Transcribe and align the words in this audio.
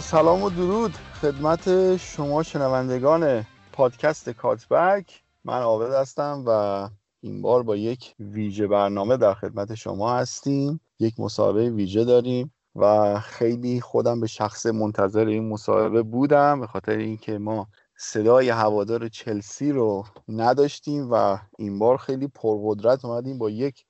سلام 0.00 0.42
و 0.42 0.50
درود 0.50 0.92
خدمت 1.20 1.96
شما 1.96 2.42
شنوندگان 2.42 3.46
پادکست 3.72 4.30
کاتبک. 4.30 5.22
من 5.44 5.62
عابد 5.62 5.92
هستم 5.92 6.44
و 6.46 6.88
این 7.20 7.42
بار 7.42 7.62
با 7.62 7.76
یک 7.76 8.14
ویژه 8.18 8.66
برنامه 8.66 9.16
در 9.16 9.34
خدمت 9.34 9.74
شما 9.74 10.14
هستیم. 10.14 10.80
یک 10.98 11.20
مسابقه 11.20 11.68
ویژه 11.68 12.04
داریم 12.04 12.52
و 12.76 13.20
خیلی 13.20 13.80
خودم 13.80 14.20
به 14.20 14.26
شخص 14.26 14.66
منتظر 14.66 15.26
این 15.26 15.48
مسابقه 15.48 16.02
بودم 16.02 16.60
به 16.60 16.66
خاطر 16.66 16.96
اینکه 16.96 17.38
ما 17.38 17.68
صدای 17.96 18.48
هوادار 18.48 19.08
چلسی 19.08 19.72
رو 19.72 20.04
نداشتیم 20.28 21.08
و 21.12 21.38
این 21.58 21.78
بار 21.78 21.96
خیلی 21.96 22.28
پرقدرت 22.28 23.04
اومدیم 23.04 23.38
با 23.38 23.50
یک 23.50 23.84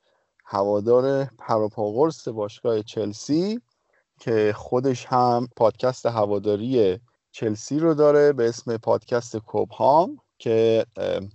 هوادار 0.45 1.25
پروپاگورس 1.25 2.29
باشگاه 2.29 2.83
چلسی. 2.83 3.61
که 4.21 4.53
خودش 4.57 5.07
هم 5.07 5.49
پادکست 5.57 6.07
هواداری 6.07 6.99
چلسی 7.33 7.79
رو 7.79 7.95
داره 7.95 8.33
به 8.33 8.49
اسم 8.49 8.77
پادکست 8.77 9.37
کوبهام 9.37 10.19
که 10.39 10.87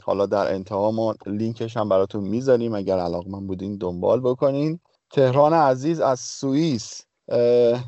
حالا 0.04 0.26
در 0.26 0.54
انتها 0.54 0.92
ما 0.92 1.16
لینکش 1.26 1.78
هم 1.78 1.90
براتون 1.90 2.24
می‌ذاریم 2.24 2.76
اگر 2.76 2.98
علاقمند 3.00 3.48
بودین 3.48 3.78
دنبال 3.78 4.20
بکنین. 4.20 4.80
تهران 5.12 5.54
عزیز 5.54 6.00
از 6.00 6.20
سوئیس. 6.20 7.02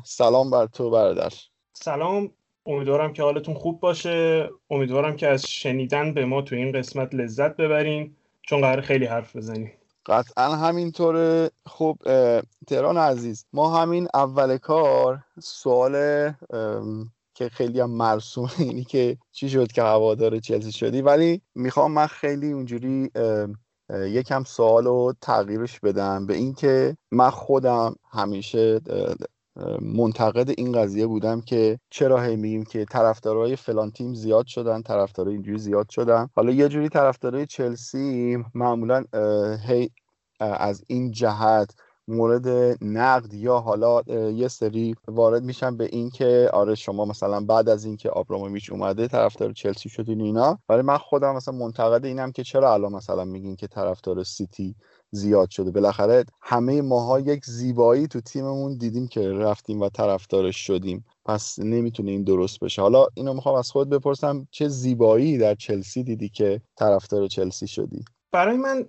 سلام 0.04 0.50
بر 0.50 0.66
تو 0.66 0.90
برادر. 0.90 1.32
سلام 1.72 2.30
امیدوارم 2.66 3.12
که 3.12 3.22
حالتون 3.22 3.54
خوب 3.54 3.80
باشه. 3.80 4.50
امیدوارم 4.70 5.16
که 5.16 5.28
از 5.28 5.46
شنیدن 5.46 6.14
به 6.14 6.24
ما 6.24 6.42
تو 6.42 6.54
این 6.54 6.72
قسمت 6.72 7.14
لذت 7.14 7.56
ببرین. 7.56 8.16
چون 8.42 8.60
قرار 8.60 8.80
خیلی 8.80 9.04
حرف 9.04 9.36
بزنیم. 9.36 9.72
قطعا 10.08 10.56
همینطوره. 10.56 11.50
خب 11.66 11.96
تهران 12.66 12.96
عزیز 12.96 13.44
ما 13.52 13.80
همین 13.80 14.08
اول 14.14 14.56
کار 14.56 15.24
سوال 15.40 15.92
که 17.34 17.48
خیلی 17.48 17.80
هم 17.80 17.90
مرسوم 17.90 18.50
اینی 18.58 18.84
که 18.84 19.18
چی 19.32 19.50
شد 19.50 19.72
که 19.72 19.82
هوادار 19.82 20.38
چلسی 20.38 20.72
شدی. 20.72 21.02
ولی 21.02 21.42
می‌خوام 21.54 21.92
من 21.92 22.06
خیلی 22.06 22.52
اونجوری 22.52 23.10
یکم 23.90 24.44
سوال 24.44 24.84
رو 24.84 25.14
تغییرش 25.20 25.80
بدم 25.80 26.26
به 26.26 26.34
اینکه 26.34 26.96
من 27.10 27.30
خودم 27.30 27.94
همیشه 28.10 28.80
منتقد 29.80 30.50
این 30.58 30.72
قضیه 30.72 31.06
بودم 31.06 31.40
که 31.40 31.78
چرا 31.90 32.22
هی 32.22 32.36
میگیم 32.36 32.64
که 32.64 32.84
طرفدارای 32.84 33.56
فلان 33.56 33.90
تیم 33.90 34.14
زیاد 34.14 34.46
شدن 34.46 34.82
طرفدارای 34.82 35.34
اینجوری 35.34 35.58
زیاد 35.58 35.88
شدن. 35.88 36.28
حالا 36.34 36.52
یه 36.52 36.68
جوری 36.68 36.88
طرفدارای 36.88 37.46
چلسی 37.46 38.36
معمولا 38.54 39.04
هی 39.66 39.90
از 40.40 40.84
این 40.86 41.10
جهت 41.10 41.74
مورد 42.08 42.48
نقد 42.84 43.34
یا 43.34 43.58
حالا 43.58 44.02
یه 44.30 44.48
سری 44.48 44.94
وارد 45.08 45.42
میشن 45.44 45.76
به 45.76 45.84
این 45.92 46.10
که 46.10 46.50
آره 46.52 46.74
شما 46.74 47.04
مثلا 47.04 47.40
بعد 47.40 47.68
از 47.68 47.84
اینکه 47.84 48.10
آبراموویچ 48.10 48.72
اومده 48.72 49.08
طرفدار 49.08 49.52
چلسی 49.52 49.88
شدین 49.88 50.20
اینا. 50.20 50.58
ولی 50.68 50.82
من 50.82 50.98
خودم 50.98 51.34
مثلا 51.34 51.54
منتقد 51.54 52.04
اینم 52.04 52.32
که 52.32 52.44
چرا 52.44 52.74
الان 52.74 52.92
مثلا 52.92 53.24
میگین 53.24 53.56
که 53.56 53.66
طرفدار 53.66 54.24
سیتی 54.24 54.74
زیاد 55.10 55.50
شده؟ 55.50 55.70
بالاخره 55.70 56.24
همه 56.40 56.82
ماها 56.82 57.20
یک 57.20 57.44
زیبایی 57.44 58.06
تو 58.06 58.20
تیممون 58.20 58.78
دیدیم 58.78 59.08
که 59.08 59.32
رفتیم 59.32 59.80
و 59.80 59.88
طرفدارش 59.88 60.66
شدیم. 60.66 61.04
پس 61.24 61.58
نمی‌تونه 61.58 62.10
این 62.10 62.22
درست 62.22 62.60
بشه. 62.60 62.82
حالا 62.82 63.06
اینو 63.14 63.34
می‌خوام 63.34 63.54
از 63.54 63.70
خود 63.70 63.88
بپرسم 63.90 64.48
چه 64.50 64.68
زیبایی 64.68 65.38
در 65.38 65.54
چلسی 65.54 66.02
دیدی 66.02 66.28
که 66.28 66.60
طرفدار 66.76 67.26
چلسی 67.26 67.66
شدی؟ 67.66 68.04
برای 68.32 68.56
من 68.56 68.84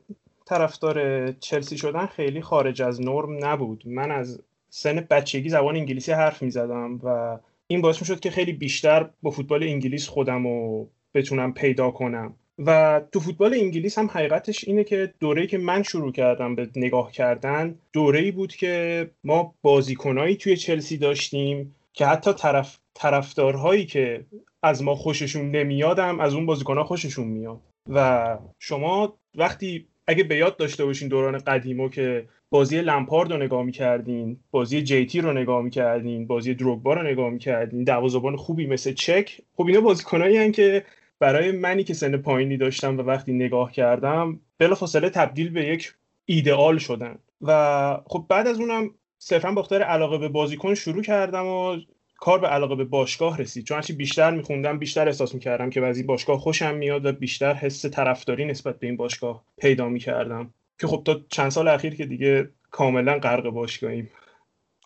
طرفدار 0.50 1.32
چلسی 1.32 1.78
شدن 1.78 2.06
خیلی 2.06 2.42
خارج 2.42 2.82
از 2.82 3.02
نرم 3.02 3.46
نبود. 3.46 3.84
من 3.86 4.12
از 4.12 4.42
سن 4.70 5.08
بچگی 5.10 5.50
زبان 5.50 5.76
انگلیسی 5.76 6.12
حرف 6.12 6.42
می‌زدم 6.42 7.00
و 7.04 7.38
این 7.68 7.82
باعث 7.82 8.04
شد 8.04 8.20
که 8.20 8.32
خیلی 8.32 8.54
بیشتر 8.54 9.10
با 9.22 9.32
فوتبال 9.32 9.64
انگلیس 9.64 10.08
خودم 10.08 10.48
رو 10.48 10.90
بتونم 11.14 11.54
پیدا 11.54 11.92
کنم. 11.92 12.36
و 12.66 13.02
تو 13.12 13.20
فوتبال 13.20 13.54
انگلیس 13.54 13.98
هم 13.98 14.08
حقیقتش 14.08 14.68
اینه 14.68 14.84
که 14.84 15.14
دوره‌ای 15.20 15.48
که 15.48 15.58
من 15.58 15.84
شروع 15.84 16.12
کردم 16.12 16.56
به 16.56 16.70
نگاه 16.76 17.12
کردن 17.12 17.76
دوره‌ای 17.94 18.32
بود 18.32 18.56
که 18.56 19.10
ما 19.24 19.56
بازیکنایی 19.62 20.36
توی 20.36 20.58
چلسی 20.58 20.98
داشتیم 20.98 21.76
که 21.94 22.06
حتی 22.06 22.34
طرف 22.34 22.78
طرفدارهایی 22.94 23.86
که 23.86 24.26
از 24.64 24.84
ما 24.84 24.96
خوششون 24.96 25.52
نمیادم 25.52 26.20
از 26.20 26.34
اون 26.34 26.46
بازیکنها 26.46 26.84
خوششون 26.84 27.28
میاد. 27.28 27.62
و 27.90 28.38
شما 28.60 29.18
وقتی 29.36 29.88
اگه 30.10 30.24
به 30.24 30.36
یاد 30.36 30.58
داشته 30.58 30.86
باشین 30.86 31.08
دوران 31.08 31.38
قدیمو 31.38 31.90
که 31.90 32.26
بازی 32.50 32.82
لمپارد 32.82 33.32
رو 33.32 33.38
نگاه 33.38 33.64
می‌کردین 33.64 34.40
بازی 34.52 34.82
جیتی 34.82 35.22
رو 35.22 35.34
نگاه 35.34 35.62
می‌کردین 35.62 36.28
بازی 36.28 36.54
دروگبا 36.54 36.94
رو 36.94 37.04
نگاه 37.04 37.30
می‌کردین 37.30 37.84
دروازه‌بان 37.84 38.36
خوبی 38.36 38.68
مثل 38.68 38.94
چک. 38.94 39.42
خب 39.56 39.66
اینا 39.66 39.82
بازیکنایی 39.82 40.52
که 40.52 40.86
برای 41.20 41.52
منی 41.52 41.84
که 41.84 41.94
سن 41.94 42.18
پایینی 42.18 42.58
داشتم 42.58 42.98
و 42.98 43.02
وقتی 43.02 43.34
نگاه 43.34 43.72
کردم 43.72 44.40
بلافاصله 44.58 45.10
تبدیل 45.10 45.50
به 45.50 45.68
یک 45.68 45.94
ایدئال 46.26 46.78
شدن. 46.78 47.18
و 47.42 48.02
خب 48.06 48.26
بعد 48.30 48.48
از 48.48 48.60
اونم 48.60 48.90
صرفا 49.18 49.52
با 49.52 49.68
علاقه 49.72 50.18
به 50.18 50.30
بازیکن 50.30 50.76
شروع 50.76 51.04
کردم 51.04 51.46
و 51.46 51.78
کار 52.22 52.40
به 52.40 52.48
علاقه 52.48 52.76
به 52.76 52.84
باشگاه 52.84 53.38
رسید. 53.38 53.66
چون 53.66 53.76
هرچی 53.76 53.94
بیشتر 53.94 54.32
میخوندم 54.32 54.80
بیشتر 54.80 55.08
احساس 55.08 55.34
می‌کردم 55.34 55.70
که 55.70 55.86
از 55.86 55.98
این 55.98 56.08
باشگاه 56.08 56.40
خوشم 56.40 56.76
میاد 56.76 57.06
و 57.06 57.12
بیشتر 57.12 57.54
حس 57.54 57.86
طرفداری 57.86 58.46
نسبت 58.46 58.80
به 58.80 58.88
این 58.88 58.98
باشگاه 58.98 59.46
پیدا 59.58 59.90
می‌کردم. 59.90 60.54
که 60.80 60.88
خب 60.88 61.02
تا 61.06 61.22
چند 61.30 61.52
سال 61.52 61.68
اخیر 61.68 61.96
که 61.96 62.06
دیگه 62.06 62.50
کاملا 62.72 63.20
غرق 63.20 63.50
باشگاهیم. 63.50 64.10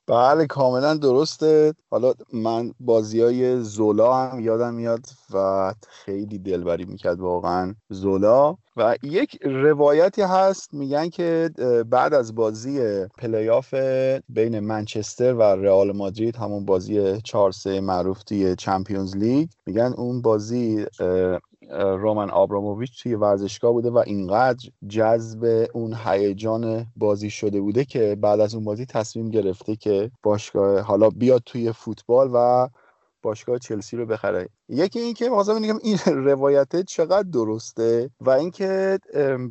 بله 0.08 0.46
کاملا 0.48 0.94
درسته. 0.94 1.74
حالا 1.92 2.14
من 2.34 2.74
بازی 2.80 3.22
های 3.22 3.60
زولا 3.62 4.14
هم 4.14 4.40
یادم 4.40 4.74
میاد 4.74 5.06
و 5.34 5.74
خیلی 5.90 6.40
دلبری 6.40 6.86
می‌کرد 6.86 7.20
واقعا 7.20 7.76
زولا. 7.90 8.58
و 8.78 8.96
یک 9.04 9.40
روایتی 9.46 10.22
هست 10.22 10.74
میگن 10.74 11.10
که 11.10 11.50
بعد 11.90 12.14
از 12.14 12.36
بازی 12.36 13.06
پلیاف 13.18 13.74
بین 14.30 14.60
منچستر 14.60 15.34
و 15.34 15.42
رئال 15.42 15.92
مادرید 15.92 16.36
همون 16.36 16.66
بازی 16.66 17.22
4 17.22 17.52
3 17.52 17.82
معروف 17.82 18.24
توی 18.24 18.56
چمپیونز 18.56 19.16
لیگ 19.16 19.50
میگن 19.66 19.94
اون 19.98 20.22
بازی 20.22 20.86
رومن 21.72 22.30
آبراموویچ 22.30 23.04
توی 23.04 23.16
ورزشگاه 23.16 23.72
بوده 23.72 23.90
و 23.90 24.04
اینقدر 24.06 24.70
جذب 24.88 25.68
اون 25.74 25.98
هیجان 26.06 26.86
بازی 26.96 27.30
شده 27.30 27.62
بوده 27.62 27.86
که 27.86 28.18
بعد 28.22 28.40
از 28.40 28.56
اون 28.56 28.64
بازی 28.64 28.86
تصمیم 28.86 29.30
گرفته 29.30 29.76
که 29.76 30.12
باشگاه 30.24 30.80
حالا 30.80 31.10
بیاد 31.10 31.42
توی 31.46 31.72
فوتبال 31.72 32.32
و 32.34 32.68
باشگاه 33.22 33.60
چلسی 33.60 33.98
رو 33.98 34.06
بخره. 34.06 34.50
یکی 34.70 35.00
این 35.00 35.14
که 35.18 35.26
می‌خواستم 35.26 35.62
بگم 35.62 35.80
این 35.84 35.98
روایته 36.06 36.84
چقدر 36.84 37.30
درسته 37.30 38.10
و 38.20 38.30
اینکه 38.30 39.00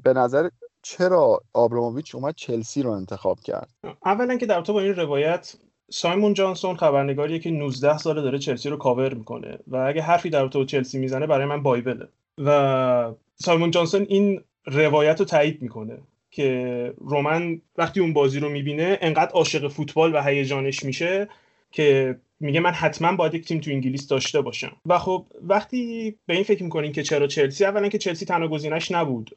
به 0.03 0.13
نظر 0.13 0.49
چرا 0.83 1.41
آبراموویچ 1.53 2.15
اومد 2.15 2.35
چلسی 2.35 2.83
رو 2.83 2.91
انتخاب 2.91 3.41
کرد؟ 3.41 3.69
اولا 4.05 4.37
که 4.37 4.47
در 4.47 4.61
تو 4.61 4.73
با 4.73 4.81
این 4.81 4.95
روایت 4.95 5.55
سایمون 5.93 6.35
جانسون 6.35 6.77
خبرنگاریه 6.77 7.39
که 7.39 7.51
19 7.51 7.99
ساله 7.99 8.23
داره 8.23 8.39
چلسی 8.39 8.69
رو 8.69 8.77
کاور 8.77 9.15
می‌کنه 9.15 9.59
و 9.67 9.77
اگه 9.77 10.03
حرفی 10.03 10.31
در 10.31 10.49
تو 10.49 10.65
چلسی 10.65 10.99
می‌زنه 10.99 11.27
برای 11.27 11.47
من 11.47 11.63
بایبله. 11.63 12.09
و 12.39 13.13
سایمون 13.35 13.71
جانسون 13.71 14.07
این 14.09 14.41
روایت 14.67 15.21
رو 15.21 15.27
تایید 15.27 15.63
می‌کنه 15.63 15.99
که 16.31 16.95
رومن 16.99 17.61
وقتی 17.77 18.01
اون 18.01 18.13
بازی 18.13 18.41
رو 18.41 18.49
می‌بینه 18.49 18.99
انقدر 19.01 19.31
عاشق 19.33 19.69
فوتبال 19.69 20.15
و 20.15 20.23
هیجانش 20.23 20.83
میشه 20.83 21.29
که 21.71 22.17
میگه 22.41 22.61
من 22.61 22.71
حتما 22.71 23.17
باید 23.17 23.35
یک 23.35 23.45
تیم 23.45 23.61
تو 23.61 23.71
انگلیس 23.71 24.09
داشته 24.09 24.41
باشم. 24.41 24.77
و 24.87 24.99
خب 24.99 25.27
وقتی 25.43 26.15
به 26.27 26.35
این 26.35 26.45
فکر 26.45 26.63
می‌کنین 26.63 26.93
که 26.93 27.03
چرا 27.03 27.27
چلسی 27.27 27.65
اولا 27.65 27.89
که 27.89 27.99
چلسی 27.99 28.27
تنها 28.27 28.49
گزینش 28.49 28.93
نبود. 28.93 29.31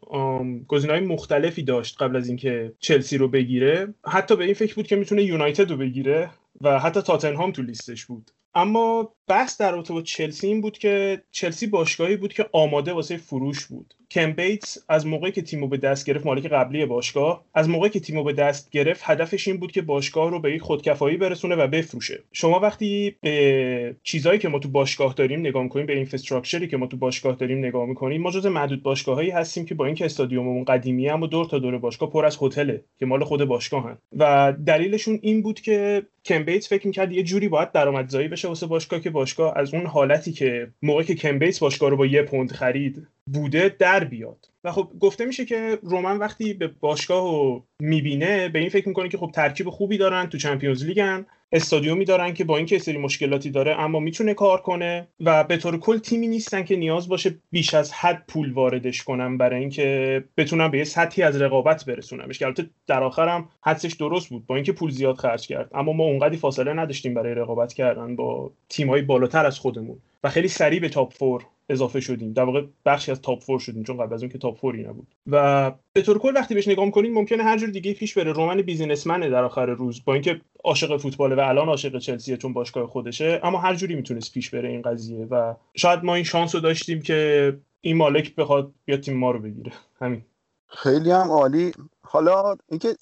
گزینه‌های 0.68 1.02
مختلفی 1.06 1.63
داشت 1.63 2.02
قبل 2.02 2.16
از 2.16 2.28
اینکه 2.28 2.74
چلسی 2.80 3.18
رو 3.18 3.28
بگیره. 3.28 3.94
حتی 4.06 4.36
به 4.36 4.46
این 4.46 4.54
فکر 4.54 4.75
بود 4.75 4.88
که 4.88 4.96
می‌تونه 4.96 5.24
یونایتد 5.24 5.72
رو 5.72 5.78
بگیره. 5.78 6.30
و 6.62 6.80
حتی 6.80 7.02
تاتنهام 7.02 7.52
تو 7.52 7.62
لیستش 7.62 8.06
بود. 8.06 8.31
اما 8.54 9.16
بحث 9.28 9.57
در 9.62 9.72
رابطه 9.72 9.94
با 9.94 10.02
چلسی 10.02 10.48
این 10.48 10.62
بود 10.62 10.78
که 10.78 11.24
چلسی 11.31 11.68
باشگاهی 11.68 12.18
بود 12.18 12.34
که 12.34 12.50
آماده 12.54 12.94
واسه 12.94 13.18
فروش 13.18 13.66
بود. 13.66 13.94
کم 14.12 14.31
بیتس 14.31 14.78
از 14.90 15.07
موقعی 15.07 15.31
که 15.31 15.42
تیمو 15.42 15.68
به 15.68 15.78
دست 15.78 16.06
گرفت 16.06 16.25
مالک 16.25 16.46
قبلی 16.46 16.86
باشگاه 16.86 17.46
از 17.54 17.69
موقعی 17.69 17.90
که 17.90 18.00
تیمو 18.00 18.24
به 18.24 18.34
دست 18.34 18.69
گرفت 18.69 19.02
هدفش 19.06 19.48
این 19.48 19.57
بود 19.57 19.72
که 19.72 19.81
باشگاه 19.81 20.31
رو 20.31 20.40
به 20.40 20.54
یک 20.54 20.62
خودکفایی 20.62 21.18
برسونه 21.18 21.56
و 21.56 21.68
بفروشه. 21.68 22.24
شما 22.31 22.60
وقتی 22.60 23.16
به 23.22 23.96
چیزایی 24.04 24.40
که 24.40 24.50
ما 24.50 24.60
تو 24.60 24.69
باشگاه 24.69 25.13
داریم 25.13 25.40
نگاه 25.40 25.63
می‌کنیم 25.63 25.86
به 25.86 25.94
اینفراستراکچری 25.94 26.68
که 26.68 26.78
ما 26.78 26.88
تو 26.88 26.98
باشگاه 26.98 27.36
داریم 27.36 27.57
نگاه 27.57 27.86
می‌کنیم 27.86 28.22
ما 28.22 28.31
جز 28.31 28.46
معدود 28.46 28.84
باشگاهایی 28.84 29.30
هستیم 29.30 29.66
که 29.66 29.75
با 29.75 29.86
اینکه 29.86 30.06
استادیوممون 30.06 30.63
قدیمی 30.63 31.10
اما 31.10 31.28
دور 31.28 31.46
تا 31.46 31.60
دور 31.60 31.78
باشگاه 31.78 32.10
پر 32.10 32.25
از 32.25 32.38
هتله 32.42 32.84
که 33.00 33.06
مال 33.06 33.24
خود 33.24 33.46
باشگاهن 33.46 33.98
و 34.18 34.54
دلیلشون 34.66 35.19
این 35.22 35.42
بود 35.42 35.62
که 35.62 36.06
کم 36.25 36.44
بیتس 36.44 36.69
فکر 36.69 36.88
می‌کرد 36.88 37.12
یه 37.12 37.24
جوری 37.24 37.48
باید 37.48 37.72
درآمدزایی 37.72 38.28
بشه 38.28 38.48
واسه 38.48 38.68
باشگاه 38.68 39.00
که 39.00 39.10
باشگاه 39.10 39.54
از 39.57 39.74
اون 39.74 39.86
حالتی 39.86 40.31
که 40.31 40.68
موقعی 40.81 41.06
که 41.06 41.16
کم 41.16 41.40
بیتس 41.40 41.60
باشگاه 41.60 41.90
رو 41.90 41.98
با 41.98 42.06
یه 42.06 42.22
پوند 42.22 42.52
خرید 42.52 43.07
بوده 43.33 43.75
در 43.80 44.04
بیاد. 44.04 44.50
و 44.63 44.72
خب 44.72 44.92
گفته 45.00 45.25
میشه 45.25 45.45
که 45.45 45.80
رومن 45.83 46.18
وقتی 46.18 46.54
به 46.54 46.68
باشگاه 46.68 47.24
رو 47.24 47.63
می‌بینه 47.80 48.50
به 48.50 48.60
این 48.60 48.69
فکر 48.69 48.88
می‌کنه 48.88 49.10
که 49.10 49.18
خب 49.18 49.31
ترکیب 49.33 49.69
خوبی 49.69 49.98
دارن 49.98 50.25
تو 50.25 50.38
چمپیونز 50.38 50.86
لیگن. 50.86 51.25
استادیومی 51.51 52.06
دارن 52.06 52.33
که 52.33 52.44
با 52.44 52.57
اینکه 52.57 52.80
سری 52.80 52.98
مشکلاتی 52.98 53.50
داره 53.50 53.80
اما 53.80 54.00
می‌تونه 54.00 54.33
کار 54.33 54.62
کنه 54.62 55.07
و 55.19 55.44
به 55.44 55.57
طور 55.57 55.80
کل 55.80 55.98
تیمی 55.98 56.27
نیستن 56.27 56.63
که 56.63 56.75
نیاز 56.75 57.07
باشه 57.07 57.36
بیش 57.51 57.74
از 57.74 57.94
حد 57.94 58.24
پول 58.27 58.51
واردش 58.51 59.04
کنم 59.04 59.38
برای 59.38 59.60
اینکه 59.60 60.24
بتونم 60.38 60.71
به 60.71 60.78
یه 60.78 60.83
سطحی 60.83 61.24
از 61.24 61.42
رقابت 61.42 61.86
برسونمش 61.86 62.39
که 62.39 62.45
البته 62.45 62.69
در 62.88 63.04
آخرم 63.04 63.50
حدسش 63.62 63.94
درست 63.94 64.30
بود 64.30 64.45
با 64.45 64.56
اینکه 64.56 64.71
پول 64.71 64.92
زیاد 64.92 65.16
خرج 65.16 65.48
کرد. 65.48 65.69
اما 65.74 65.94
ما 65.94 66.04
اونقدی 66.04 66.38
فاصله 66.38 66.74
نداشتیم 66.74 67.13
برای 67.13 67.33
رقابت 67.33 67.74
کردن 67.74 68.16
با 68.16 68.51
تیم‌های 68.69 69.01
بالاتر 69.01 69.45
از 69.45 69.60
خودمون. 69.60 69.98
و 70.24 70.30
خیلی 70.30 70.48
سریع 70.48 70.80
به 70.80 70.89
top 70.89 71.13
four 71.13 71.45
اضافه 71.69 72.00
شدیم. 72.00 72.33
در 72.33 72.44
واقع 72.44 72.65
بخشی 72.85 73.12
از 73.12 73.21
top 73.21 73.44
four 73.44 73.59
شدیم 73.59 73.83
چون 73.83 73.97
قبل 73.97 74.13
از 74.13 74.23
اون 74.23 74.31
که 74.31 74.38
top 74.38 74.57
four 74.57 74.78
ی 74.78 74.83
نبود. 74.83 75.07
و 75.27 75.71
به 75.94 76.01
طور 76.01 76.19
کل 76.19 76.33
وقتی 76.35 76.53
بهش 76.53 76.67
نگاه 76.67 76.91
کنید 76.91 77.12
ممکنه 77.12 77.44
هر 77.44 77.57
جور 77.57 77.69
دیگه 77.69 77.94
پیش 77.94 78.17
بره. 78.17 78.31
رومن 78.31 78.62
businessman 78.62 79.24
ه 79.24 79.30
در 79.29 79.44
آخر 79.44 79.65
روز 79.65 80.06
با 80.06 80.13
اینکه 80.13 80.41
عاشق 80.63 80.97
فوتباله 80.97 81.35
و 81.35 81.39
الان 81.39 81.67
عاشق 81.67 81.97
چلسیه 81.97 82.38
چون 82.38 82.53
باشگاه 82.53 82.88
خودشه 82.88 83.39
اما 83.44 83.57
هر 83.57 83.75
جوری 83.75 83.95
می‌تونست 83.95 84.33
پیش 84.33 84.50
بره 84.50 84.69
این 84.69 84.81
قضیه. 84.81 85.25
و 85.25 85.53
شاید 85.75 86.03
ما 86.03 86.15
این 86.15 86.23
شانس 86.23 86.56
رو 86.56 86.62
داشتیم 86.62 87.01
که 87.01 87.57
این 87.81 87.97
مالک 87.97 88.35
بخواد 88.35 88.71
بیا 88.85 88.97
تیم 88.97 89.18
ما 89.18 89.31
رو 89.31 89.39
بگیره. 89.39 89.71
همین. 90.01 90.21
خیلی 90.68 91.11
هم 91.11 91.31
عالی. 91.31 91.71
حالا 92.01 92.56
اینکه 92.69 92.95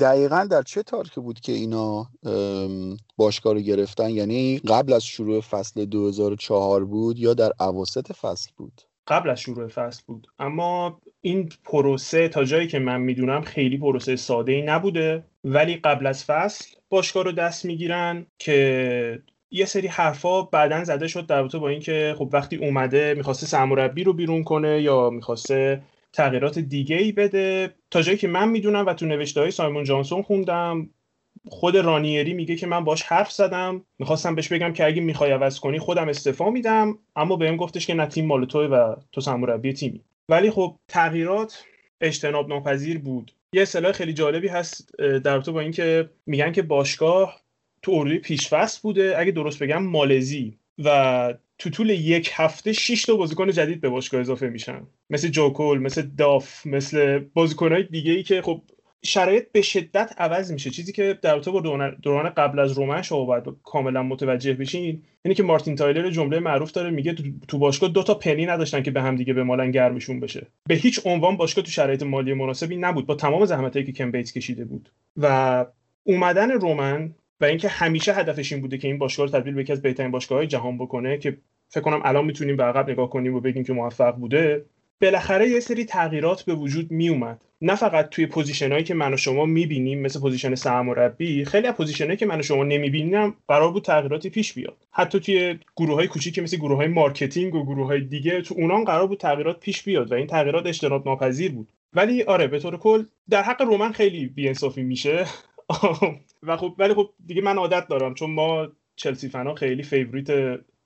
دقیقا 0.00 0.48
در 0.50 0.62
چه 0.62 0.82
تاریخی 0.82 1.20
بود 1.20 1.40
که 1.40 1.52
اینا 1.52 2.06
باشگاه 3.16 3.54
رو 3.54 3.60
گرفتن؟ 3.60 4.10
یعنی 4.10 4.58
قبل 4.58 4.92
از 4.92 5.04
شروع 5.04 5.40
فصل 5.40 5.84
2004 5.84 6.84
بود 6.84 7.18
یا 7.18 7.34
در 7.34 7.52
عواسط 7.60 8.12
فصل 8.12 8.50
بود؟ 8.56 8.82
قبل 9.06 9.30
از 9.30 9.40
شروع 9.40 9.68
فصل 9.68 10.02
بود. 10.06 10.26
اما 10.38 11.00
این 11.20 11.48
پروسه 11.64 12.28
تا 12.28 12.44
جایی 12.44 12.68
که 12.68 12.78
من 12.78 13.00
می‌دونم 13.00 13.42
خیلی 13.42 13.78
پروسه 13.78 14.16
ساده 14.16 14.52
ای 14.52 14.62
نبوده. 14.62 15.24
ولی 15.44 15.76
قبل 15.76 16.06
از 16.06 16.24
فصل 16.24 16.74
باشگاه 16.88 17.24
رو 17.24 17.32
دست 17.32 17.64
می‌گیرن 17.64 18.26
که 18.38 19.22
یه 19.50 19.64
سری 19.64 19.86
حرفا 19.86 20.42
بعدا 20.42 20.84
زده 20.84 21.08
شد 21.08 21.26
در 21.26 21.42
با 21.42 21.68
اینکه 21.68 22.14
خب 22.18 22.30
وقتی 22.32 22.56
اومده 22.56 23.14
می‌خواسته 23.16 23.46
سرمربی 23.46 24.04
رو 24.04 24.12
بیرون 24.12 24.44
کنه 24.44 24.82
یا 24.82 25.10
می‌خواسته 25.10 25.82
تغییرات 26.12 26.58
دیگه 26.58 26.96
ای 26.96 27.12
بده. 27.12 27.74
تا 27.90 28.02
جایی 28.02 28.18
که 28.18 28.28
من 28.28 28.48
می‌دونم 28.48 28.86
و 28.86 28.94
تو 28.94 29.06
نوشته 29.06 29.40
های 29.40 29.50
سایمون 29.50 29.84
جانسون 29.84 30.22
خوندم 30.22 30.90
خود 31.48 31.76
رانیری 31.76 32.34
میگه 32.34 32.56
که 32.56 32.66
من 32.66 32.84
باش 32.84 33.02
حرف 33.02 33.32
زدم. 33.32 33.84
می‌خواستم 33.98 34.34
بهش 34.34 34.48
بگم 34.48 34.72
که 34.72 34.86
اگه 34.86 35.00
می‌خوای 35.00 35.30
عوض 35.30 35.60
کنی 35.60 35.78
خودم 35.78 36.08
استعفا 36.08 36.50
میدم. 36.50 36.98
اما 37.16 37.36
بهم 37.36 37.56
گفتش 37.56 37.86
که 37.86 37.94
نه 37.94 38.06
تیم 38.06 38.26
مال 38.26 38.44
توی 38.44 38.66
و 38.66 38.96
تو 39.12 39.20
سرمربی 39.20 39.72
تیمی. 39.72 40.00
ولی 40.28 40.50
خب 40.50 40.76
تغییرات 40.88 41.64
اجتناب 42.00 42.48
ناپذیر 42.48 42.98
بود. 42.98 43.32
یه 43.52 43.62
اصطلاح 43.62 43.92
خیلی 43.92 44.12
جالبی 44.12 44.48
هست 44.48 44.96
در 44.98 45.40
تو 45.40 45.52
با 45.52 45.60
اینکه 45.60 46.10
میگن 46.26 46.52
که 46.52 46.62
باشگاه 46.62 47.40
تو 47.82 47.92
اردوی 47.92 48.18
پیشفست 48.18 48.82
بوده. 48.82 49.14
اگه 49.18 49.32
درست 49.32 49.62
بگم 49.62 49.82
مالزی. 49.82 50.58
و 50.84 51.34
تو 51.58 51.70
طول 51.70 51.90
یک 51.90 52.30
هفته 52.34 52.72
6 52.72 53.02
تا 53.02 53.16
بازیکن 53.16 53.50
جدید 53.50 53.80
به 53.80 53.88
باشگاه 53.88 54.20
اضافه 54.20 54.48
میشن. 54.48 54.86
مثل 55.10 55.28
جوکول 55.28 55.78
مثل 55.78 56.02
داف 56.02 56.66
مثل 56.66 57.18
بازیکنهای 57.18 57.82
دیگه 57.82 58.12
ای 58.12 58.22
که 58.22 58.42
خب 58.42 58.62
شرایط 59.02 59.52
به 59.52 59.62
شدت 59.62 60.14
عوض 60.18 60.52
میشه. 60.52 60.70
چیزی 60.70 60.92
که 60.92 61.18
در 61.22 61.38
با 61.38 61.60
دوران 62.02 62.30
قبل 62.30 62.58
از 62.58 62.72
رومن 62.72 63.02
شما 63.02 63.24
باید 63.24 63.44
کاملا 63.64 64.02
متوجه 64.02 64.54
بشین 64.54 65.02
اینه 65.24 65.34
که 65.34 65.42
مارتین 65.42 65.76
تایلر 65.76 66.10
جمله 66.10 66.38
معروف 66.38 66.72
داره 66.72 66.90
میگه 66.90 67.16
تو 67.48 67.58
باشگاه 67.58 67.90
دو 67.90 68.02
تا 68.02 68.14
پنی 68.14 68.46
نداشتن 68.46 68.82
که 68.82 68.90
به 68.90 69.02
هم 69.02 69.16
دیگه 69.16 69.32
مالن 69.32 69.70
گرمشون 69.70 70.20
بشه. 70.20 70.46
به 70.68 70.74
هیچ 70.74 71.00
عنوان 71.04 71.36
باشگاه 71.36 71.64
تو 71.64 71.70
شرایط 71.70 72.02
مالی 72.02 72.34
مناسبی 72.34 72.76
نبود 72.76 73.06
با 73.06 73.14
تمام 73.14 73.44
زحمتایی 73.44 73.84
که 73.84 73.92
کم 73.92 74.10
بیت 74.10 74.32
کشیده 74.32 74.64
بود. 74.64 74.90
و 75.16 75.66
اومدن 76.04 76.50
رومن 76.50 77.14
و 77.40 77.44
اینکه 77.44 77.68
همیشه 77.68 78.14
هدفش 78.14 78.52
این 78.52 78.60
بوده 78.60 78.78
که 78.78 78.88
این 78.88 78.98
باشگاه 78.98 79.26
رو 79.26 79.32
تبدیل 79.32 79.54
به 79.54 79.60
یکی 79.60 79.72
از 79.72 79.82
بهترین 79.82 80.10
باشگاه‌های 80.10 80.46
جهان 80.46 80.78
بکنه 80.78 81.18
که 81.18 81.36
فکر 81.68 81.80
کنم 81.80 82.00
الان 82.04 82.24
می‌تونیم 82.24 82.56
به 82.56 82.64
عقب 82.64 82.90
نگاه 82.90 83.10
کنیم 83.10 83.34
و 83.34 83.40
بگیم 83.40 83.64
که 83.64 83.72
موفق 83.72 84.14
بوده 84.14 84.64
بالاخره 85.00 85.48
یه 85.48 85.60
سری 85.60 85.84
تغییرات 85.84 86.42
به 86.42 86.54
وجود 86.54 86.90
می 86.90 87.08
اومد 87.08 87.40
نه 87.60 87.74
فقط 87.74 88.08
توی 88.08 88.26
position 88.26 88.68
هایی 88.68 88.84
که 88.84 88.94
من 88.94 89.14
و 89.14 89.16
شما 89.16 89.44
می‌بینیم 89.44 90.00
مثل 90.00 90.20
position 90.20 90.54
سرمربی 90.54 91.44
خیلی 91.44 91.66
از 91.66 91.74
position 91.74 92.05
هایی 92.05 92.16
که 92.16 92.26
من 92.26 92.38
و 92.38 92.42
شما 92.42 92.64
نمی‌بینیم 92.64 93.34
قرار 93.48 93.72
بود 93.72 93.84
تغییراتی 93.84 94.30
پیش 94.30 94.52
بیاد. 94.52 94.76
حتی 94.90 95.20
توی 95.20 95.58
گروه 95.76 95.94
های 95.94 96.06
کوچیک 96.06 96.38
مثل 96.38 96.56
گروه 96.56 96.76
های 96.76 96.88
marketing 96.88 97.54
و 97.54 97.64
گروه 97.64 97.86
های 97.86 98.00
دیگه 98.00 98.42
تو 98.42 98.54
اونام 98.58 98.84
قرار 98.84 99.06
بود 99.06 99.18
تغییرات 99.18 99.60
پیش 99.60 99.82
بیاد 99.82 100.12
و 100.12 100.14
این 100.14 100.26
تغییرات 100.26 100.66
اجتناب 100.66 101.08
ناپذیر 101.08 101.52
بود. 101.52 101.68
ولی 101.92 102.22
آره 102.22 102.46
به 102.46 102.58
طور 102.58 102.76
کل 102.76 103.04
در 103.30 103.42
حق 103.42 103.62
رومن 103.62 103.92
خیلی 103.92 104.26
بیانصافی 104.26 104.82
میشه. 104.82 105.26
و 106.42 106.56
خب 106.56 106.74
ولی 106.78 106.94
خب 106.94 107.10
دیگه 107.26 107.42
من 107.42 107.58
عادت 107.58 107.88
دارم 107.88 108.14
چون 108.14 108.30
ما 108.30 108.68
چلسی 108.96 109.28
فنا 109.28 109.54
خیلی 109.54 109.82
favorite 109.82 110.30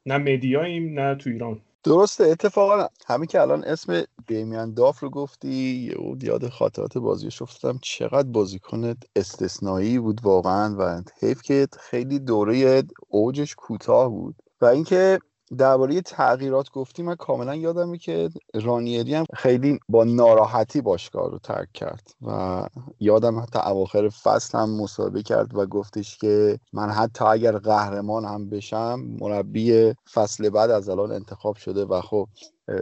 نه 0.06 0.18
مدیاییم 0.18 1.00
نه 1.00 1.14
تو 1.14 1.30
ایران. 1.30 1.60
درسته 1.84 2.24
اتفاقا 2.24 2.86
همین 3.06 3.26
که 3.26 3.40
الان 3.40 3.64
اسم 3.64 4.02
دیمیان 4.26 4.74
داف 4.74 5.00
رو 5.00 5.10
گفتی 5.10 5.90
او 5.96 6.16
یاد 6.22 6.48
خاطرات 6.48 6.98
بازی 6.98 7.28
افتادم. 7.40 7.78
چقدر 7.82 8.28
بازیکن 8.28 8.94
استثنایی 9.16 9.98
بود 9.98 10.20
واقعا 10.24 10.76
و 10.78 11.02
حیف 11.20 11.42
که 11.42 11.68
خیلی 11.80 12.18
دوره 12.18 12.82
اوجش 13.08 13.54
کوتاه 13.54 14.08
بود. 14.08 14.34
و 14.60 14.64
اینکه 14.66 15.18
درباره 15.58 16.00
تغییرات 16.00 16.70
گفتی 16.70 17.02
من 17.02 17.14
کاملا 17.14 17.54
یادمه 17.54 17.98
که 17.98 18.30
رانیری 18.54 19.14
هم 19.14 19.24
خیلی 19.34 19.78
با 19.88 20.04
ناراحتی 20.04 20.80
باشگاه 20.80 21.30
رو 21.30 21.38
ترک 21.38 21.72
کرد 21.72 22.10
و 22.22 22.62
یادم 23.00 23.38
حتی 23.38 23.58
اواخر 23.58 24.08
فصل 24.08 24.58
هم 24.58 24.70
مصاحبه 24.70 25.22
کرد 25.22 25.54
و 25.54 25.66
گفتش 25.66 26.18
که 26.18 26.58
من 26.72 26.90
حتی 26.90 27.24
اگر 27.24 27.58
قهرمان 27.58 28.24
هم 28.24 28.50
بشم 28.50 29.00
مربی 29.20 29.94
فصل 30.12 30.50
بعد 30.50 30.70
از 30.70 30.88
الان 30.88 31.12
انتخاب 31.12 31.56
شده 31.56 31.84
و 31.84 32.00
خب 32.00 32.28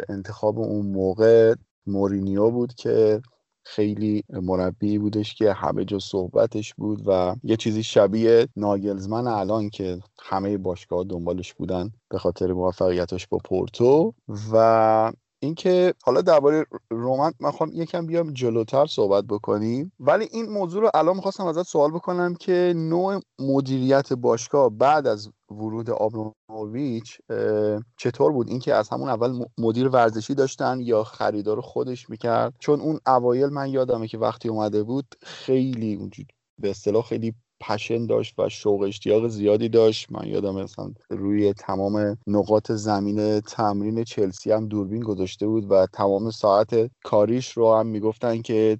انتخاب 0.08 0.58
اون 0.58 0.86
موقع 0.86 1.54
مورینیو 1.86 2.50
بود 2.50 2.74
که 2.74 3.22
خیلی 3.70 4.24
مربی 4.30 4.98
بودش 4.98 5.34
که 5.34 5.52
همه 5.52 5.84
جا 5.84 5.98
صحبتش 5.98 6.74
بود 6.74 7.02
و 7.06 7.36
یه 7.42 7.56
چیزی 7.56 7.82
شبیه 7.82 8.48
ناگلزمن 8.56 9.26
الان 9.26 9.70
که 9.70 9.98
همه 10.22 10.58
باشگاه 10.58 11.04
دنبالش 11.04 11.54
بودن 11.54 11.90
به 12.08 12.18
خاطر 12.18 12.52
موفقیتش 12.52 13.26
با 13.26 13.38
پورتو 13.44 14.14
و 14.52 15.12
اینکه 15.42 15.94
حالا 16.02 16.20
درباره 16.20 16.66
رومن 16.90 17.32
من 17.40 17.50
خواهم 17.50 17.72
یکم 17.74 18.06
بیام 18.06 18.32
جلوتر 18.32 18.86
صحبت 18.86 19.24
بکنیم. 19.24 19.92
ولی 20.00 20.28
این 20.32 20.48
موضوع 20.48 20.82
رو 20.82 20.90
الان 20.94 21.16
می‌خواستم 21.16 21.46
ازت 21.46 21.62
سوال 21.62 21.90
بکنم 21.90 22.34
که 22.34 22.72
نوع 22.76 23.20
مدیریت 23.38 24.12
باشگاه 24.12 24.70
بعد 24.70 25.06
از 25.06 25.30
ورود 25.50 25.90
آبراموویچ 25.90 27.18
چطور 27.96 28.32
بود؟ 28.32 28.48
اینکه 28.48 28.74
از 28.74 28.88
همون 28.88 29.08
اول 29.08 29.44
مدیر 29.58 29.88
ورزشی 29.88 30.34
داشتن 30.34 30.80
یا 30.80 31.04
خریدار 31.04 31.60
خودش 31.60 32.10
می‌کرد؟ 32.10 32.54
چون 32.58 32.80
اون 32.80 33.00
اوایل 33.06 33.48
من 33.48 33.68
یادمه 33.68 34.08
که 34.08 34.18
وقتی 34.18 34.48
اومده 34.48 34.82
بود 34.82 35.14
خیلی 35.22 36.10
به 36.60 36.70
اصطلاح 36.70 37.04
خیلی 37.04 37.34
پشن 37.60 38.06
داشت 38.06 38.34
و 38.38 38.48
شوق 38.48 38.80
اشتیاق 38.82 39.28
زیادی 39.28 39.68
داشت. 39.68 40.12
من 40.12 40.26
یادم 40.26 40.54
مثلا 40.54 40.92
روی 41.10 41.52
تمام 41.52 42.18
نقاط 42.26 42.72
زمین 42.72 43.40
تمرین 43.40 44.04
چلسی 44.04 44.52
هم 44.52 44.68
دوربین 44.68 45.02
گذاشته 45.02 45.46
بود 45.46 45.70
و 45.70 45.86
تمام 45.92 46.30
ساعت 46.30 46.90
کاریش 47.04 47.52
رو 47.52 47.74
هم 47.74 47.86
می‌گفتن 47.86 48.42
که 48.42 48.78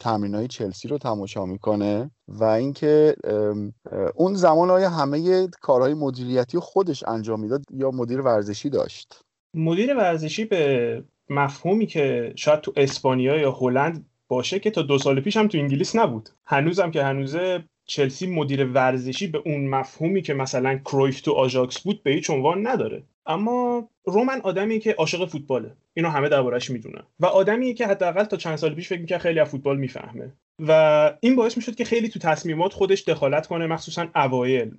تمرین 0.00 0.34
های 0.34 0.48
چلسی 0.48 0.88
رو 0.88 0.98
تماشا 0.98 1.44
می‌کنه 1.44 2.10
و 2.28 2.44
اینکه 2.44 3.16
اون 4.14 4.34
زمان 4.34 4.70
های 4.70 4.84
همه 4.84 5.48
کارهای 5.60 5.94
مدیریتی 5.94 6.58
خودش 6.58 7.04
انجام 7.06 7.40
می‌داد 7.40 7.62
یا 7.70 7.90
مدیر 7.90 8.20
ورزشی 8.20 8.70
داشت؟ 8.70 9.20
مدیر 9.54 9.96
ورزشی 9.96 10.44
به 10.44 11.04
مفهومی 11.30 11.86
که 11.86 12.32
شاید 12.36 12.60
تو 12.60 12.72
اسپانیا 12.76 13.36
یا 13.36 13.52
هلند 13.52 14.06
باشه 14.28 14.58
که 14.58 14.70
تا 14.70 14.82
دو 14.82 14.98
سال 14.98 15.20
پیش 15.20 15.36
هم 15.36 15.48
تو 15.48 15.58
انگلیس 15.58 15.96
نبود. 15.96 16.28
هنوزم 16.46 16.90
که 16.90 17.04
هنوزه 17.04 17.64
چلسی 17.92 18.26
مدیر 18.26 18.64
ورزشی 18.64 19.26
به 19.26 19.42
اون 19.44 19.68
مفهومی 19.68 20.22
که 20.22 20.34
مثلا 20.34 20.78
کرویف 20.78 21.20
تو 21.20 21.32
آژاکس 21.32 21.80
بود 21.80 22.02
به 22.02 22.10
هیچ 22.10 22.30
عنوان 22.30 22.66
نداره. 22.66 23.02
اما 23.26 23.88
رومن 24.04 24.40
آدمی 24.40 24.78
که 24.78 24.92
عاشق 24.92 25.28
فوتباله. 25.28 25.70
اینو 25.94 26.08
همه 26.08 26.28
دربارش 26.28 26.70
می‌دونن. 26.70 27.02
و 27.20 27.26
آدمیه 27.26 27.74
که 27.74 27.86
حداقل 27.86 28.24
تا 28.24 28.36
چند 28.36 28.56
سال 28.56 28.74
پیش 28.74 28.88
فکر 28.88 29.00
می‌کرد 29.00 29.20
خیلی 29.20 29.40
از 29.40 29.48
فوتبال 29.48 29.78
می‌فهمه. 29.78 30.32
و 30.58 31.12
این 31.20 31.36
باعث 31.36 31.56
می‌شد 31.56 31.74
که 31.74 31.84
خیلی 31.84 32.08
تو 32.08 32.18
تصمیمات 32.18 32.72
خودش 32.72 33.04
دخالت 33.08 33.46
کنه 33.46 33.66
مخصوصا 33.66 34.06
اوایل. 34.14 34.70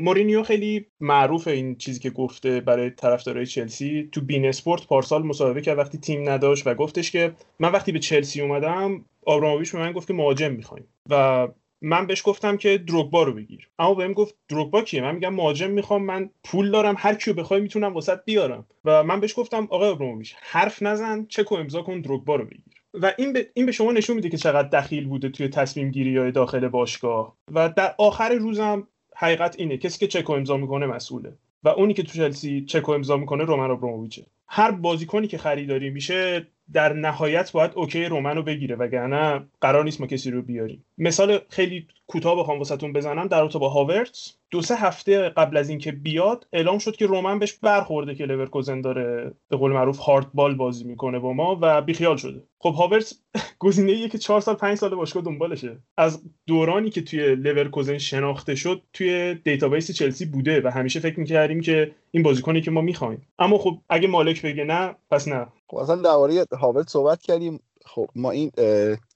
مورینیو 0.00 0.42
خیلی 0.42 0.86
معروف 1.00 1.48
این 1.48 1.76
چیزی 1.76 2.00
که 2.00 2.10
گفته 2.10 2.60
برای 2.60 2.90
طرفدارای 2.90 3.46
چلسی. 3.46 4.08
تو 4.12 4.20
beIN 4.20 4.46
Sport 4.46 4.86
پارسال 4.86 5.22
مصاحبه 5.22 5.60
کرد 5.60 5.78
وقتی 5.78 5.98
تیم 5.98 6.28
نداشت 6.28 6.66
و 6.66 6.74
گفتش 6.74 7.10
که 7.10 7.32
من 7.58 7.72
وقتی 7.72 7.92
به 7.92 7.98
چلسی 7.98 8.40
اومدم 8.40 9.04
آبراموویچ 9.26 9.72
به 9.72 9.78
من 9.78 9.92
گفت 9.92 10.06
که 10.08 10.14
مهاجم 10.14 10.52
می‌خوایم. 10.52 10.84
و 11.10 11.48
من 11.82 12.06
بهش 12.06 12.22
گفتم 12.24 12.56
که 12.56 12.78
دروگبا 12.78 13.22
رو 13.22 13.32
بگیر. 13.32 13.68
اما 13.78 13.94
بهم 13.94 14.12
گفت 14.12 14.34
دروگبا 14.48 14.82
کیه؟ 14.82 15.02
من 15.02 15.14
میگم 15.14 15.34
مهاجم 15.34 15.70
می‌خوام 15.70 16.04
من 16.04 16.30
پول 16.44 16.70
دارم 16.70 16.94
هر 16.98 17.14
کیو 17.14 17.34
بخوای 17.34 17.60
می‌تونم 17.60 17.94
واسط 17.94 18.18
بیارم. 18.24 18.66
و 18.84 19.04
من 19.04 19.20
بهش 19.20 19.38
گفتم 19.38 19.68
آقا 19.70 19.90
آبراموویچ 19.90 20.34
حرف 20.40 20.82
نزن 20.82 21.26
چک 21.28 21.52
و 21.52 21.54
امضا 21.54 21.82
کن 21.82 22.00
دروگبا 22.00 22.36
رو 22.36 22.44
بگیر. 22.44 22.82
و 22.94 23.12
این 23.18 23.32
به, 23.32 23.50
این 23.54 23.66
به 23.66 23.72
شما 23.72 23.92
نشون 23.92 24.16
میده 24.16 24.28
که 24.28 24.36
چقدر 24.36 24.68
دخیل 24.68 25.06
بوده 25.08 25.28
توی 25.28 25.48
تصمیم 25.48 25.90
گیری 25.90 26.16
های 26.16 26.32
داخل 26.32 26.68
باشگاه. 26.68 27.36
و 27.54 27.68
در 27.68 27.94
آخر 27.98 28.34
روزم 28.34 28.88
حقیقت 29.16 29.56
اینه 29.58 29.76
کسی 29.76 29.98
که 29.98 30.06
چکو 30.06 30.32
امضا 30.32 30.56
می‌کنه 30.56 30.86
مسئوله. 30.86 31.32
و 31.64 31.68
اونی 31.68 31.94
که 31.94 32.02
تو 32.02 32.12
چلسی 32.12 32.64
چکو 32.64 32.92
امضا 32.92 33.16
می‌کنه 33.16 33.44
رومن 33.44 33.70
ابراموویچه 33.70 34.26
هر 34.48 34.70
بازیکنی 34.70 35.26
که 35.26 35.38
خریداری 35.38 35.90
میشه 35.90 36.46
در 36.72 36.92
نهایت 36.92 37.52
باید 37.52 37.72
OK 37.74 38.04
رومن 38.04 38.36
رو 38.36 38.42
بگیره 38.42 38.76
وگرنه 38.76 39.46
قرار 39.60 39.84
نیست 39.84 40.00
ما 40.00 40.06
کسی 40.06 40.30
رو 40.30 40.42
بیاریم. 40.42 40.84
مثال 40.98 41.38
خیلی 41.48 41.86
کوتاه 42.06 42.38
بخوام 42.38 42.58
واسهتون 42.58 42.92
بزنم 42.92 43.26
در 43.26 43.40
رابطه 43.40 43.58
با 43.58 43.68
هاورتس 43.68 44.36
دو 44.50 44.62
سه 44.62 44.76
هفته 44.76 45.28
قبل 45.28 45.56
از 45.56 45.68
اینکه 45.68 45.92
بیاد 45.92 46.46
اعلام 46.52 46.78
شد 46.78 46.96
که 46.96 47.06
رومن 47.06 47.38
بهش 47.38 47.52
برخورده 47.52 48.14
که 48.14 48.24
لورکوزن 48.24 48.80
داره 48.80 49.32
به 49.48 49.56
قول 49.56 49.72
معروف 49.72 49.98
hardball 49.98 50.54
بازی 50.54 50.84
می‌کنه 50.84 51.18
با 51.18 51.32
ما 51.32 51.58
و 51.62 51.82
بیخیال 51.82 52.16
شده. 52.16 52.42
خب 52.58 52.74
هاورتس 52.74 53.22
گزینه 53.58 54.08
که 54.08 54.18
چهار 54.18 54.40
سال 54.40 54.54
پنج 54.54 54.78
سال 54.78 54.94
باشگاه 54.94 55.22
دنبالشه. 55.22 55.78
از 55.96 56.22
دورانی 56.46 56.90
که 56.90 57.02
توی 57.02 57.34
لورکوزن 57.34 57.98
شناخته 57.98 58.54
شد 58.54 58.82
توی 58.92 59.34
database 59.34 59.90
چلسی 59.90 60.26
بوده 60.26 60.60
و 60.64 60.68
همیشه 60.68 61.00
فکر 61.00 61.20
می‌کردیم 61.20 61.60
که 61.60 61.92
این 62.10 62.22
بازیکنی 62.22 62.60
که 62.60 62.70
ما 62.70 62.80
می‌خوایم. 62.80 63.26
اما 63.38 63.58
خب 63.58 63.78
اگه 63.88 64.08
مالک 64.08 64.42
بگه 64.42 64.64
نه 64.64 64.94
پس 65.10 65.28
نه. 65.28 65.46
خب 65.70 65.76
اصلا 65.76 65.96
درباره 65.96 66.46
هاورت 66.52 66.88
صحبت 66.88 67.22
کردیم. 67.22 67.60
خب 67.86 68.06
ما 68.14 68.30
این 68.30 68.50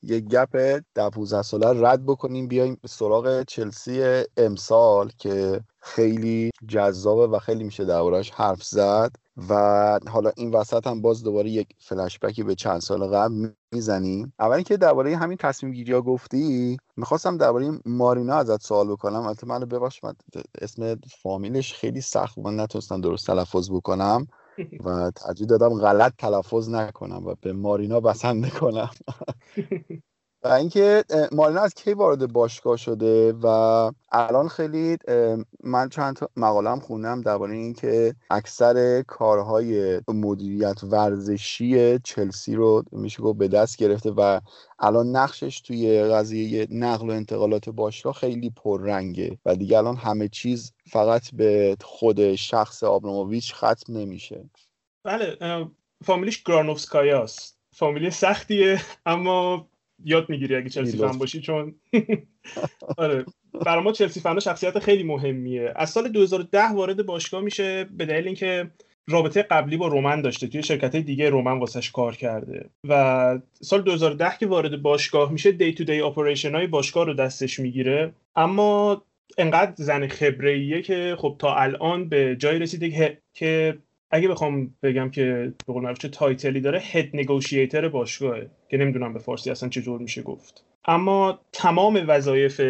یک 0.02 0.24
گپ 0.24 0.80
در 0.94 1.10
15 1.10 1.42
ساله 1.42 1.86
رد 1.88 2.06
بکنیم. 2.06 2.48
بیایم 2.48 2.80
سراغ 2.86 3.42
چلسی 3.42 4.24
امسال 4.36 5.10
که 5.18 5.60
خیلی 5.80 6.50
جذابه 6.68 7.26
و 7.26 7.38
خیلی 7.38 7.64
میشه 7.64 7.84
دربارهش 7.84 8.30
حرف 8.30 8.62
زد 8.62 9.10
و 9.48 9.54
حالا 10.08 10.32
این 10.36 10.54
وسط 10.54 10.86
هم 10.86 11.02
باز 11.02 11.22
دوباره 11.22 11.50
یک 11.50 11.68
فلشبکی 11.78 12.42
به 12.42 12.54
چند 12.54 12.80
سال 12.80 13.06
قبل 13.06 13.48
می‌زنیم. 13.72 14.32
اول 14.38 14.54
اینکه 14.54 14.76
درباره 14.76 15.16
همین 15.16 15.36
تصمیم 15.36 15.72
گیری 15.72 15.92
ها 15.92 16.00
گفتی 16.00 16.76
می‌خواستم 16.96 17.36
درباره 17.36 17.70
مارینا 17.84 18.34
ازت 18.34 18.62
سوال 18.62 18.88
بکنم. 18.88 19.22
البته 19.22 19.46
منو 19.46 19.66
ببخش 19.66 20.04
من 20.04 20.14
اسم 20.60 21.00
فامیلش 21.22 21.74
خیلی 21.74 22.00
سخت 22.00 22.38
من 22.38 22.60
نتونستم 22.60 23.00
درست 23.00 23.26
تلفظ 23.26 23.70
بکنم. 23.70 24.26
و 24.80 25.10
ترجیح 25.10 25.46
دادم 25.46 25.80
غلط 25.80 26.12
تلفظ 26.18 26.68
نکنم 26.68 27.26
و 27.26 27.34
به 27.40 27.52
مارینا 27.52 28.00
بسنده 28.00 28.50
کنم. 28.50 28.90
و 30.44 30.48
اینکه 30.48 31.04
مارینا 31.32 31.60
از 31.60 31.74
کی 31.74 31.92
وارد 31.92 32.32
باشگاه 32.32 32.76
شده 32.76 33.32
و 33.32 33.46
الان 34.12 34.48
خیلی 34.48 34.96
من 35.64 35.88
چند 35.88 36.18
مقاله 36.36 36.80
خوندم 36.80 37.20
درباره 37.20 37.54
اینکه 37.54 38.14
اکثر 38.30 39.02
کارهای 39.02 40.00
مدیریت 40.08 40.84
ورزشی 40.84 41.98
چلسی 41.98 42.54
رو 42.54 42.82
میشه 42.92 43.22
گفت 43.22 43.38
به 43.38 43.48
دست 43.48 43.76
گرفته 43.76 44.10
و 44.10 44.40
الان 44.78 45.16
نقشش 45.16 45.60
توی 45.60 46.02
قضیه 46.02 46.66
نقل 46.70 47.10
و 47.10 47.12
انتقالات 47.12 47.68
باشگاه 47.68 48.12
خیلی 48.14 48.50
پررنگه 48.50 49.38
و 49.44 49.56
دیگه 49.56 49.78
الان 49.78 49.96
همه 49.96 50.28
چیز 50.28 50.72
فقط 50.90 51.34
به 51.34 51.76
خود 51.80 52.34
شخص 52.34 52.82
آبراموویچ 52.82 53.54
ختم 53.54 53.96
نمیشه. 53.96 54.44
بله 55.04 55.38
فامیلیش 56.04 56.42
گرانوفسکایاست. 56.42 57.58
فامیلی 57.72 58.10
سختیه 58.10 58.80
اما 59.06 59.68
یاد 60.04 60.30
می‌گیری 60.30 60.56
اگه 60.56 60.68
چلسی 60.68 60.98
فن 60.98 61.18
باشی 61.18 61.40
چون 61.40 61.74
آره. 62.98 63.24
برای 63.66 63.84
ما 63.84 63.92
چلسی 63.92 64.20
فن 64.20 64.38
شخصیت 64.38 64.78
خیلی 64.78 65.02
مهمیه. 65.02 65.72
از 65.76 65.90
سال 65.90 66.08
2010 66.08 66.72
وارد 66.72 67.06
باشگاه 67.06 67.42
میشه 67.42 67.84
به 67.84 68.06
دلیل 68.06 68.26
اینکه 68.26 68.70
رابطه 69.08 69.42
قبلی 69.42 69.76
با 69.76 69.86
رومن 69.86 70.22
داشته. 70.22 70.46
توی 70.46 70.62
شرکت 70.62 70.96
دیگه 70.96 71.30
رومن 71.30 71.58
واسش 71.58 71.90
کار 71.90 72.16
کرده. 72.16 72.70
و 72.88 73.38
سال 73.60 73.82
2010 73.82 74.36
که 74.40 74.46
وارد 74.46 74.82
باشگاه 74.82 75.32
میشه 75.32 75.52
دی 75.52 75.74
تو 75.74 75.84
دی 75.84 76.00
اپریشن 76.00 76.54
های 76.54 76.66
باشگاه 76.66 77.06
رو 77.06 77.14
دستش 77.14 77.60
می‌گیره. 77.60 78.12
اما 78.36 79.02
انقدر 79.38 79.72
زن 79.76 80.08
خبره 80.08 80.82
که 80.82 81.16
خب 81.18 81.36
تا 81.38 81.54
الان 81.54 82.08
به 82.08 82.36
جای 82.36 82.58
رسیده 82.58 83.18
که 83.34 83.78
اگه 84.14 84.28
بخوام 84.28 84.74
بگم 84.82 85.10
که 85.10 85.52
به 85.66 85.72
قول 85.72 85.94
چه 85.94 86.08
تایتلی 86.08 86.60
داره 86.60 86.78
هد 86.78 87.10
نگوشیتر 87.14 87.88
باشگاهه 87.88 88.50
که 88.68 88.76
نمی‌دونم 88.76 89.12
به 89.12 89.18
فارسی 89.18 89.50
اصلا 89.50 89.68
چجور 89.68 90.00
میشه 90.00 90.22
گفت. 90.22 90.64
اما 90.84 91.38
تمام 91.52 92.04
وظایف 92.08 92.60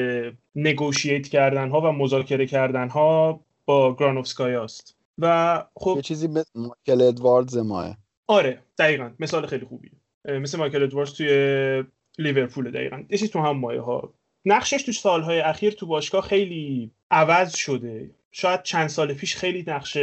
نگوشیت 0.55 1.29
کردن 1.29 1.71
ها 1.71 1.81
و 1.81 1.93
مذاکره 1.93 2.47
کردن 2.47 2.89
ها 2.89 3.41
با 3.65 3.97
گرانوفسکای 3.97 4.55
است. 4.55 4.97
و 5.19 5.65
خب 5.77 5.93
یه 5.97 6.03
چیزی 6.03 6.29
مثل 6.29 6.51
مایکل 6.55 7.03
ادواردز 7.03 7.57
ماه. 7.57 7.97
آره 8.27 8.59
دقیقا. 8.79 9.11
مثال 9.21 9.47
خیلی 9.47 9.67
خوبی 9.67 9.91
مثل 10.25 10.59
مایکل 10.59 10.83
ادواردز 10.83 11.13
توی 11.13 11.85
لیورپول 12.19 12.71
دقیقا. 12.71 13.03
یه 13.11 13.19
تو 13.19 13.41
هم 13.41 13.57
مایه 13.57 13.81
ها 13.81 14.15
نقشش 14.45 14.83
تو 14.83 14.93
سالهای 14.93 15.41
اخیر 15.41 15.73
تو 15.73 15.87
باشگاه 15.87 16.23
خیلی 16.23 16.91
عوض 17.11 17.57
شده. 17.57 18.11
شاید 18.37 18.63
چند 18.63 18.89
سال 18.89 19.13
پیش 19.13 19.37
خیلی 19.37 19.65
نقش 19.67 19.99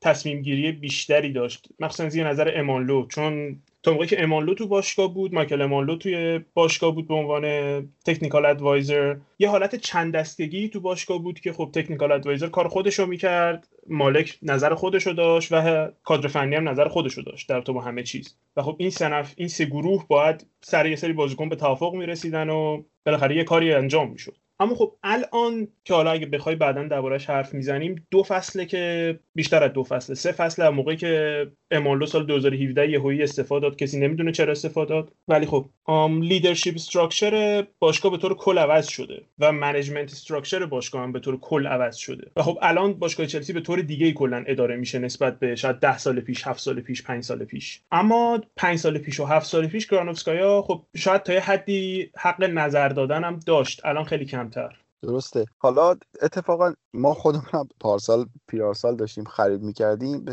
تصمیم 0.00 0.42
گیری 0.42 0.72
بیشتری 0.72 1.32
داشت. 1.32 1.68
مخصوصا 1.80 2.08
زیر 2.08 2.28
نظر 2.28 2.52
امانلو 2.56 3.06
چون 3.06 3.62
تا 3.82 3.92
موقعی 3.92 4.06
که 4.06 4.22
امانلو 4.22 4.54
تو 4.54 4.66
باشگاه 4.66 5.14
بود 5.14 5.34
مایکل 5.34 5.62
امانلو 5.62 5.96
توی 5.96 6.40
باشگاه 6.54 6.94
بود 6.94 7.08
به 7.08 7.14
عنوان 7.14 7.44
تکنیکال 8.06 8.46
ادوایزر 8.46 9.16
یه 9.38 9.48
حالت 9.48 9.76
چند 9.76 10.14
دستگی 10.14 10.68
تو 10.68 10.80
باشگاه 10.80 11.18
بود 11.18 11.40
که 11.40 11.52
خب 11.52 11.70
تکنیکال 11.74 12.12
ادوایزر 12.12 12.48
کار 12.48 12.68
خودش 12.68 12.98
رو 12.98 13.06
می‌کرد 13.06 13.68
مالک 13.86 14.38
نظر 14.42 14.74
خودش 14.74 15.06
رو 15.06 15.12
داشت 15.12 15.48
و 15.52 15.88
کادر 16.04 16.28
فنی 16.28 16.54
هم 16.54 16.68
نظر 16.68 16.88
خودش 16.88 17.12
رو 17.12 17.22
داشت 17.22 17.48
در 17.48 17.60
تو 17.60 17.72
با 17.72 17.80
همه 17.80 18.02
چیز. 18.02 18.36
و 18.56 18.62
خب 18.62 18.76
این 18.78 18.90
سنف 18.90 19.34
این 19.36 19.48
سه 19.48 19.64
گروه 19.64 20.06
باید 20.08 20.46
سر 20.60 20.86
یه 20.86 20.96
سری 20.96 21.12
بازیکن 21.12 21.48
به 21.48 21.56
توافق 21.56 21.94
می‌رسیدن 21.94 22.48
و 22.48 22.82
بالاخره 23.06 23.36
یه 23.36 23.44
کاری 23.44 23.72
انجام 23.72 24.10
می‌شد. 24.10 24.36
اما 24.62 24.74
خب 24.74 24.92
الان 25.02 25.68
که 25.84 25.94
حالا 25.94 26.10
اگه 26.10 26.26
بخوای 26.26 26.56
بعدا 26.56 26.82
دربارهش 26.82 27.30
حرف 27.30 27.54
می‌زنیم 27.54 28.06
دو 28.10 28.22
فصله 28.22 28.66
که 28.66 29.18
بیشتر 29.34 29.64
از 29.64 29.72
دو 29.72 29.84
فصله 29.84 30.16
سه 30.16 30.32
فصله 30.32 30.68
موقعی 30.68 30.96
که 30.96 31.46
امنالو 31.70 32.06
سال 32.06 32.26
2017 32.26 32.90
یهویی 32.90 33.22
استعفا 33.22 33.68
داد 33.68 33.78
کسی 33.78 34.00
نمی‌دونه 34.00 34.32
چرا 34.32 34.52
استعفا 34.52 34.88
داد. 34.88 35.12
ولی 35.28 35.46
خب 35.46 35.66
leadership 36.20 36.72
structure 36.74 37.64
باشگاه 37.78 38.12
به 38.12 38.18
طور 38.18 38.34
کل 38.34 38.58
عوض 38.58 38.88
شده 38.88 39.22
و 39.38 39.52
management 39.52 40.12
structure 40.12 40.66
باشگاه 40.66 41.02
هم 41.02 41.12
به 41.12 41.20
طور 41.20 41.40
کل 41.40 41.66
عوض 41.66 41.96
شده. 41.96 42.30
و 42.36 42.42
خب 42.42 42.58
الان 42.62 42.92
باشگاه 42.92 43.26
چلسی 43.26 43.52
به 43.52 43.60
طور 43.60 43.80
دیگه 43.80 44.12
کلا 44.12 44.44
اداره 44.46 44.76
میشه 44.76 44.98
نسبت 44.98 45.38
به 45.38 45.54
شاید 45.54 45.76
10 45.80 45.98
سال 45.98 46.20
پیش 46.20 46.46
7 46.46 46.60
سال 46.60 46.80
پیش 46.80 47.02
5 47.02 47.24
سال 47.24 47.44
پیش. 47.44 47.80
اما 47.92 48.40
5 48.56 48.78
سال 48.78 48.98
پیش 48.98 49.20
و 49.20 49.24
7 49.24 49.46
سال 49.46 49.66
پیش 49.66 49.86
گرانوفسکایا 49.86 50.62
خب 50.62 50.82
شاید 50.96 51.22
تا 51.22 51.32
یه 51.32 51.40
حدی 51.40 52.10
حق 52.16 52.42
نظر 52.42 52.88
دادن 52.88 53.24
هم 53.24 53.40
داشت. 53.46 53.86
الان 53.86 54.04
خیلی 54.04 54.24
کمتر 54.52 54.78
درسته. 55.02 55.44
حالا 55.58 55.96
اتفاقا 56.22 56.74
ما 56.94 57.14
خودمون 57.14 57.68
پارسال 57.80 58.26
پیارسال 58.48 58.96
داشتیم 58.96 59.24
خرید 59.24 59.62
می‌کردیم. 59.62 60.24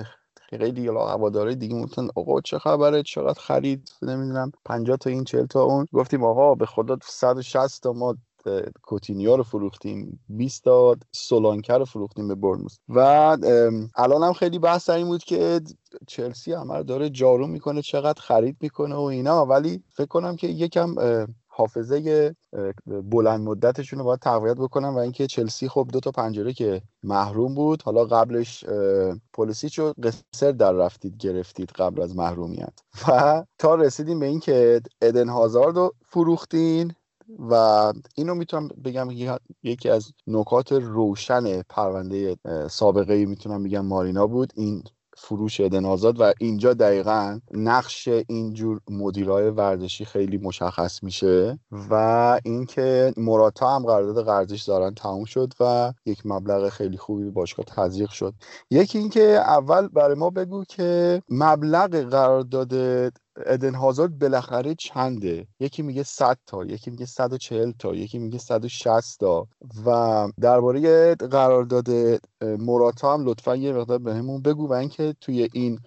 خیلی 0.49 0.88
هواداره 0.88 1.55
دیگه 1.55 1.75
می‌گفتن 1.75 2.07
آقا 2.15 2.41
چه 2.41 2.59
خبره؟ 2.59 3.03
چقدر 3.03 3.39
خرید؟ 3.39 3.91
نمی‌دونم. 4.01 4.51
50 4.65 4.97
تا 4.97 5.09
این 5.09 5.23
40 5.23 5.45
تا 5.45 5.63
اون. 5.63 5.85
گفتیم 5.93 6.23
آقا 6.23 6.55
به 6.55 6.65
خدا 6.65 6.97
160 7.03 7.83
تا 7.83 7.93
ما 7.93 8.15
کوتینیو 8.81 9.38
رو 9.38 9.43
فروختیم. 9.43 10.19
20 10.29 10.63
تا 10.63 10.95
سولانکر 11.11 11.77
رو 11.77 11.85
فروختیم 11.85 12.27
به 12.27 12.35
برنموس 12.35 12.77
و 12.89 12.99
الان 13.95 14.23
هم 14.23 14.33
خیلی 14.33 14.59
بحث 14.59 14.89
این 14.89 15.07
بود 15.07 15.23
که 15.23 15.61
چلسی 16.07 16.53
همه 16.53 16.83
داره 16.83 17.09
جارو 17.09 17.47
می‌کنه 17.47 17.81
چقدر 17.81 18.21
خرید 18.21 18.57
می‌کنه 18.61 18.95
و 18.95 19.01
اینا. 19.01 19.45
ولی 19.45 19.83
فکر 19.89 20.07
کنم 20.07 20.35
که 20.35 20.47
یکم 20.47 20.95
حافظه 21.60 22.36
بلند 22.88 23.39
مدتشون 23.42 24.00
رو 24.00 24.06
باید 24.06 24.20
تقویت 24.20 24.58
بکنن 24.58 24.89
و 24.89 24.98
اینکه 24.98 25.28
چلسی 25.28 25.70
خب 25.70 25.88
دو 25.94 26.00
تا 26.00 26.12
پنجره 26.12 26.54
که 26.54 26.82
محروم 27.04 27.56
بود. 27.56 27.82
حالا 27.84 28.06
قبلش 28.06 28.66
پلیسیچ 29.34 29.80
رو 29.80 29.94
قصر 30.04 30.51
در 30.51 30.72
رفتید 30.72 31.18
گرفتید 31.18 31.70
قبل 31.72 32.01
از 32.01 32.16
محرومیت. 32.16 32.74
و 33.08 33.44
تا 33.58 33.75
رسیدیم 33.75 34.20
به 34.20 34.25
اینکه 34.25 34.82
ادن 35.01 35.30
هازارد 35.30 35.78
رو 35.78 35.94
فروختین 36.06 36.94
و 37.50 37.54
اینو 38.16 38.36
می‌تونم 38.36 38.68
بگم 38.68 39.08
یکی 39.63 39.89
از 39.89 40.12
نکات 40.28 40.72
روشن 40.72 41.62
پرونده 41.62 42.36
سابقه 42.70 43.25
می‌تونم 43.25 43.63
بگم 43.63 43.86
مارینا 43.86 44.28
بود. 44.28 44.54
این 44.56 44.84
فروش 45.21 45.59
ادن 45.59 45.85
آزاد 45.85 46.19
و 46.21 46.33
اینجا 46.39 46.73
دقیقا 46.73 47.39
نقش 47.51 48.07
اینجور 48.27 48.79
مدیرای 48.89 49.49
ورزشی 49.49 50.05
خیلی 50.05 50.38
مشخص 50.38 51.03
میشه 51.03 51.59
و 51.71 51.93
اینکه 52.45 53.13
مراتا 53.17 53.75
هم 53.75 53.85
قرارداد 53.85 54.25
قرضش 54.25 54.63
دارن 54.63 54.93
تموم 54.93 55.25
شد 55.25 55.53
و 55.59 55.93
یک 56.05 56.25
مبلغ 56.25 56.69
خیلی 56.69 56.97
خوبی 56.97 57.23
به 57.23 57.31
باشگاه 57.31 57.65
تزریق 57.65 58.09
شد. 58.09 58.33
یکی 58.71 58.97
اینکه 58.97 59.21
اول 59.21 59.88
برای 59.88 60.15
ما 60.15 60.29
بگو 60.29 60.63
که 60.63 61.21
مبلغ 61.29 61.95
قرارداد 61.95 62.73
ادن 63.46 63.75
هازارد 63.75 64.19
بالاخره 64.19 64.75
چنده؟ 64.75 65.48
یکی 65.60 65.81
میگه 65.81 66.03
100 66.03 66.38
تا 66.46 66.65
یکی 66.65 66.91
میگه 66.91 67.05
140 67.05 67.72
تا 67.79 67.96
یکی 67.96 68.19
میگه 68.19 68.38
160 68.38 69.19
تا. 69.19 69.48
و 69.86 70.27
درباره 70.41 71.15
قرارداد 71.15 71.88
موراتا 72.41 73.13
هم 73.13 73.25
لطفا 73.25 73.55
یه 73.55 73.74
مقدار 73.74 73.98
بهمون 73.98 74.41
بگو 74.41 74.67
و 74.67 74.74
اینکه 74.74 75.15
توی 75.22 75.50
این 75.53 75.79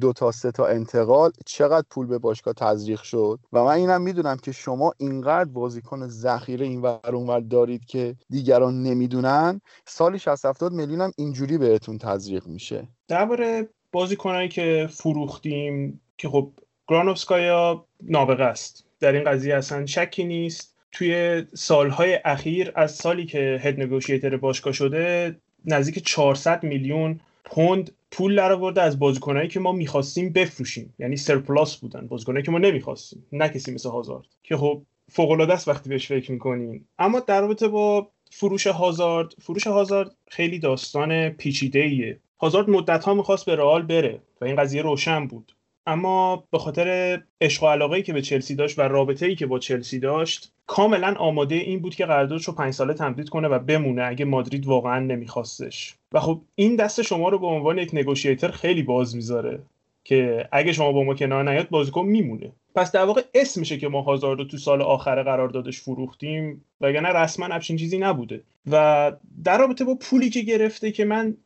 دو 0.00 0.12
تا 0.12 0.32
سه 0.32 0.50
تا 0.50 0.66
انتقال 0.66 1.30
چقدر 1.46 1.86
پول 1.90 2.06
به 2.06 2.18
باشگاه 2.18 2.54
تزریق 2.54 3.02
شد. 3.02 3.38
و 3.52 3.64
من 3.64 3.70
اینم 3.70 4.02
می‌دونم 4.02 4.36
که 4.36 4.52
شما 4.52 4.92
اینقدر 4.98 5.50
بازیکن 5.50 6.08
ذخیره 6.08 6.66
این 6.66 6.82
ور 6.82 7.14
اونور 7.14 7.40
دارید 7.40 7.84
که 7.84 8.16
دیگران 8.30 8.82
نمی‌دونن. 8.82 9.60
سالی 9.86 10.18
60 10.18 10.44
70 10.44 10.72
میلیون 10.72 11.00
هم 11.00 11.12
اینجوری 11.16 11.58
بهتون 11.58 11.98
تزریق 11.98 12.46
میشه. 12.46 12.88
درباره 13.08 13.68
بازیکنایی 13.92 14.48
که 14.48 14.88
فروختیم 14.90 16.00
که 16.18 16.28
خب 16.28 16.52
گرانوفسکایا 16.92 17.84
نابغه 18.02 18.44
است. 18.44 18.84
در 19.00 19.12
این 19.12 19.24
قضیه 19.24 19.54
اصلا 19.54 19.86
شکی 19.86 20.24
نیست. 20.24 20.76
توی 20.92 21.42
سالهای 21.54 22.18
اخیر 22.24 22.72
از 22.74 22.94
سالی 22.94 23.26
که 23.26 23.60
هد 23.62 23.80
نگوشیتر 23.80 24.36
باشگاه 24.36 24.72
شده 24.72 25.36
نزدیک 25.64 26.06
400 26.06 26.62
میلیون 26.62 27.20
پوند 27.44 27.90
پول 28.10 28.36
در 28.72 28.82
از 28.84 28.98
بازیکنایی 28.98 29.48
که 29.48 29.60
ما 29.60 29.72
می‌خواستیم 29.72 30.32
بفروشیم. 30.32 30.94
یعنی 30.98 31.16
سرپلاس 31.16 31.76
بودن 31.76 32.06
بازیکنایی 32.06 32.44
که 32.44 32.50
ما 32.50 32.58
نمی‌خواستیم 32.58 33.26
نه 33.32 33.48
کسی 33.48 33.72
مثل 33.72 33.88
هازارد. 33.88 34.26
که 34.42 34.56
خب 34.56 34.82
فوق 35.12 35.30
العاده 35.30 35.52
است 35.52 35.68
وقتی 35.68 35.88
بهش 35.88 36.06
فکر 36.06 36.32
می‌کنین 36.32 36.84
اما 36.98 37.20
در 37.20 37.40
رابطه 37.40 37.68
با 37.68 38.08
فروش 38.30 38.66
هازارد 38.66 39.34
فروش 39.42 39.66
هازارد 39.66 40.10
خیلی 40.28 40.58
داستان 40.58 41.28
پیچیده 41.28 41.78
ایه 41.78 42.18
هازارد 42.40 42.70
مدت 42.70 43.04
ها 43.04 43.14
می‌خواست 43.14 43.46
به 43.46 43.56
رئال 43.56 43.82
بره 43.82 44.20
و 44.40 44.44
این 44.44 44.56
قضیه 44.56 44.82
روشن 44.82 45.26
بود. 45.26 45.52
اما 45.86 46.44
به 46.50 46.58
خاطر 46.58 47.18
عشق 47.40 47.62
و 47.62 47.66
علاقه 47.66 48.02
که 48.02 48.12
به 48.12 48.22
چلسی 48.22 48.54
داشت 48.54 48.78
و 48.78 48.82
رابطه 48.82 49.26
ای 49.26 49.34
که 49.34 49.46
با 49.46 49.58
چلسی 49.58 49.98
داشت 49.98 50.52
کاملا 50.66 51.14
آماده 51.18 51.54
این 51.54 51.80
بود 51.80 51.94
که 51.94 52.06
قراردادش 52.06 52.44
رو 52.44 52.52
پنج 52.52 52.74
ساله 52.74 52.94
تمدید 52.94 53.28
کنه 53.28 53.48
و 53.48 53.58
بمونه 53.58 54.02
اگه 54.04 54.24
مادرید 54.24 54.66
واقعا 54.66 55.00
نمیخواستش. 55.00 55.94
و 56.12 56.20
خب 56.20 56.40
این 56.54 56.76
دست 56.76 57.02
شما 57.02 57.28
رو 57.28 57.38
به 57.38 57.46
عنوان 57.46 57.78
یک 57.78 57.90
نگوشیتر 57.92 58.50
خیلی 58.50 58.82
باز 58.82 59.16
می‌ذاره 59.16 59.62
که 60.04 60.48
اگه 60.52 60.72
شما 60.72 60.92
با 60.92 61.04
ما 61.04 61.14
کنار 61.14 61.50
نیاد 61.50 61.68
بازیکن 61.68 62.04
میمونه. 62.06 62.52
پس 62.74 62.92
در 62.92 63.04
واقع 63.04 63.22
اسمشه 63.34 63.78
که 63.78 63.88
ما 63.88 64.02
هازارد 64.02 64.38
رو 64.38 64.44
تو 64.44 64.56
سال 64.56 64.82
آخر 64.82 65.22
قراردادش 65.22 65.80
فروختیم 65.80 66.64
وگرنه 66.80 67.08
رسما 67.08 67.46
همچین 67.46 67.76
چیزی 67.76 67.98
نبوده. 67.98 68.42
و 68.70 69.12
در 69.44 69.58
رابطه 69.58 69.84
با 69.84 69.94
پولی 69.94 70.30
که 70.30 70.40
گرفته 70.40 70.92
که 70.92 71.04
من 71.04 71.36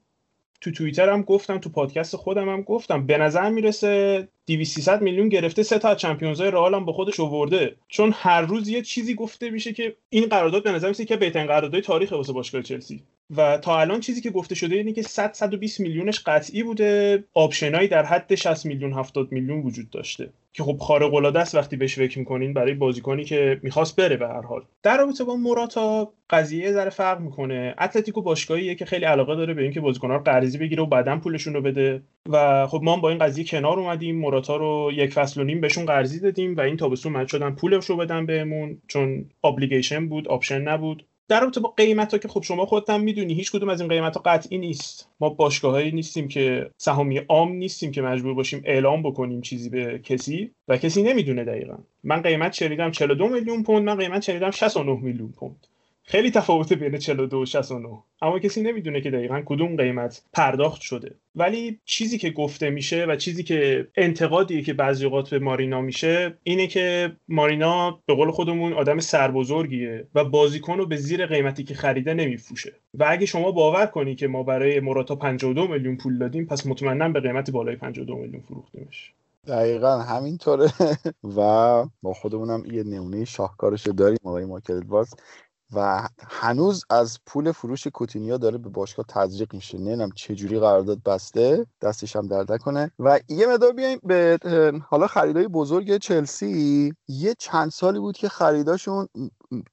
تو 0.66 0.72
توییتر 0.72 1.08
هم 1.08 1.22
گفتم 1.22 1.58
تو 1.58 1.70
پادکست 1.70 2.16
خودم 2.16 2.48
هم 2.48 2.62
گفتم. 2.62 3.06
به 3.06 3.18
نظر 3.18 3.50
می‌رسه 3.50 4.28
200 4.46 5.02
میلیون 5.02 5.28
گرفته 5.28 5.62
سه 5.62 5.78
تا 5.78 5.88
از 5.88 5.96
چمپیونز 5.96 6.40
های 6.40 6.50
رئال 6.50 6.74
هم 6.74 6.84
با 6.84 6.92
خودش 6.92 7.20
آورده. 7.20 7.76
چون 7.88 8.12
هر 8.14 8.40
روز 8.40 8.68
یه 8.68 8.82
چیزی 8.82 9.14
گفته 9.14 9.50
میشه 9.50 9.72
که 9.72 9.96
این 10.08 10.26
قرارداد 10.26 10.62
به 10.62 10.72
نظر 10.72 10.88
میسه 10.88 11.04
که 11.04 11.16
بهترین 11.16 11.46
قرارداد 11.46 11.80
تاریخ 11.80 12.12
واسه 12.12 12.32
باشگاه 12.32 12.62
چلسی. 12.62 13.02
و 13.36 13.58
تا 13.58 13.80
الان 13.80 14.00
چیزی 14.00 14.20
که 14.20 14.30
گفته 14.30 14.54
شده 14.54 14.76
اینه 14.76 14.92
که 14.92 15.02
100 15.02 15.32
120 15.32 15.80
میلیونش 15.80 16.20
قطعی 16.26 16.62
بوده. 16.62 17.24
آپشنایی 17.34 17.88
در 17.88 18.04
حد 18.04 18.34
60 18.34 18.66
میلیون 18.66 18.92
70 18.92 19.32
میلیون 19.32 19.62
وجود 19.62 19.90
داشته. 19.90 20.28
که 20.52 20.62
خب 20.62 20.76
خارق 20.78 21.14
العاده 21.14 21.38
است 21.38 21.54
وقتی 21.54 21.76
بهش 21.76 21.94
فکر 21.94 22.18
می‌کنین 22.18 22.52
برای 22.52 22.74
بازیکنی 22.74 23.24
که 23.24 23.60
می‌خواست 23.62 23.96
بره 23.96 24.16
به 24.16 24.28
هر 24.28 24.40
حال. 24.40 24.62
در 24.82 24.98
رابطه 24.98 25.24
با 25.24 25.36
موراتا 25.36 26.12
قضیه 26.30 26.72
ذره 26.72 26.90
فرق 26.90 27.20
می‌کنه. 27.20 27.74
اتلتیکو 27.80 28.22
باشگاهیه 28.22 28.74
که 28.74 28.84
خیلی 28.84 29.04
علاقه 29.04 29.34
داره 29.34 29.54
به 29.54 29.62
اینکه 29.62 29.80
بازیکن‌ها 29.80 30.16
رو 30.16 30.22
قرضی 30.22 30.58
بگیره 30.58 30.82
و 30.82 30.86
بعدا 30.86 31.16
پولشون 31.16 31.54
رو 31.54 31.62
بده. 31.62 32.02
و 32.28 32.66
خب 32.66 32.80
ما 32.82 32.96
با 32.96 33.08
این 33.08 33.18
قضیه 33.18 33.44
کنار 33.44 33.78
اومدیم. 33.78 34.18
موراتا 34.18 34.56
رو 34.56 34.90
یک 34.94 35.12
فصل 35.12 35.40
و 35.40 35.44
نیم 35.44 35.60
بهشون 35.60 35.84
قرضی 35.84 36.20
دادیم 36.20 36.56
و 36.56 36.60
این 36.60 36.76
تابستون 36.76 37.12
مجبور 37.12 37.28
شدن. 37.28 37.50
پولش 37.50 37.86
رو 37.86 37.96
بدن 37.96 38.26
بهمون. 38.26 38.78
چون 38.88 39.30
obligation 39.44 40.08
بود 40.08 40.28
option 40.28 40.60
نبود. 40.60 41.06
در 41.28 41.40
رابطه 41.40 41.60
با 41.60 41.68
قیمت 41.68 42.12
ها 42.12 42.18
که 42.18 42.28
خب 42.28 42.42
شما 42.42 42.66
خودت 42.66 42.90
هم 42.90 43.00
می‌دونی 43.00 43.34
هیچ 43.34 43.52
کدوم 43.52 43.68
از 43.68 43.80
این 43.80 43.90
قیمت 43.90 44.16
ها 44.16 44.22
قطعی 44.24 44.58
نیست. 44.58 45.08
ما 45.20 45.28
باشگاهایی 45.28 45.92
نیستیم 45.92 46.28
که 46.28 46.70
سهامی 46.76 47.18
عام 47.18 47.52
نیستیم 47.52 47.90
که 47.90 48.02
مجبور 48.02 48.34
باشیم 48.34 48.62
اعلام 48.64 49.02
بکنیم 49.02 49.40
چیزی 49.40 49.70
به 49.70 49.98
کسی 49.98 50.50
و 50.68 50.76
کسی 50.76 51.02
نمی‌دونه 51.02 51.44
دقیقا. 51.44 51.78
من 52.04 52.22
قیمت 52.22 52.52
شنیدم 52.52 52.90
42 52.90 53.28
میلیون 53.28 53.62
پوند 53.62 53.84
من 53.84 53.96
قیمت 53.96 54.22
شنیدم 54.22 54.50
69 54.50 55.00
میلیون 55.02 55.32
پوند. 55.32 55.66
خیلی 56.08 56.30
تفاوت 56.30 56.72
بین 56.72 56.98
42 56.98 57.42
و 57.42 57.46
69 57.46 57.88
اما 58.22 58.38
کسی 58.38 58.62
نمی‌دونه 58.62 59.00
که 59.00 59.10
دقیقا 59.10 59.42
کدوم 59.46 59.76
قیمت 59.76 60.22
پرداخت 60.32 60.80
شده. 60.80 61.14
ولی 61.36 61.80
چیزی 61.84 62.18
که 62.18 62.30
گفته 62.30 62.70
میشه 62.70 63.04
و 63.04 63.16
چیزی 63.16 63.42
که 63.42 63.88
انتقادیه 63.96 64.62
که 64.62 64.72
بعضی 64.72 65.04
اوقات 65.04 65.30
به 65.30 65.38
مارینا 65.38 65.80
میشه 65.80 66.38
اینه 66.42 66.66
که 66.66 67.16
مارینا 67.28 68.00
به 68.06 68.14
قول 68.14 68.30
خودمون 68.30 68.72
آدم 68.72 68.98
سربزرگیه 68.98 70.06
و 70.14 70.24
بازیکن 70.24 70.78
رو 70.78 70.86
به 70.86 70.96
زیر 70.96 71.26
قیمتی 71.26 71.64
که 71.64 71.74
خریده 71.74 72.14
نمیفروشه. 72.14 72.72
و 72.94 73.04
اگه 73.08 73.26
شما 73.26 73.52
باور 73.52 73.86
کنی 73.86 74.14
که 74.14 74.28
ما 74.28 74.42
برای 74.42 74.80
موراتا 74.80 75.14
52 75.14 75.68
میلیون 75.68 75.96
پول 75.96 76.18
دادیم 76.18 76.46
پس 76.46 76.66
مطمئنا 76.66 77.08
به 77.08 77.20
قیمت 77.20 77.50
بالای 77.50 77.76
52 77.76 78.16
میلیون 78.16 78.42
فروختیمش. 78.42 79.12
دقیقا 79.46 79.98
همینطوره. 79.98 80.68
و 81.36 81.40
با 82.02 82.12
خودمونم 82.14 82.62
یه 82.72 82.82
نمونه 82.82 83.24
شاهکارش 83.24 83.86
داریم 83.86 84.18
آقای 84.24 84.44
ماکل 84.44 84.80
و 85.74 86.08
هنوز 86.28 86.84
از 86.90 87.18
پول 87.26 87.52
فروش 87.52 87.86
کوتینیا 87.86 88.36
داره 88.36 88.58
به 88.58 88.68
باشگاه 88.68 89.06
تزریق 89.08 89.54
میشه. 89.54 89.78
نمی‌دونم 89.78 90.10
چه 90.14 90.34
جوری 90.34 90.60
قرارداد 90.60 91.02
بسته 91.02 91.66
دستش 91.82 92.16
هم 92.16 92.26
درد 92.26 92.58
کنه 92.58 92.90
و 92.98 93.20
یه 93.28 93.46
مدار 93.46 93.72
بیایم 93.72 93.98
به 94.02 94.38
حالا 94.88 95.06
خریدای 95.06 95.48
بزرگ 95.48 95.96
چلسی. 95.96 96.94
یه 97.08 97.34
چند 97.38 97.70
سالی 97.70 97.98
بود 97.98 98.16
که 98.16 98.28
خریداشون 98.28 99.08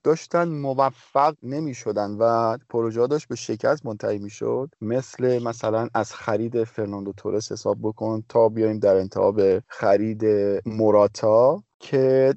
داشتن 0.04 0.50
موفق 0.50 1.36
نمی‌شدن 1.44 2.12
و 2.20 2.58
پروژه 2.70 3.08
داشت 3.08 3.28
به 3.28 3.36
شکست 3.36 3.86
منتهی 3.86 4.20
می‌شد. 4.20 4.70
مثل 4.82 5.44
مثلا 5.44 5.88
از 5.94 6.14
خرید 6.14 6.64
فرناندو 6.64 7.14
تورس 7.18 7.52
حساب 7.52 7.78
بکن 7.84 8.24
تا 8.30 8.50
بیایم 8.50 8.80
در 8.80 8.96
انتها 8.96 9.32
به 9.32 9.64
خرید 9.68 10.26
موراتا 10.66 11.64
که 11.80 12.34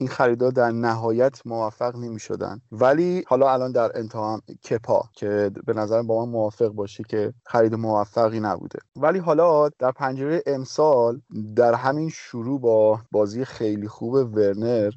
این 0.00 0.08
خریدار 0.08 0.50
در 0.50 0.70
نهایت 0.70 1.46
موفق 1.46 1.96
نمی 1.96 2.20
شدن 2.20 2.60
ولی 2.72 3.24
حالا 3.26 3.52
الان 3.52 3.72
در 3.72 3.98
انتها 3.98 4.40
کپا 4.70 5.02
که 5.12 5.50
به 5.66 5.72
نظر 5.72 6.02
با 6.02 6.24
من 6.24 6.32
موافق 6.32 6.68
باشی 6.68 7.02
که 7.02 7.34
خرید 7.46 7.74
موفقی 7.74 8.40
نبوده. 8.40 8.78
ولی 8.96 9.18
حالا 9.18 9.68
در 9.68 9.92
پنجره 9.92 10.42
امسال 10.46 11.20
در 11.56 11.74
همین 11.74 12.08
شروع 12.08 12.60
با 12.60 13.00
بازی 13.10 13.44
خیلی 13.44 13.88
خوب 13.88 14.14
ورنر 14.14 14.90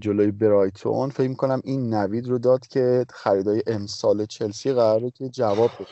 جلوی 0.00 0.30
برایتون 0.30 1.10
فکر 1.10 1.34
کنم 1.34 1.60
این 1.64 1.94
نوید 1.94 2.28
رو 2.28 2.38
داد 2.38 2.66
که 2.66 3.06
خریدای 3.10 3.62
امسال 3.66 4.26
چلسی 4.26 4.72
قراره 4.72 5.10
که 5.10 5.28
جواب 5.28 5.70
بده. 5.78 5.86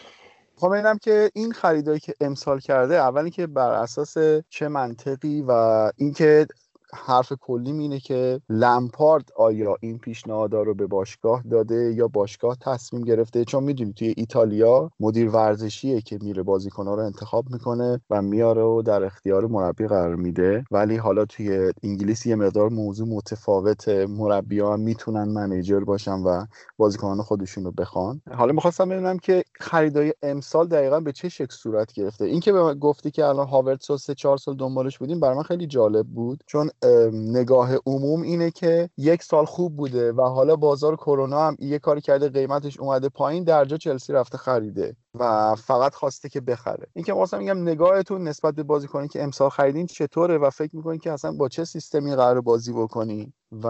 می‌خوام 0.54 0.72
ببینم 0.72 0.98
که 0.98 1.30
این 1.34 1.52
خریدایی 1.52 2.00
که 2.00 2.14
امسال 2.20 2.60
کرده 2.60 2.94
اولی 2.94 3.30
که 3.30 3.46
بر 3.46 3.72
اساس 3.72 4.16
چه 4.48 4.68
منطقی 4.68 5.44
و 5.48 5.52
اینکه 5.96 6.46
حرف 6.94 7.32
کلی 7.40 7.70
اینه 7.70 8.00
که 8.00 8.40
لمپارد 8.48 9.28
آیا 9.36 9.76
این 9.80 9.98
پیشنهاد 9.98 10.54
رو 10.54 10.74
به 10.74 10.86
باشگاه 10.86 11.42
داده 11.50 11.94
یا 11.94 12.08
باشگاه 12.08 12.56
تصمیم 12.60 13.02
گرفته؟ 13.02 13.44
چون 13.44 13.64
می‌دونی 13.64 13.92
توی 13.92 14.14
ایتالیا 14.16 14.90
مدیر 15.00 15.28
ورزشیه 15.28 16.00
که 16.00 16.18
میره 16.22 16.42
بازیکنها 16.42 16.94
رو 16.94 17.02
انتخاب 17.02 17.44
می‌کنه 17.50 18.00
و 18.10 18.22
میاره 18.22 18.62
و 18.62 18.82
در 18.82 19.04
اختیار 19.04 19.46
مربی 19.46 19.86
قرار 19.86 20.16
میده. 20.16 20.64
ولی 20.70 20.96
حالا 20.96 21.24
توی 21.24 21.72
انگلیس 21.82 22.26
یه 22.26 22.34
مقدار 22.34 22.68
موضوع 22.68 23.08
متفاوت 23.08 23.88
مربی 23.88 24.58
ها 24.58 24.76
می‌تونن 24.76 25.28
منیجر 25.28 25.80
باشن 25.80 26.22
و 26.22 26.46
بازیکنان 26.76 27.22
خودشون 27.22 27.64
رو 27.64 27.70
بخوان. 27.70 28.22
حالا 28.34 28.52
می‌خواستم 28.52 28.88
ببینم 28.88 29.18
که 29.18 29.44
خریدای 29.52 30.14
امسال 30.22 30.68
دقیقا 30.68 31.00
به 31.00 31.12
چه 31.12 31.28
شکل 31.28 31.54
صورت 31.54 31.92
گرفته. 31.92 32.24
این 32.24 32.40
که 32.40 32.52
به 32.52 32.74
گفتی 32.74 33.10
که 33.10 33.24
الان 33.24 33.48
هاورتس 33.48 33.92
سه 33.92 34.14
چهار 34.14 34.36
سال 34.36 34.56
دنبالش 34.56 34.98
بودیم 34.98 35.20
برای 35.20 35.36
من 35.36 35.42
خیلی 35.42 35.66
جالب 35.66 36.06
بود. 36.06 36.44
چون 36.46 36.70
نگاه 37.12 37.70
عموم 37.86 38.22
اینه 38.22 38.50
که 38.50 38.90
یک 38.96 39.22
سال 39.22 39.44
خوب 39.44 39.76
بوده 39.76 40.12
و 40.12 40.22
حالا 40.22 40.56
بازار 40.56 40.96
کرونا 40.96 41.46
هم 41.46 41.56
یه 41.58 41.78
کاری 41.78 42.00
کرده 42.00 42.28
قیمتش 42.28 42.80
اومده 42.80 43.08
پایین 43.08 43.44
درجا 43.44 43.76
چلسی 43.76 44.12
رفته 44.12 44.38
خریده 44.38 44.96
و 45.14 45.54
فقط 45.54 45.94
خواسته 45.94 46.28
که 46.28 46.40
بخره. 46.40 46.86
این 46.92 47.04
که 47.04 47.12
واسه 47.12 47.38
میگم 47.38 47.62
نگاهتون 47.62 48.28
نسبت 48.28 48.54
به 48.54 48.62
بازیکنی 48.62 49.08
که 49.08 49.22
امسال 49.22 49.48
خریدین 49.48 49.86
چطوره 49.86 50.38
و 50.38 50.50
فکر 50.50 50.76
می‌کنین 50.76 50.98
که 50.98 51.12
اصلا 51.12 51.32
با 51.32 51.48
چه 51.48 51.64
سیستمی 51.64 52.14
قرار 52.14 52.40
بازی 52.40 52.72
بکنین 52.72 53.32
و 53.64 53.66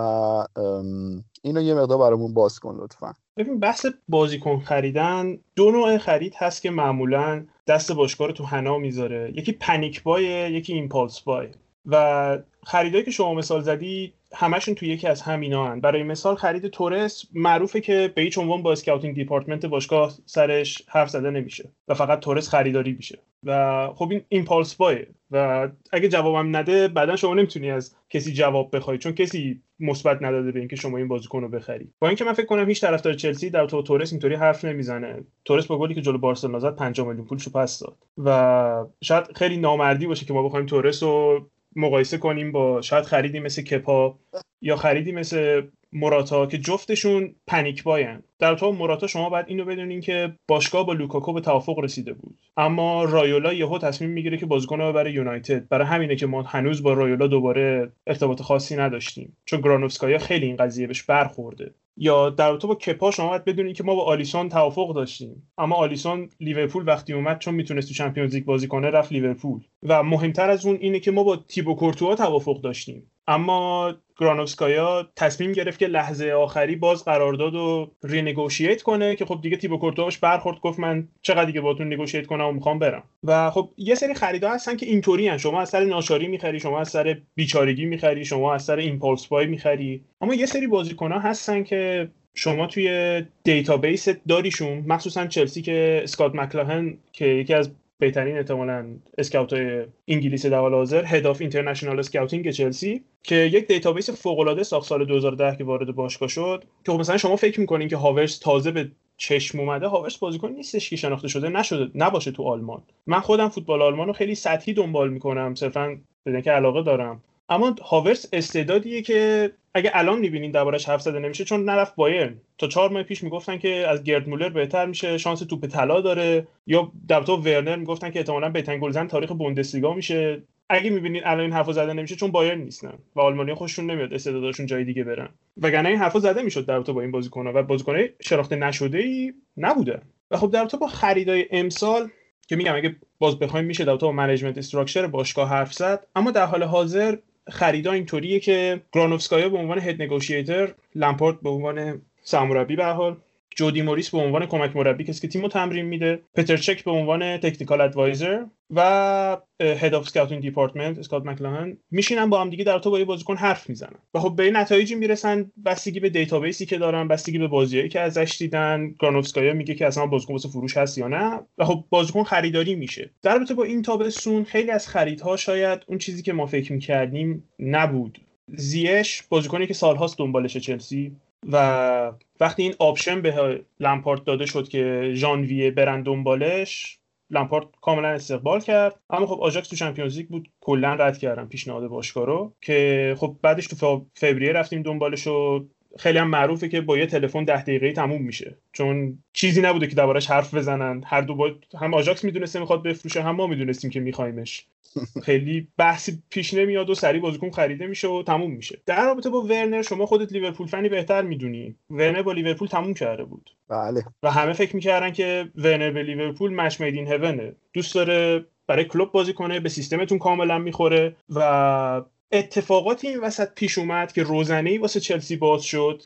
اینو 1.42 1.60
یه 1.60 1.74
مقدار 1.74 1.98
برامون 1.98 2.34
باز 2.34 2.58
کن 2.58 2.76
لطفا. 2.76 3.14
ببین 3.36 3.60
بحث 3.60 3.86
بازیکن 4.08 4.60
خریدن 4.60 5.38
دو 5.56 5.70
نوع 5.70 5.98
خرید 5.98 6.34
هست 6.36 6.62
که 6.62 6.70
معمولا 6.70 7.46
دست 7.66 7.92
باشگاه 7.92 8.26
رو 8.26 8.32
تو 8.32 8.44
حنا 8.44 8.78
می‌ذاره. 8.78 9.32
یکی 9.36 9.52
پنیک 9.52 10.02
بای 10.02 10.24
یکی 10.52 10.72
impulse 10.72 11.20
buy 11.20 11.48
و 11.86 12.38
خریدایی 12.64 13.04
که 13.04 13.10
شما 13.10 13.34
مثال 13.34 13.60
زدی 13.60 14.12
همشون 14.34 14.74
تو 14.74 14.86
یکی 14.86 15.06
از 15.06 15.22
همینا 15.22 15.66
هن. 15.66 15.80
برای 15.80 16.02
مثال 16.02 16.34
خرید 16.34 16.66
تورس 16.66 17.24
معروفه 17.34 17.80
که 17.80 18.12
به 18.14 18.22
هیچ 18.22 18.38
عنوان 18.38 18.62
با 18.62 18.72
scouting 18.72 19.14
department 19.14 19.66
باشگاه 19.66 20.12
سرش 20.26 20.82
حرف 20.88 21.10
زده 21.10 21.30
نمیشه 21.30 21.68
و 21.88 21.94
فقط 21.94 22.20
تورس 22.20 22.48
خریداری 22.48 22.92
میشه. 22.92 23.18
و 23.44 23.88
خب 23.94 24.10
این 24.10 24.20
impulse 24.28 24.74
buy 24.74 24.98
ه 24.98 25.06
و 25.30 25.68
اگه 25.92 26.08
جوابم 26.08 26.56
نده 26.56 26.88
بعدا 26.88 27.16
شما 27.16 27.34
نمی‌تونی 27.34 27.70
از 27.70 27.94
کسی 28.10 28.32
جواب 28.32 28.76
بخوای 28.76 28.98
چون 28.98 29.12
کسی 29.12 29.60
مثبت 29.80 30.22
نداده 30.22 30.52
به 30.52 30.58
اینکه 30.58 30.76
شما 30.76 30.98
این 30.98 31.08
بازیکن 31.08 31.40
رو 31.40 31.48
بخری. 31.48 31.88
با 31.98 32.08
اینکه 32.08 32.24
من 32.24 32.32
فکر 32.32 32.46
کنم 32.46 32.68
هیچ 32.68 32.80
طرفدار 32.80 33.14
چلسی 33.14 33.50
در 33.50 33.66
تو 33.66 33.82
تورس 33.82 34.12
اینطوری 34.12 34.34
حرف 34.34 34.64
نمی‌زنه. 34.64 35.24
تورس 35.44 35.66
با 35.66 35.78
گلی 35.78 35.94
که 35.94 36.00
جلو 36.02 36.18
بارسلونا 36.18 36.58
زد 36.58 36.76
5 36.76 37.00
میلیون 37.00 37.26
پولشو 37.26 37.50
پس 37.50 37.78
داد. 37.78 37.96
و 38.24 38.86
شاید 39.02 39.24
خیلی 39.36 39.56
نامردی 39.56 40.06
باشه 40.06 40.26
که 40.26 40.32
ما 40.32 40.42
بخوایم 40.42 40.66
تورس 40.66 41.02
رو 41.02 41.46
مقایسه 41.76 42.18
کنیم 42.18 42.52
با 42.52 42.82
شاید 42.82 43.04
خریدی 43.04 43.40
مثل 43.40 43.62
کپا 43.62 44.18
یا 44.62 44.76
خریدی 44.76 45.12
مثل 45.12 45.62
موراتا 45.92 46.46
که 46.46 46.58
جفتشون 46.58 47.34
panic 47.46 47.82
buy 47.82 48.12
ن 48.12 48.22
در 48.38 48.54
تو 48.54 48.72
موراتا 48.72 49.06
شما 49.06 49.30
باید 49.30 49.46
اینو 49.48 49.64
بدونین 49.64 50.00
که 50.00 50.32
باشگاه 50.48 50.86
با 50.86 50.92
لوکاکو 50.92 51.32
به 51.32 51.40
توافق 51.40 51.78
رسیده 51.78 52.12
بود. 52.12 52.38
اما 52.56 53.04
رایولا 53.04 53.52
یهو 53.52 53.78
تصمیم 53.78 54.10
می‌گیره 54.10 54.36
که 54.36 54.46
بازیکن 54.46 54.80
رو 54.80 54.88
ببره 54.92 55.12
یونایتد. 55.12 55.68
برای 55.68 55.86
همینه 55.86 56.16
که 56.16 56.26
ما 56.26 56.42
هنوز 56.42 56.82
با 56.82 56.92
رایولا 56.92 57.26
دوباره 57.26 57.92
ارتباط 58.06 58.42
خاصی 58.42 58.76
نداشتیم. 58.76 59.36
چون 59.44 59.60
گرانوفسکایا 59.60 60.18
خیلی 60.18 60.46
این 60.46 60.56
قضیه 60.56 60.86
بهش 60.86 61.02
برخورده. 61.02 61.74
یا 61.96 62.30
در 62.30 62.56
رابطه 62.56 62.68
با 62.68 62.74
کپا 62.74 63.10
شما 63.10 63.28
باید 63.28 63.44
بدونین 63.44 63.74
که 63.74 63.84
ما 63.84 63.94
با 63.94 64.04
آلیسون 64.04 64.48
توافق 64.48 64.94
داشتیم. 64.94 65.50
اما 65.58 65.76
آلیسون 65.76 66.28
لیورپول 66.40 66.88
وقتی 66.88 67.12
اومد 67.12 67.38
چون 67.38 67.54
می‌تونست 67.54 67.88
تو 67.88 67.94
Champions 67.94 68.34
League 68.34 68.44
بازی 68.44 68.68
کنه 68.68 68.90
رفت 68.90 69.12
لیورپول. 69.12 69.60
و 69.82 70.02
مهمتر 70.02 70.50
از 70.50 70.66
اون 70.66 70.78
اینه 70.80 71.00
که 71.00 71.10
ما 71.10 71.24
با 71.24 71.36
تیبو 71.36 71.74
کورتوا 71.74 72.14
توافق 72.14 72.60
داشتیم. 72.60 73.10
اما 73.30 73.94
گرانوفسکایا 74.16 75.08
تصمیم 75.16 75.52
گرفت 75.52 75.78
که 75.78 75.86
لحظه 75.86 76.30
آخری 76.30 76.76
باز 76.76 77.04
قرارداد 77.04 77.54
رو 77.54 77.90
renegotiate 78.04 78.82
کنه 78.82 79.16
که 79.16 79.24
خب 79.24 79.40
دیگه 79.42 79.56
تیبو 79.56 79.78
کورتوا 79.78 80.02
بهش 80.02 80.18
برخورد 80.18 80.60
گفت 80.60 80.78
من 80.78 81.08
چقدر 81.22 81.44
دیگه 81.44 81.60
باتون 81.60 81.92
negotiate 81.92 82.26
کنم 82.26 82.46
و 82.46 82.52
می‌خوام 82.52 82.78
برم 82.78 83.02
و 83.24 83.50
خب 83.50 83.70
یه 83.76 83.94
سری 83.94 84.14
خریدها 84.14 84.54
هستن 84.54 84.76
که 84.76 84.86
اینطوری. 84.86 85.38
شما 85.38 85.60
از 85.60 85.68
سر 85.68 85.84
ناچاری 85.84 86.28
می‌خری 86.28 86.60
شما 86.60 86.80
از 86.80 86.88
سر 86.88 87.20
بیچارگی 87.34 87.84
می‌خری 87.84 88.24
شما 88.24 88.54
از 88.54 88.64
سر 88.64 88.76
impulse 88.76 89.26
buy 89.26 89.46
می‌خری 89.46 90.04
اما 90.20 90.34
یه 90.34 90.46
سری 90.46 90.66
بازیکنها 90.66 91.18
هستن 91.18 91.62
که 91.62 92.10
شما 92.34 92.66
توی 92.66 93.22
database 93.44 94.08
داریشون 94.08 94.84
مخصوصا 94.86 95.26
چلسی 95.26 95.62
که 95.62 96.00
اسکات 96.02 96.34
مکلاهن 96.34 96.98
که 97.12 97.26
یکی 97.26 97.54
از 97.54 97.70
بهترین 98.00 98.36
احتمالا 98.36 98.86
scout 99.18 99.52
های 99.52 99.84
انگلیس 100.08 100.46
در 100.46 100.58
حال 100.58 100.74
حاضر 100.74 101.04
head 101.06 101.26
of 101.26 101.40
international 101.40 101.98
scouting 101.98 102.50
چلسی 102.50 103.04
که 103.22 103.34
یک 103.34 103.66
database 103.66 104.10
فوق 104.10 104.38
العاده 104.38 104.62
ساخت 104.62 104.88
سال 104.88 105.04
2010 105.04 105.56
که 105.56 105.64
وارد 105.64 105.94
باشگاه 105.94 106.28
شد. 106.28 106.64
که 106.86 106.92
مثلا 106.92 107.16
شما 107.16 107.36
فکر 107.36 107.60
می‌کنین 107.60 107.88
که 107.88 107.96
هاورس 107.96 108.38
تازه 108.38 108.70
به 108.70 108.90
چشم 109.16 109.60
اومده 109.60 109.86
هاورس 109.86 110.18
بازیکن 110.18 110.48
نیستش 110.48 110.90
که 110.90 110.96
شناخته 110.96 111.28
شده 111.28 111.48
نشده 111.48 111.90
نباشه 111.94 112.30
تو 112.30 112.42
آلمان. 112.42 112.82
من 113.06 113.20
خودم 113.20 113.48
فوتبال 113.48 113.82
آلمان 113.82 114.06
رو 114.06 114.12
خیلی 114.12 114.34
سطحی 114.34 114.74
دنبال 114.74 115.10
می‌کنم 115.10 115.54
صرفا 115.54 115.98
به 116.24 116.42
که 116.42 116.50
علاقه 116.50 116.82
دارم. 116.82 117.22
اما 117.48 117.76
هاورس 117.82 118.26
استعدادیه 118.32 119.02
که 119.02 119.50
اگه 119.74 119.90
الان 119.94 120.18
می‌بینین 120.18 120.50
دربارش 120.50 120.88
حرف 120.88 121.02
زده 121.02 121.18
نمیشه 121.18 121.44
چون 121.44 121.64
نرفت 121.64 121.94
بایرن. 121.96 122.40
تا 122.58 122.66
چهار 122.66 122.90
ماه 122.90 123.02
پیش 123.02 123.22
می‌گفتن 123.22 123.58
که 123.58 123.68
از 123.88 124.04
گرد 124.04 124.28
مولر 124.28 124.48
بهتر 124.48 124.86
میشه 124.86 125.18
شانس 125.18 125.38
توپ 125.38 125.66
طلا 125.66 126.00
داره. 126.00 126.46
یا 126.66 126.92
در 127.08 127.22
تو 127.22 127.36
ورنر 127.36 127.76
می‌گفتن 127.76 128.10
که 128.10 128.18
احتمالاً 128.18 128.48
بهترین 128.48 128.80
گلزن 128.80 129.06
تاریخ 129.06 129.32
بوندسلیگا 129.32 129.94
میشه. 129.94 130.42
اگه 130.68 130.90
می‌بینین 130.90 131.22
الان 131.24 131.40
این 131.40 131.52
حرفا 131.52 131.72
زده 131.72 131.92
نمیشه 131.92 132.16
چون 132.16 132.30
بایرن 132.30 132.60
نیستن 132.60 132.92
و 133.16 133.20
آلمانی 133.20 133.54
خوششون 133.54 133.90
نمیاد 133.90 134.14
استعدادشون 134.14 134.66
جای 134.66 134.84
دیگه 134.84 135.04
برن. 135.04 135.28
وگرنه 135.56 135.88
این 135.88 135.98
حرفا 135.98 136.18
زده 136.18 136.42
می‌شد 136.42 136.66
در 136.66 136.80
با 136.80 137.00
این 137.00 137.10
بازیکن‌ها 137.10 137.52
و 137.54 137.62
بازیکن‌های 137.62 138.08
شناخته 138.20 138.56
نشده 138.56 138.98
ای 138.98 139.32
نبوده. 139.56 140.00
و 140.30 140.36
خب 140.36 140.50
در 140.50 140.64
با 140.64 140.86
خریدای 140.86 141.46
امسال 141.50 142.08
که 142.48 142.56
میگم 142.56 142.74
اگه 142.74 142.96
باز 143.18 143.38
بخوایم 143.38 143.64
میشه 143.64 143.84
در 143.84 143.88
رابطه 143.88 143.96
با 143.96 144.12
management 144.12 144.58
structure 144.58 145.06
باشگاه 145.06 145.48
حرف 145.48 145.72
زد. 145.72 146.06
اما 146.16 146.30
در 146.30 146.46
حال 146.46 146.62
حاضر 146.62 147.16
خریدا 147.48 147.92
اینطوریه 147.92 148.40
که 148.40 148.82
گرانوفسکایا 148.92 149.48
به 149.48 149.58
عنوان 149.58 149.78
head 149.78 150.02
negotiator 150.02 150.74
لمپارد 150.94 151.40
به 151.40 151.50
عنوان 151.50 152.02
سرمربی 152.22 152.76
به 152.76 152.84
حال. 152.84 153.16
جودی 153.60 153.82
موریس 153.82 154.10
به 154.10 154.18
عنوان 154.18 154.46
کمک 154.46 154.76
مربی 154.76 155.04
کسی 155.04 155.20
که 155.20 155.28
تیمو 155.28 155.48
تمرین 155.48 155.84
میده. 155.84 156.22
پترچک 156.34 156.84
به 156.84 156.90
عنوان 156.90 157.36
technical 157.36 157.80
advisor 157.80 158.44
و 158.70 159.36
head 159.60 159.94
of 159.94 160.08
scouting 160.08 160.42
department 160.42 160.98
اسکات 160.98 161.26
مکلاهن 161.26 161.76
میشینن 161.90 162.30
با 162.30 162.40
هم 162.40 162.50
دیگه 162.50 162.64
در 162.64 162.78
رابطه 162.78 162.90
با 162.90 162.98
یه 162.98 163.04
بازیکن 163.04 163.36
حرف 163.36 163.68
می‌زنن. 163.68 163.98
و 164.14 164.20
خب 164.20 164.34
به 164.36 164.50
نتایجی 164.50 164.94
می‌رسن 164.94 165.52
بستگی 165.64 166.00
به 166.00 166.10
database 166.10 166.60
ی 166.60 166.66
که 166.66 166.78
دارن 166.78 167.08
بستگی 167.08 167.38
به 167.38 167.48
بازیایی 167.48 167.88
که 167.88 168.00
ازش 168.00 168.36
دیدن. 168.38 168.94
گرانوفسکایا 169.00 169.52
میگه 169.52 169.74
که 169.74 169.86
اصلا 169.86 170.06
بازیکن 170.06 170.32
واسه 170.32 170.48
فروش 170.48 170.76
هست 170.76 170.98
یا 170.98 171.08
نه. 171.08 171.40
و 171.58 171.64
خب 171.64 171.84
بازیکن 171.90 172.22
خریداری 172.22 172.74
میشه. 172.74 173.10
در 173.22 173.34
رابطه 173.34 173.54
با 173.54 173.64
این 173.64 173.82
تابستون 173.82 174.44
خیلی 174.44 174.70
از 174.70 174.88
خریدها 174.88 175.36
شاید 175.36 175.80
اون 175.86 175.98
چیزی 175.98 176.22
که 176.22 176.32
ما 176.32 176.46
فکر 176.46 176.72
می‌کردیم 176.72 177.48
نبود. 177.58 178.20
زیاش 178.56 179.22
بازیکنی 179.22 179.66
که 179.66 179.74
سالهاست 179.74 180.18
دنبالش 180.18 180.56
چلسی. 180.56 181.16
و 181.48 182.12
وقتی 182.40 182.62
این 182.62 182.74
option 182.78 183.22
به 183.22 183.64
لمپارد 183.80 184.24
داده 184.24 184.46
شد 184.46 184.68
که 184.68 185.10
ژانویه 185.14 185.70
برن 185.70 186.02
دنبالش 186.02 187.00
لمپارد 187.30 187.66
کاملا 187.80 188.08
استقبال 188.08 188.60
کرد. 188.60 189.00
اما 189.10 189.26
خب 189.26 189.40
آژاکس 189.42 189.68
تو 189.68 189.76
Champions 189.76 190.16
League 190.16 190.28
بود 190.28 190.48
کلا 190.60 190.94
رد 190.94 191.18
کردن 191.18 191.48
پیشنهاد 191.48 191.86
باشگاه 191.86 192.26
رو 192.26 192.54
که 192.60 193.14
خب 193.18 193.36
بعدش 193.42 193.66
تو 193.66 194.06
فوریه 194.14 194.52
رفتیم 194.52 194.82
دنبالش 194.82 195.26
و 195.26 195.68
خیلی 195.98 196.18
هم 196.18 196.28
معروفه 196.28 196.68
که 196.68 196.80
با 196.80 196.98
یه 196.98 197.06
تلفن 197.06 197.44
ده 197.44 197.62
دقیقه 197.62 197.92
تموم 197.92 198.22
میشه. 198.22 198.56
چون 198.72 199.18
چیزی 199.32 199.62
نبوده 199.62 199.86
که 199.86 199.94
دربارش 199.94 200.30
حرف 200.30 200.54
بزنن. 200.54 201.02
هر 201.06 201.20
دو 201.20 201.34
با... 201.34 201.50
هم 201.80 201.94
آژاکس 201.94 202.24
می‌دونسته 202.24 202.60
می‌خواد 202.60 202.82
بفروشه 202.82 203.22
هم 203.22 203.36
ما 203.36 203.46
می‌دونستیم 203.46 203.90
که 203.90 204.00
میخوایمش 204.00 204.66
خیلی 205.26 205.68
بحثی 205.76 206.22
پیش 206.30 206.54
نمیاد 206.54 206.90
و 206.90 206.94
سری 206.94 207.18
بازیکن 207.18 207.50
خریده 207.50 207.86
میشه 207.86 208.08
و 208.08 208.22
تموم 208.22 208.50
میشه. 208.50 208.78
در 208.86 209.06
رابطه 209.06 209.30
با 209.30 209.42
ورنر 209.42 209.82
شما 209.82 210.06
خودت 210.06 210.32
لیورپول 210.32 210.66
فنی 210.66 210.88
بهتر 210.88 211.22
می‌دونی. 211.22 211.74
ورنر 211.90 212.22
با 212.22 212.32
لیورپول 212.32 212.68
تموم 212.68 212.94
کرده 212.94 213.24
بود. 213.24 213.50
بله. 213.68 214.04
و 214.22 214.30
همه 214.30 214.52
فکر 214.52 214.76
می‌کردن 214.76 215.12
که 215.12 215.48
ورنر 215.56 215.90
به 215.90 216.02
لیورپول 216.02 216.54
مچ 216.54 216.80
میدین 216.80 217.06
هونه 217.06 217.52
دوست 217.72 217.94
داره 217.94 218.44
برای 218.66 218.84
کلوب 218.84 219.12
بازی 219.12 219.32
کنه 219.32 219.60
به 219.60 219.68
سیستمتون 219.68 220.18
کاملا 220.18 220.58
می‌خوره 220.58 221.16
و 221.28 222.02
اتفاقاتی 222.32 223.08
این 223.08 223.20
وسط 223.20 223.54
پیش 223.54 223.78
اومد 223.78 224.12
که 224.12 224.22
روزنه 224.22 224.70
ای 224.70 224.78
واسه 224.78 225.00
چلسی 225.00 225.36
باز 225.36 225.62
شد 225.62 226.02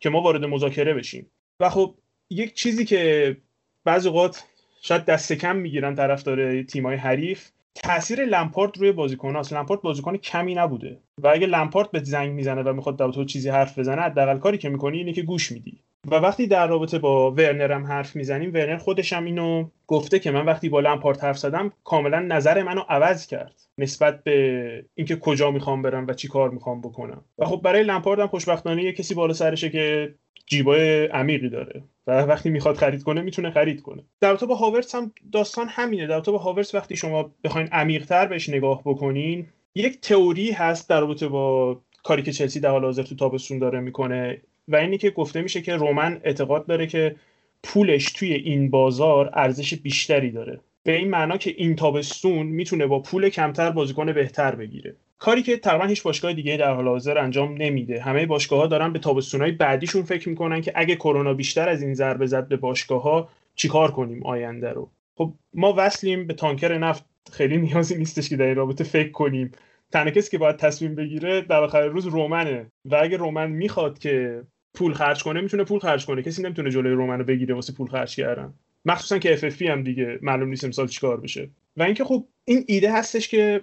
که 0.00 0.10
ما 0.10 0.20
وارد 0.20 0.44
مذاکره 0.44 0.94
بشیم. 0.94 1.30
و 1.60 1.70
خب 1.70 1.94
یک 2.30 2.54
چیزی 2.54 2.84
که 2.84 3.36
بعضی 3.84 4.08
اوقات 4.08 4.44
شاید 4.82 5.04
دست 5.04 5.32
کم 5.32 5.56
می‌گیرن 5.56 5.94
طرفدار 5.94 6.62
تیمای 6.62 6.96
حریف 6.96 7.50
تاثیر 7.74 8.24
لمپارد 8.24 8.78
روی 8.78 8.92
بازیکن 8.92 9.36
هاست. 9.36 9.52
لمپارد 9.52 9.82
بازیکن 9.82 10.16
کمی 10.16 10.54
نبوده. 10.54 10.98
و 11.22 11.28
اگه 11.28 11.46
لمپارد 11.46 11.90
به 11.90 12.00
زنگ 12.04 12.32
می‌زنه 12.32 12.62
و 12.62 12.72
می‌خواد 12.72 12.96
در 12.96 13.10
تو 13.10 13.24
چیزی 13.24 13.48
حرف 13.48 13.78
بزنه 13.78 14.02
حداقل 14.02 14.38
کاری 14.38 14.58
که 14.58 14.68
می‌کنی 14.68 14.98
اینه 14.98 15.12
که 15.12 15.22
گوش 15.22 15.52
میدی. 15.52 15.78
و 16.06 16.14
وقتی 16.14 16.46
در 16.46 16.66
رابطه 16.66 16.98
با 16.98 17.30
ورنر 17.30 17.72
هم 17.72 17.86
حرف 17.86 18.16
می‌زنیم 18.16 18.54
ورنر 18.54 18.76
خودش 18.76 19.12
هم 19.12 19.24
اینو 19.24 19.68
گفته 19.86 20.18
که 20.18 20.30
من 20.30 20.44
وقتی 20.44 20.68
با 20.68 20.80
لمپارد 20.80 21.20
حرف 21.20 21.38
زدم 21.38 21.72
کاملا 21.84 22.20
نظر 22.20 22.62
منو 22.62 22.80
عوض 22.88 23.26
کرد. 23.26 23.67
نسبت 23.78 24.24
به 24.24 24.84
اینکه 24.94 25.16
کجا 25.16 25.50
می‌خوام 25.50 25.82
برم 25.82 26.06
و 26.06 26.12
چی 26.12 26.28
کار 26.28 26.50
می‌خوام 26.50 26.80
بکنم. 26.80 27.24
و 27.38 27.44
خب 27.44 27.60
برای 27.64 27.82
لمپارد 27.82 28.20
هم 28.20 28.26
خوشبختانه 28.26 28.82
یه 28.82 28.92
کسی 28.92 29.14
بالا 29.14 29.32
سرشه 29.32 29.70
که 29.70 30.14
جیبای 30.46 31.06
عمیقی 31.06 31.48
داره. 31.48 31.82
و 32.06 32.22
وقتی 32.22 32.50
می‌خواد 32.50 32.76
خرید 32.76 33.02
کنه 33.02 33.22
می‌تونه 33.22 33.50
خرید 33.50 33.82
کنه. 33.82 34.02
در 34.20 34.34
با 34.34 34.54
هاورس 34.54 34.94
هم 34.94 35.12
داستان 35.32 35.66
همینه. 35.68 36.06
در 36.06 36.20
با 36.20 36.38
هاورس 36.38 36.74
وقتی 36.74 36.96
شما 36.96 37.30
بخواین 37.44 37.66
عمیقتر 37.66 38.26
بهش 38.26 38.48
نگاه 38.48 38.82
بکنین 38.84 39.46
یک 39.74 40.00
تئوری 40.00 40.50
هست 40.50 40.88
در 40.88 41.00
رابطه 41.00 41.28
با 41.28 41.80
کاری 42.04 42.22
که 42.22 42.32
چلسی 42.32 42.60
در 42.60 42.70
حال 42.70 42.84
حاضر 42.84 43.02
تو 43.02 43.14
تابستون 43.14 43.58
داره 43.58 43.80
می‌کنه 43.80 44.40
و 44.68 44.76
اینی 44.76 44.98
که 44.98 45.10
گفته 45.10 45.42
میشه 45.42 45.62
که 45.62 45.76
رومن 45.76 46.20
اعتقاد 46.24 46.66
داره 46.66 46.86
که 46.86 47.16
پولش 47.62 48.12
توی 48.12 48.32
این 48.32 48.70
بازار 48.70 49.30
ارزش 49.34 49.74
بیشتری 49.74 50.30
داره. 50.30 50.60
به 50.88 50.94
این 50.96 51.10
معنا 51.10 51.36
که 51.36 51.54
این 51.56 51.76
تابستون 51.76 52.46
می‌تونه 52.46 52.86
با 52.86 53.00
پول 53.00 53.28
کمتر 53.28 53.70
بازیکن 53.70 54.12
بهتر 54.12 54.54
بگیره. 54.54 54.96
کاری 55.18 55.42
که 55.42 55.56
تقریبا 55.56 55.84
هیچ 55.84 56.02
باشگاه 56.02 56.32
دیگه 56.32 56.56
در 56.56 56.74
حال 56.74 56.88
حاضر 56.88 57.18
انجام 57.18 57.54
نمیده. 57.62 58.00
همه 58.00 58.26
باشگاه 58.26 58.60
ها 58.60 58.66
دارن 58.66 58.92
به 58.92 58.98
تابستونهای 58.98 59.52
بعدیشون 59.52 60.02
فکر 60.02 60.28
می‌کنن 60.28 60.60
که 60.60 60.72
اگه 60.74 60.96
کرونا 60.96 61.34
بیشتر 61.34 61.68
از 61.68 61.82
این 61.82 61.94
ضربه 61.94 62.26
زد 62.26 62.48
به 62.48 62.56
باشگاه 62.56 63.02
ها 63.02 63.28
چیکار 63.54 63.90
کنیم 63.90 64.22
آینده 64.22 64.70
رو؟ 64.70 64.90
خب 65.14 65.34
ما 65.54 65.74
وصلیم 65.76 66.26
به 66.26 66.34
تانکر 66.34 66.78
نفت. 66.78 67.04
خیلی 67.32 67.56
نیازی 67.56 67.98
نیستش 67.98 68.28
که 68.28 68.36
در 68.36 68.46
این 68.46 68.54
رابطه 68.54 68.84
فکر 68.84 69.10
کنیم. 69.10 69.52
تنها 69.92 70.10
کسی 70.10 70.30
که 70.30 70.38
باید 70.38 70.56
تصمیم 70.56 70.94
بگیره 70.94 71.40
در 71.40 71.62
آخر 71.62 71.86
روز 71.86 72.06
رومنه. 72.06 72.72
و 72.84 72.96
اگه 73.02 73.16
رومن 73.16 73.50
می‌خواد 73.50 73.98
که 73.98 74.42
پول 74.74 74.92
خرج 74.92 75.22
کنه 75.22 75.40
می‌تونه 75.40 75.64
پول 75.64 75.78
خرج 75.78 76.06
کنه. 76.06 76.22
کسی 76.22 76.42
نمی‌تونه 76.42 76.70
جلوی 76.70 76.92
رومن 76.92 77.18
رو 77.18 77.24
بگیره 77.24 77.54
واسه 77.54 77.72
پول 77.72 77.88
خرج 77.88 78.16
کردن. 78.16 78.54
مخصوصا 78.88 79.18
که 79.18 79.36
FFP 79.36 79.62
هم 79.62 79.82
دیگه 79.82 80.18
معلوم 80.22 80.48
نیست 80.48 80.64
امسال 80.64 80.86
چیکار 80.86 81.20
بشه. 81.20 81.50
و 81.76 81.82
اینکه 81.82 82.04
خب 82.04 82.28
این 82.44 82.64
ایده 82.66 82.92
هستش 82.92 83.28
که 83.28 83.62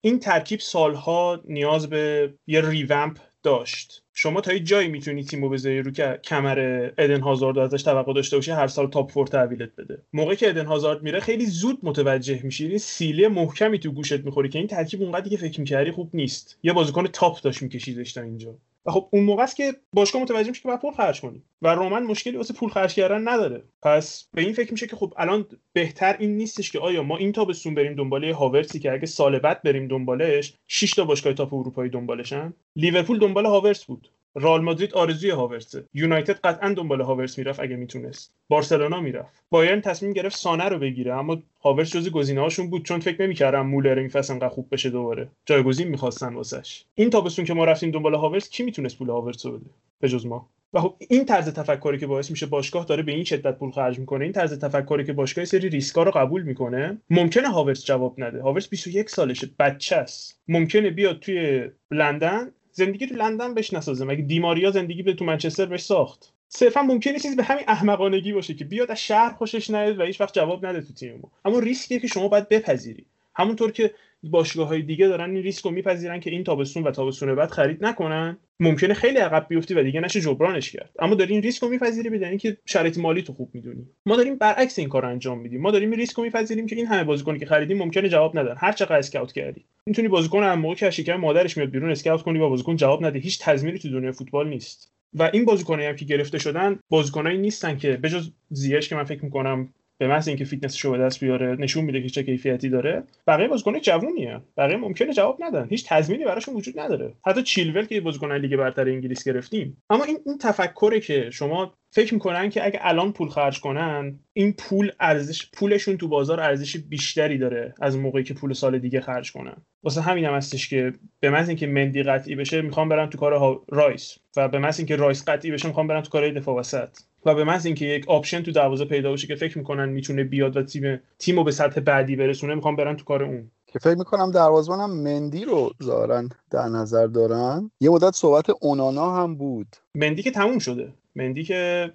این 0.00 0.18
ترکیب 0.18 0.60
سالها 0.60 1.42
نیاز 1.44 1.88
به 1.88 2.34
یه 2.46 2.60
revamp 2.60 3.18
داشت. 3.42 4.02
شما 4.22 4.40
تا 4.40 4.52
یه 4.52 4.60
جایی 4.60 4.88
می‌تونی 4.88 5.24
تیمو 5.24 5.48
بذاری 5.48 5.82
رو 5.82 5.90
که 5.90 6.20
کمر 6.24 6.90
ادن 6.98 7.20
هازارد 7.20 7.58
ازش 7.58 7.82
توقع 7.82 8.12
داشته 8.12 8.36
باشی 8.36 8.50
هر 8.50 8.66
سال 8.66 8.90
top 8.90 9.10
four 9.10 9.26
تحویلت 9.26 9.76
بده. 9.78 10.02
موقعی 10.12 10.36
که 10.36 10.48
ادن 10.48 10.66
هازارد 10.66 11.02
میره 11.02 11.20
خیلی 11.20 11.46
زود 11.46 11.78
متوجه 11.82 12.40
میشی. 12.42 12.66
این 12.66 12.78
سیلی 12.78 13.28
محکمی 13.28 13.78
تو 13.78 13.90
گوشت 13.90 14.20
می‌خوری 14.24 14.48
که 14.48 14.58
این 14.58 14.68
ترکیب 14.68 15.02
اونقدری 15.02 15.30
که 15.30 15.36
فکر 15.36 15.60
می‌کردی 15.60 15.90
خوب 15.90 16.10
نیست. 16.14 16.58
یه 16.62 16.72
بازیکن 16.72 17.06
top 17.06 17.40
داشت 17.40 17.62
میکشیدش 17.62 18.12
تا 18.12 18.20
اینجا. 18.20 18.54
و 18.86 18.90
خب 18.90 19.08
اون 19.10 19.24
موقع 19.24 19.42
است 19.42 19.56
که 19.56 19.72
باشگاه 19.92 20.22
متوجه 20.22 20.48
میشه 20.48 20.62
که 20.62 20.68
باید 20.68 20.80
پول 20.80 20.92
خرج 20.92 21.20
کنی 21.20 21.42
و 21.62 21.74
رومن 21.74 22.02
مشکلی 22.02 22.36
واسه 22.36 22.54
پول 22.54 22.70
خرج 22.70 22.94
کردن 22.94 23.28
نداره. 23.28 23.62
پس 23.82 24.28
به 24.34 24.42
این 24.42 24.52
فکر 24.52 24.72
میشه 24.72 24.86
که 24.86 24.96
خب 24.96 25.14
الان 25.16 25.46
بهتر 25.72 26.16
این 26.18 26.36
نیستش 26.36 26.72
که 26.72 26.78
آیا 26.78 27.02
ما 27.02 27.16
این 27.16 27.32
تابستون 27.32 27.74
بریم 27.74 27.94
دنبال 27.94 28.34
هاورتسی 28.34 28.78
که 28.78 28.92
اگه 28.92 29.06
سال 29.06 29.38
بعد 29.38 29.62
بریم 29.62 29.88
دنبالش 29.88 30.54
6 30.68 30.90
تا 30.90 31.04
باشگاه 31.04 31.32
top 31.32 31.54
اروپایی 31.54 31.90
دنبالشن. 31.90 32.52
لیورپول 32.76 33.18
دنبال 33.18 33.46
هاورتس 33.46 33.84
بود. 33.84 34.09
رئال 34.34 34.60
مادرید 34.60 34.94
آرزوی 34.94 35.30
هاورتسه 35.30 35.84
یونایتد 35.94 36.38
قطعا 36.44 36.72
دنبال 36.72 37.00
هاورتس 37.00 37.38
می‌رفت 37.38 37.60
اگه 37.60 37.76
می‌تونست. 37.76 38.32
بارسلونا 38.48 39.00
می‌رفت. 39.00 39.44
بایرن 39.50 39.80
تصمیم 39.80 40.12
گرفت 40.12 40.36
سانه 40.36 40.64
رو 40.64 40.78
بگیره 40.78 41.14
اما 41.14 41.42
هاورتس 41.64 41.92
جز 41.92 42.10
گزینه 42.10 42.40
هاشون 42.40 42.70
بود. 42.70 42.84
چون 42.84 43.00
فکر 43.00 43.22
نمی‌کردن 43.22 43.66
مولر 43.66 43.98
این 43.98 44.08
فصل 44.08 44.32
انقدر 44.32 44.48
خوب 44.48 44.68
بشه 44.72 44.90
دوباره. 44.90 45.28
جایگزین 45.46 45.88
می‌خواستن 45.88 46.34
واسش. 46.34 46.84
این 46.94 47.10
تابستون 47.10 47.44
که 47.44 47.54
ما 47.54 47.64
رفتیم 47.64 47.90
دنبال 47.90 48.14
هاورتس 48.14 48.48
کی 48.48 48.62
می‌تونست 48.62 48.98
پول 48.98 49.10
هاورتس 49.10 49.46
رو 49.46 49.52
بده؟ 49.52 49.70
به 50.00 50.08
جز 50.08 50.26
ما. 50.26 50.48
و 50.72 50.80
خب 50.80 50.94
این 51.08 51.24
طرز 51.24 51.48
تفکری 51.48 51.98
که 51.98 52.06
باعث 52.06 52.30
میشه 52.30 52.46
باشگاه 52.46 52.84
داره 52.84 53.02
به 53.02 53.12
این 53.12 53.24
شدت 53.24 53.58
پول 53.58 53.70
خرج 53.70 53.98
می‌کنه 53.98 54.24
این 54.24 54.32
طرز 54.32 54.58
تفکری 54.58 55.04
که 55.04 55.12
باشگاه 55.12 55.44
سری 55.44 55.68
ریسکا 55.68 56.02
رو 56.02 56.10
قبول 56.10 56.42
می‌کنه 56.42 56.98
ممکنه 57.10 57.48
هاورتز 57.48 57.84
جواب 57.84 58.20
نده. 58.20 58.42
هاورتز 58.42 58.68
21 58.68 59.10
سالشه 59.10 59.50
بچه 59.58 59.96
است. 59.96 60.40
ممکنه 60.48 60.90
بیاد 60.90 61.18
توی 61.18 61.70
لندن 61.90 62.50
زندگی 62.84 63.06
تو 63.06 63.14
لندن 63.14 63.54
بهش 63.54 63.72
نسازه. 63.72 64.04
مگه 64.04 64.22
دی‌ماریا 64.22 64.70
زندگی 64.70 65.02
به 65.02 65.14
تو 65.14 65.24
منچستر 65.24 65.66
بهش 65.66 65.80
ساخت؟ 65.80 66.32
صرفا 66.48 66.82
ممکنه 66.82 67.18
چیزی 67.18 67.36
به 67.36 67.42
همین 67.42 67.64
احمقانگی 67.68 68.32
باشه 68.32 68.54
که 68.54 68.64
بیاد 68.64 68.90
از 68.90 69.00
شهر 69.00 69.32
خوشش 69.32 69.70
نیاد 69.70 69.98
و 69.98 70.02
هیچ 70.02 70.20
وقت 70.20 70.34
جواب 70.34 70.66
نده 70.66 70.80
تو 70.80 70.92
تیم 70.92 71.18
ما 71.22 71.30
اما 71.44 71.58
ریسکیه 71.58 71.98
که 71.98 72.06
شما 72.06 72.28
باید 72.28 72.48
بپذیری. 72.48 73.06
همونطور 73.34 73.72
که 73.72 73.94
باشگاه 74.22 74.68
های 74.68 74.82
دیگه 74.82 75.08
دارن 75.08 75.30
این 75.30 75.42
ریسک 75.42 75.64
رو 75.64 75.70
میپذیرن 75.70 76.20
که 76.20 76.30
این 76.30 76.44
تابستون 76.44 76.82
و 76.82 76.90
تابستون 76.90 77.34
بعد 77.34 77.50
خرید 77.50 77.84
نکنن. 77.84 78.38
ممکنه 78.60 78.94
خیلی 78.94 79.18
عقب 79.18 79.46
بیفتی 79.48 79.74
و 79.74 79.82
دیگه 79.82 80.00
نشه 80.00 80.20
جبرانش 80.20 80.72
کرد. 80.72 80.90
اما 80.98 81.14
داری 81.14 81.34
این 81.34 81.42
ریسک 81.42 81.62
رو 81.62 81.68
میپذیری 81.68 82.10
بدن 82.10 82.36
که 82.36 82.56
شرایط 82.66 82.98
مالی 82.98 83.22
تو 83.22 83.32
خوب 83.32 83.50
می‌دونی. 83.54 83.86
ما 84.06 84.16
داریم 84.16 84.36
برعکس 84.36 84.78
این 84.78 84.88
کار 84.88 85.06
انجام 85.06 85.38
میدیم. 85.38 85.60
ما 85.60 85.70
داریم 85.70 85.90
این 85.90 85.98
ریسک 85.98 86.16
رو 86.16 86.22
میپذیریم 86.22 86.66
که 86.66 86.76
این 86.76 86.86
همه 86.86 87.04
بازیکنی 87.04 87.38
که 87.38 87.46
خریدیم 87.46 87.78
ممکنه 87.78 88.08
جواب 88.08 88.38
ندن. 88.38 88.54
هر 88.58 88.72
چقدر 88.72 88.98
scout 88.98 89.32
کردی. 89.32 89.64
می‌تونی 89.86 90.08
بازیکن 90.08 90.42
هم 90.42 90.60
موقع 90.60 90.74
که 90.74 90.90
شکم 90.90 91.16
مادرش 91.16 91.56
میاد 91.56 91.70
بیرون 91.70 91.90
scout 91.90 92.22
کنی 92.22 92.38
و 92.38 92.48
بازیکن 92.48 92.76
جواب 92.76 93.04
نده. 93.06 93.18
هیچ 93.18 93.38
تضمینی 93.42 93.78
تو 93.78 93.90
دنیای 93.90 94.12
فوتبال 94.12 94.48
نیست. 94.48 94.92
و 95.14 95.30
این 95.32 95.44
بازیکنایی 95.44 95.88
هم 95.88 95.96
که 95.96 96.04
گرفته 96.04 96.38
شدن 96.38 96.78
بازیکنایی 96.88 97.38
نیستن 97.38 97.76
که 97.76 97.96
بجز 97.96 98.30
زیاش 98.50 98.88
که 98.88 98.94
من 98.96 99.04
فکر 99.04 99.24
می‌کنم 99.24 99.74
به 100.00 100.08
محض 100.08 100.28
اینکه 100.28 100.44
فیتنسش 100.44 100.80
رو 100.80 100.90
به 100.90 100.98
دست 100.98 101.20
بیاره 101.20 101.56
نشون 101.56 101.84
میده 101.84 102.02
که 102.02 102.08
چه 102.08 102.22
کیفیتی 102.22 102.68
داره 102.68 103.02
بقیه 103.26 103.48
بازیکن 103.48 103.80
جوونیه. 103.80 104.40
بقیه 104.56 104.76
ممکنه 104.76 105.12
جواب 105.12 105.38
ندن. 105.40 105.66
هیچ 105.70 105.88
تضمینی 105.88 106.24
براشون 106.24 106.54
وجود 106.54 106.80
نداره. 106.80 107.14
حتی 107.26 107.42
چیلول 107.42 107.84
که 107.86 108.00
بازیکن 108.00 108.32
لیگ 108.32 108.56
برتر 108.56 108.88
انگلیس 108.88 109.24
گرفتیم. 109.24 109.82
اما 109.90 110.04
این 110.04 110.18
این 110.26 110.38
تفکره 110.38 111.00
که 111.00 111.30
شما 111.30 111.74
فکر 111.92 112.14
می‌کنن 112.14 112.50
که 112.50 112.64
اگه 112.64 112.78
الان 112.82 113.12
پول 113.12 113.28
خرج 113.28 113.60
کنن 113.60 114.18
این 114.32 114.52
پول 114.52 114.92
ارزش 115.00 115.50
پولشون 115.52 115.96
تو 115.96 116.08
بازار 116.08 116.40
ارزش 116.40 116.76
بیشتری 116.76 117.38
داره 117.38 117.74
از 117.80 117.96
موقعی 117.96 118.24
که 118.24 118.34
پول 118.34 118.52
سال 118.52 118.78
دیگه 118.78 119.00
خرج 119.00 119.32
کنن 119.32 119.56
واسه 119.82 120.00
همین 120.00 120.24
هم 120.24 120.34
هستش 120.34 120.68
که 120.68 120.92
به 121.20 121.30
محض 121.30 121.48
اینکه 121.48 121.66
مندی 121.66 122.02
قطعی 122.02 122.34
بشه 122.34 122.62
می‌خوام 122.62 122.88
برم 122.88 123.06
تو 123.10 123.18
کار. 123.18 123.60
رایس 123.68 124.18
و 124.36 124.48
به 124.48 124.58
محض 124.58 124.78
اینکه 124.78 124.96
رایس 124.96 125.24
قطعی 125.28 125.50
بشه 125.50 125.68
می‌خوام 125.68 125.86
برم 125.86 126.00
تو 126.00 126.10
کار 126.10 126.30
دفاع 126.30 126.56
وسط 126.56 126.88
و 127.26 127.34
به 127.34 127.44
محض 127.44 127.66
اینکه 127.66 127.86
یک 127.86 128.08
option 128.08 128.42
تو 128.42 128.52
دروازه 128.52 128.84
پیدا 128.84 129.12
بشه 129.12 129.26
که 129.26 129.34
فکر 129.34 129.58
می‌کنن 129.58 129.88
می‌تونه 129.88 130.24
بیاد 130.24 130.56
و 130.56 130.62
تیم 130.62 131.00
تیمو 131.18 131.44
به 131.44 131.50
سطح 131.52 131.80
بعدی 131.80 132.16
برسونه 132.16 132.54
می‌خوام 132.54 132.76
برن 132.76 132.96
تو 132.96 133.04
کار 133.04 133.22
اون 133.24 133.50
که 133.72 133.78
فکر 133.78 133.94
می‌کنم 133.94 134.30
دروازه‌بانم 134.30 134.90
مندی 134.90 135.44
رو 135.44 135.70
ظاهرا 135.82 136.22
در 136.50 136.68
نظر 136.68 137.06
دارن. 137.06 137.70
یه 137.80 137.90
مدت 137.90 138.14
صحبت 138.14 138.46
اونانا 138.60 139.16
هم 139.16 139.34
بود. 139.34 139.76
مندی 139.94 140.22
که 140.22 140.30
تموم 140.30 140.58
شده. 140.58 140.92
مندی 141.16 141.44
که 141.44 141.92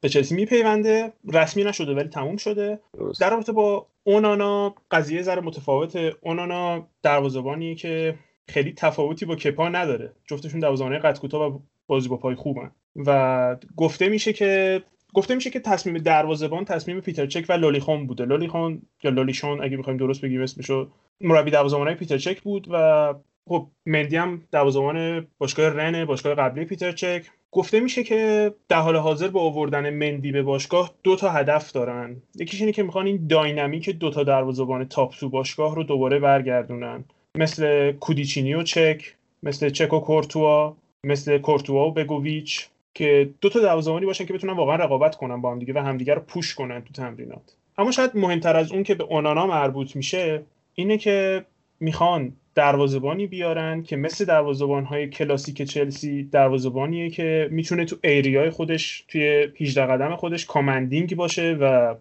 به 0.00 0.08
چلسی 0.08 0.34
میپیونده. 0.34 1.12
رسمی 1.32 1.64
نشده 1.64 1.94
ولی 1.94 2.08
تموم 2.08 2.36
شده. 2.36 2.80
درست. 2.98 3.20
در 3.20 3.30
رابطه 3.30 3.52
با 3.52 3.86
اونانا 4.04 4.74
قضیه 4.90 5.22
ذره 5.22 5.40
متفاوته 5.40 6.14
اونانا 6.20 6.86
دروازه‌بانیه 7.02 7.74
که 7.74 8.18
خیلی 8.48 8.72
تفاوتی 8.72 9.26
با 9.26 9.36
کپا 9.36 9.68
نداره. 9.68 10.12
جفتشون 10.26 10.60
دروازه‌بانای 10.60 10.98
قد 10.98 11.18
کوتاه 11.18 11.54
و 11.54 11.58
بازی 11.86 12.08
با 12.08 12.16
پای 12.16 12.34
خوبن. 12.34 12.70
و 12.96 13.56
گفته 13.76 14.08
میشه 14.08 14.32
که 14.32 14.82
گفته 15.14 15.34
میشه 15.34 15.50
که 15.50 15.60
تصمیم 15.60 15.98
دروازه‌بان 15.98 16.64
تصمیم 16.64 17.00
پیتر 17.00 17.26
چک 17.26 17.44
و 17.48 17.52
لولیخون 17.52 18.06
بوده. 18.06 18.24
لولیخون 18.24 18.82
یا 19.02 19.10
لولیشون 19.10 19.64
اگه 19.64 19.76
بخوایم 19.76 19.98
درست 19.98 20.20
بگیم 20.20 20.40
اسمشو 20.42 20.88
مربی 21.20 21.50
دروازه‌بانای 21.50 21.94
پیتر 21.94 22.18
چک 22.18 22.40
بود 22.40 22.66
و 22.70 23.14
خب 23.48 23.66
مندی 23.86 24.16
هم 24.16 24.42
دروازه‌بان 24.52 25.26
باشگاه 25.38 25.68
رن 25.68 26.04
باشگاه 26.04 26.34
قبلی 26.34 26.64
پیتر 26.64 26.92
چک. 26.92 27.22
گفته 27.52 27.80
میشه 27.80 28.04
که 28.04 28.54
در 28.68 28.80
حال 28.80 28.96
حاضر 28.96 29.28
با 29.28 29.40
آوردن 29.40 29.90
مندی 29.90 30.32
به 30.32 30.42
باشگاه 30.42 30.90
دو 31.02 31.16
تا 31.16 31.30
هدف 31.30 31.72
دارن. 31.72 32.16
یکیش 32.34 32.60
اینه 32.60 32.72
که 32.72 32.82
می‌خوان 32.82 33.06
این 33.06 33.26
داینامیک 33.26 33.90
دو 33.90 34.10
تا 34.10 34.22
دروازه‌بان 34.22 34.84
تاپ 34.84 35.14
تو 35.14 35.28
باشگاه 35.28 35.74
رو 35.74 35.82
دوباره 35.82 36.18
برگردونن. 36.18 37.04
مثل 37.34 37.92
کودیچینی 37.92 38.54
و 38.54 38.62
چک 38.62 39.14
مثل 39.42 39.70
چک 39.70 39.92
و 39.92 40.00
کورتوا 40.00 40.76
مثل 41.04 41.38
کورتوا 41.38 41.88
و 41.88 41.92
بگوویچ. 41.92 42.68
که 42.94 43.30
دو 43.40 43.48
تا 43.48 43.60
دروازه‌بانی 43.60 44.06
باشن 44.06 44.26
که 44.26 44.32
بتونن 44.32 44.52
واقعا 44.52 44.76
رقابت 44.76 45.16
کنن 45.16 45.40
با 45.40 45.50
هم 45.52 45.58
دیگه 45.58 45.74
و 45.74 45.78
همدیگه 45.78 46.14
رو 46.14 46.20
پوش 46.20 46.54
کنن 46.54 46.80
تو 46.80 46.92
تمرینات. 46.92 47.56
اما 47.78 47.90
شاید 47.90 48.10
مهمتر 48.14 48.56
از 48.56 48.72
اون 48.72 48.82
که 48.82 48.94
به 48.94 49.04
اونانا 49.04 49.46
مربوط 49.46 49.96
میشه 49.96 50.42
اینه 50.74 50.98
که 50.98 51.44
می‌خوان 51.80 52.32
دروازه‌بانی 52.54 53.26
بیارن 53.26 53.82
که 53.82 53.96
مثل 53.96 54.24
دروازه‌بان‌های 54.24 55.08
کلاسیک 55.08 55.62
چلسی 55.62 56.22
دروازه‌بانیه 56.22 57.10
که 57.10 57.48
می‌تونه 57.50 57.84
تو 57.84 57.96
ایریای 58.04 58.50
خودش 58.50 59.04
توی 59.08 59.48
18 59.60 59.86
قدم 59.86 60.16
خودش 60.16 60.46
کامندینگ 60.46 61.16
باشه 61.16 61.58
و 61.60 61.94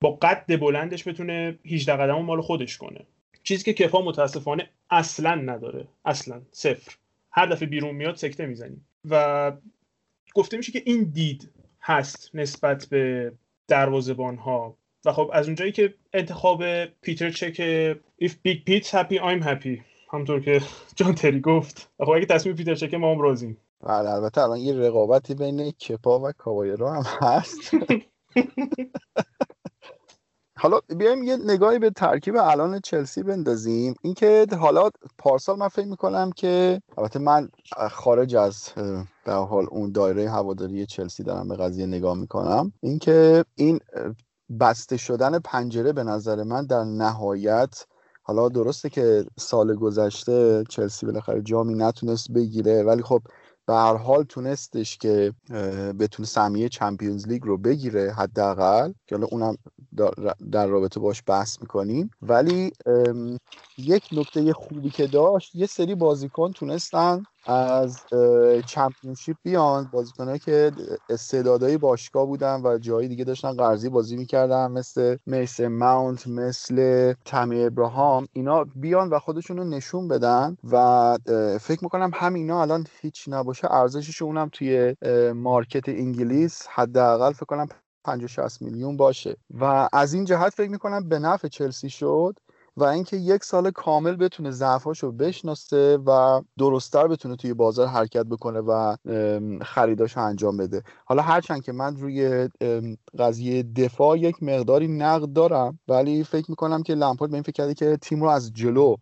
با 0.00 0.10
قد 0.10 0.60
بلندش 0.60 1.08
بتونه 1.08 1.58
18 1.66 1.92
قدم 1.96 2.22
مال 2.22 2.40
خودش 2.40 2.76
کنه. 2.76 3.00
چیزی 3.42 3.64
که 3.64 3.84
کفا 3.84 4.02
متاسفانه 4.02 4.68
اصلا 4.90 5.34
نداره. 5.34 5.84
اصلا. 6.04 6.40
صفر. 6.52 6.94
هر 7.32 7.46
دفعه 7.46 7.68
بیرون 7.68 7.94
میاد 7.94 8.16
سکته 8.16 8.46
می‌زنیم. 8.46 8.86
و 9.10 9.52
گفته 10.36 10.56
میشه 10.56 10.72
که 10.72 10.82
این 10.86 11.04
دید 11.04 11.50
هست 11.80 12.30
نسبت 12.34 12.86
به 12.86 13.32
دروازه‌بان 13.68 14.36
ها 14.36 14.76
و 15.04 15.12
خب 15.12 15.30
از 15.32 15.46
اونجایی 15.46 15.72
که 15.72 15.94
انتخاب 16.12 16.84
پیتر 16.84 17.30
چک 17.30 17.54
if 18.22 18.30
big 18.30 18.58
Pete's 18.68 18.90
happy 18.90 19.18
I'm 19.18 19.42
happy. 19.42 19.80
همونطور 20.12 20.40
که 20.40 20.60
جان 20.96 21.14
تری 21.14 21.40
گفت. 21.40 21.90
خب 21.98 22.10
اگه 22.10 22.26
تصمیم 22.26 22.56
پیتر 22.56 22.74
چکه 22.74 22.98
ما 22.98 23.12
هم 23.12 23.20
راضیم. 23.20 23.56
بله 23.80 24.10
البته 24.10 24.40
الان 24.40 24.58
یه 24.58 24.74
رقابتی 24.74 25.34
بین 25.34 25.70
کپا 25.70 26.20
و 26.20 26.32
کابایرو 26.32 26.88
هم 26.88 27.02
هست. 27.20 27.60
حالا 30.58 30.80
بیایم 30.96 31.22
یه 31.22 31.36
نگاهی 31.36 31.78
به 31.78 31.90
ترکیب 31.90 32.36
الان 32.36 32.80
چلسی 32.80 33.22
بندازیم. 33.22 33.94
اینکه 34.02 34.46
حالا 34.58 34.90
پارسال 35.18 35.58
من 35.58 35.68
فکر 35.68 35.86
می‌کنم 35.86 36.30
که 36.36 36.82
البته 36.98 37.18
من 37.18 37.48
خارج 37.90 38.36
از 38.36 38.68
به 39.24 39.32
حال 39.32 39.66
اون 39.70 39.92
دایره 39.92 40.30
هواداری 40.30 40.86
چلسی 40.86 41.22
دارم 41.22 41.48
به 41.48 41.56
قضیه 41.56 41.86
نگاه 41.86 42.16
می‌کنم. 42.16 42.72
اینکه 42.80 43.44
این 43.54 43.80
بسته 44.60 44.96
شدن 44.96 45.38
پنجره 45.38 45.92
به 45.92 46.04
نظر 46.04 46.42
من 46.42 46.66
در 46.66 46.84
نهایت 46.84 47.86
حالا 48.22 48.48
درسته 48.48 48.90
که 48.90 49.24
سال 49.38 49.74
گذشته 49.74 50.64
چلسی 50.68 51.06
بالاخره 51.06 51.42
جامی 51.42 51.74
نتونست 51.74 52.32
بگیره 52.32 52.82
ولی 52.82 53.02
خب 53.02 53.22
به 53.66 53.74
هر 53.74 53.96
حال 53.96 54.22
تونستش 54.22 54.98
که 54.98 55.32
بتونه 55.98 56.26
سهمیه 56.26 56.68
چمپیونز 56.68 57.28
لیگ 57.28 57.42
رو 57.44 57.58
بگیره 57.58 58.12
حداقل 58.12 58.92
که 59.06 59.14
حالا 59.14 59.26
اونم 59.30 59.56
در 60.52 60.66
رابطه 60.66 61.00
باش 61.00 61.22
بحث 61.26 61.60
می‌کنیم. 61.60 62.10
ولی 62.22 62.72
یک 63.78 64.08
نکته 64.12 64.52
خوبی 64.52 64.90
که 64.90 65.06
داشت 65.06 65.54
یه 65.54 65.66
سری 65.66 65.94
بازیکن 65.94 66.52
تونستن 66.52 67.26
از 67.46 68.06
چمپیونشیپ 68.66 69.36
بیان 69.42 69.88
بازیکنایی 69.92 70.38
که 70.38 70.72
استعدادهای 71.08 71.78
باشگاه 71.78 72.26
بودن 72.26 72.60
و 72.64 72.78
جایی 72.78 73.08
دیگه 73.08 73.24
داشتن 73.24 73.52
قرضی 73.52 73.88
بازی 73.88 74.16
می‌کردن 74.16 74.70
مثل 74.70 75.16
میسن 75.26 75.66
ماونت 75.68 76.26
مثل 76.26 77.14
تمی 77.24 77.64
ابراهام 77.64 78.28
اینا 78.32 78.64
بیان 78.64 79.08
و 79.10 79.18
خودشون 79.18 79.56
رو 79.56 79.64
نشون 79.64 80.08
بدن 80.08 80.56
و 80.70 81.16
فکر 81.60 81.78
می‌کنم 81.82 82.10
همینا 82.14 82.62
الان 82.62 82.86
هیچ 83.00 83.24
نباشه 83.28 83.72
ارزشش 83.72 84.22
اونم 84.22 84.48
توی 84.52 84.96
مارکت 85.34 85.88
انگلیس 85.88 86.66
حداقل 86.74 87.32
فکر 87.32 87.46
کنم 87.46 87.66
50 88.04 88.28
60 88.28 88.62
میلیون 88.62 88.96
باشه. 88.96 89.36
و 89.60 89.88
از 89.92 90.14
این 90.14 90.24
جهت 90.24 90.54
فکر 90.54 90.70
می‌کنم 90.70 91.08
به 91.08 91.18
نفع 91.18 91.48
چلسی 91.48 91.90
شد. 91.90 92.38
و 92.76 92.84
اینکه 92.84 93.16
یک 93.16 93.44
سال 93.44 93.70
کامل 93.70 94.16
بتونه 94.16 94.50
ضعفاشو 94.50 95.12
بشناسه 95.12 95.96
و 96.06 96.42
درستتر 96.58 97.08
بتونه 97.08 97.36
توی 97.36 97.54
بازار 97.54 97.86
حرکت 97.86 98.26
بکنه 98.26 98.60
و 98.60 98.96
خریداشو 99.62 100.20
انجام 100.20 100.56
بده. 100.56 100.82
حالا 101.04 101.22
هرچند 101.22 101.62
که 101.62 101.72
من 101.72 101.96
روی 101.96 102.48
قضیه 103.18 103.62
دفاع 103.62 104.18
یک 104.18 104.42
مقداری 104.42 104.88
نقد 104.88 105.32
دارم 105.32 105.78
ولی 105.88 106.24
فکر 106.24 106.50
می‌کنم 106.50 106.82
که 106.82 106.94
لمپارد 106.94 107.30
به 107.30 107.36
این 107.36 107.42
فکر 107.42 107.52
کرده 107.52 107.74
که 107.74 107.96
تیم 107.96 108.22
رو 108.22 108.28
از 108.28 108.52
جلو 108.52 108.96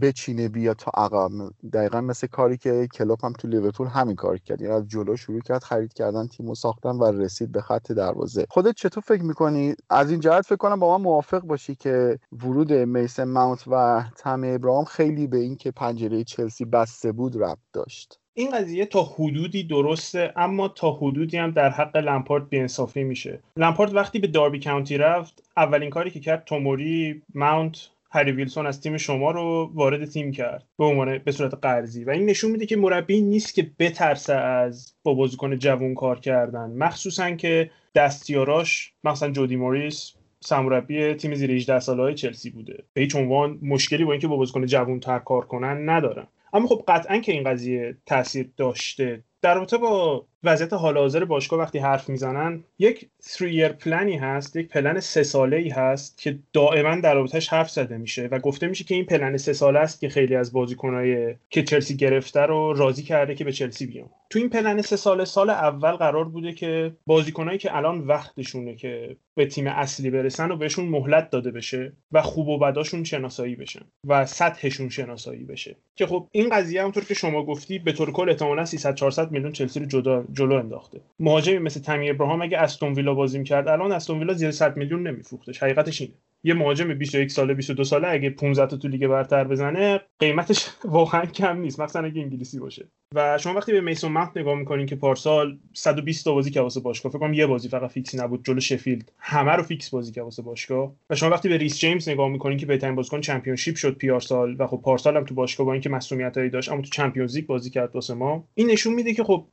بچینه 0.00 0.48
بیا 0.48 0.74
تا 0.74 0.90
عقب. 0.94 1.30
دقیقا 1.72 2.00
مثل 2.00 2.26
کاری 2.26 2.56
که 2.56 2.88
کلوب 2.94 3.18
هم 3.22 3.32
تو 3.32 3.48
لیورپول 3.48 3.86
همین 3.86 4.16
کار 4.16 4.38
کرد. 4.38 4.60
یعنی 4.60 4.74
از 4.74 4.88
جلو 4.88 5.16
شروع 5.16 5.40
کرد 5.40 5.62
خرید 5.62 5.92
کردن 5.92 6.26
تیم 6.26 6.48
رو 6.48 6.54
ساختن 6.54 6.96
و 6.96 7.04
رسید 7.04 7.52
به 7.52 7.60
خط 7.60 7.92
دروازه. 7.92 8.46
خودت 8.50 8.74
چطور 8.74 9.02
فکر 9.06 9.22
می‌کنی؟ 9.22 9.74
از 9.90 10.10
این 10.10 10.20
جهت 10.20 10.46
فکر 10.46 10.56
کنم 10.56 10.80
با 10.80 10.98
من 10.98 11.04
موافق 11.04 11.40
باشی 11.40 11.74
که 11.74 12.18
ورود 12.32 12.72
میسن 13.00 13.24
ماونت 13.24 13.64
و 13.66 14.04
تم 14.16 14.42
ابراهام 14.44 14.84
خیلی 14.84 15.26
به 15.26 15.38
اینکه 15.38 15.70
پنجره 15.70 16.24
چلسی 16.24 16.64
بسته 16.64 17.12
بود 17.12 17.36
ربط 17.36 17.58
داشت. 17.72 18.20
این 18.34 18.50
قضیه 18.50 18.86
تا 18.86 19.02
حدودی 19.02 19.62
درسته 19.62 20.32
اما 20.36 20.68
تا 20.68 20.92
حدودی 20.92 21.36
هم 21.36 21.50
در 21.50 21.70
حق 21.70 21.96
لمپارد 21.96 22.48
بیانصافی 22.48 23.04
میشه. 23.04 23.40
لمپارد 23.56 23.94
وقتی 23.94 24.18
به 24.18 24.26
داربی 24.26 24.60
کاونتی 24.60 24.98
رفت 24.98 25.42
اولین 25.56 25.90
کاری 25.90 26.10
که 26.10 26.20
کرد 26.20 26.44
توموری 26.44 27.22
ماونت 27.34 27.76
هری 28.10 28.32
ویلسون 28.32 28.66
از 28.66 28.80
تیم 28.80 28.96
شما 28.96 29.30
رو 29.30 29.70
وارد 29.74 30.04
تیم 30.04 30.32
کرد 30.32 30.64
به 30.78 30.84
عنوان 30.84 31.18
به 31.18 31.32
صورت 31.32 31.54
قرضی. 31.54 32.04
و 32.04 32.10
این 32.10 32.26
نشون 32.26 32.50
میده 32.50 32.66
که 32.66 32.76
مربی 32.76 33.20
نیست 33.20 33.54
که 33.54 33.70
بترسه 33.78 34.34
از 34.34 34.92
با 35.02 35.14
بازیکن 35.14 35.58
جوون 35.58 35.94
کار 35.94 36.20
کردن. 36.20 36.70
مخصوصا 36.70 37.30
که 37.30 37.70
دستیاراش 37.94 38.92
مثلا 39.04 39.30
جودی 39.30 39.56
موریس 39.56 40.12
سرمربی 40.40 41.14
تیم 41.14 41.34
زیر 41.34 41.50
18 41.50 41.80
ساله 41.80 42.02
های 42.02 42.14
چلسی 42.14 42.50
بوده. 42.50 42.84
به 42.92 43.00
هیچ 43.00 43.16
عنوان 43.16 43.58
مشکلی 43.62 44.04
با 44.04 44.12
اینکه 44.12 44.28
با 44.28 44.36
بازیکن 44.36 44.66
جوون 44.66 45.00
تر 45.00 45.18
کار 45.18 45.46
کنن 45.46 45.88
ندارن. 45.88 46.26
اما 46.52 46.66
خب 46.66 46.84
قطعا 46.88 47.18
که 47.18 47.32
این 47.32 47.44
قضیه 47.44 47.96
تاثیر 48.06 48.50
داشته. 48.56 49.24
در 49.42 49.54
رابطه 49.54 49.78
با 49.78 50.26
وضعیت 50.44 50.72
حال 50.72 50.98
حاضر 50.98 51.24
باشگاه 51.24 51.58
وقتی 51.58 51.78
حرف 51.78 52.08
می‌زنن 52.08 52.64
یک 52.78 53.08
3 53.18 53.52
year 53.52 53.72
پلنی 53.72 54.16
هست 54.16 54.56
یک 54.56 54.68
پلن 54.68 55.00
سه 55.00 55.22
ساله 55.22 55.56
ای 55.56 55.68
هست 55.68 56.18
که 56.18 56.38
دائما 56.52 57.00
در 57.00 57.14
رابطهش 57.14 57.48
حرف 57.48 57.70
زده 57.70 57.98
میشه 57.98 58.28
و 58.32 58.38
گفته 58.38 58.66
میشه 58.66 58.84
که 58.84 58.94
این 58.94 59.04
پلن 59.04 59.36
سه 59.36 59.52
ساله 59.52 59.78
است 59.78 60.00
که 60.00 60.08
خیلی 60.08 60.34
از 60.34 60.52
بازیکنهای 60.52 61.34
که 61.50 61.62
چلسی 61.62 61.96
گرفته 61.96 62.40
رو 62.40 62.72
راضی 62.72 63.02
کرده 63.02 63.34
که 63.34 63.44
به 63.44 63.52
چلسی 63.52 63.86
بیان. 63.86 64.10
تو 64.30 64.38
این 64.38 64.48
پلن 64.48 64.82
سه 64.82 64.96
ساله 64.96 65.24
سال 65.24 65.50
اول 65.50 65.92
قرار 65.92 66.24
بوده 66.24 66.52
که 66.52 66.92
بازیکنایی 67.06 67.58
که 67.58 67.76
الان 67.76 68.00
وقتشونه 68.00 68.74
که 68.74 69.16
به 69.34 69.46
تیم 69.46 69.66
اصلی 69.66 70.10
برسن 70.10 70.50
و 70.50 70.56
بهشون 70.56 70.88
مهلت 70.88 71.30
داده 71.30 71.50
بشه 71.50 71.92
و 72.12 72.22
خوب 72.22 72.48
و 72.48 72.58
بداشون 72.58 73.04
شناسایی 73.04 73.56
بشن 73.56 73.80
و 74.06 74.26
سطحشون 74.26 74.88
شناسایی 74.88 75.44
بشه. 75.44 75.76
که 75.96 76.06
خب 76.06 76.28
این 76.32 76.48
قضیه 76.48 76.80
همونطور 76.80 77.04
که 77.04 77.14
شما 77.14 77.44
گفتی 77.44 77.78
به 77.78 77.92
طور 77.92 78.12
کل 78.12 78.28
احتمالاً 78.28 78.64
300 78.64 78.94
400 78.94 79.30
میلیون 79.30 79.52
چلسی 79.52 79.80
رو 79.80 79.86
جدا 79.86 80.24
جلو 80.32 80.54
انداخته. 80.54 81.00
مهاجمی 81.18 81.58
مثل 81.58 81.80
تمی 81.80 82.10
ابراهام 82.10 82.42
اگه 82.42 82.58
استون 82.58 82.92
ویلا 82.92 83.14
بازی 83.14 83.44
کرد 83.44 83.68
الان 83.68 83.92
استون 83.92 84.18
ویلا 84.18 84.32
زیر 84.34 84.50
100 84.50 84.76
میلیون 84.76 85.06
نمیفروختش. 85.06 85.62
حقیقتش 85.62 86.00
اینه. 86.00 86.14
یه 86.44 86.54
مهاجم 86.54 86.94
21 86.94 87.30
ساله 87.30 87.54
22 87.54 87.84
ساله 87.84 88.08
اگه 88.08 88.30
15 88.30 88.66
تا 88.66 88.76
تو 88.76 88.88
لیگ 88.88 89.06
برتر 89.06 89.44
بزنه 89.44 90.00
قیمتش 90.18 90.66
واقعا 90.84 91.24
کم 91.26 91.60
نیست. 91.60 91.80
مثلا 91.80 92.04
اگه 92.04 92.22
انگلیسی 92.22 92.58
باشه. 92.58 92.88
و 93.14 93.38
شما 93.38 93.54
وقتی 93.54 93.72
به 93.72 93.80
میسون 93.80 94.12
ماونت 94.12 94.36
نگاه 94.36 94.54
می‌کنین 94.54 94.86
که 94.86 94.96
پارسال 94.96 95.58
120 95.74 96.24
تا 96.24 96.32
بازی 96.32 96.50
که 96.50 96.60
واسه 96.60 96.80
باشگاه 96.80 97.12
فکر 97.12 97.18
کنم 97.18 97.32
یه 97.32 97.46
بازی 97.46 97.68
فقط 97.68 97.90
فیکسی 97.90 98.18
نبود 98.18 98.44
جلو 98.44 98.60
شفیلد. 98.60 99.12
همه 99.18 99.52
رو 99.52 99.62
فیکس 99.62 99.90
بازی 99.90 100.12
که 100.12 100.22
واسه 100.22 100.42
باشگاه. 100.42 100.94
و 101.10 101.14
شما 101.14 101.30
وقتی 101.30 101.48
به 101.48 101.56
ریس 101.56 101.78
جیمز 101.78 102.08
نگاه 102.08 102.28
می‌کنین 102.28 102.58
که 102.58 102.66
بهترین 102.66 102.94
بازیکن 102.94 103.20
چمپیونشیپ 103.20 103.76
شد 103.76 103.94
پیارسال 103.94 104.56
و 104.58 104.66
خب 104.66 104.80
پارسال 104.84 105.16
هم 105.16 105.24
تو 105.24 105.34
باشگاه 105.34 105.66
با 105.66 105.72
اینکه 105.72 105.88
مصدومیتایی 105.88 106.50
داشت 106.50 106.72
اما 106.72 106.82
تو 106.82 106.90
چمپیونز 106.90 107.36
لیگ 107.36 107.46
بازی 107.46 107.70
کرد 107.70 107.94
واسه 107.94 108.14
ما. 108.14 108.44
این 108.54 108.70
نشون 108.70 108.94
میده 108.94 109.14
که 109.14 109.24
خب 109.24 109.44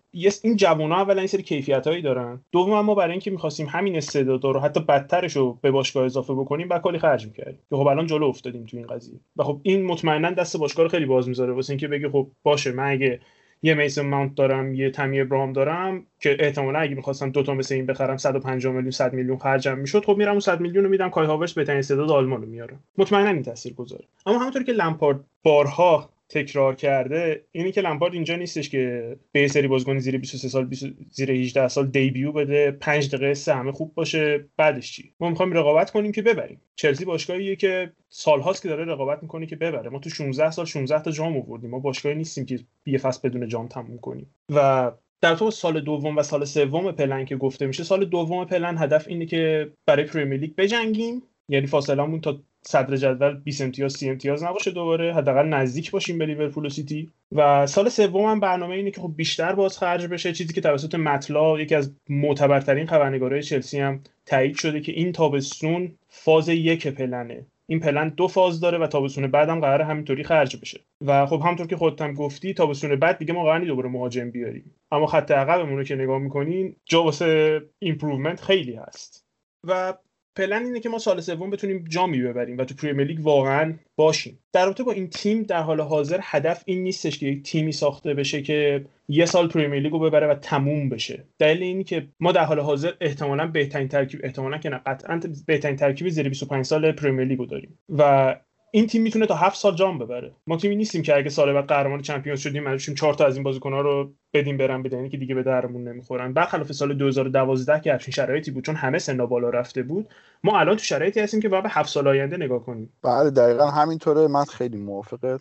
این 0.43 0.55
جوونا 0.55 0.95
اولا 0.95 1.17
این 1.17 1.27
سری 1.27 1.43
کیفیتایی 1.43 2.01
دارن. 2.01 2.41
دوم 2.51 2.81
ما 2.81 2.95
برای 2.95 3.11
اینکه 3.11 3.31
می‌خواستیم 3.31 3.67
همین 3.67 3.95
استعدادا 3.95 4.51
رو 4.51 4.59
حتی 4.59 4.79
بدترش 4.79 5.35
رو 5.35 5.59
به 5.61 5.71
باشگاه 5.71 6.05
اضافه 6.05 6.33
بکنیم 6.33 6.67
بعد 6.75 6.83
کلی 6.83 6.99
خرج 6.99 7.25
می‌کردیم. 7.25 7.59
که 7.69 7.75
خب 7.75 7.87
الان 7.87 8.07
جلو 8.07 8.25
افتادیم 8.25 8.65
تو 8.65 8.77
این 8.77 8.87
قضیه. 8.87 9.19
و 9.37 9.43
خب 9.43 9.59
این 9.63 9.85
مطمئنا 9.85 10.31
دست 10.31 10.57
باشگاه 10.57 10.87
خیلی 10.87 11.05
باز 11.05 11.27
می‌ذاره. 11.29 11.53
واسه 11.53 11.71
اینکه 11.71 11.87
بگه 11.87 12.09
خب 12.09 12.27
باشه 12.43 12.71
من 12.71 12.91
اگه 12.91 13.19
یه 13.63 13.73
میسن 13.73 14.05
ماونت 14.05 14.35
دارم 14.35 14.73
یه 14.73 14.89
تمی 14.89 15.21
ابراهام 15.21 15.53
دارم 15.53 16.05
که 16.19 16.37
احتمالا 16.39 16.79
اگه 16.79 16.95
می‌خواستم 16.95 17.29
دو 17.29 17.43
تا 17.43 17.53
مثل 17.53 17.75
این 17.75 17.85
بخرم 17.85 18.17
150 18.17 18.73
میلیون 18.73 18.91
100 18.91 19.13
میلیون 19.13 19.37
خرجم 19.37 19.77
می‌شد 19.77 20.05
خب 20.05 20.17
میرم 20.17 20.31
اون 20.31 20.39
100 20.39 20.59
میلیون 20.59 20.83
رو 20.83 20.89
میدم. 20.89 21.09
کای 21.09 21.25
هاورس 21.25 21.53
بهترین 21.53 21.79
استعداد 21.79 22.11
آلمان 22.11 22.41
رو 22.41 22.47
میارم 22.47 22.79
مطمئنا 22.97 23.29
این 23.29 23.43
تاثیر 23.43 23.73
گذاره 23.73 24.05
اما 24.25 24.39
همونطور 24.39 24.63
که 24.63 24.71
لمپارد 24.71 25.19
بارها 25.43 26.09
تکرار 26.29 26.75
کرده 26.75 27.45
اینی 27.51 27.71
که 27.71 27.81
لمپارد 27.81 28.13
اینجا 28.13 28.35
نیستش 28.35 28.69
که 28.69 29.15
به 29.31 29.47
سری 29.47 29.67
بازیکن 29.67 29.99
زیر 29.99 30.17
23 30.17 30.47
سال 30.47 30.65
20 30.65 30.85
زیر 31.09 31.31
18 31.31 31.67
سال 31.67 31.87
دیبیو 31.87 32.31
بده 32.31 32.71
5 32.71 33.15
دقیقه 33.15 33.33
سه 33.33 33.53
همه 33.53 33.71
خوب 33.71 33.93
باشه 33.93 34.45
بعدش 34.57 34.91
چی؟ 34.91 35.13
ما 35.19 35.29
می‌خوایم 35.29 35.53
رقابت 35.53 35.91
کنیم 35.91 36.11
که 36.11 36.21
ببریم. 36.21 36.61
چلسی 36.75 37.05
باشگاهیه 37.05 37.55
که 37.55 37.91
سالهاست 38.09 38.61
که 38.61 38.69
داره 38.69 38.85
رقابت 38.85 39.19
می‌کنه 39.21 39.45
که 39.45 39.55
ببره. 39.55 39.89
ما 39.89 39.99
تو 39.99 40.09
16 40.09 40.51
سال 40.51 40.65
16 40.65 41.01
تا 41.01 41.11
جام 41.11 41.37
آوردیم. 41.37 41.69
ما 41.69 41.79
باشگاهی 41.79 42.15
نیستیم 42.15 42.45
که 42.45 42.59
یه 42.85 42.97
فصل 42.97 43.29
بدون 43.29 43.47
جام 43.47 43.67
تموم 43.67 43.97
کنیم. 43.97 44.35
و 44.49 44.91
در 45.21 45.35
تو 45.35 45.51
سال 45.51 45.81
دوم 45.81 46.17
و 46.17 46.23
سال 46.23 46.45
سوم 46.45 46.91
پلن 46.91 47.25
که 47.25 47.35
گفته 47.35 47.67
میشه 47.67 47.83
سال 47.83 48.05
دوم 48.05 48.45
پلن 48.45 48.77
هدف 48.77 49.07
اینه 49.07 49.25
که 49.25 49.71
برای 49.85 50.05
پرمیر 50.05 50.39
لیگ 50.39 50.55
بجنگیم. 50.55 51.23
یعنی 51.49 51.67
فاصلمون 51.67 52.21
تا 52.21 52.41
صدر 52.67 52.95
جدول 52.95 53.33
20 53.33 53.61
امتیاز 53.61 53.93
30 53.93 54.09
امتیاز 54.09 54.43
نباشه 54.43 54.71
دوباره. 54.71 55.13
حداقل 55.13 55.47
نزدیک 55.47 55.91
باشیم 55.91 56.17
به 56.17 56.25
لیورپول 56.25 56.65
و 56.65 56.69
سیتی. 56.69 57.09
و 57.31 57.67
سال 57.67 57.89
سوم 57.89 58.25
هم 58.25 58.39
برنامه 58.39 58.75
اینه 58.75 58.91
که 58.91 59.01
خب 59.01 59.13
بیشتر 59.15 59.53
باز 59.53 59.77
خرج 59.77 60.07
بشه. 60.07 60.33
چیزی 60.33 60.53
که 60.53 60.61
توسط 60.61 60.95
مت 60.95 61.38
لا 61.38 61.59
یکی 61.59 61.75
از 61.75 61.91
معتبرترین 62.09 62.87
خبرنگارهای 62.87 63.43
چلسی 63.43 63.79
هم 63.79 64.01
تایید 64.25 64.55
شده 64.55 64.81
که 64.81 64.91
این 64.91 65.11
تابستون 65.11 65.91
فاز 66.09 66.49
یک 66.49 66.87
پلنه. 66.87 67.45
این 67.67 67.79
پلن 67.79 68.09
دو 68.09 68.27
فاز 68.27 68.59
داره 68.59 68.77
و 68.77 68.87
تابستون 68.87 69.27
بعدم 69.27 69.59
قرار 69.59 69.81
همینطوری 69.81 70.23
خرج 70.23 70.57
بشه. 70.57 70.79
و 71.01 71.25
خب 71.25 71.41
همونطور 71.41 71.67
که 71.67 71.77
خودت 71.77 72.01
هم 72.01 72.13
گفتی 72.13 72.53
تابستون 72.53 72.95
بعد 72.95 73.17
دیگه 73.17 73.33
ما 73.33 73.43
قرار 73.43 73.59
دوباره 73.59 73.89
مهاجم 73.89 74.31
بیاریم. 74.31 74.75
اما 74.91 75.07
خط 75.07 75.31
عقبمون 75.31 75.77
رو 75.77 75.83
که 75.83 75.95
نگاه 75.95 76.19
می‌کنین 76.19 76.75
جا 76.85 77.03
واسه 77.03 77.61
improvement 77.79 78.41
خیلی 78.41 78.75
هست. 78.75 79.25
و 79.63 79.93
پلن 80.35 80.65
اینه 80.65 80.79
که 80.79 80.89
ما 80.89 80.97
سال 80.97 81.21
سوم 81.21 81.49
بتونیم 81.49 81.85
جامی 81.89 82.21
ببریم 82.21 82.57
و 82.57 82.63
تو 82.65 82.75
پریمیر 82.75 83.07
لیگ 83.07 83.19
واقعا 83.25 83.73
باشیم. 83.95 84.39
در 84.53 84.65
رابطه 84.65 84.83
با 84.83 84.91
این 84.91 85.09
تیم 85.09 85.43
در 85.43 85.61
حال 85.61 85.81
حاضر 85.81 86.19
هدف 86.21 86.63
این 86.65 86.83
نیستش 86.83 87.19
که 87.19 87.25
یک 87.25 87.43
تیمی 87.43 87.71
ساخته 87.71 88.13
بشه 88.13 88.41
که 88.41 88.85
یه 89.09 89.25
سال 89.25 89.47
پریمیر 89.47 89.79
لیگ 89.79 89.91
رو 89.91 89.99
ببره 89.99 90.27
و 90.27 90.35
تموم 90.35 90.89
بشه. 90.89 91.23
دلیل 91.39 91.63
اینی 91.63 91.83
که 91.83 92.07
ما 92.19 92.31
در 92.31 92.43
حال 92.43 92.59
حاضر 92.59 92.91
احتمالا 93.01 93.47
بهترین 93.47 93.87
ترکیب 93.87 94.19
احتمالا 94.23 94.57
که 94.57 94.69
نه 94.69 94.81
قطعا 94.85 95.19
بهترین 95.47 95.75
ترکیب 95.75 96.09
زیر 96.09 96.29
25 96.29 96.65
سال 96.65 96.91
پریمیر 96.91 97.25
لیگ 97.25 97.39
رو 97.39 97.45
داریم. 97.45 97.79
و 97.89 98.35
این 98.75 98.87
تیم 98.87 99.01
می‌تونه 99.01 99.25
تا 99.25 99.35
هفت 99.35 99.57
سال 99.57 99.75
جام 99.75 99.99
ببره. 99.99 100.35
ما 100.47 100.57
تیمی 100.57 100.75
نیستیم 100.75 101.01
که 101.01 101.17
اگه 101.17 101.29
سال 101.29 101.53
بعد 101.53 101.67
قهرمان 101.67 102.01
چمپیونز 102.01 102.39
شدیم 102.39 102.63
مجبوریم 102.63 102.95
چهار 102.95 103.13
تا 103.13 103.25
از 103.25 103.35
این 103.35 103.43
بازیکن‌ها 103.43 103.81
رو 103.81 104.13
بدیم 104.33 104.57
برن 104.57 104.83
بدن 104.83 105.09
که 105.09 105.17
دیگه 105.17 105.35
به 105.35 105.43
دردمون 105.43 105.87
نمی‌خورن. 105.87 106.33
برخلاف 106.33 106.71
سال 106.71 106.93
2012 106.93 107.79
که 107.79 107.91
همچین 107.91 108.11
شرایطی 108.11 108.51
بود 108.51 108.65
چون 108.65 108.75
همه 108.75 108.99
سنا 108.99 109.25
بالا 109.25 109.49
رفته 109.49 109.83
بود 109.83 110.09
ما 110.43 110.59
الان 110.59 110.75
تو 110.75 110.83
شرایطی 110.83 111.19
هستیم 111.19 111.39
که 111.39 111.49
باید 111.49 111.63
به 111.63 111.69
هفت 111.69 111.89
سال 111.89 112.07
آینده 112.07 112.37
نگاه 112.37 112.63
کنیم. 112.63 112.93
بله 113.01 113.29
دقیقا 113.29 113.65
همینطوره. 113.65 114.27
من 114.27 114.43
خیلی 114.45 114.77
موافق 114.77 115.39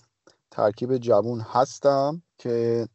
ترکیب 0.50 0.96
جوون 0.96 1.40
هستم 1.40 2.22
که 2.38 2.86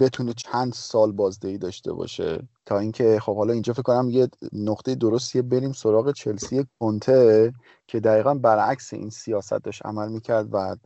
بتونه 0.00 0.32
چند 0.32 0.72
سال 0.72 1.12
بازدهی 1.12 1.58
داشته 1.58 1.92
باشه 1.92 2.48
تا 2.66 2.78
اینکه 2.78 3.20
خب 3.20 3.36
حالا 3.36 3.52
اینجا 3.52 3.72
فکر 3.72 3.82
کنم 3.82 4.10
یه 4.10 4.28
نقطه 4.52 4.94
درستیه 4.94 5.42
بریم 5.42 5.72
سراغ 5.72 6.12
چلسی 6.12 6.66
کنته 6.80 7.52
که 7.86 8.00
دقیقا 8.00 8.34
برعکس 8.34 8.92
این 8.92 9.10
سیاست 9.10 9.54
داشت 9.54 9.86
عمل 9.86 10.08
می‌کرد 10.08 10.48
و 10.52 10.76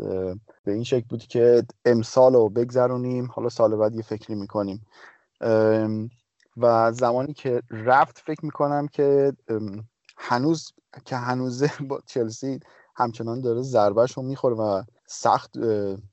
به 0.65 0.73
این 0.73 0.85
شکل 0.85 1.07
بود 1.09 1.23
که 1.23 1.63
امسال 1.85 2.35
رو 2.35 2.49
بگذرونیم 2.49 3.29
حالا 3.33 3.49
سال 3.49 3.77
بعد 3.77 3.95
یه 3.95 4.03
فکری 4.03 4.35
می‌کنیم. 4.35 4.87
و 6.57 6.93
زمانی 6.93 7.33
که 7.33 7.63
رفت 7.71 8.19
فکر 8.19 8.45
می‌کنم 8.45 8.89
که 8.89 9.33
هنوز 10.17 10.73
که 11.05 11.17
هنوزه 11.17 11.71
با 11.89 12.01
چلسی 12.07 12.61
همچنان 12.97 13.41
داره 13.41 13.63
ضربهش 13.63 14.13
رو 14.13 14.23
می‌خوره 14.23 14.55
و 14.55 14.83
سخت 15.07 15.59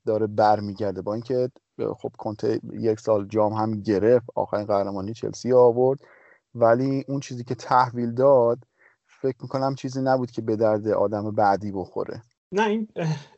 داره 0.06 0.26
برمیگرده. 0.26 1.02
با 1.02 1.14
اینکه 1.14 1.50
خب 1.98 2.12
کنته 2.18 2.60
یک 2.72 3.00
سال 3.00 3.26
جام 3.26 3.52
هم 3.52 3.82
گرفت 3.82 4.26
آخرین 4.34 4.66
قهرمانی 4.66 5.12
چلسی 5.12 5.52
آورد. 5.52 6.00
ولی 6.54 7.04
اون 7.08 7.20
چیزی 7.20 7.44
که 7.44 7.54
تحویل 7.54 8.14
داد 8.14 8.58
فکر 9.06 9.36
می‌کنم 9.42 9.74
چیزی 9.74 10.00
نبود 10.02 10.30
که 10.30 10.42
به 10.42 10.56
درد 10.56 10.88
آدم 10.88 11.30
بعدی 11.30 11.72
بخوره. 11.72 12.22
نه 12.52 12.66
این 12.66 12.88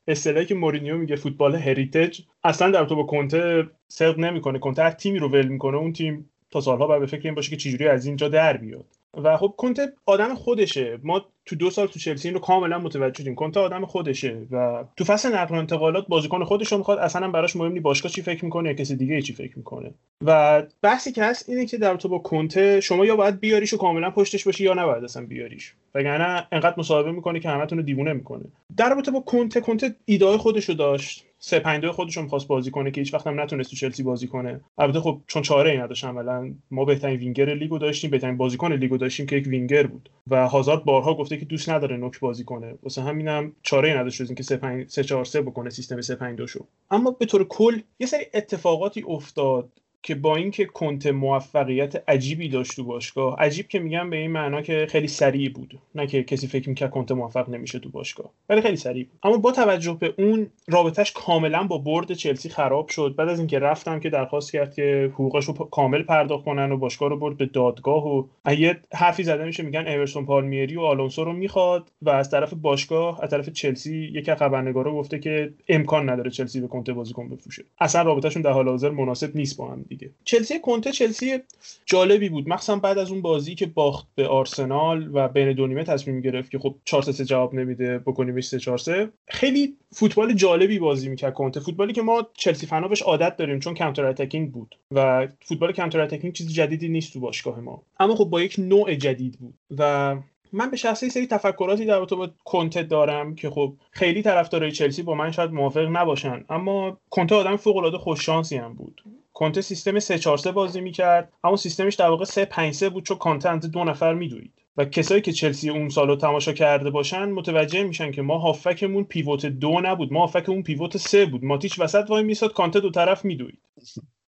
اصطلاحی 0.09 0.47
که 0.47 0.55
مورینیو 0.55 0.99
میگه 0.99 1.16
فوتبال 1.16 1.55
هریتج 1.55 2.20
اصلا 2.45 2.70
در 2.70 2.84
تو 2.84 2.97
با 2.97 3.03
کنته 3.03 3.70
صدق 3.88 4.18
نمی‌کنه. 4.18 4.59
کنته 4.59 4.82
هر 4.82 4.90
تیمی 4.90 5.18
رو 5.18 5.28
ول 5.28 5.49
می‌کنه 5.49 5.76
اون 5.76 5.92
تیم 5.92 6.30
تا 6.51 6.61
سالها 6.61 6.86
بعد 6.86 7.01
به 7.01 7.07
فکر 7.07 7.22
این 7.24 7.34
باشه 7.34 7.51
که 7.51 7.57
چجوری 7.57 7.88
از 7.88 8.07
اینجا 8.07 8.28
در 8.28 8.57
بیاد. 8.57 8.86
و 9.22 9.36
خب 9.36 9.54
کنته 9.56 9.92
آدم 10.06 10.34
خودشه. 10.34 10.98
ما 11.02 11.24
تو 11.46 11.56
دو 11.56 11.70
سال 11.70 11.86
تو 11.86 11.98
چلسی 11.98 12.30
رو 12.30 12.38
کاملا 12.38 12.78
متوجه 12.78 13.22
شدیم. 13.22 13.34
کنته 13.34 13.60
آدم 13.60 13.86
خودشه 13.86 14.46
و 14.50 14.84
تو 14.96 15.04
فصل 15.04 15.34
نقل 15.34 15.54
و 15.54 15.58
انتقالات 15.58 16.06
بازیکن 16.08 16.44
خودش 16.44 16.72
رو 16.72 16.78
می‌خواد. 16.78 16.98
اصلا 16.98 17.30
براش 17.30 17.56
مهم 17.56 17.72
نیست. 17.72 17.82
باشگاه 17.82 18.12
چی 18.12 18.22
فکر 18.22 18.44
می‌کنه؟ 18.44 18.68
یا 18.68 18.74
کسی 18.74 18.96
دیگه 18.96 19.22
چی 19.22 19.32
فکر 19.32 19.58
می‌کنه؟ 19.58 19.94
و 20.24 20.62
بحثی 20.82 21.12
که 21.12 21.24
هست 21.24 21.48
اینه 21.48 21.66
که 21.66 21.78
در 21.78 21.96
تو 21.96 22.08
با 22.08 22.18
کنته 22.18 22.80
شما 22.80 23.06
یا 23.06 23.16
باید 23.16 23.40
بیاریش 23.40 23.72
و 23.74 23.76
کاملا 23.76 24.10
پشتش 24.10 24.44
باشی 24.44 24.64
یا 24.64 24.74
نباید 24.74 25.04
اصلا 25.04 25.26
بیاریش. 25.26 25.74
وگرنه 25.94 26.46
انقدر 26.52 26.74
مصاحبه 26.78 27.12
می‌کنه 27.12 27.40
که 27.40 27.48
همتون 27.48 27.78
رو 27.78 27.84
دیوونه 27.84 28.12
می‌کنه. 28.12 28.44
در 28.76 28.90
رابطه 28.90 29.10
با 29.10 29.20
کنته 29.20 29.60
کنته 29.60 29.94
ایده 30.04 30.38
خودش 30.38 30.68
رو 30.68 30.74
داشت. 30.74 31.24
سه 31.47 31.59
5 31.59 31.86
خودش 31.86 32.16
رو 32.16 32.22
می‌خواست 32.22 32.49
بازی 32.49 32.70
کنه 32.70 32.90
که 32.90 33.01
هیچ 33.01 33.14
وقت 33.14 33.26
هم 33.26 33.40
نتونست 33.40 33.70
تو 33.70 33.76
چلسی 33.76 34.03
بازی 34.03 34.26
کنه. 34.26 34.61
البته 34.78 35.01
خب 35.01 35.20
چون 35.26 35.42
چاره 35.42 35.70
ای 35.70 35.78
نداشت 35.78 36.05
عملا 36.05 36.55
ما 36.70 36.84
بهترین 36.84 37.16
وینگر 37.16 37.55
لیگو 37.55 37.78
داشتیم 37.78 38.11
بهترین 38.11 38.36
بازیکن 38.36 38.72
لیگو 38.72 38.97
داشتیم 38.97 39.26
که 39.26 39.36
یک 39.36 39.47
وینگر 39.47 39.86
بود. 39.86 40.11
و 40.26 40.49
هازارد 40.49 40.84
بارها 40.84 41.14
گفته 41.14 41.36
که 41.36 41.45
دوست 41.45 41.68
نداره 41.68 41.97
نوک 41.97 42.20
بازی 42.20 42.45
کنه. 42.45 42.74
واسه 42.82 43.03
همینم 43.03 43.53
چاره 43.62 43.88
ای 43.88 43.95
نداشت 43.95 44.20
اینکه 44.20 44.42
3 44.42 44.57
5 44.57 44.88
3 44.88 45.05
4 45.05 45.24
3 45.24 45.42
بکنه 45.42 45.70
سیستم 45.70 46.01
3 46.01 46.14
5 46.14 46.38
2 46.38 46.47
شو 46.47 46.66
اما 46.90 47.11
به 47.11 47.26
طور 47.26 47.45
کل 47.45 47.80
یه 47.99 48.07
سری 48.07 48.24
اتفاقاتی 48.34 49.05
افتاد 49.09 49.68
که 50.05 50.14
با 50.14 50.36
اینکه 50.36 50.64
کنت 50.64 51.07
موفقیت 51.07 52.09
عجیبی 52.09 52.48
داشت 52.48 52.76
تو 52.76 52.84
باشگاه 52.84 53.36
عجیب 53.38 53.68
که 53.68 53.78
میگم 53.78 54.11
به 54.11 54.16
این 54.16 54.30
معنا 54.30 54.62
که 54.62 54.86
خیلی 54.90 55.09
سریع 55.09 55.50
بود. 55.50 55.78
نه 55.94 56.07
که 56.07 56.22
کسی 56.22 56.46
فکر 56.46 56.68
می‌کرد 56.68 56.90
کنت 56.90 57.12
موفق 57.12 57.48
نمیشه 57.48 57.78
تو 57.78 57.88
باشگاه 57.88 58.30
ولی 58.48 58.61
خیلی 58.61 58.76
سریع 58.76 59.05
بود. 59.05 59.18
اما 59.22 59.36
با 59.36 59.52
توجه 59.52 59.96
به 60.00 60.14
اون 60.18 60.46
رابطش 60.68 61.12
کاملا 61.12 61.62
با 61.62 61.78
برد 61.78 62.12
چلسی 62.12 62.48
خراب 62.48 62.88
شد. 62.88 63.14
بعد 63.18 63.28
از 63.28 63.38
اینکه 63.38 63.59
رفتم 63.59 64.00
که 64.00 64.11
درخواست 64.11 64.52
کرد 64.52 64.74
که 64.74 65.11
حقوقش 65.14 65.44
رو 65.44 65.55
کامل 65.55 66.02
پرداخت 66.02 66.44
کنن 66.44 66.72
و 66.72 66.76
باشگاه 66.76 67.09
رو 67.09 67.16
برد 67.16 67.36
به 67.36 67.46
دادگاه 67.46 68.09
و 68.09 68.24
یه 68.59 68.80
حرفی 68.92 69.22
زده 69.22 69.44
میشه 69.44 69.62
میگن 69.62 69.88
اورسون 69.88 70.26
پالمیری 70.26 70.76
و 70.76 70.80
آلونسو 70.80 71.24
رو 71.24 71.32
می‌خواد 71.32 71.90
و 72.02 72.11
از 72.11 72.30
طرف 72.30 72.55
باشگاه 72.55 73.24
از 73.24 73.30
طرف 73.30 73.48
چلسی 73.48 74.11
یکی 74.12 74.30
از 74.30 74.38
خبرنگارا 74.38 74.92
گفته 74.92 75.18
که 75.18 75.52
امکان 75.68 76.11
نداره 76.11 76.30
چلسی 76.30 76.61
به 76.61 76.68
کنته 76.68 76.92
بازیکن 76.92 77.28
بفروشه. 77.28 77.64
اصلا 77.80 78.02
رابطهشون 78.02 78.42
در 78.42 78.50
حال 78.50 78.68
حاضر 78.68 78.90
مناسب 78.90 79.36
نیست 79.36 79.57
با 79.57 79.68
هم 79.68 79.84
دیگه. 79.97 80.12
چلسی 80.24 80.61
کنته 80.61 80.92
چلسی 80.92 81.38
جالبی 81.86 82.28
بود. 82.28 82.49
مخصوصا 82.49 82.76
بعد 82.76 82.99
از 82.99 83.11
اون 83.11 83.22
بازی 83.22 83.55
که 83.55 83.66
باخت 83.66 84.07
به 84.14 84.28
آرسنال 84.28 85.11
و 85.12 85.28
بین 85.28 85.53
دو 85.53 85.66
نیمه 85.66 85.84
تصمیم 85.84 86.20
گرفت 86.20 86.51
که 86.51 86.59
خب 86.59 86.74
4 86.84 87.03
3 87.03 87.24
جواب 87.24 87.55
نمیده 87.55 87.99
بکنیمش 87.99 88.47
3 88.47 88.59
4 88.59 88.78
3 88.78 89.09
خیلی 89.28 89.76
فوتبال 89.92 90.32
جالبی 90.32 90.78
بازی 90.78 91.09
می‌کرد 91.09 91.34
کنته. 91.34 91.61
فوتبالی 91.61 91.92
که 91.92 92.03
ما 92.03 92.26
چلسی 92.34 92.66
فنا 92.66 92.88
بهش 92.88 93.03
عادت 93.03 93.36
داریم 93.36 93.59
چون 93.59 93.74
counter 93.74 94.05
attacking 94.05 94.53
بود 94.53 94.78
و 94.90 95.28
فوتبال 95.40 95.72
counter 95.72 96.01
attacking 96.01 96.32
چیز 96.32 96.53
جدیدی 96.53 96.88
نیست 96.88 97.12
تو 97.12 97.20
باشگاه 97.20 97.61
ما. 97.61 97.82
اما 98.01 98.14
خب 98.14 98.24
با 98.24 98.42
یک 98.42 98.55
نوع 98.59 98.95
جدید 98.95 99.38
بود 99.38 99.55
و 99.78 100.16
من 100.53 100.70
به 100.70 100.76
شخصه 100.76 101.02
یه 101.02 101.11
سری 101.11 101.26
تفکراتی 101.26 101.84
در 101.84 101.99
رابطه 101.99 102.16
با 102.16 102.30
کنته 102.45 102.82
دارم 102.82 103.34
که 103.34 103.51
خب 103.51 103.74
خیلی 103.90 104.22
طرفدارای 104.22 104.72
چلسی 104.72 105.03
با 105.03 105.14
من 105.14 105.30
شاید 105.30 105.51
موافق 105.51 105.88
نباشن. 105.92 106.45
اما 106.49 106.99
کنته 107.11 107.34
آدم 107.34 107.57
فوق 107.57 107.76
العاده 107.76 107.99
خوش 107.99 108.26
شانسی 108.26 108.57
هم 108.57 108.74
بود. 108.74 109.03
کنته 109.35 109.61
سیستم 109.61 109.99
3 109.99 110.18
4 110.18 110.39
3 110.39 110.53
بازی 110.53 110.80
می‌کرد. 110.80 111.32
اما 111.45 111.57
سیستمش 111.57 111.95
در 111.95 112.09
واقع 112.09 112.24
3 112.24 112.45
5 112.45 112.74
3 112.74 112.89
بود 112.89 113.05
چون 113.05 113.18
کانته 113.18 113.57
دو 113.57 113.85
نفر 113.85 114.14
میدوید 114.14 114.53
و 114.76 114.85
کسایی 114.85 115.20
که 115.20 115.32
چلسی 115.32 115.70
اون 115.70 115.89
سالو 115.89 116.16
تماشا 116.16 116.53
کرده 116.53 116.91
باشن 116.91 117.24
متوجه 117.24 117.82
میشن 117.82 118.11
که 118.11 118.22
ما 118.22 118.39
هافکمون 118.39 119.05
پیوت 119.05 119.47
دو 119.47 119.80
نبود 119.80 120.12
ما 120.12 120.20
هافکمون 120.20 120.62
پیوت 120.62 120.97
سه 120.97 121.26
بود. 121.26 121.45
ماتیچ 121.45 121.80
وسط 121.80 122.05
وای 122.09 122.22
میساد 122.22 122.53
کانته 122.53 122.80
دو 122.80 122.91
طرف 122.91 123.24
میدوید. 123.24 123.59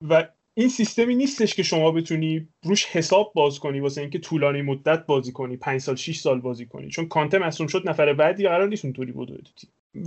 و 0.10 0.28
این 0.54 0.70
سیستمی 0.70 1.16
نیستش 1.16 1.56
که 1.56 1.64
شما 1.64 1.92
بتونی 1.92 2.48
روش 2.64 2.86
حساب 2.86 3.32
باز 3.36 3.60
کنی 3.60 3.80
واسه 3.80 4.02
اینکه 4.02 4.20
طولانی 4.20 4.62
مدت 4.62 5.06
بازی 5.06 5.32
کنی 5.32 5.58
5 5.58 5.82
سال 5.82 5.96
6 5.96 6.18
سال 6.18 6.40
بازی 6.40 6.66
کنی. 6.66 6.90
چون 6.90 7.08
کانته 7.08 7.38
مصوم 7.38 7.68
شد 7.68 7.90
نفر 7.90 8.14
بعدی 8.14 8.48
قرار 8.48 8.68
نیست 8.68 8.86
اونطوری 8.86 9.12
بود. 9.12 9.50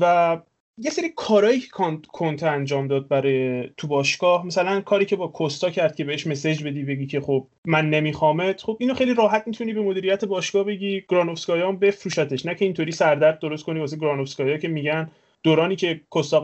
و 0.01 0.39
یه 0.79 0.91
سری 0.91 1.09
کارهایی 1.09 1.61
که 1.61 1.69
کنته 2.13 2.47
انجام 2.47 2.89
داد 2.89 3.09
برای 3.09 3.69
تو 3.77 3.87
باشگاه 3.87 4.47
مثلا 4.47 4.81
کاری 4.81 5.05
که 5.05 5.17
با 5.17 5.29
کوستا 5.29 5.71
کرد 5.71 5.97
که 5.97 6.05
بهش 6.05 6.27
مسیج 6.27 6.65
بدی 6.65 6.85
بگی 6.85 7.07
که 7.07 7.21
خب 7.21 7.47
من 7.65 7.91
نمیخوامت. 7.91 8.63
خب 8.63 8.77
اینو 8.81 8.95
خیلی 8.95 9.15
راحت 9.15 9.47
می‌تونی 9.47 9.73
به 9.73 9.83
مدیریت 9.83 10.25
باشگاه 10.25 10.65
بگی 10.65 11.05
گرانوفسکایا 11.09 11.69
هم 11.69 11.77
بفروشتش. 11.77 12.47
نه 12.47 12.55
که 12.55 12.65
اینطوری 12.65 12.93
سردرد 12.93 13.39
درست 13.39 13.65
کنی 13.65 13.81
واسه 13.81 13.97
گرانوفسکایا 13.97 14.59
که 14.59 14.69
میگن 14.69 15.11
دورانی 15.43 15.77
که 15.77 16.01
کوستا 16.11 16.41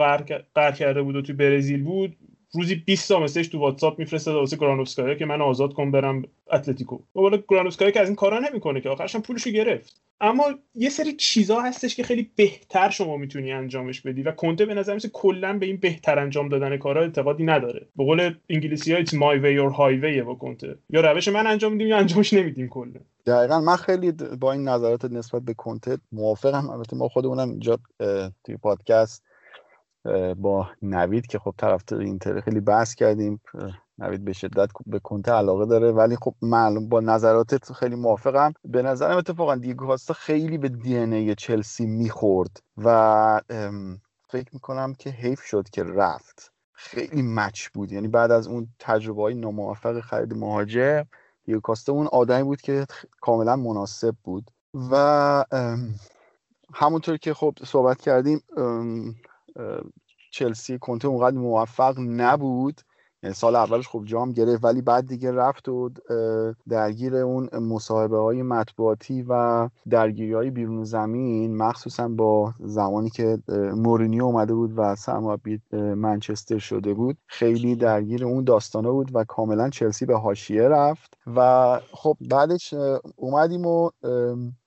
قهر 0.54 0.72
کرده 0.72 1.02
بود 1.02 1.16
و 1.16 1.22
تو 1.22 1.32
برزیل 1.32 1.82
بود 1.82 2.16
روزی 2.53 2.74
20 2.74 3.09
تا 3.09 3.20
مسیج 3.20 3.48
تو 3.48 3.59
واتساپ 3.59 3.98
میفرسته 3.98 4.32
واسه 4.32 4.57
گرانوفسکایا 4.57 5.14
که 5.14 5.26
من 5.26 5.42
آزاد 5.42 5.72
کن 5.72 5.90
برم 5.90 6.22
اتلتیکو. 6.53 6.98
والا 7.14 7.38
گرانوفسکایا 7.48 7.90
که 7.90 8.01
از 8.01 8.07
این 8.09 8.16
کارا 8.16 8.38
نمی‌کنه 8.38 8.80
که 8.80 8.88
آخرش 8.88 9.14
هم 9.14 9.22
پولشو 9.22 9.51
گرفت. 9.51 10.03
اما 10.20 10.44
یه 10.74 10.88
سری 10.88 11.12
چیزا 11.12 11.61
هستش 11.61 11.96
که 11.96 12.03
خیلی 12.03 12.30
بهتر 12.36 12.90
شما 12.90 13.16
می‌تونی 13.16 13.53
انجامش 13.53 14.01
بدی 14.01 14.22
و 14.22 14.32
کنته 14.32 14.66
به 14.66 14.74
نظر 14.74 14.94
میسه 14.94 15.09
کلا 15.09 15.59
به 15.59 15.66
این 15.66 15.76
بهتر 15.76 16.18
انجام 16.18 16.48
دادن 16.48 16.76
کارا 16.76 17.03
اعتقادی 17.03 17.44
نداره. 17.44 17.86
به 17.96 18.05
قول 18.05 18.34
انگلیسی 18.51 18.92
ها 18.92 19.01
it's 19.01 19.09
my 19.09 19.42
way 19.42 19.70
or 19.70 19.76
highway 19.76 20.24
با 20.26 20.34
کنته. 20.34 20.78
یا 20.90 21.01
روش 21.01 21.28
من 21.28 21.46
انجام 21.46 21.72
میدیم 21.72 21.88
یا 21.88 21.98
انجامش 21.98 22.32
نمیدیم 22.32 22.68
کلا. 22.68 23.01
دقیقا. 23.26 23.61
من 23.61 23.76
خیلی 23.76 24.12
با 24.12 24.53
این 24.53 24.68
نظرات 24.68 25.05
نسبت 25.05 25.42
به 25.42 25.55
کنته 25.55 25.98
موافقم. 26.12 26.70
البته 26.70 26.96
ما 26.96 27.09
خودمونم 27.09 27.51
اینجا 27.51 27.78
توی 28.44 28.57
پادکست 28.62 29.24
با 30.36 30.70
نوید 30.82 31.26
که 31.26 31.38
خب 31.38 31.55
طرفدار 31.59 32.01
اینتر 32.01 32.40
خیلی 32.40 32.61
بحث 32.61 32.94
کردیم 32.94 33.40
نوید 33.98 34.24
به 34.24 34.32
شدت 34.32 34.70
به 34.86 34.98
کنته 34.98 35.32
علاقه 35.32 35.66
داره 35.66 35.92
ولی 35.92 36.16
خب 36.16 36.34
معلوم 36.42 36.88
با 36.88 37.01
نظراتت 37.01 37.72
خیلی 37.72 37.96
موافقم. 37.96 38.53
به 38.64 38.82
نظرم 38.82 39.16
اتفاقا 39.16 39.57
دیگو 39.57 39.86
کاستا 39.86 40.14
خیلی 40.14 40.59
به 40.59 40.68
دی 40.68 40.96
ای 40.96 41.34
چلسی 41.34 41.86
می‌خورد 41.86 42.62
و 42.76 43.40
فکر 44.28 44.48
می‌کنم 44.53 44.94
که 44.94 45.11
حیف 45.11 45.40
شد 45.40 45.68
که 45.68 45.84
رفت. 45.84 46.53
خیلی 46.72 47.22
مچ 47.22 47.68
بود. 47.68 47.92
یعنی 47.92 48.09
بعد 48.09 48.30
از 48.30 48.46
اون 48.46 48.68
تجربه 48.78 49.22
های 49.22 49.34
ناموفق 49.34 50.01
خرید 50.01 50.34
مهاجم 50.34 51.05
دیگو 51.44 51.61
کاستا 51.61 51.92
اون 51.92 52.07
آدمی 52.07 52.42
بود 52.42 52.61
که 52.61 52.86
کاملا 53.20 53.57
مناسب 53.57 54.14
بود. 54.24 54.51
و 54.90 55.44
همونطور 56.74 57.16
که 57.16 57.34
خب 57.34 57.55
صحبت 57.64 58.01
کردیم 58.01 58.40
چلسی 60.30 60.78
کنته 60.78 61.09
اونقدر 61.09 61.36
موفق 61.36 61.94
نبود. 61.98 62.80
سال 63.34 63.56
اولش 63.56 63.88
خب 63.88 64.02
جام 64.04 64.32
گرفت 64.32 64.64
ولی 64.64 64.82
بعد 64.82 65.06
دیگه 65.06 65.32
رفت 65.32 65.68
و 65.68 65.90
درگیر 66.68 67.16
اون 67.16 67.48
مصاحبه 67.58 68.18
های 68.18 68.42
مطبوعاتی 68.42 69.22
و 69.28 69.68
درگیری 69.90 70.32
های 70.32 70.50
بیرون 70.50 70.84
زمین 70.84 71.56
مخصوصا 71.56 72.08
با 72.08 72.54
زمانی 72.60 73.10
که 73.10 73.38
مورینیو 73.76 74.24
اومده 74.24 74.54
بود 74.54 74.72
و 74.76 74.96
سرمربی 74.96 75.60
منچستر 75.72 76.58
شده 76.58 76.94
بود 76.94 77.16
خیلی 77.26 77.76
درگیر 77.76 78.24
اون 78.24 78.44
داستانه 78.44 78.90
بود 78.90 79.10
و 79.14 79.24
کاملا 79.24 79.70
چلسی 79.70 80.06
به 80.06 80.18
حاشیه 80.18 80.62
رفت 80.62 81.14
و 81.36 81.80
خب 81.92 82.16
بعدش 82.20 82.74
اومدیم 83.16 83.66
و 83.66 83.90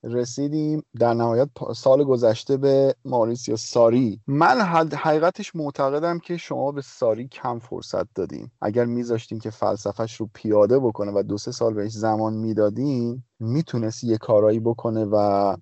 رسیدیم 0.04 0.84
در 1.00 1.14
نهایت 1.14 1.50
سال 1.76 2.04
گذشته 2.04 2.58
به 2.58 2.96
ماریسیو 3.06 3.56
ساری. 3.56 4.20
من 4.28 4.62
حقیقتش 4.96 5.56
معتقدم 5.56 6.20
که 6.20 6.38
شما 6.38 6.72
به 6.72 6.82
ساری 6.82 7.28
کم 7.28 7.60
فرصت 7.60 8.14
دادیم 8.16 8.43
اگر 8.62 8.86
میذاشتیم 8.86 9.40
که 9.40 9.50
فلسفهش 9.50 10.16
رو 10.16 10.30
پیاده 10.34 10.80
بکنه 10.80 11.12
و 11.12 11.24
دو 11.24 11.38
سه 11.38 11.52
سال 11.52 11.74
بهش 11.74 11.92
زمان 11.92 12.34
می‌دادیم 12.34 13.26
می‌تونست 13.40 14.04
یه 14.04 14.18
کارایی 14.18 14.60
بکنه 14.60 15.06
و 15.12 15.56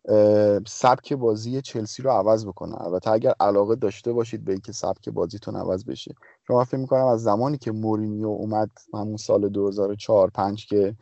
سبک 0.67 1.13
بازی 1.13 1.61
چلسی 1.61 2.03
رو 2.03 2.11
عوض 2.11 2.45
بکنه. 2.45 2.81
البته 2.81 3.11
اگر 3.11 3.33
علاقه 3.39 3.75
داشته 3.75 4.13
باشید 4.13 4.45
به 4.45 4.51
اینکه 4.51 4.71
سبک 4.71 5.09
بازیتون 5.09 5.55
عوض 5.55 5.85
بشه. 5.85 6.15
شما 6.47 6.63
فکر 6.63 6.77
می‌کنم 6.77 7.05
از 7.05 7.23
زمانی 7.23 7.57
که 7.57 7.71
مورینیو 7.71 8.27
اومد 8.27 8.69
همون 8.93 9.17
سال 9.17 9.49
2004 9.49 10.29
5 10.29 10.67
که 10.67 10.95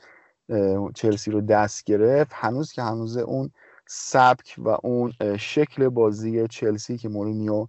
چلسی 0.96 1.32
رو 1.32 1.42
دست 1.42 1.84
گرفت 1.84 2.32
هنوز 2.34 2.72
که 2.72 2.82
هنوز 2.82 3.18
اون 3.18 3.52
سبک 3.88 4.56
و 4.58 4.78
اون 4.84 5.14
شکل 5.38 5.90
بازی 5.90 6.48
چلسی 6.48 6.98
که 6.98 7.10
مورینیو 7.10 7.68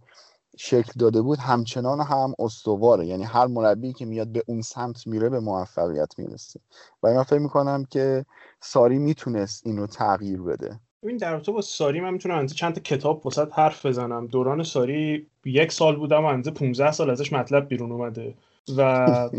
شکل 0.62 0.92
داده 0.98 1.22
بود 1.22 1.38
همچنان 1.38 2.00
هم 2.00 2.34
استواره. 2.38 3.06
یعنی 3.06 3.24
هر 3.24 3.46
مربی 3.46 3.92
که 3.92 4.04
میاد 4.06 4.28
به 4.28 4.42
اون 4.46 4.62
سمت 4.62 5.06
میره 5.06 5.28
به 5.28 5.40
موفقیت 5.40 6.18
می‌رسه. 6.18 6.60
و 7.02 7.14
من 7.14 7.22
فکر 7.22 7.38
می‌کنم 7.38 7.84
که 7.90 8.24
ساری 8.60 8.98
می‌تونست 8.98 9.66
اینو 9.66 9.86
تغییر 9.86 10.42
بده. 10.42 10.80
این 11.02 11.16
در 11.16 11.32
رابطه 11.32 11.52
با 11.52 11.60
ساری 11.60 12.00
من 12.00 12.12
می‌تونم 12.12 12.46
چند 12.46 12.74
تا 12.74 12.80
کتاب 12.80 13.26
وسط 13.26 13.52
حرف 13.52 13.86
بزنم. 13.86 14.26
دوران 14.26 14.62
ساری 14.62 15.26
یک 15.44 15.72
سال 15.72 15.96
بودم 15.96 16.24
و 16.24 16.26
انزه 16.26 16.50
15 16.50 16.92
سال 16.92 17.10
ازش 17.10 17.32
مطلب 17.32 17.68
بیرون 17.68 17.92
اومده. 17.92 18.34
و 18.76 18.80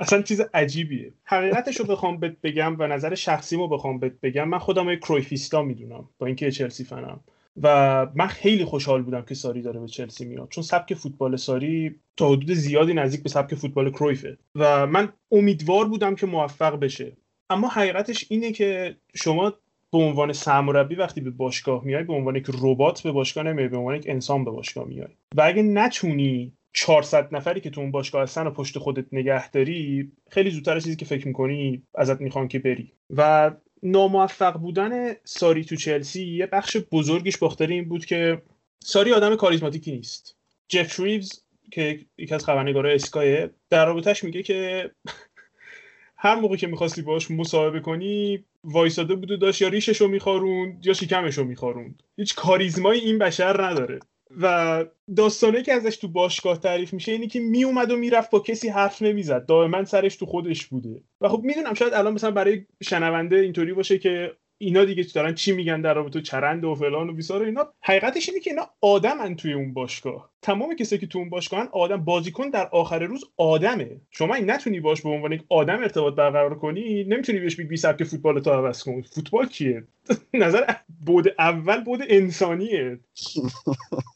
اصلا 0.00 0.22
چیز 0.22 0.40
عجیبیه. 0.54 1.12
حقیقتش 1.24 1.76
رو 1.76 1.86
بخوام 1.86 2.20
بگم 2.42 2.76
و 2.78 2.86
نظر 2.86 3.14
شخصیمو 3.14 3.68
بخوام 3.68 3.98
بگم. 3.98 4.48
من 4.48 4.58
خودم 4.58 4.90
یه 4.90 4.96
کرویفیستا 4.96 5.62
می‌دونم. 5.62 6.08
با 6.18 6.26
اینکه 6.26 6.50
چلسی 6.50 6.84
فنم. 6.84 7.20
و 7.62 8.06
من 8.14 8.26
خیلی 8.26 8.64
خوشحال 8.64 9.02
بودم 9.02 9.22
که 9.22 9.34
ساری 9.34 9.62
داره 9.62 9.80
به 9.80 9.86
چلسی 9.86 10.24
میاد. 10.24 10.48
چون 10.48 10.64
سبک 10.64 10.94
فوتبال 10.94 11.36
ساری 11.36 11.94
تا 12.16 12.28
حدود 12.28 12.52
زیادی 12.52 12.94
نزدیک 12.94 13.22
به 13.22 13.28
سبک 13.28 13.54
فوتبال 13.54 13.90
کرویفه. 13.90 14.38
و 14.54 14.86
من 14.86 15.12
امیدوار 15.32 15.88
بودم 15.88 16.14
که 16.14 16.26
موفق 16.26 16.80
بشه. 16.80 17.16
اما 17.50 17.68
حقیقتش 17.68 18.26
اینه 18.28 18.52
که 18.52 18.96
شما 19.14 19.52
به 19.92 19.98
عنوان 19.98 20.32
سرمربی 20.32 20.94
وقتی 20.94 21.20
به 21.20 21.30
باشگاه 21.30 21.84
میای 21.84 22.04
به 22.04 22.12
عنوان 22.12 22.36
یک 22.36 22.46
ربات 22.62 23.02
به 23.02 23.12
باشگاه 23.12 23.44
نمیای 23.44 23.68
به 23.68 23.76
عنوان 23.76 23.96
یک 23.96 24.04
انسان 24.08 24.44
به 24.44 24.50
باشگاه 24.50 24.84
میای. 24.84 25.08
و 25.36 25.42
اگه 25.42 25.62
نتونی 25.62 26.52
400 26.72 27.34
نفری 27.34 27.60
که 27.60 27.70
تو 27.70 27.80
اون 27.80 27.90
باشگاه 27.90 28.22
هستن 28.22 28.46
و 28.46 28.50
پشت 28.50 28.78
خودت 28.78 29.06
نگه 29.12 29.50
داری 29.50 30.12
خیلی 30.30 30.50
زودتر 30.50 30.76
از 30.76 30.84
چیزی 30.84 30.96
که 30.96 31.04
فکر 31.04 31.28
می‌کنی 31.28 31.82
ازت 31.94 32.20
می‌خوان 32.20 32.48
که 32.48 32.58
بری. 32.58 32.92
و 33.10 33.50
ناموفق 33.82 34.52
بودن 34.52 35.14
ساری 35.24 35.64
تو 35.64 35.76
چلسی 35.76 36.26
یه 36.26 36.46
بخش 36.46 36.76
بزرگیش 36.92 37.38
باختر 37.38 37.66
این 37.66 37.88
بود 37.88 38.04
که 38.04 38.42
ساری 38.80 39.12
آدم 39.12 39.36
کاریزماتیکی 39.36 39.92
نیست. 39.92 40.36
جف 40.68 41.00
ریوز 41.00 41.42
که 41.70 42.00
یکی 42.18 42.34
از 42.34 42.44
خبرنگارای 42.44 42.94
اسکای 42.94 43.48
در 43.70 43.86
رابطهش 43.86 44.24
میگه 44.24 44.42
که 44.42 44.90
هر 46.16 46.34
موقع 46.34 46.56
که 46.56 46.66
می‌خواستی 46.66 47.02
باش 47.02 47.30
مصاحبه 47.30 47.80
کنی 47.80 48.44
وایساده 48.64 49.14
بود 49.14 49.30
و 49.30 49.36
داشت 49.36 49.62
یا 49.62 49.68
ریششو 49.68 50.08
میخاروند 50.08 50.86
یا 50.86 50.92
شکمشو 50.92 51.44
میخاروند. 51.44 52.02
هیچ 52.16 52.34
کاریزمایی 52.34 53.00
این 53.00 53.18
بشر 53.18 53.64
نداره. 53.64 53.98
و 54.40 54.84
داستانه 55.16 55.62
که 55.62 55.72
ازش 55.72 55.96
تو 55.96 56.08
باشگاه 56.08 56.60
تعریف 56.60 56.92
میشه 56.92 57.12
اینی 57.12 57.26
که 57.28 57.40
میومد 57.40 57.90
و 57.90 57.96
می‌رفت 57.96 58.30
با 58.30 58.40
کسی 58.40 58.68
حرف 58.68 59.02
نمی‌زد. 59.02 59.46
دائما 59.46 59.84
سرش 59.84 60.16
تو 60.16 60.26
خودش 60.26 60.66
بوده. 60.66 61.02
و 61.20 61.28
خب 61.28 61.40
می‌دونم 61.44 61.74
شاید 61.74 61.94
الان 61.94 62.14
مثلا 62.14 62.30
برای 62.30 62.64
شنونده 62.82 63.36
اینطوری 63.36 63.72
باشه 63.72 63.98
که 63.98 64.32
اینا 64.58 64.84
دیگه 64.84 65.06
دارن 65.14 65.34
چی 65.34 65.52
میگن 65.52 65.80
در 65.80 65.94
رابطه 65.94 66.20
چرند 66.22 66.64
و 66.64 66.74
فلان 66.74 67.10
و 67.10 67.12
بیسار 67.12 67.42
اینا. 67.42 67.72
حقیقتش 67.82 68.28
اینه 68.28 68.40
که 68.40 68.50
اینا 68.50 68.70
آدمن 68.80 69.36
توی 69.36 69.52
اون 69.52 69.74
باشگاه. 69.74 70.30
تمام 70.42 70.74
کسایی 70.74 71.00
که 71.00 71.06
تو 71.06 71.18
اون 71.18 71.30
باشگاهن 71.30 71.68
آدم 71.72 72.04
بازیکن 72.04 72.50
در 72.50 72.68
آخر 72.72 72.98
روز 72.98 73.24
آدمه. 73.36 74.00
شما 74.10 74.34
این 74.34 74.50
نتونی 74.50 74.80
باش 74.80 75.02
به 75.02 75.08
عنوان 75.08 75.32
یک 75.32 75.42
آدم 75.48 75.78
ارتباط 75.78 76.14
برقرار 76.14 76.58
کنی 76.58 77.04
نمی‌تونی 77.04 77.38
بهش 77.40 77.56
بگی 77.56 77.76
سبک 77.76 78.04
فوتبال 78.04 78.40
تو 78.40 78.50
عوض 78.50 78.82
کن. 78.82 79.02
فوتبال 79.02 79.46
کیه؟ 79.46 79.84
نظر 80.34 80.64
بود 81.06 81.28
اول 81.38 81.84
بود 81.84 82.00
انسانیه. 82.08 82.98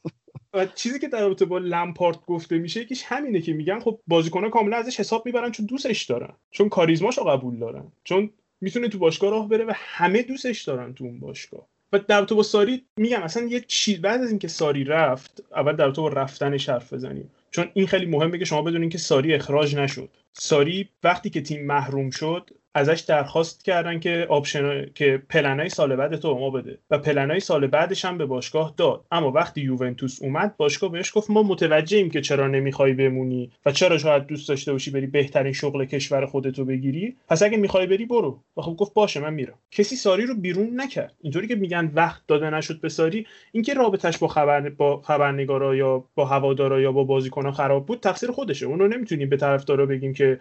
و 0.54 0.66
چیزی 0.66 0.98
که 0.98 1.08
در 1.08 1.20
رابطه 1.20 1.44
با 1.44 1.58
لمپارد 1.58 2.26
گفته 2.26 2.58
میشه 2.58 2.80
یکیش 2.80 3.02
همینه 3.06 3.40
که 3.40 3.52
میگن 3.52 3.80
خب 3.80 4.00
بازیکن‌ها 4.06 4.50
کاملا 4.50 4.76
ازش 4.76 5.00
حساب 5.00 5.26
می‌برن 5.26 5.50
چون 5.50 5.66
دوستش 5.66 6.02
دارن 6.02 6.32
چون 6.50 6.68
کاریزماشو 6.68 7.24
قبول 7.24 7.58
دارن 7.58 7.92
چون 8.04 8.30
می‌تونه 8.60 8.88
تو 8.88 8.98
باشگاه 8.98 9.30
راه 9.30 9.48
بره 9.48 9.64
و 9.64 9.72
همه 9.74 10.22
دوستش 10.22 10.62
دارن 10.62 10.94
تو 10.94 11.04
اون 11.04 11.20
باشگاه. 11.20 11.66
و 11.92 11.98
در 11.98 12.22
با 12.22 12.42
ساری 12.42 12.84
میگم 12.96 13.22
اصلا 13.22 13.46
یه 13.46 13.60
چیز 13.60 14.00
بعد 14.00 14.20
از 14.20 14.30
اینکه 14.30 14.48
ساری 14.48 14.84
رفت 14.84 15.44
اول 15.56 15.76
در 15.76 15.90
با 15.90 16.08
رفتنش 16.08 16.68
حرف 16.68 16.92
بزنیم. 16.92 17.30
چون 17.50 17.70
این 17.74 17.86
خیلی 17.86 18.06
مهمه 18.06 18.38
که 18.38 18.44
شما 18.44 18.62
بدونین 18.62 18.88
که 18.88 18.98
ساری 18.98 19.34
اخراج 19.34 19.76
نشد. 19.76 20.08
ساری 20.32 20.88
وقتی 21.04 21.30
که 21.30 21.40
تیم 21.40 21.66
محروم 21.66 22.10
شد 22.10 22.50
ازش 22.74 23.00
درخواست 23.00 23.64
کردن 23.64 24.00
که 24.00 24.26
option 24.28 24.86
که 24.94 25.22
پلنای 25.28 25.68
سال 25.68 25.96
بعد 25.96 26.16
تو 26.16 26.38
ما 26.38 26.50
بده. 26.50 26.78
و 26.90 26.98
پلنای 26.98 27.40
سال 27.40 27.66
بعدش 27.66 28.04
هم 28.04 28.18
به 28.18 28.26
باشگاه 28.26 28.74
داد. 28.76 29.04
اما 29.12 29.30
وقتی 29.30 29.60
یوونتوس 29.60 30.22
اومد 30.22 30.56
باشگاه 30.56 30.92
بهش 30.92 31.12
گفت 31.14 31.30
ما 31.30 31.42
متوجهیم 31.42 32.10
که 32.10 32.20
چرا 32.20 32.46
نمی‌خوای 32.46 32.92
بمونی 32.92 33.50
و 33.66 33.72
چرا 33.72 33.98
شاید 33.98 34.26
دوست 34.26 34.48
داشته 34.48 34.72
باشی 34.72 34.90
بری 34.90 35.06
بهترین 35.06 35.52
شغل 35.52 35.84
کشور 35.84 36.26
خودتو 36.26 36.64
بگیری. 36.64 37.16
پس 37.28 37.42
اگه 37.42 37.56
می‌خوای 37.56 37.86
بری 37.86 38.06
برو. 38.06 38.38
و 38.56 38.62
خب 38.62 38.76
گفت 38.76 38.94
باشه 38.94 39.20
من 39.20 39.34
میرم. 39.34 39.54
کسی 39.70 39.96
ساری 39.96 40.26
رو 40.26 40.34
بیرون 40.34 40.80
نکرد. 40.80 41.14
اینطوری 41.20 41.48
که 41.48 41.54
میگن 41.54 41.90
وقت 41.94 42.22
داده 42.26 42.50
نشد 42.50 42.80
به 42.80 42.88
ساری 42.88 43.26
اینکه 43.52 43.74
رابطش 43.74 44.18
با 44.18 44.28
خبر 44.28 44.68
با 44.68 45.00
خبرنگارا 45.00 45.76
یا 45.76 46.04
با 46.14 46.24
هوادارا 46.24 46.80
یا 46.80 46.92
با 46.92 47.04
بازیکنان 47.04 47.52
خراب 47.52 47.86
بود 47.86 48.00
تقصیر 48.00 48.30
خودشه. 48.30 48.66
اون 48.66 48.78
رو 48.78 48.88
نمی‌تونیم 48.88 49.28
به 49.28 49.36
طرفدارا 49.36 49.86
بگیم 49.86 50.12
که 50.12 50.40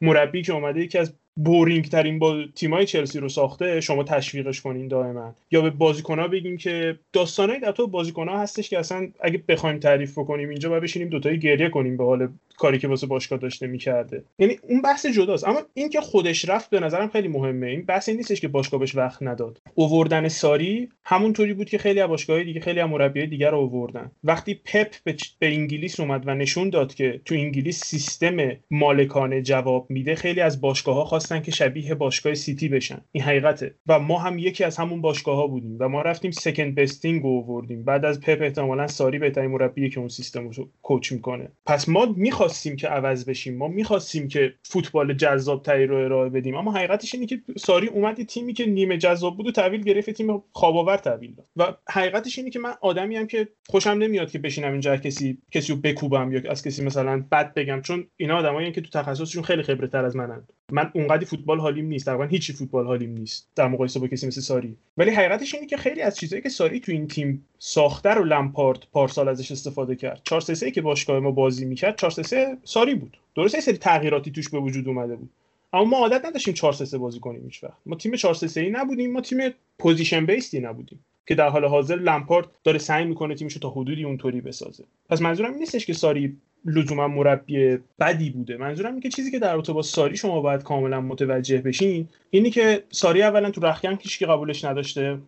مربی 0.00 0.42
که 0.42 0.52
اومده 0.52 0.80
یکی 0.80 0.98
از 0.98 1.14
بورینگ 1.44 1.84
ترین 1.84 2.18
با 2.18 2.44
تیمای 2.54 2.86
چلسی 2.86 3.18
رو 3.18 3.28
ساخته 3.28 3.80
شما 3.80 4.04
تشویقش 4.04 4.60
کنین 4.60 4.88
دائما. 4.88 5.34
یا 5.50 5.60
به 5.60 5.70
بازیکن‌ها 5.70 6.28
بگیم 6.28 6.56
که 6.56 6.98
داستانای 7.12 7.60
در 7.60 7.72
تو 7.72 7.86
بازیکن‌ها 7.86 8.40
هستش 8.40 8.70
که 8.70 8.78
اصلا 8.78 9.08
اگه 9.20 9.42
بخوایم 9.48 9.78
تعریف 9.78 10.18
بکنیم 10.18 10.48
اینجا 10.48 10.68
باید 10.68 10.82
بشینیم 10.82 11.08
دوتایی 11.08 11.38
گریه 11.38 11.68
کنیم 11.68 11.96
به 11.96 12.04
حال 12.04 12.28
کاری 12.56 12.78
که 12.78 12.88
واسه 12.88 13.06
باشگاه 13.06 13.38
داشته 13.38 13.66
می‌کرده. 13.66 14.22
یعنی 14.38 14.58
اون 14.68 14.82
بحث 14.82 15.06
جداست. 15.06 15.48
اما 15.48 15.60
این 15.74 15.88
که 15.88 16.00
خودش 16.00 16.48
رفت 16.48 16.70
به 16.70 16.80
نظرم 16.80 17.08
خیلی 17.08 17.28
مهمه. 17.28 17.66
این 17.66 17.82
بحث 17.82 18.08
نیستش 18.08 18.40
که 18.40 18.48
باشگاه 18.48 18.80
بهش 18.80 18.96
وقت 18.96 19.22
نداد. 19.22 19.60
اووردن 19.74 20.28
ساری 20.28 20.88
همونطوری 21.04 21.54
بود 21.54 21.70
که 21.70 21.78
خیلی 21.78 22.00
از 22.00 22.08
باشگاه‌های 22.08 22.44
دیگه 22.44 22.60
خیلی 22.60 22.80
از 22.80 22.90
مربیای 22.90 23.26
دیگر 23.26 23.50
رو 23.50 23.58
اووردن. 23.58 24.10
وقتی 24.24 24.54
پپ 24.54 24.94
به, 25.04 25.16
انگلیس 25.42 26.00
اومد 26.00 26.22
و 26.26 26.34
نشون 26.34 26.70
داد 26.70 26.94
که 26.94 27.20
تو 27.24 27.34
انگلیس 27.34 27.84
سیستم 27.84 28.36
مالکانه 28.70 29.42
جواب 29.42 29.86
میده 29.90 30.14
خیلی 30.14 30.40
از 30.40 30.60
باشگاه‌ها 30.60 31.04
خواستن 31.28 31.44
که 31.44 31.50
شبیه 31.50 31.94
باشگاه 31.94 32.34
سیتی 32.34 32.68
بشن. 32.68 33.00
این 33.12 33.24
حقیقته. 33.24 33.74
و 33.86 33.98
ما 33.98 34.18
هم 34.18 34.38
یکی 34.38 34.64
از 34.64 34.76
همون 34.76 35.00
باشگاه 35.00 35.36
ها 35.36 35.46
بودیم 35.46 35.76
و 35.80 35.88
ما 35.88 36.02
رفتیم 36.02 36.30
سکند 36.30 36.74
بستینگ 36.74 37.22
رو 37.22 37.28
آوردیم. 37.28 37.84
بعد 37.84 38.04
از 38.04 38.20
پپ 38.20 38.38
احتمالا 38.42 38.86
ساری 38.86 39.18
بهترین 39.18 39.50
مربی 39.50 39.90
که 39.90 40.00
اون 40.00 40.08
سیستم 40.08 40.48
رو 40.48 40.68
کوچ 40.82 41.12
می‌کنه. 41.12 41.48
پس 41.66 41.88
ما 41.88 42.14
می‌خواستیم 42.16 42.76
که 42.76 42.88
عوض 42.88 43.24
بشیم. 43.24 43.56
ما 43.56 43.68
می‌خواستیم 43.68 44.28
که 44.28 44.54
فوتبال 44.62 45.14
جذاب 45.14 45.62
تری 45.62 45.86
رو 45.86 45.96
ارائه 45.96 46.30
بدیم. 46.30 46.54
اما 46.54 46.72
حقیقتش 46.72 47.14
اینه 47.14 47.26
که 47.26 47.40
ساری 47.58 47.86
اومد 47.86 48.22
تیمی 48.22 48.52
که 48.52 48.66
نیمه 48.66 48.98
جذاب 48.98 49.36
بود 49.36 49.46
و 49.46 49.52
تحویل 49.52 49.82
گرفت 49.82 50.10
تیم 50.10 50.42
خواب 50.52 50.96
تحویل 50.96 51.34
داد. 51.34 51.46
و 51.56 51.76
حقیقتش 51.88 52.38
اینه 52.38 52.50
که 52.50 52.58
من 52.58 52.72
آدمی 52.80 53.16
هم 53.16 53.26
که 53.26 53.48
خوشم 53.68 53.90
نمیاد 53.90 54.30
که 54.30 54.38
بشینم 54.38 54.72
اینجا 54.72 54.96
کسی 54.96 55.38
کسی 55.50 55.72
رو 55.72 55.78
بکوبم 55.80 56.32
یا 56.32 56.50
از 56.50 56.62
کسی 56.62 56.84
مثلا 56.84 57.24
بد 57.32 57.54
بگم. 57.54 57.80
چون 57.82 58.06
اینا 58.16 58.38
آدمایی 58.38 58.72
که 58.72 58.80
تو 58.80 58.90
تخصصشون 59.00 59.42
خیلی 59.42 59.62
خبره 59.62 59.88
تر 59.88 60.04
از 60.04 60.16
منن. 60.16 60.46
من 60.72 60.90
اونقدی 61.18 61.36
فوتبال 61.36 61.60
حالیم 61.60 61.86
نیست. 61.86 62.06
تقریبا 62.06 62.24
هیچی 62.24 62.52
فوتبال 62.52 62.86
حالیم 62.86 63.10
نیست. 63.10 63.48
در 63.56 63.68
مقایسه 63.68 64.00
با 64.00 64.06
کسی 64.08 64.26
مثل 64.26 64.40
ساری. 64.40 64.76
ولی 64.96 65.10
حقیقتش 65.10 65.54
اینه 65.54 65.66
که 65.66 65.76
خیلی 65.76 66.02
از 66.02 66.16
چیزهایی 66.16 66.42
که 66.42 66.48
ساری 66.48 66.80
تو 66.80 66.92
این 66.92 67.08
تیم 67.08 67.44
ساخته 67.58 68.10
رو 68.10 68.24
لمپارد 68.24 68.86
پارسال 68.92 69.28
ازش 69.28 69.52
استفاده 69.52 69.96
کرد. 69.96 70.20
4 70.24 70.40
3 70.40 70.70
که 70.70 70.82
باشگاه 70.82 71.20
ما 71.20 71.30
بازی 71.30 71.64
می‌کرد 71.64 71.98
4 71.98 72.10
3 72.10 72.56
ساری 72.64 72.94
بود. 72.94 73.18
درسته 73.34 73.60
سری 73.60 73.76
تغییراتی 73.76 74.30
توش 74.30 74.48
به 74.48 74.58
وجود 74.58 74.88
اومده 74.88 75.16
بود. 75.16 75.30
اما 75.72 75.84
ما 75.84 75.98
عادت 75.98 76.24
نداشتیم 76.24 76.54
4 76.54 76.72
3 76.72 76.98
بازی 76.98 77.20
کنیم 77.20 77.44
هیچ 77.44 77.64
وقت. 77.64 77.78
ما 77.86 77.96
تیم 77.96 78.16
4 78.16 78.34
3 78.34 78.60
ای 78.60 78.70
نبودیم 78.70 79.12
ما 79.12 79.20
تیم 79.20 79.38
possession 79.78 80.26
based 80.26 80.54
ی 80.54 80.60
نبودیم 80.60 80.98
که 81.26 81.34
در 81.34 81.48
حال 81.48 81.64
حاضر 81.64 81.96
لمپارد 81.96 82.46
داره 82.64 82.78
سعی 82.78 83.04
می‌کنه 83.04 83.34
تیمشو 83.34 83.60
تا 83.60 83.70
حدودی 83.70 84.04
اونطوری 84.04 84.40
بسازه. 84.40 84.84
پس 85.08 85.22
منظورم 85.22 85.50
این 85.50 85.58
نیستش 85.58 85.86
که 85.86 85.92
ساری 85.92 86.36
لزوما 86.64 87.08
مربی 87.08 87.78
بدی 88.00 88.30
بوده. 88.30 88.56
منظورم 88.56 88.90
اینه 88.90 89.00
که 89.00 89.08
چیزی 89.08 89.30
که 89.30 89.38
در 89.38 89.52
رابطه 89.52 89.72
با 89.72 89.82
ساری 89.82 90.16
شما 90.16 90.40
باید 90.40 90.62
کاملا 90.62 91.00
متوجه 91.00 91.58
بشین 91.58 92.08
اینی 92.30 92.50
که 92.50 92.82
ساری 92.90 93.22
اولا 93.22 93.50
تو 93.50 93.60
رخکن 93.66 93.94
هیشکی 93.94 94.26
قبولش 94.26 94.64
نداشته. 94.64 95.18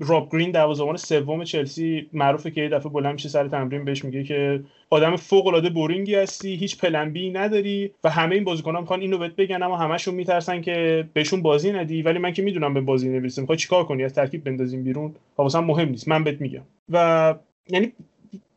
راب 0.00 0.28
گرین 0.32 0.50
دروازه‌بان 0.50 0.96
سوم 0.96 1.44
چلسی 1.44 2.08
معروفه 2.12 2.50
که 2.50 2.60
یه 2.60 2.68
دفعه 2.68 2.92
بلند 2.92 3.12
میشه 3.12 3.28
سر 3.28 3.48
تمرین 3.48 3.84
بهش 3.84 4.04
میگه 4.04 4.24
که 4.24 4.60
آدم 4.90 5.16
فوق 5.16 5.46
العاده 5.46 5.70
boring 5.70 6.08
ی 6.08 6.14
هستی 6.14 6.54
هیچ 6.54 6.78
plan 6.78 7.12
B 7.12 7.30
نداری 7.30 7.90
و 8.04 8.10
همه 8.10 8.34
این 8.34 8.44
بازیکنان 8.44 8.80
می‌خوان 8.80 9.00
اینو 9.00 9.18
بهت 9.18 9.36
بگن 9.36 9.62
اما 9.62 9.76
همشون 9.76 10.14
میترسن 10.14 10.60
که 10.60 11.08
بهشون 11.12 11.42
بازی 11.42 11.72
ندی. 11.72 12.02
ولی 12.02 12.18
من 12.18 12.32
که 12.32 12.42
می‌دونم 12.42 12.74
به 12.74 12.80
بازی 12.80 13.08
نمی‌رسه. 13.08 13.40
می‌خوای 13.42 13.58
چیکار 13.58 13.84
کنی؟ 13.84 14.04
از 14.04 14.14
ترکیب 14.14 14.44
بندازیم 14.44 14.84
بیرون؟ 14.84 15.14
واسم 15.38 15.60
مهم 15.60 15.88
نیست. 15.88 16.08
من 16.08 16.24
بهت 16.24 16.40
میگم. 16.40 16.62
و 16.88 17.34
یعنی 17.68 17.92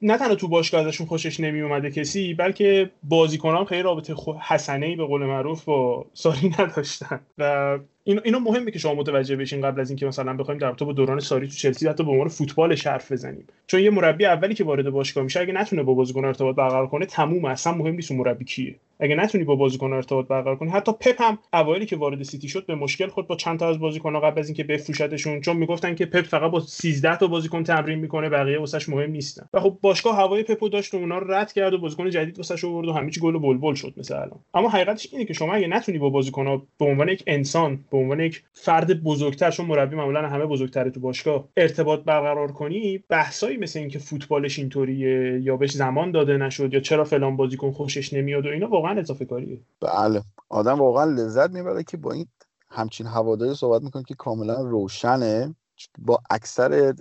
نه 0.01 0.17
تنها 0.17 0.35
تو 0.35 0.47
باشگاه 0.47 0.81
ازشون 0.81 1.07
خوشش 1.07 1.39
نمی 1.39 1.61
اومده 1.61 1.91
کسی 1.91 2.33
بلکه 2.33 2.91
بازیکنان 3.03 3.65
خیلی 3.65 3.81
رابطه 3.81 4.15
حسنه 4.41 4.85
ای 4.85 4.95
به 4.95 5.05
قول 5.05 5.25
معروف 5.25 5.63
با 5.63 6.05
ساری 6.13 6.51
نداشتن. 6.59 7.19
و 7.37 7.77
این 8.03 8.21
اینو 8.23 8.39
مهمه 8.39 8.71
که 8.71 8.79
شما 8.79 8.93
متوجه 8.93 9.35
بشین 9.35 9.61
قبل 9.61 9.81
از 9.81 9.89
اینکه 9.89 10.05
مثلا 10.05 10.33
بخوایم 10.33 10.59
در 10.59 10.71
با 10.71 10.93
دوران 10.93 11.19
ساری 11.19 11.47
تو 11.47 11.53
چلسی 11.53 11.87
حتی 11.87 12.03
به 12.03 12.11
عنوان 12.11 12.27
فوتبال 12.27 12.77
حرف 12.85 13.11
بزنیم. 13.11 13.47
چون 13.67 13.79
یه 13.79 13.89
مربی 13.89 14.25
اولی 14.25 14.53
که 14.53 14.63
وارد 14.63 14.89
باشگاه 14.89 15.23
میشه 15.23 15.39
اگه 15.39 15.53
نتونه 15.53 15.83
با 15.83 15.93
بازیکن 15.93 16.25
ارتباط 16.25 16.55
برقرار 16.55 16.87
کنه 16.87 17.05
تموم 17.05 17.45
اصلا 17.45 17.73
مهم 17.73 17.95
نیست 17.95 18.11
مربی 18.11 18.45
کیه. 18.45 18.75
اگه 18.99 19.15
نتونی 19.15 19.43
با 19.43 19.55
بازیکن 19.55 19.93
ارتباط 19.93 20.27
برقرار 20.27 20.55
کنی. 20.55 20.69
حتی 20.69 20.91
پپ 20.91 21.21
هم 21.21 21.39
اوایلی 21.53 21.85
که 21.85 21.95
وارد 21.95 22.23
سیتی 22.23 22.47
شد 22.47 22.65
به 22.65 22.75
مشکل 22.75 23.07
خورد 23.07 23.27
با 23.27 23.35
چند 23.35 23.59
تا 23.59 23.69
از 23.69 23.79
بازیکن‌ها 23.79 24.21
قبل 24.21 24.39
از 24.39 24.47
اینکه 24.47 24.63
بفروشتشون 24.63 25.41
چون 25.41 25.57
می‌گفتن 25.57 25.95
که 25.95 26.05
پپ 26.05 26.25
فقط 26.25 26.51
با 26.51 26.59
13 26.59 27.17
تا 27.17 27.27
بازیکن 27.27 27.63
تمرین 27.63 27.99
می‌کنه 27.99 28.29
بقیه 28.29 28.59
واسش 28.59 28.89
مهم 28.89 29.11
نیستن. 29.11 29.49
و 29.53 29.59
خب 29.59 29.77
باشگاه 29.81 30.15
هوای 30.15 30.43
پپو 30.43 30.69
داشت 30.69 30.93
و 30.93 30.97
اونا 30.97 31.17
رو 31.17 31.33
رد 31.33 31.53
کرد 31.53 31.73
و 31.73 31.77
بازیکن 31.77 32.09
جدید 32.09 32.37
واسش 32.37 32.65
آورد 32.65 32.87
و 32.87 32.93
همه 32.93 33.11
چی 33.11 33.19
گل 33.19 33.35
و 33.35 33.39
بلبل 33.39 33.73
شد 33.73 33.93
الان. 34.11 34.39
اما 34.53 34.69
حقیقتش 34.69 35.07
اینه 35.11 35.25
که 35.25 35.33
شما 35.33 35.53
اگه 35.53 35.67
نتونی 35.67 35.97
با 35.97 36.09
بازیکن‌ها 36.09 36.67
به 36.79 36.85
عنوان 36.85 37.09
یک 37.09 37.23
انسان 37.27 37.79
به 37.91 37.97
عنوان 37.97 38.19
یک 38.19 38.43
فرد 38.53 39.03
بزرگتر 39.03 39.51
چون 39.51 39.65
مربی 39.65 39.95
معمولا 39.95 40.27
همه 40.27 40.45
بزرگتره 40.45 40.91
تو 40.91 40.99
باشگاه 40.99 41.47
ارتباط 41.57 41.99
برقرار 42.03 42.51
کنی 42.51 43.03
بحثایی 43.09 43.57
مثل 43.57 43.79
اینکه 43.79 43.99
فوتبالش 43.99 44.59
اینطوریه 44.59 45.39
یا 45.43 45.57
بهش 45.57 45.71
زمان 45.71 46.11
داده 46.11 46.37
نشد 46.37 46.73
یا 46.73 46.79
چرا 46.79 47.03
فلان 47.03 47.37
بازیکن 47.37 47.71
خوشش 47.71 48.13
نمیاد 48.13 48.45
و 48.45 48.49
اینا 48.49 48.67
واقعا 48.67 48.86
اضافه 48.95 49.25
کاریه. 49.25 49.59
بله. 49.81 50.23
آدم 50.49 50.79
واقعا 50.79 51.05
لذت 51.05 51.49
می‌بره 51.49 51.83
که 51.83 51.97
با 51.97 52.11
این 52.11 52.27
همچین 52.69 53.07
هواداری 53.07 53.55
صحبت 53.55 53.81
می‌کنه 53.81 54.03
که 54.03 54.15
کاملا 54.15 54.61
روشنه. 54.61 55.55
با 55.99 56.19
اکثر 56.29 56.93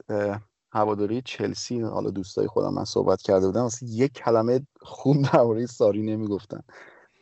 هواداری 0.73 1.23
چلسی 1.23 1.81
حالا 1.81 2.11
دوستای 2.11 2.47
خودم 2.47 2.75
من 2.75 2.85
صحبت 2.85 3.23
کرده 3.23 3.47
بودم 3.47 3.63
واسه 3.63 3.87
یک 3.87 4.13
کلمه 4.13 4.67
خوب 4.81 5.17
درباره 5.33 5.67
ساری 5.67 6.03
نمی‌گفتن. 6.03 6.61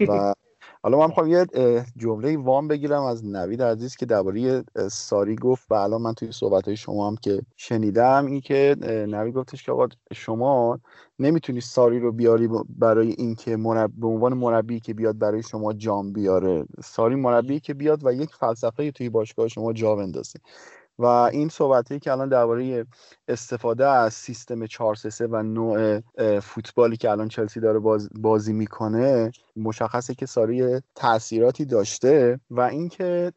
و 0.00 0.34
حالا 0.84 0.98
من 0.98 1.06
می‌خوام 1.06 1.28
یه 1.28 1.46
جمله 1.96 2.36
وام 2.36 2.68
بگیرم 2.68 3.02
از 3.02 3.26
نوید 3.26 3.62
عزیز 3.62 3.96
که 3.96 4.06
درباره 4.06 4.64
ساری 4.90 5.36
گفت 5.36 5.66
و 5.70 5.74
الان 5.74 6.02
من 6.02 6.14
توی 6.14 6.32
صحبت 6.32 6.64
های 6.64 6.76
شما 6.76 7.08
هم 7.08 7.16
که 7.16 7.42
شنیدم 7.56 8.26
این 8.26 8.40
که 8.40 8.76
نوید 9.08 9.34
گفتش 9.34 9.62
که 9.62 9.72
آقا 9.72 9.88
شما 10.14 10.80
نمی‌تونی 11.18 11.60
ساری 11.60 12.00
رو 12.00 12.12
بیاری 12.12 12.48
برای 12.68 13.14
اینکه 13.18 13.56
مرب... 13.56 13.90
به 13.96 14.06
عنوان 14.06 14.34
مربی 14.34 14.80
که 14.80 14.94
بیاد 14.94 15.18
برای 15.18 15.42
شما 15.42 15.72
جام 15.72 16.12
بیاره. 16.12 16.64
ساری 16.84 17.14
مربی 17.14 17.60
که 17.60 17.74
بیاد 17.74 18.06
و 18.06 18.12
یک 18.12 18.34
فلسفه 18.34 18.90
توی 18.90 19.08
باشگاه 19.08 19.48
شما 19.48 19.72
جا 19.72 19.96
بندازه. 19.96 20.38
و 20.98 21.04
این 21.04 21.48
صحبتی 21.48 21.98
که 21.98 22.12
الان 22.12 22.28
درباره 22.28 22.86
استفاده 23.28 23.86
از 23.86 24.14
سیستم 24.14 24.66
4 24.66 24.94
3 24.94 25.26
و 25.26 25.42
نوع 25.42 26.00
فوتبالی 26.40 26.96
که 26.96 27.10
الان 27.10 27.28
چلسی 27.28 27.60
داره 27.60 27.78
بازی 28.14 28.52
می‌کنه 28.52 29.30
مشخصه 29.56 30.14
که 30.14 30.26
ساری 30.26 30.80
تاثیراتی 30.94 31.64
داشته 31.64 32.40
و 32.50 32.60
اینکه 32.60 33.32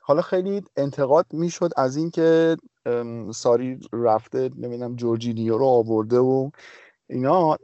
حالا 0.00 0.22
خیلی 0.22 0.62
انتقاد 0.76 1.26
می‌شد 1.32 1.70
از 1.76 1.96
اینکه 1.96 2.56
ساری 3.34 3.80
رفته 3.92 4.50
نمی‌دونم 4.56 4.96
جورجینیو 4.96 5.58
رو 5.58 5.64
آورده 5.64 6.18
و 6.18 6.50
اینا 7.10 7.56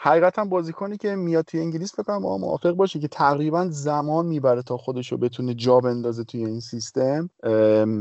حقیقتا 0.00 0.44
بازیکنی 0.44 0.96
که 0.96 1.14
میاد 1.14 1.44
توی 1.44 1.60
انگلیس 1.60 2.00
بکنم 2.00 2.22
با 2.22 2.38
موافق 2.38 2.70
باشه 2.70 2.98
که 2.98 3.08
تقریبا 3.08 3.68
زمان 3.70 4.26
می‌بره 4.26 4.62
تا 4.62 4.76
خودش 4.76 5.12
رو 5.12 5.18
بتونه 5.18 5.54
جا 5.54 5.80
بندازه 5.80 6.24
توی 6.24 6.44
این 6.44 6.60
سیستم. 6.60 7.30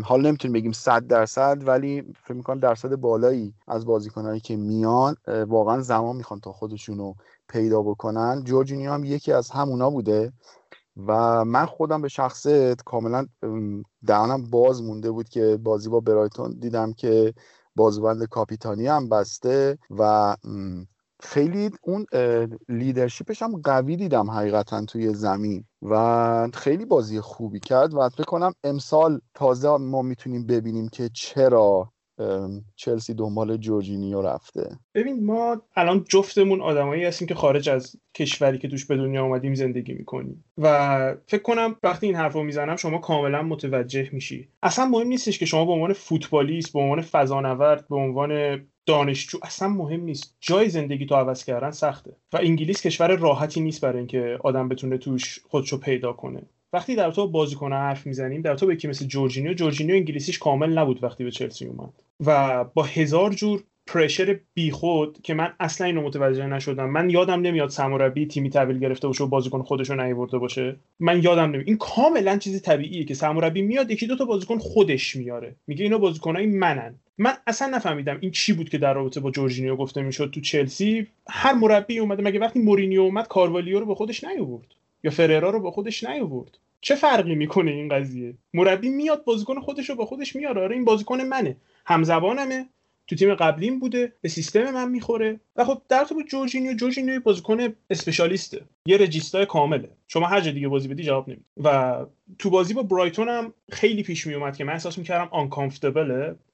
حالا 0.04 0.30
نمی‌تونیم 0.30 0.54
بگیم 0.54 0.72
صد 0.72 1.08
درصد 1.08 1.68
ولی 1.68 2.14
فکر 2.24 2.34
می‌کنم 2.34 2.60
درصد 2.60 2.96
بالایی 2.96 3.54
از 3.68 3.86
بازیکنهایی 3.86 4.40
که 4.40 4.56
میان 4.56 5.16
واقعا 5.48 5.82
زمان 5.82 6.16
می‌خوان 6.16 6.40
تا 6.40 6.52
خودشون 6.52 6.98
رو 6.98 7.16
پیدا 7.50 7.82
بکنن. 7.82 8.44
جورجینیو 8.44 8.92
هم 8.92 9.04
یکی 9.04 9.32
از 9.32 9.52
همونا 9.52 9.90
بوده 9.90 10.32
و 11.08 11.46
من 11.46 11.66
خودم 11.66 12.02
به 12.02 12.08
شخصت 12.08 12.84
کاملا 12.84 13.26
دهانم 14.08 14.50
باز 14.50 14.84
مونده 14.84 15.12
بود 15.12 15.30
که 15.30 15.60
بازی 15.64 15.90
با 15.90 16.00
برایتون 16.00 16.56
دیدم 16.60 16.94
که 16.94 17.34
بازوبند 17.76 18.26
کاپیتانی 18.26 18.88
هم 18.88 19.09
بسته 19.09 19.78
و 19.91 20.36
خیلی 21.24 21.71
اون 21.84 22.05
لیدرشیپش 22.69 23.41
هم 23.43 23.61
قوی 23.61 23.97
دیدم 23.97 24.32
حقیقتا 24.32 24.86
توی 24.86 25.13
زمین 25.13 25.65
و 25.82 26.49
خیلی 26.53 26.86
بازی 26.86 27.21
خوبی 27.21 27.59
کرد 27.59 27.93
و 27.93 28.09
فکر 28.09 28.24
کنم 28.24 28.53
امسال 28.63 29.21
تازه 29.34 29.78
ما 29.78 30.01
می‌تونیم 30.01 30.45
ببینیم 30.47 30.89
که 30.89 31.09
چرا 31.13 31.93
چلسی 32.76 33.14
دنبال 33.14 33.57
جورجینیو 33.57 34.22
رفته. 34.22 34.70
ببین 34.95 35.26
ما 35.26 35.61
الان 35.76 36.05
جفتمون 36.09 36.61
آدمایی 36.61 37.03
هستیم 37.03 37.28
که 37.28 37.36
خارج 37.36 37.70
از 37.70 37.95
کشوری 38.16 38.57
که 38.57 38.68
توش 38.68 38.86
به 38.86 38.97
دنیا 38.97 39.24
آمدیم 39.24 39.55
زندگی 39.55 39.93
می‌کنیم. 39.93 40.43
و 40.57 41.16
فکر 41.28 41.41
کنم 41.41 41.76
وقتی 41.84 42.05
این 42.05 42.16
حرف 42.16 42.34
رو 42.34 42.43
می‌زنم 42.43 42.76
شما 42.76 42.97
کاملا 42.97 43.41
متوجه 43.41 44.09
میشی. 44.11 44.47
اصلا 44.64 44.86
مهم 44.86 45.07
نیستش 45.07 45.39
که 45.39 45.45
شما 45.45 45.66
به 45.66 45.72
عنوان 45.72 45.93
فوتبالیست 45.93 46.74
به 46.74 46.80
عنوان 46.80 47.01
فضانورد 47.01 47.88
به 47.88 47.95
عنوان 47.95 48.61
دانشجو 48.86 49.38
اصلا 49.43 49.68
مهم 49.68 50.01
نیست. 50.01 50.36
جای 50.39 50.70
زندگی 50.70 51.05
تو 51.05 51.16
عوض 51.16 51.43
کردن 51.43 51.72
سخته. 51.72 52.16
و 52.34 52.38
انگلیس 52.38 52.82
کشور 52.82 53.16
راحتی 53.16 53.61
نیست 53.61 53.82
برای 53.82 53.97
اینکه 53.97 54.39
آدم 54.43 54.70
بتونه 54.70 54.97
توش 54.97 55.39
خودشو 55.49 55.78
پیدا 55.78 56.14
کنه. 56.14 56.41
وقتی 56.74 56.95
در 56.95 57.11
تو 57.11 57.28
بازیکن 57.28 57.74
حرف 57.74 58.07
می‌زنیم 58.07 58.41
در 58.41 58.55
تو 58.55 58.65
به 58.65 58.76
کی 58.76 58.88
مثل 58.88 59.05
جورجینیو؟ 59.05 59.53
جورجینیو 59.53 59.95
انگلیسیش 59.95 60.39
کامل 60.39 60.78
نبود 60.78 61.03
وقتی 61.03 61.24
به 61.24 61.32
چلسی 61.32 61.65
اومد. 61.65 61.93
و 62.26 62.63
با 62.63 62.84
هزار 62.84 63.34
جور 63.34 63.63
پرشر 63.88 64.39
بیخود 64.53 65.21
که 65.24 65.34
من 65.34 65.53
اصلا 65.59 65.88
اینو 65.88 66.01
متوجه 66.01 66.47
نشدم. 66.47 66.89
من 66.89 67.09
یادم 67.09 67.41
نمیاد 67.41 67.69
سموربی 67.69 68.26
تیمی 68.26 68.49
تحویل 68.49 68.80
گرفته 68.80 69.07
باشه 69.07 69.24
و 69.24 69.28
بازیکن 69.28 69.61
خودش 69.61 69.89
رو 69.89 70.03
نیورده 70.03 70.38
باشه. 70.38 70.76
من 70.99 71.24
یادم 71.24 71.43
نمیاد. 71.43 71.67
این 71.67 71.78
کاملا 71.78 72.38
چیزی 72.38 72.59
طبیعیه 72.59 73.03
که 73.03 73.13
سموربی 73.13 73.61
میاد 73.61 73.91
یکی 73.91 74.07
دو 74.07 74.15
تا 74.15 74.26
بازیکن 74.26 74.57
خودش 74.57 75.15
میاره. 75.15 75.55
میگه 75.67 75.84
اینا 75.84 75.97
بازیکنای 75.97 76.45
منن. 76.45 76.95
من 77.17 77.34
اصلا 77.47 77.67
نفهمیدم 77.67 78.17
این 78.21 78.32
چی 78.32 78.53
بود 78.53 78.69
که 78.69 78.78
در 78.78 78.93
رابطه 78.93 79.19
با 79.19 79.32
جورجینیو 79.32 79.76
گفته 79.76 80.01
می‌شد 80.01 80.32
تو 80.34 80.41
چلسی. 80.41 81.07
هر 81.30 81.53
مربی 81.53 81.99
اومده 81.99 82.24
مگه 82.24 82.39
وقتی 82.39 82.59
مورینیو 82.59 83.01
اومد 83.01 83.28
کاروالیو 83.28 83.80
رو 83.80 83.86
به 83.86 83.95
خودش 83.95 84.24
نیاورد. 84.24 84.76
یا 85.04 85.12
فررا 85.12 85.49
رو 85.49 85.60
به 85.60 85.72
خودش 85.72 86.04
نیاورد. 86.04 86.58
چه 86.82 86.95
فرقی 86.95 87.36
می‌کنه 87.36 87.72
این 87.72 87.89
قضیه؟ 87.89 88.34
مربی 88.54 88.89
میاد 88.89 89.24
بازیکن 89.24 89.60
خودش 89.60 89.89
رو 89.89 89.95
با 89.95 90.06
خودش 90.06 90.36
میاره. 90.36 90.62
آره 90.62 90.76
این 90.76 90.86
بازیکن 90.86 91.22
منه. 91.22 91.56
همزبانمه. 91.86 92.66
تو 93.08 93.16
تیم 93.16 93.36
قبلیم 93.36 93.80
بوده. 93.80 94.14
به 94.22 94.30
سیستم 94.30 94.72
من 94.72 94.89
می‌خوره. 94.89 95.39
و 95.56 95.66
خب 95.66 95.82
در 95.89 96.04
تو 96.04 96.22
جورجینیو 96.28 96.74
جورجینیو 96.74 97.20
بازیکن 97.20 97.74
specialist 97.89 98.55
ه 98.55 98.62
یه 98.86 98.97
regista 98.97 99.39
ی 99.39 99.45
کامله. 99.45 99.89
شما 100.08 100.28
هر 100.28 100.41
جا 100.41 100.51
دیگه 100.51 100.68
بازی 100.68 100.88
بدی 100.88 101.04
جواب 101.04 101.30
نمیده. 101.30 101.43
و 101.64 102.06
تو 102.40 102.50
بازی 102.50 102.74
با 102.74 102.84
برایتون 102.84 103.30
هم 103.30 103.54
خیلی 103.72 104.04
پیش 104.04 104.28
میومد 104.28 104.58
که 104.58 104.64
من 104.64 104.74
احساس 104.74 104.98
می‌کردم 104.98 105.28
آن 105.32 105.50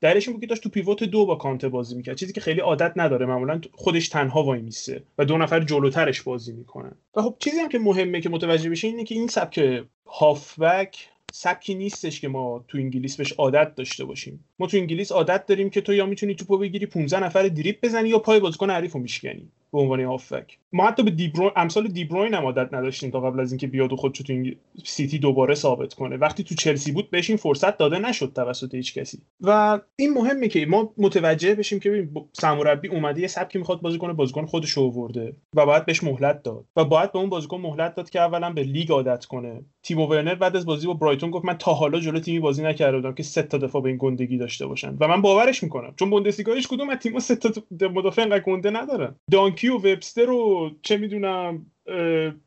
درش 0.01 0.27
این 0.27 0.33
بود 0.33 0.41
که 0.41 0.47
داشت 0.47 0.63
تو 0.63 0.69
pivot 0.69 1.03
دو 1.03 1.25
با 1.25 1.35
کانته 1.35 1.69
بازی 1.69 1.95
می‌کرد. 1.95 2.17
چیزی 2.17 2.33
که 2.33 2.41
خیلی 2.41 2.59
عادت 2.59 2.93
نداره 2.95 3.25
معمولا 3.25 3.61
خودش 3.73 4.09
تنها 4.09 4.43
وای 4.43 4.61
میسه 4.61 5.03
و 5.17 5.25
دو 5.25 5.37
نفر 5.37 5.59
جلوترش 5.59 6.21
بازی 6.21 6.53
می‌کنن. 6.53 6.91
و 7.15 7.21
خب 7.21 7.35
چیزی 7.39 7.59
هم 7.59 7.69
که 7.69 7.79
مهمه 7.79 8.21
که 8.21 8.29
متوجه 8.29 8.69
بشین 8.69 8.91
اینه 8.91 9.03
که 9.03 9.15
این 9.15 9.27
سبک 9.27 9.83
هافبک 10.05 11.09
سبکی 11.31 11.75
نیستش 11.75 12.21
که 12.21 12.27
ما 12.27 12.65
تو 12.67 12.77
انگلیس 12.77 13.17
بهش 13.17 13.31
عادت 13.31 13.75
داشته 13.75 14.05
باشیم. 14.05 14.45
ما 14.59 14.67
تو 14.67 14.77
انگلیس 14.77 15.11
عادت 15.11 15.45
داریم 15.45 15.69
که 15.69 15.81
تو 15.81 15.93
یا 15.93 16.05
می‌تونی 16.05 16.35
توپو 16.35 16.57
بگیری 16.57 16.85
15 16.85 17.23
نفر 17.23 17.47
دریبل 17.47 17.85
بزنی 17.85 18.09
یا 18.09 18.19
پای 18.19 18.39
بازیکن 18.39 18.69
حریف 18.69 18.93
رو 18.93 18.99
میشکنی. 18.99 19.47
به 19.71 19.79
عنوان 19.79 20.01
هافبک 20.01 20.57
ما 20.71 20.87
حتی 20.87 21.03
به 21.03 21.11
دیبروین 21.11 21.51
امثال 21.55 21.87
دیبروین 21.87 22.33
هم 22.33 22.43
عادت 22.43 22.73
نداشتیم 22.73 23.11
تا 23.11 23.19
قبل 23.21 23.39
از 23.39 23.51
اینکه 23.51 23.67
بیاد 23.67 23.93
و 23.93 23.95
خودشو 23.95 24.23
تو 24.23 24.33
این 24.33 24.55
سیتی 24.83 25.19
دوباره 25.19 25.55
ثابت 25.55 25.93
کنه. 25.93 26.17
وقتی 26.17 26.43
تو 26.43 26.55
چلسی 26.55 26.91
بود 26.91 27.09
بهش 27.09 27.29
این 27.29 27.37
فرصت 27.37 27.77
داده 27.77 27.99
نشد 27.99 28.31
توسط 28.35 28.75
هیچ 28.75 28.93
کسی. 28.93 29.21
و 29.41 29.79
این 29.95 30.13
مهمه 30.13 30.47
که 30.47 30.65
ما 30.65 30.93
متوجه 30.97 31.55
بشیم 31.55 31.79
که 31.79 32.09
سموربی 32.33 32.87
اومده 32.87 33.21
یه 33.21 33.27
سبکی 33.27 33.57
می‌خواد 33.57 33.81
بازی 33.81 33.97
کنه 33.97 34.13
بازیکن 34.13 34.45
خودش 34.45 34.77
آورده 34.77 35.35
و 35.55 35.65
باید 35.65 35.85
بهش 35.85 36.03
مهلت 36.03 36.43
داد. 36.43 36.65
و 36.75 36.85
باید 36.85 37.11
به 37.11 37.19
اون 37.19 37.29
بازیکن 37.29 37.57
مهلت 37.57 37.95
داد 37.95 38.09
که 38.09 38.19
اولا 38.19 38.53
به 38.53 38.63
لیگ 38.63 38.91
عادت 38.91 39.25
کنه. 39.25 39.61
تیم 39.83 39.99
ورنر 39.99 40.35
بعد 40.35 40.55
از 40.55 40.65
بازی 40.65 40.87
با 40.87 40.93
برایتون 40.93 41.31
گفت 41.31 41.45
من 41.45 41.57
تا 41.57 41.73
حالا 41.73 41.99
جلو 41.99 42.19
تیمی 42.19 42.39
بازی 42.39 42.63
نکرده 42.63 43.13
که 43.13 43.23
سه 43.23 43.43
تا 43.43 43.57
دفاع 43.57 43.81
به 43.81 43.89
این 43.89 43.97
گندگی 43.97 44.37
داشته 44.37 44.67
باشن. 44.67 44.97
و 44.99 45.07
من 45.07 45.21
باورش 45.21 45.63
می‌کنم 45.63 45.93
چون 45.99 46.09
بوندسلیگا 46.09 46.53
کدوم 46.69 46.89
از 46.89 46.97
تیم‌ها 46.97 47.19
سه 47.19 47.35
تا 47.35 47.49
مدافع 47.81 48.21
انقدر 48.21 48.43
گنده 48.43 48.69
ندارن. 48.69 49.15
دانکی 49.59 49.69
و 49.69 49.77
وبستر 49.77 50.29
و 50.29 50.71
چه 50.81 50.97
می‌دونم 50.97 51.65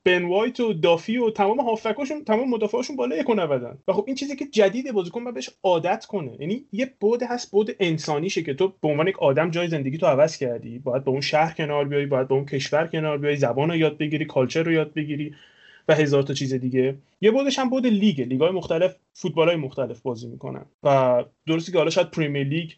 بن 0.04 0.24
وایت 0.24 0.60
و 0.60 0.72
دافی 0.72 1.16
و 1.16 1.30
تمام 1.30 1.60
هافبکاشون 1.60 2.24
تمام 2.24 2.50
مدافعاشون 2.50 2.96
بالا 2.96 3.16
یک 3.16 3.30
و 3.30 3.34
و 3.88 3.92
خب 3.92 4.04
این 4.06 4.16
چیزی 4.16 4.36
که 4.36 4.44
جدید 4.44 4.92
بازیکن 4.92 5.24
باید 5.24 5.34
بهش 5.34 5.50
عادت 5.62 6.04
کنه. 6.06 6.36
یعنی 6.40 6.64
یه 6.72 6.94
بعد 7.00 7.22
هست 7.22 7.50
بعد 7.50 7.76
انسانیشه 7.80 8.42
که 8.42 8.54
تو 8.54 8.68
به 8.82 8.88
عنوان 8.88 9.08
یک 9.08 9.18
آدم 9.18 9.50
جای 9.50 9.68
زندگی 9.68 9.98
تو 9.98 10.06
عوض 10.06 10.36
کردی. 10.36 10.78
باید 10.78 11.04
به 11.04 11.10
اون 11.10 11.20
شهر 11.20 11.54
کنار 11.54 11.84
بیای 11.84 12.06
باید 12.06 12.28
به 12.28 12.34
اون 12.34 12.46
کشور 12.46 12.86
کنار 12.86 13.18
بیای 13.18 13.36
زبان 13.36 13.70
رو 13.70 13.76
یاد 13.76 13.98
بگیری 13.98 14.24
culture 14.24 14.62
رو 14.62 14.72
یاد 14.72 14.94
بگیری. 14.94 15.34
و 15.88 15.94
هزار 15.94 16.22
تا 16.22 16.34
چیز 16.34 16.54
دیگه. 16.54 16.94
یه 17.20 17.30
بعدش 17.30 17.58
هم 17.58 17.70
بعد 17.70 17.86
لیگ. 17.86 18.20
لیگ 18.20 18.40
های 18.40 18.50
مختلف 18.50 18.96
فوتبال 19.12 19.48
های 19.48 19.56
مختلف 19.56 20.00
بازی 20.00 20.26
می‌کنن. 20.26 20.64
و 20.82 21.24
درستی 21.46 21.72
که 21.72 21.78
حالا 21.78 21.90
شاید 21.90 22.10
پریمیر 22.10 22.46
لیگ 22.46 22.70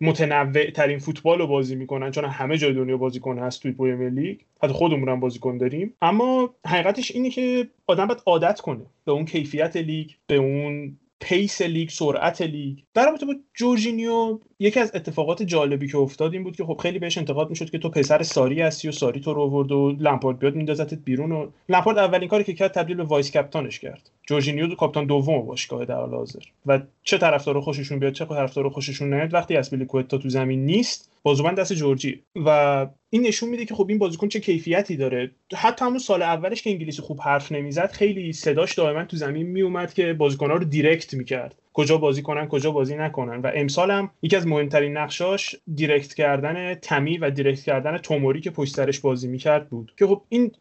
متنوع 0.00 0.70
ترین 0.70 0.98
فوتبال 0.98 1.38
رو 1.38 1.46
بازی 1.46 1.74
می‌کنن 1.74 2.10
چون 2.10 2.24
همه 2.24 2.58
جای 2.58 2.72
دنیا 2.72 2.96
بازیکن 2.96 3.38
هست 3.38 3.62
توی 3.62 3.72
پریمیر 3.72 4.10
لیگ. 4.10 4.38
حتی 4.62 4.72
خودمون 4.72 5.08
هم 5.08 5.20
بازیکن 5.20 5.58
داریم. 5.58 5.94
اما 6.02 6.54
حقیقتش 6.66 7.10
اینه 7.10 7.30
که 7.30 7.68
آدم 7.86 8.06
باید 8.06 8.22
عادت 8.26 8.60
کنه 8.60 8.86
به 9.04 9.12
اون 9.12 9.24
کیفیت 9.24 9.76
لیگ 9.76 10.10
به 10.26 10.34
اون 10.34 10.96
pace 11.20 11.62
لیگ 11.62 11.88
سرعت 11.88 12.42
لیگ. 12.42 12.78
در 12.94 13.06
رابطه 13.06 13.26
با 13.26 13.34
جورجینیو 13.54 14.38
یکی 14.58 14.80
از 14.80 14.90
اتفاقات 14.94 15.42
جالبی 15.42 15.88
که 15.88 15.98
افتاد 15.98 16.32
این 16.32 16.44
بود 16.44 16.56
که 16.56 16.64
خب 16.64 16.78
خیلی 16.82 16.98
بهش 16.98 17.18
انتقاد 17.18 17.50
می‌شد 17.50 17.70
که 17.70 17.78
تو 17.78 17.88
پسر 17.88 18.22
ساری 18.22 18.62
هستی 18.62 18.88
و 18.88 18.92
ساری 18.92 19.20
تو 19.20 19.34
رو 19.34 19.42
آورد 19.42 19.72
و 19.72 19.96
لمپارد 20.00 20.38
بیاد 20.38 20.54
میندازتت 20.54 20.98
بیرون 21.04 21.32
و 21.32 21.46
لمپارد 21.68 21.98
اولین 21.98 22.28
کاری 22.28 22.44
که 22.44 22.54
کرد 22.54 22.72
تبدیل 22.72 22.96
به 22.96 23.02
vice 23.02 23.30
captain 23.30 23.67
ش 23.67 23.78
کرد. 23.78 24.10
جورجینیو 24.26 24.74
کاپیتان 24.74 25.06
دوم 25.06 25.46
باشگاه 25.46 25.84
در 25.84 25.94
حال 25.94 26.10
حاضر. 26.10 26.42
و 26.66 26.80
چه 27.02 27.18
طرفدار 27.18 27.60
خوششون 27.60 27.98
بیاد 27.98 28.12
چه 28.12 28.24
طرفدار 28.24 28.68
خوششون 28.68 29.14
نیاد 29.14 29.34
وقتی 29.34 29.56
اسپلیکوتا 29.56 30.18
تو 30.18 30.28
زمین 30.28 30.66
نیست 30.66 31.10
بازوبند 31.26 31.58
دست 31.58 31.72
جورجی. 31.72 32.22
و 32.36 32.86
این 33.10 33.26
نشون 33.26 33.48
میده 33.48 33.64
که 33.64 33.74
خب 33.74 33.86
این 33.88 33.98
بازیکن 33.98 34.28
چه 34.28 34.40
کیفیتی 34.40 34.96
داره. 34.96 35.30
حتی 35.56 35.84
همون 35.84 35.98
سال 35.98 36.22
اولش 36.22 36.62
که 36.62 36.70
انگلیسی 36.70 37.02
خوب 37.02 37.20
حرف 37.20 37.52
نمی‌زد 37.52 37.90
خیلی 37.90 38.32
صداش 38.32 38.74
دائما 38.74 39.04
تو 39.04 39.16
زمین 39.16 39.46
میومد 39.46 39.94
که 39.94 40.12
بازیکن‌ها 40.12 40.56
رو 40.56 40.64
direct 40.64 41.14
می‌کرد. 41.14 41.54
کجا 41.72 41.98
بازی 41.98 42.22
کنن 42.22 42.48
کجا 42.48 42.70
بازی 42.70 42.96
نکنن. 42.96 43.40
و 43.40 43.50
امسال 43.54 43.90
هم 43.90 44.10
یکی 44.22 44.36
از 44.36 44.46
مهمترین 44.46 44.96
نقشاش 44.96 45.56
direct 45.74 46.14
کردن 46.14 46.74
تمی 46.74 47.18
و 47.18 47.30
direct 47.30 47.62
کردن 47.62 47.98
توموری 47.98 48.40
که 48.40 48.50
پشت 48.50 48.74
سرش 48.74 49.00
بازی 49.00 49.28
می‌کرد 49.28 49.68
بود. 49.68 49.92
که 49.98 50.06
خب 50.06 50.22
این 50.28 50.52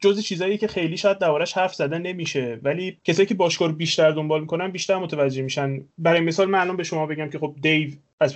جزء 0.00 0.20
چیزایی 0.20 0.58
که 0.58 0.68
خیلی 0.68 0.96
شاید 0.96 1.18
دوارش 1.18 1.52
حرف 1.52 1.74
زده 1.74 1.98
نمیشه. 1.98 2.58
ولی 2.62 2.96
کسایی 3.04 3.26
که 3.26 3.34
باشگاه 3.34 3.68
رو 3.68 3.74
بیشتر 3.74 4.10
دنبال 4.10 4.40
می‌کنن 4.40 4.70
بیشتر 4.70 4.98
متوجه 4.98 5.42
میشن. 5.42 5.80
برای 5.98 6.20
مثال 6.20 6.50
من 6.50 6.58
الان 6.58 6.76
به 6.76 6.82
شما 6.82 7.06
بگم 7.06 7.30
که 7.30 7.38
خب 7.38 7.54
دیو 7.62 7.90
از 8.20 8.34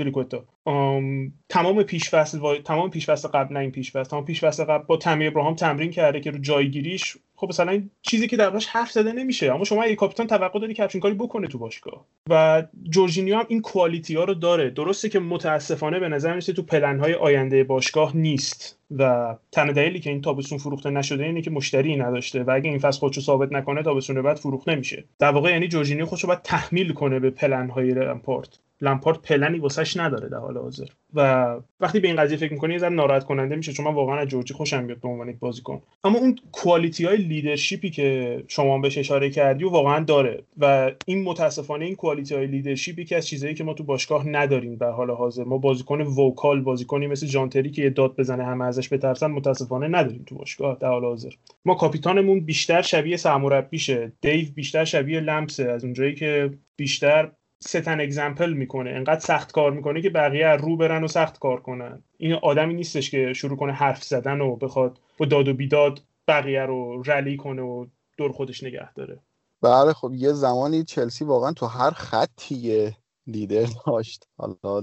تمام 1.49 1.83
پیش 1.83 2.11
فصل 2.11 2.41
و... 2.41 2.59
تمام 2.59 2.91
پیش 2.91 3.11
فصل 3.11 3.29
قبل 3.29 3.55
نه 3.55 3.61
این 3.61 3.71
پیش 3.71 3.93
فصل 3.93 4.11
تمام 4.11 4.25
پیش 4.25 4.45
فصل 4.45 4.65
قبل 4.65 4.85
با 4.85 4.97
تمی 4.97 5.27
ابراهام 5.27 5.55
تمرین 5.55 5.91
کرده 5.91 6.21
که 6.21 6.31
رو 6.31 6.39
جایگیریش 6.39 7.17
خب 7.37 7.49
مثلا 7.49 7.73
این 7.73 7.91
چیزی 8.03 8.29
که 8.29 8.37
دربارش 8.37 8.67
حرف 8.67 8.91
زده 8.91 9.13
نمیشه. 9.13 9.55
اما 9.55 9.65
شما 9.65 9.83
اگه 9.83 9.95
کاپیتان 9.95 10.27
توقع 10.27 10.61
داری 10.61 10.75
که 10.75 11.01
کاری 11.01 11.15
بکنه 11.15 11.49
تو 11.49 11.59
باشگاه. 11.59 12.05
و 12.31 12.63
جورجینیو 12.91 13.37
هم 13.37 13.45
این 13.49 13.61
کوالیتی 13.61 14.15
ها 14.15 14.25
رو 14.25 14.35
داره. 14.35 14.71
درسته 14.71 15.09
که 15.09 15.19
متاسفانه 15.19 16.01
به 16.01 16.09
نظر 16.09 16.35
میسه 16.35 16.53
تو 16.53 16.63
پلن 16.63 16.99
های 16.99 17.15
آینده 17.15 17.65
باشگاه 17.65 18.17
نیست. 18.17 18.79
و 18.99 19.35
تنها 19.53 19.73
دلیلی 19.73 20.01
که 20.01 20.11
این 20.11 20.21
تابستون 20.21 20.59
فروخته 20.59 20.91
نشده 20.91 21.25
اینه 21.25 21.43
که 21.43 21.51
مشتری 21.51 21.97
نداشته. 21.97 22.43
و 22.43 22.51
اگه 22.51 22.71
این 22.71 22.79
فصل 22.79 22.99
خودشو 22.99 23.21
ثابت 23.21 23.53
نکنه 23.53 23.83
تابستون 23.83 24.23
بعد 24.23 24.37
فروخته 24.37 24.73
نمیشه. 24.73 25.05
در 25.19 25.31
واقع 25.31 25.51
یعنی 25.51 25.69
جورجینیو 25.69 26.07
خودشو 26.07 26.27
باید 26.27 26.43
تحمیل 26.43 26.93
کنه 26.93 27.21
به 27.21 27.31
پلن 27.31 27.71
های 27.71 27.91
لمپارد 27.91 28.59
لمپارد 28.85 29.23
پلنی 29.23 29.59
واسش 29.59 29.97
نداره 29.97 30.29
در 30.29 30.39
حال 30.39 30.59
حاضر. 30.59 30.87
و 31.15 31.47
وقتی 31.81 32.01
به 32.01 32.09
این 32.09 32.17
قضیه 32.17 32.37
فکر 32.37 32.53
می‌کنی 32.53 32.75
یه 32.75 32.89
ناراحت 32.89 33.25
کننده 33.25 33.57
میشه 33.57 33.73
چون 33.73 33.87
من 33.87 33.95
واقعا 33.95 34.19
از 34.19 34.29
جورجی 34.29 34.55
خوشم 34.55 34.85
میاد 34.85 35.01
به 35.01 35.09
عنوان 35.09 35.29
یک 35.29 35.39
بازیکن. 35.39 35.83
اما 36.05 36.19
اون 36.19 36.39
quality 36.53 37.05
های 37.05 37.17
leadership 37.17 37.84
ی 37.84 37.91
که 37.91 38.43
شما 38.49 38.79
بهش 38.79 38.99
اشاره 38.99 39.31
کردی 39.31 39.65
و 39.65 39.69
واقعا 39.69 40.05
داره. 40.05 40.43
و 40.59 40.91
این 41.07 41.23
متاسفانه 41.23 41.85
این 41.85 41.95
quality 41.95 42.35
های 42.35 42.47
leadership 42.47 42.99
ی 42.99 43.05
که 43.05 43.17
از 43.17 43.27
چیزایی 43.27 43.55
که 43.55 43.65
ما 43.65 43.75
تو 43.75 43.85
باشگاه 43.85 44.29
نداریم 44.29 44.75
در 44.75 44.91
حال 44.91 45.11
حاضر. 45.11 45.45
ما 45.45 45.59
بازیکن 45.59 46.01
vocal 46.01 46.61
بازیکنی 46.61 47.07
مثل 47.07 47.27
جان 47.27 47.44
تری 47.44 47.71
که 47.71 47.83
یه 47.83 47.91
داد 47.91 48.17
بزنه 48.17 48.45
همه 48.45 48.65
ازش 48.65 48.93
بترسن 48.93 49.27
متاسفانه 49.27 49.89
نداریم 49.89 50.23
تو 50.27 50.35
باشگاه 50.35 50.79
در 50.81 50.89
حال 50.89 51.05
حاضر. 51.05 51.31
ما 51.65 51.75
کاپیتانمون 51.75 52.41
بیشتر 52.41 52.83
شبیه 52.83 53.17
سرمربیشه. 53.17 54.13
دیو 54.21 54.49
بیشتر 54.55 54.85
شبیه 54.85 55.21
لمپسه 55.21 55.65
از 55.65 55.85
اونجایی 55.85 56.15
که 56.15 56.51
بیشتر 56.77 57.31
ستن 57.69 58.01
اگزمپل 58.01 58.53
می‌کنه. 58.53 58.91
انقدر 58.91 59.21
سخت 59.21 59.53
کار 59.53 59.73
می‌کنه 59.73 60.03
که 60.03 60.11
بقیه 60.11 60.49
رو 60.49 60.77
برن 60.77 61.05
و 61.05 61.09
سخت 61.09 61.39
کار 61.39 61.61
کنن. 61.61 62.03
این 62.19 62.33
آدمی 62.33 62.75
نیستش 62.75 63.11
که 63.11 63.33
شروع 63.33 63.57
کنه 63.57 63.73
حرف 63.73 64.05
زدن 64.05 64.41
و 64.41 64.57
بخواد 64.57 65.01
با 65.19 65.27
داد 65.27 65.49
و 65.49 65.55
بیداد 65.55 66.03
بقیه 66.29 66.63
رو 66.63 67.03
رلی 67.03 67.37
کنه 67.37 67.63
و 67.63 67.87
دور 68.17 68.33
خودش 68.33 68.65
نگه 68.65 68.93
داره. 68.93 69.21
بله 69.63 69.93
خب 69.93 70.13
یه 70.15 70.33
زمانی 70.33 70.85
چلسی 70.85 71.25
واقعا 71.25 71.53
تو 71.53 71.67
هر 71.67 71.91
خطی 71.91 72.91
لیدر 73.27 73.67
داشت. 73.87 74.29
حالا 74.37 74.81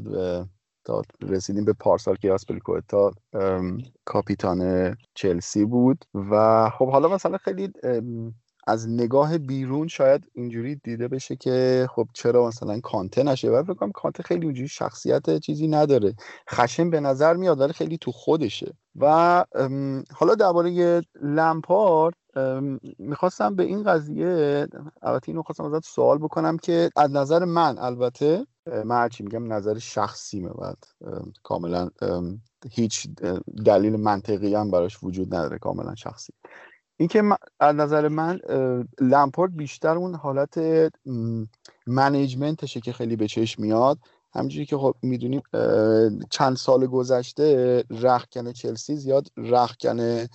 تا 0.85 1.01
رسیدیم 1.21 1.65
به 1.65 1.73
پارسال 1.73 2.15
که 2.15 2.35
تا 2.87 3.11
کاپیتان 4.05 4.95
چلسی 5.13 5.65
بود. 5.65 6.05
و 6.13 6.69
خب 6.69 6.89
حالا 6.89 7.09
مثلا 7.09 7.37
خیلی 7.37 7.71
از 8.67 8.89
نگاه 8.89 9.37
بیرون 9.37 9.87
شاید 9.87 10.27
اینجوری 10.33 10.75
دیده 10.75 11.07
بشه 11.07 11.35
که 11.35 11.87
خب 11.95 12.07
چرا 12.13 12.47
مثلا 12.47 12.79
کانته 12.79 13.23
نشه. 13.23 13.49
و 13.49 13.63
فکر 13.63 13.73
کنم 13.73 13.91
کانته 13.91 14.23
خیلی 14.23 14.45
اونجوری 14.45 14.67
شخصیت 14.67 15.37
چیزی 15.39 15.67
نداره. 15.67 16.15
خشم 16.49 16.89
به 16.89 16.99
نظر 16.99 17.33
میاد 17.33 17.59
ولی 17.59 17.73
خیلی 17.73 17.97
تو 17.97 18.11
خودشه. 18.11 18.73
و 18.95 19.45
حالا 20.15 20.35
درباره 20.35 21.01
لمپارد 21.21 22.13
می‌خواستم 22.99 23.55
به 23.55 23.63
این 23.63 23.83
قضیه 23.83 24.67
البته 25.01 25.29
اینو 25.29 25.43
خواستم 25.43 25.73
ازت 25.73 25.85
سوال 25.85 26.17
بکنم 26.17 26.57
که 26.57 26.89
از 26.95 27.11
نظر 27.11 27.45
من 27.45 27.77
البته 27.77 28.45
من 28.65 28.95
هرچی 28.95 29.23
میگم 29.23 29.53
نظر 29.53 29.77
شخصیمه 29.77 30.49
بعد. 30.49 30.83
کاملا 31.43 31.89
هیچ 32.71 33.07
دلیل 33.65 33.95
منطقی 33.95 34.55
هم 34.55 34.71
براش 34.71 35.03
وجود 35.03 35.35
نداره. 35.35 35.57
کاملا 35.57 35.95
شخصی. 35.95 36.33
اینکه 37.01 37.23
از 37.59 37.75
نظر 37.75 38.07
من 38.07 38.39
لمپارد 38.99 39.55
بیشتر 39.55 39.97
اون 39.97 40.15
حالت 40.15 40.59
منیجمنتشه 41.87 42.79
که 42.79 42.93
خیلی 42.93 43.15
به 43.15 43.27
چشم 43.27 43.61
میاد. 43.61 43.97
همجوری 44.33 44.65
که 44.65 44.77
خب 44.77 44.95
می‌دونیم 45.01 45.41
چند 46.29 46.55
سال 46.55 46.87
گذشته 46.87 47.83
رخکن 47.89 48.51
چلسی 48.51 48.95
زیاد 48.95 49.27
رخکن 49.37 50.25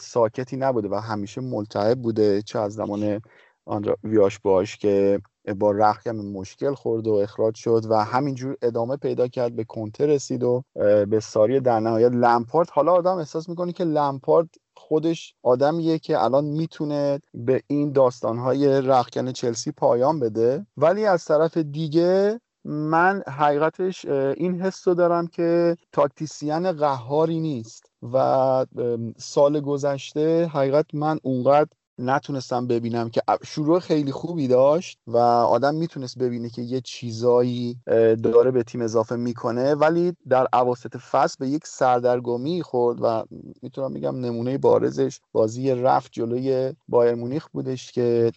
ساکتی 0.00 0.56
نبوده 0.56 0.88
و 0.88 0.94
همیشه 0.94 1.40
ملتهب 1.40 2.02
بوده. 2.02 2.42
چه 2.42 2.58
از 2.58 2.74
زمان 2.74 3.20
آن 3.66 3.84
ویاش 4.04 4.38
باش 4.38 4.76
که 4.76 5.20
با 5.56 5.70
رخکن 5.70 6.16
مشکل 6.16 6.74
خورد 6.74 7.06
و 7.06 7.12
اخراج 7.12 7.54
شد 7.54 7.82
و 7.90 8.04
همینجور 8.04 8.56
ادامه 8.62 8.96
پیدا 8.96 9.28
کرد 9.28 9.56
به 9.56 9.64
کنته 9.64 10.06
رسید 10.06 10.42
و 10.42 10.62
به 11.08 11.20
ساری 11.22 11.60
در 11.60 11.80
نهایت 11.80 12.12
لمپارد 12.12 12.70
حالا 12.70 12.92
آدم 12.92 13.16
احساس 13.16 13.48
می‌کنه 13.48 13.72
که 13.72 13.84
لمپارد 13.84 14.48
خودش 14.78 15.34
آدمیه 15.42 15.98
که 15.98 16.24
الان 16.24 16.44
می‌تونه 16.44 17.20
به 17.34 17.62
این 17.66 17.92
داستانهای 17.92 18.80
رخکن 18.80 19.32
چلسی 19.32 19.72
پایان 19.72 20.20
بده. 20.20 20.66
ولی 20.76 21.06
از 21.06 21.24
طرف 21.24 21.56
دیگه 21.56 22.40
من 22.64 23.22
حقیقتش 23.26 24.04
این 24.06 24.60
حس 24.60 24.88
رو 24.88 24.94
دارم 24.94 25.26
که 25.26 25.76
تاکتیسیان 25.92 26.72
قهاری 26.72 27.40
نیست 27.40 27.92
و 28.12 28.66
سال 29.16 29.60
گذشته 29.60 30.46
حقیقت 30.46 30.94
من 30.94 31.18
اونقدر 31.22 31.70
نتونستم 31.98 32.66
ببینم 32.66 33.10
که 33.10 33.22
شروع 33.44 33.80
خیلی 33.80 34.12
خوبی 34.12 34.48
داشت 34.48 34.98
و 35.06 35.16
آدم 35.16 35.74
می‌تونست 35.74 36.18
ببینه 36.18 36.50
که 36.50 36.62
یه 36.62 36.80
چیزایی 36.80 37.76
داره 38.22 38.50
به 38.50 38.62
تیم 38.62 38.80
اضافه 38.80 39.16
می‌کنه 39.16 39.74
ولی 39.74 40.12
در 40.28 40.46
عواسط 40.52 40.96
فصل 40.96 41.36
به 41.40 41.48
یک 41.48 41.66
سردرگمی 41.66 42.62
خورد 42.62 42.98
و 43.02 43.24
می‌تونم 43.62 43.94
بگم 43.94 44.20
نمونه 44.20 44.58
بارزش. 44.58 45.20
بازی 45.32 45.70
رفت 45.70 46.12
جلوی 46.12 46.72
بایر 46.88 47.14
مونیخ 47.14 47.48
بودش 47.52 47.92
که 47.92 48.32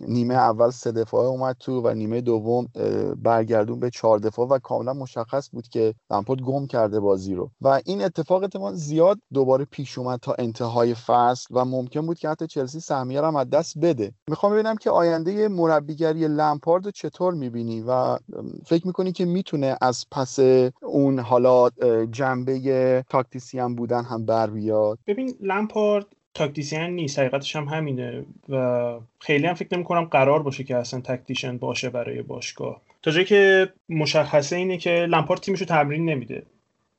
نیمه 0.00 0.34
اول 0.34 0.70
سه 0.70 0.92
دفاعه 0.92 1.28
اومد 1.28 1.56
تو 1.60 1.80
و 1.80 1.94
نیمه 1.94 2.20
دوم 2.20 2.68
برگردون 3.16 3.80
به 3.80 3.90
چهار 3.90 4.18
دفاع 4.18 4.48
و 4.48 4.58
کاملا 4.58 4.92
مشخص 4.92 5.50
بود 5.52 5.68
که 5.68 5.94
لامپورد 6.10 6.40
گم 6.40 6.66
کرده 6.66 7.00
بازی 7.00 7.34
رو. 7.34 7.50
و 7.60 7.80
این 7.84 8.04
اتفاق 8.04 8.74
زیاد 8.74 9.18
دوباره 9.32 9.64
پیش 9.64 9.98
اومد 9.98 10.18
تا 10.20 10.34
انتهای 10.38 10.94
فصل 10.94 11.46
و 11.50 11.64
ممکن 11.64 12.06
بود 12.06 12.18
که 12.18 12.28
حتی 12.28 12.46
چلسی 12.46 12.80
سهمیه 13.00 13.22
هم 13.22 13.36
از 13.36 13.50
دست 13.50 13.78
بده. 13.78 14.12
می‌خوام 14.28 14.52
ببینم 14.52 14.76
که 14.76 14.90
آینده 14.90 15.48
مربیگری 15.48 16.28
لمپارد 16.28 16.90
چطور 16.90 17.34
می‌بینی 17.34 17.84
و 17.88 18.18
فکر 18.66 18.86
می‌کنی 18.86 19.12
که 19.12 19.24
می‌تونه 19.24 19.76
از 19.80 20.06
پس 20.12 20.38
اون 20.82 21.18
حالا 21.18 21.68
جنبه 22.10 23.04
tactician 23.10 23.74
بودن 23.74 24.04
هم 24.04 24.26
بر 24.26 24.46
بیاد؟ 24.46 24.98
ببین 25.06 25.34
لمپارد 25.40 26.06
tactician 26.34 26.90
نیست. 26.90 27.18
حقیقتش 27.18 27.56
هم 27.56 27.64
همینه 27.64 28.24
و 28.48 28.94
خیلی 29.18 29.46
هم 29.46 29.54
فکر 29.54 29.68
نمی 29.76 29.84
کنم 29.84 30.04
قرار 30.04 30.42
باشه 30.42 30.64
که 30.64 30.76
اصلا 30.76 31.00
tactician 31.00 31.58
باشه 31.58 31.90
برای 31.90 32.22
باشگاه. 32.22 32.80
تا 33.02 33.10
جایی 33.10 33.26
که 33.26 33.72
مشخصه 33.88 34.56
اینه 34.56 34.76
که 34.76 34.90
لمپارد 34.90 35.40
تیمشو 35.40 35.64
تمرین 35.64 36.04
نمیده. 36.04 36.42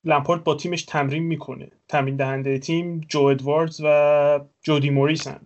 لمپارد 0.04 0.44
با 0.44 0.56
تیمش 0.56 0.84
تمرین 0.84 1.24
می‌کنه. 1.24 1.72
تمرین 1.88 2.16
دهنده 2.16 2.60
تیم 2.60 3.02
جو 3.08 3.24
ادواردز 3.24 3.82
و 3.84 4.40
جودی 4.62 4.90
موریسن. 4.90 5.40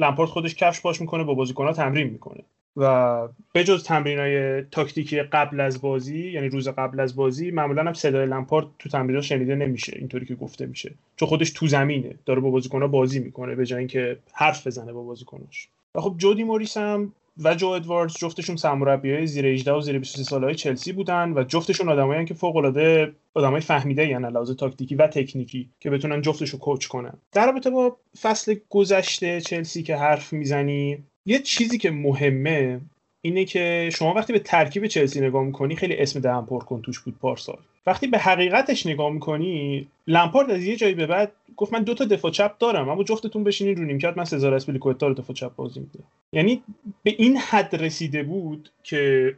لمپارد 0.00 0.28
خودش 0.28 0.54
کفش 0.54 0.80
پاش 0.80 1.00
می‌کنه 1.00 1.24
با 1.24 1.34
بازیکنها 1.34 1.72
تمرین 1.72 2.06
می‌کنه. 2.06 2.42
و 2.76 3.28
بجز 3.54 3.84
تمرین 3.84 4.18
های 4.18 4.62
تاکتیکی 4.62 5.22
قبل 5.22 5.60
از 5.60 5.80
بازی 5.80 6.30
یعنی 6.30 6.48
روز 6.48 6.68
قبل 6.68 7.00
از 7.00 7.16
بازی 7.16 7.50
معمولا 7.50 7.82
هم 7.82 7.92
صدای 7.92 8.26
لمپارد 8.26 8.66
تو 8.78 8.88
تمرین 8.88 9.20
شنیده 9.20 9.54
نمیشه 9.54 9.92
اینطوری 9.96 10.26
که 10.26 10.34
گفته 10.34 10.66
میشه. 10.66 10.94
چون 11.16 11.28
خودش 11.28 11.50
تو 11.50 11.66
زمینه 11.66 12.14
داره 12.26 12.40
با 12.40 12.50
بازیکنها 12.50 12.88
بازی 12.88 13.20
می‌کنه 13.20 13.54
به 13.54 13.66
جای 13.66 13.78
اینکه 13.78 14.18
حرف 14.32 14.66
بزنه 14.66 14.92
با 14.92 15.02
بازیکناش. 15.02 15.68
و 15.94 16.00
خب 16.00 16.14
جودی 16.18 16.44
موریس 16.44 16.76
هم 16.76 17.12
و 17.40 17.54
جو 17.54 17.68
ادواردز 17.68 18.14
جفتشون 18.14 18.56
سرمربیای 18.56 19.26
زیر 19.26 19.46
18 19.46 19.72
و 19.72 19.80
زیر 19.80 19.98
23 19.98 20.22
سالهای 20.22 20.54
چلسی 20.54 20.92
بودن 20.92 21.32
و 21.32 21.44
جفتشون 21.44 21.88
آدمایی 21.88 22.24
که 22.24 22.34
فوق 22.34 22.56
العاده 22.56 23.12
آدمای 23.34 23.60
فهمیده 23.60 24.06
یعنی 24.08 24.26
لحاظ 24.26 24.50
تاکتیکی 24.50 24.94
و 24.94 25.06
تکنیکی 25.06 25.70
که 25.80 25.90
بتونن 25.90 26.22
جفتشو 26.22 26.58
کوچ 26.58 26.86
کنن. 26.86 27.12
در 27.32 27.46
رابطه 27.46 27.70
با 27.70 27.96
فصل 28.20 28.56
گذشته 28.68 29.40
چلسی 29.40 29.82
که 29.82 29.96
حرف 29.96 30.32
می‌زنی 30.32 30.98
یه 31.26 31.38
چیزی 31.38 31.78
که 31.78 31.90
مهمه 31.90 32.80
اینه 33.22 33.44
که 33.44 33.90
شما 33.92 34.14
وقتی 34.14 34.32
به 34.32 34.38
ترکیب 34.38 34.86
چلسی 34.86 35.20
نگاه 35.20 35.44
می‌کنی 35.44 35.76
خیلی 35.76 35.96
اسم 35.96 36.20
دهن 36.20 36.42
پر 36.42 36.64
کن 36.64 36.82
توش 36.82 37.00
بود 37.00 37.18
پارسال. 37.18 37.58
وقتی 37.86 38.06
به 38.06 38.18
حقیقتش 38.18 38.86
نگاه 38.86 39.12
می‌کنی 39.12 39.88
لمپارد 40.06 40.50
از 40.50 40.64
یه 40.64 40.76
جایی 40.76 40.94
به 40.94 41.06
بعد 41.06 41.32
گفت 41.56 41.72
من 41.72 41.82
دو 41.82 41.94
تا 41.94 42.04
دفاع 42.04 42.30
چپ 42.30 42.58
دارم 42.58 42.88
اما 42.88 43.04
جفتتون 43.04 43.44
بشینین 43.44 43.76
رو 43.76 43.84
نیمکت 43.84 44.14
من 44.16 44.24
سزار 44.24 44.54
اسپلیکوتا 44.54 45.06
رو 45.08 45.14
دفاع 45.14 45.36
چپ 45.36 45.54
بازی 45.54 45.80
میده 45.80 45.98
یعنی 46.32 46.62
به 47.02 47.14
این 47.18 47.36
حد 47.36 47.76
رسیده 47.76 48.22
بود 48.22 48.70
که 48.82 49.36